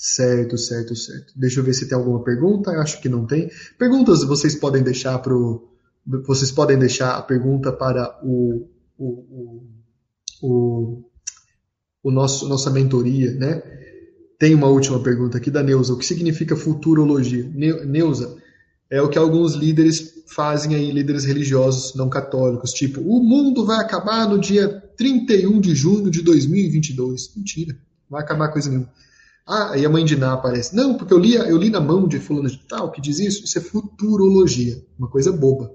Certo, 0.01 0.57
certo, 0.57 0.95
certo. 0.95 1.33
Deixa 1.35 1.59
eu 1.59 1.63
ver 1.63 1.73
se 1.73 1.85
tem 1.85 1.97
alguma 1.97 2.23
pergunta. 2.23 2.71
Acho 2.71 3.01
que 3.01 3.09
não 3.09 3.27
tem. 3.27 3.51
Perguntas 3.77 4.23
vocês 4.23 4.55
podem 4.55 4.81
deixar 4.81 5.19
pro 5.19 5.67
vocês 6.25 6.51
podem 6.51 6.79
deixar 6.79 7.17
a 7.17 7.21
pergunta 7.21 7.71
para 7.73 8.17
o 8.23 8.65
o, 8.97 9.63
o, 10.41 11.03
o 12.01 12.11
nosso, 12.11 12.47
nossa 12.47 12.69
mentoria, 12.69 13.33
né? 13.33 13.61
Tem 14.37 14.55
uma 14.55 14.67
última 14.67 15.03
pergunta 15.03 15.37
aqui 15.37 15.51
da 15.51 15.61
Neuza. 15.61 15.93
O 15.93 15.97
que 15.97 16.05
significa 16.05 16.55
futurologia? 16.55 17.49
Neuza, 17.85 18.37
é 18.89 19.01
o 19.01 19.09
que 19.09 19.17
alguns 19.17 19.53
líderes 19.53 20.23
fazem 20.27 20.75
aí, 20.75 20.91
líderes 20.91 21.25
religiosos 21.25 21.93
não 21.95 22.09
católicos, 22.09 22.71
tipo, 22.71 23.01
o 23.01 23.21
mundo 23.21 23.65
vai 23.65 23.79
acabar 23.79 24.29
no 24.29 24.39
dia 24.39 24.69
31 24.95 25.59
de 25.59 25.75
junho 25.75 26.09
de 26.09 26.21
2022. 26.21 27.35
Mentira, 27.35 27.73
não 27.73 28.17
vai 28.17 28.23
acabar 28.23 28.47
coisa 28.49 28.69
nenhuma. 28.69 28.89
Ah, 29.51 29.71
aí 29.71 29.83
a 29.83 29.89
mãe 29.89 30.05
de 30.05 30.15
Ná 30.15 30.33
aparece. 30.33 30.75
Não, 30.75 30.95
porque 30.95 31.11
eu 31.11 31.17
li, 31.17 31.33
eu 31.33 31.57
li 31.57 31.71
na 31.71 31.81
mão 31.81 32.07
de 32.07 32.19
fulano 32.19 32.47
de 32.47 32.59
tal 32.67 32.91
que 32.91 33.01
diz 33.01 33.17
isso. 33.17 33.43
Isso 33.43 33.57
é 33.57 33.61
futurologia, 33.61 34.79
uma 34.97 35.07
coisa 35.07 35.31
boba. 35.31 35.73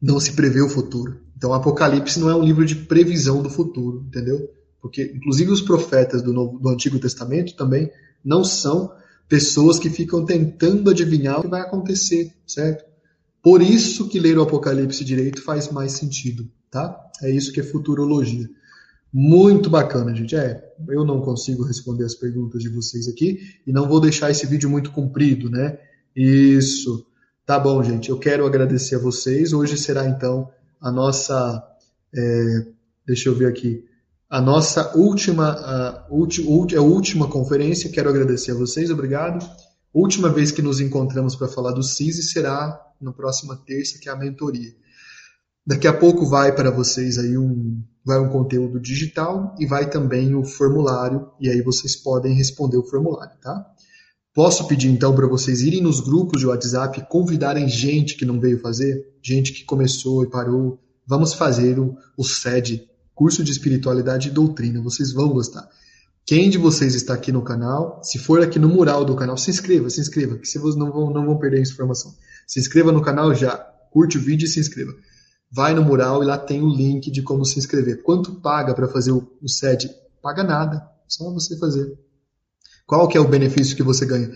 Não 0.00 0.20
se 0.20 0.34
prevê 0.34 0.60
o 0.60 0.68
futuro. 0.68 1.22
Então, 1.34 1.54
Apocalipse 1.54 2.20
não 2.20 2.28
é 2.28 2.36
um 2.36 2.44
livro 2.44 2.66
de 2.66 2.76
previsão 2.76 3.42
do 3.42 3.48
futuro, 3.48 4.04
entendeu? 4.06 4.50
Porque, 4.78 5.10
inclusive, 5.16 5.50
os 5.50 5.62
profetas 5.62 6.20
do, 6.20 6.34
Novo, 6.34 6.58
do 6.58 6.68
Antigo 6.68 6.98
Testamento 6.98 7.56
também 7.56 7.90
não 8.22 8.44
são 8.44 8.92
pessoas 9.26 9.78
que 9.78 9.88
ficam 9.88 10.22
tentando 10.26 10.90
adivinhar 10.90 11.38
o 11.38 11.42
que 11.44 11.48
vai 11.48 11.62
acontecer, 11.62 12.30
certo? 12.46 12.84
Por 13.42 13.62
isso 13.62 14.06
que 14.06 14.20
ler 14.20 14.36
o 14.36 14.42
Apocalipse 14.42 15.02
direito 15.02 15.42
faz 15.42 15.70
mais 15.70 15.92
sentido, 15.92 16.46
tá? 16.70 16.94
É 17.22 17.30
isso 17.30 17.52
que 17.52 17.60
é 17.60 17.62
futurologia. 17.62 18.50
Muito 19.16 19.70
bacana, 19.70 20.12
gente. 20.12 20.34
É, 20.34 20.60
eu 20.88 21.04
não 21.04 21.20
consigo 21.20 21.62
responder 21.62 22.04
as 22.04 22.16
perguntas 22.16 22.60
de 22.60 22.68
vocês 22.68 23.06
aqui 23.06 23.38
e 23.64 23.72
não 23.72 23.86
vou 23.86 24.00
deixar 24.00 24.28
esse 24.28 24.44
vídeo 24.44 24.68
muito 24.68 24.90
comprido, 24.90 25.48
né? 25.48 25.78
Isso. 26.16 27.06
Tá 27.46 27.56
bom, 27.56 27.80
gente. 27.80 28.10
Eu 28.10 28.18
quero 28.18 28.44
agradecer 28.44 28.96
a 28.96 28.98
vocês. 28.98 29.52
Hoje 29.52 29.78
será 29.78 30.08
então 30.08 30.50
a 30.80 30.90
nossa. 30.90 31.62
É, 32.12 32.66
deixa 33.06 33.28
eu 33.28 33.36
ver 33.36 33.46
aqui. 33.46 33.84
A 34.28 34.40
nossa 34.40 34.96
última, 34.96 35.50
a, 35.50 36.08
ulti, 36.10 36.74
a 36.74 36.82
última 36.82 37.28
conferência. 37.28 37.92
Quero 37.92 38.10
agradecer 38.10 38.50
a 38.50 38.56
vocês. 38.56 38.90
Obrigado. 38.90 39.48
Última 39.92 40.28
vez 40.28 40.50
que 40.50 40.60
nos 40.60 40.80
encontramos 40.80 41.36
para 41.36 41.46
falar 41.46 41.70
do 41.70 41.84
CISI 41.84 42.24
será 42.24 42.80
na 43.00 43.12
próxima 43.12 43.54
terça, 43.64 43.96
que 43.96 44.08
é 44.08 44.12
a 44.12 44.16
mentoria. 44.16 44.74
Daqui 45.66 45.86
a 45.86 45.94
pouco 45.94 46.26
vai 46.26 46.54
para 46.54 46.70
vocês 46.70 47.16
aí 47.16 47.38
um, 47.38 47.82
vai 48.04 48.18
um 48.20 48.28
conteúdo 48.28 48.78
digital 48.78 49.54
e 49.58 49.66
vai 49.66 49.88
também 49.88 50.34
o 50.34 50.44
formulário, 50.44 51.28
e 51.40 51.48
aí 51.48 51.62
vocês 51.62 51.96
podem 51.96 52.34
responder 52.34 52.76
o 52.76 52.84
formulário, 52.84 53.34
tá? 53.40 53.64
Posso 54.34 54.68
pedir 54.68 54.88
então 54.88 55.14
para 55.14 55.26
vocês 55.26 55.62
irem 55.62 55.80
nos 55.80 56.00
grupos 56.00 56.40
de 56.40 56.46
WhatsApp 56.46 57.00
e 57.00 57.06
convidarem 57.06 57.66
gente 57.66 58.14
que 58.14 58.26
não 58.26 58.38
veio 58.38 58.60
fazer, 58.60 59.06
gente 59.22 59.54
que 59.54 59.64
começou 59.64 60.22
e 60.22 60.28
parou. 60.28 60.78
Vamos 61.06 61.32
fazer 61.32 61.78
o, 61.78 61.96
o 62.18 62.24
SED, 62.24 62.86
curso 63.14 63.42
de 63.42 63.50
espiritualidade 63.50 64.28
e 64.28 64.32
doutrina. 64.32 64.82
Vocês 64.82 65.12
vão 65.12 65.30
gostar. 65.30 65.66
Quem 66.26 66.50
de 66.50 66.58
vocês 66.58 66.94
está 66.94 67.14
aqui 67.14 67.32
no 67.32 67.42
canal, 67.42 68.00
se 68.02 68.18
for 68.18 68.42
aqui 68.42 68.58
no 68.58 68.68
mural 68.68 69.02
do 69.02 69.16
canal, 69.16 69.38
se 69.38 69.50
inscreva, 69.50 69.88
se 69.88 70.00
inscreva, 70.00 70.36
que 70.36 70.46
vocês 70.46 70.76
não 70.76 70.92
vão, 70.92 71.10
não 71.10 71.24
vão 71.24 71.38
perder 71.38 71.58
a 71.58 71.62
informação. 71.62 72.14
Se 72.46 72.60
inscreva 72.60 72.92
no 72.92 73.00
canal 73.00 73.34
já, 73.34 73.56
curte 73.90 74.18
o 74.18 74.20
vídeo 74.20 74.44
e 74.44 74.48
se 74.48 74.60
inscreva 74.60 74.92
vai 75.50 75.74
no 75.74 75.82
mural 75.82 76.22
e 76.22 76.26
lá 76.26 76.38
tem 76.38 76.62
o 76.62 76.68
link 76.68 77.10
de 77.10 77.22
como 77.22 77.44
se 77.44 77.58
inscrever. 77.58 78.02
Quanto 78.02 78.40
paga 78.40 78.74
para 78.74 78.88
fazer 78.88 79.12
o, 79.12 79.28
SED? 79.46 79.90
Paga 80.22 80.42
nada, 80.42 80.88
só 81.06 81.30
você 81.32 81.56
fazer. 81.58 81.98
Qual 82.86 83.08
que 83.08 83.16
é 83.16 83.20
o 83.20 83.28
benefício 83.28 83.76
que 83.76 83.82
você 83.82 84.04
ganha? 84.04 84.30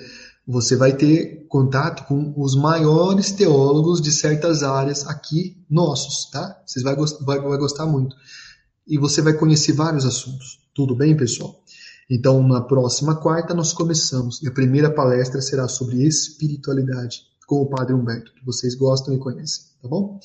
Você 0.46 0.76
vai 0.76 0.96
ter 0.96 1.46
contato 1.48 2.06
com 2.06 2.32
os 2.36 2.56
maiores 2.56 3.32
teólogos 3.32 4.00
de 4.00 4.10
certas 4.10 4.62
áreas 4.62 5.06
aqui 5.06 5.62
nossos, 5.68 6.30
tá? 6.30 6.62
Vocês 6.66 6.82
vai, 6.82 6.96
vai, 6.96 7.40
vai 7.40 7.58
gostar 7.58 7.84
muito. 7.84 8.16
E 8.86 8.96
você 8.96 9.20
vai 9.20 9.34
conhecer 9.34 9.72
vários 9.72 10.06
assuntos. 10.06 10.60
Tudo 10.74 10.96
bem, 10.96 11.14
pessoal? 11.14 11.62
Então, 12.10 12.42
na 12.46 12.62
próxima 12.62 13.16
quarta, 13.16 13.52
nós 13.52 13.74
começamos. 13.74 14.42
E 14.42 14.48
a 14.48 14.52
primeira 14.52 14.90
palestra 14.90 15.42
será 15.42 15.68
sobre 15.68 16.06
espiritualidade, 16.06 17.20
com 17.46 17.60
o 17.60 17.68
Padre 17.68 17.94
Humberto, 17.94 18.32
que 18.32 18.44
vocês 18.46 18.74
gostam 18.74 19.14
e 19.14 19.18
conhecem, 19.18 19.64
tá 19.82 19.88
bom? 19.88 20.18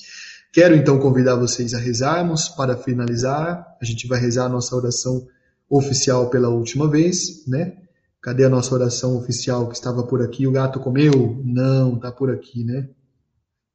Quero 0.54 0.76
então 0.76 1.00
convidar 1.00 1.36
vocês 1.36 1.74
a 1.74 1.80
rezarmos 1.80 2.48
para 2.48 2.78
finalizar. 2.78 3.76
A 3.82 3.84
gente 3.84 4.08
vai 4.08 4.20
rezar 4.20 4.46
a 4.46 4.50
nossa 4.50 4.76
oração 4.76 5.28
oficial 5.68 6.30
pela 6.30 6.48
última 6.48 6.88
vez, 6.88 7.44
né? 7.48 7.76
Cadê 8.22 8.46
a 8.46 8.50
nossa 8.50 8.72
oração 8.76 9.18
oficial 9.18 9.68
que 9.68 9.74
estava 9.74 10.04
por 10.04 10.22
aqui? 10.22 10.46
O 10.46 10.52
gato 10.52 10.80
comeu? 10.80 11.42
Não, 11.44 11.98
tá 11.98 12.12
por 12.12 12.30
aqui, 12.30 12.64
né? 12.64 12.88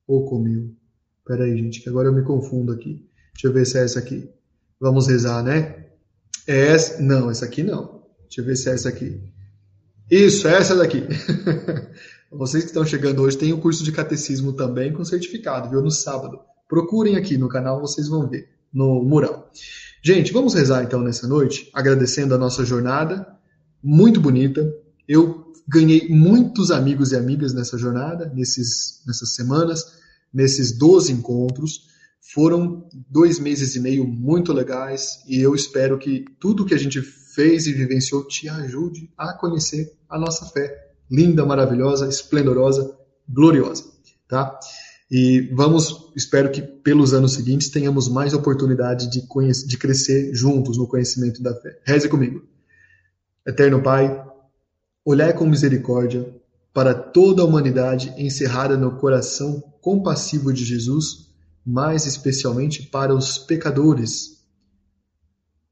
Ou 0.06 0.24
comeu? 0.24 0.70
Pera 1.26 1.46
aí, 1.46 1.56
gente, 1.56 1.80
que 1.80 1.88
agora 1.88 2.06
eu 2.06 2.12
me 2.12 2.22
confundo 2.22 2.72
aqui. 2.72 3.04
Deixa 3.34 3.48
eu 3.48 3.52
ver 3.52 3.66
se 3.66 3.76
é 3.76 3.82
essa 3.82 3.98
aqui. 3.98 4.30
Vamos 4.78 5.08
rezar, 5.08 5.42
né? 5.42 5.86
É 6.46 6.68
essa? 6.68 7.02
Não, 7.02 7.28
essa 7.28 7.44
aqui 7.44 7.64
não. 7.64 8.04
Deixa 8.20 8.40
eu 8.40 8.44
ver 8.44 8.54
se 8.54 8.70
é 8.70 8.74
essa 8.74 8.88
aqui. 8.88 9.20
Isso, 10.08 10.46
é 10.46 10.54
essa 10.54 10.76
daqui. 10.76 11.02
Vocês 12.30 12.62
que 12.62 12.70
estão 12.70 12.86
chegando 12.86 13.22
hoje 13.22 13.36
tem 13.36 13.52
o 13.52 13.60
curso 13.60 13.82
de 13.82 13.90
catecismo 13.90 14.52
também 14.52 14.92
com 14.92 15.04
certificado, 15.04 15.68
viu? 15.68 15.82
No 15.82 15.90
sábado. 15.90 16.38
Procurem 16.68 17.16
aqui 17.16 17.38
no 17.38 17.48
canal, 17.48 17.80
vocês 17.80 18.08
vão 18.08 18.28
ver 18.28 18.48
no 18.72 19.02
mural. 19.02 19.50
Gente, 20.02 20.32
vamos 20.32 20.54
rezar 20.54 20.84
então 20.84 21.00
nessa 21.00 21.26
noite, 21.26 21.70
agradecendo 21.74 22.34
a 22.34 22.38
nossa 22.38 22.64
jornada, 22.64 23.26
muito 23.82 24.20
bonita. 24.20 24.70
Eu 25.06 25.52
ganhei 25.66 26.08
muitos 26.08 26.70
amigos 26.70 27.12
e 27.12 27.16
amigas 27.16 27.52
nessa 27.52 27.76
jornada, 27.76 28.30
nesses, 28.34 29.02
nessas 29.06 29.34
semanas, 29.34 29.84
nesses 30.32 30.76
12 30.76 31.12
encontros. 31.12 31.88
Foram 32.32 32.86
dois 33.08 33.38
meses 33.38 33.74
e 33.74 33.80
meio 33.80 34.06
muito 34.06 34.52
legais 34.52 35.22
e 35.26 35.40
eu 35.40 35.54
espero 35.54 35.98
que 35.98 36.24
tudo 36.38 36.64
que 36.64 36.74
a 36.74 36.78
gente 36.78 37.00
fez 37.00 37.66
e 37.66 37.72
vivenciou 37.72 38.26
te 38.26 38.48
ajude 38.48 39.10
a 39.16 39.32
conhecer 39.32 39.96
a 40.08 40.18
nossa 40.18 40.44
fé 40.46 40.88
linda, 41.10 41.46
maravilhosa, 41.46 42.06
esplendorosa, 42.08 42.94
gloriosa, 43.28 43.84
tá? 44.28 44.58
E 45.10 45.40
vamos, 45.54 46.12
espero 46.14 46.50
que 46.50 46.60
pelos 46.60 47.14
anos 47.14 47.32
seguintes 47.32 47.70
tenhamos 47.70 48.08
mais 48.08 48.34
oportunidade 48.34 49.10
de, 49.10 49.26
de 49.66 49.78
crescer 49.78 50.34
juntos 50.34 50.76
no 50.76 50.86
conhecimento 50.86 51.42
da 51.42 51.54
fé. 51.54 51.80
Reze 51.84 52.08
comigo. 52.08 52.42
Eterno 53.46 53.82
Pai, 53.82 54.22
olhai 55.04 55.32
com 55.32 55.46
misericórdia 55.46 56.30
para 56.74 56.94
toda 56.94 57.42
a 57.42 57.44
humanidade 57.44 58.12
encerrada 58.18 58.76
no 58.76 58.96
coração 58.98 59.62
compassivo 59.80 60.52
de 60.52 60.64
Jesus, 60.64 61.28
mais 61.64 62.04
especialmente 62.04 62.82
para 62.82 63.14
os 63.14 63.38
pecadores. 63.38 64.38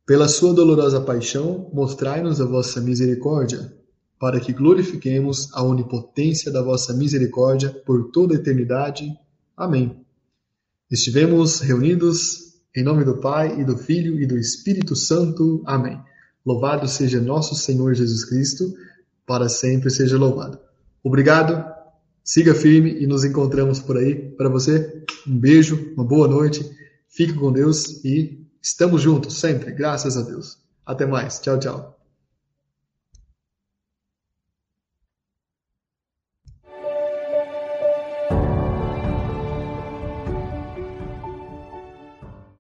Pela 0.07 0.29
sua 0.29 0.55
dolorosa 0.55 1.01
paixão, 1.01 1.71
mostrai-nos 1.73 2.41
a 2.41 2.47
vossa 2.47 2.81
misericórdia, 2.81 3.75
para 4.19 4.41
que 4.41 4.53
glorifiquemos 4.53 5.53
a 5.53 5.63
onipotência 5.63 6.51
da 6.51 6.63
vossa 6.63 6.95
misericórdia 6.95 7.71
por 7.85 8.11
toda 8.11 8.35
a 8.35 8.39
eternidade. 8.39 9.13
Amém. 9.57 10.05
Estivemos 10.91 11.61
reunidos 11.61 12.47
em 12.77 12.83
nome 12.83 13.05
do 13.05 13.17
Pai 13.17 13.59
e 13.59 13.65
do 13.65 13.77
Filho 13.77 14.21
e 14.21 14.27
do 14.27 14.37
Espírito 14.37 14.95
Santo. 14.95 15.63
Amém. 15.65 15.99
Louvado 16.45 16.87
seja 16.87 17.21
nosso 17.21 17.55
Senhor 17.55 17.95
Jesus 17.95 18.25
Cristo, 18.25 18.73
para 19.27 19.49
sempre 19.49 19.91
seja 19.91 20.19
louvado. 20.19 20.59
Obrigado, 21.03 21.65
siga 22.23 22.55
firme 22.55 23.03
e 23.03 23.07
nos 23.07 23.25
encontramos 23.25 23.81
por 23.81 23.97
aí. 23.97 24.15
Para 24.15 24.49
você, 24.49 25.03
um 25.27 25.39
beijo, 25.39 25.93
uma 25.97 26.05
boa 26.05 26.29
noite, 26.29 26.71
fique 27.09 27.33
com 27.33 27.51
Deus 27.51 28.05
e 28.05 28.47
estamos 28.63 29.03
juntos 29.03 29.39
sempre, 29.39 29.73
graças 29.73 30.17
a 30.17 30.23
Deus. 30.23 30.59
Até 30.85 31.07
mais, 31.07 31.41
tchau, 31.41 31.59
tchau. 31.59 31.96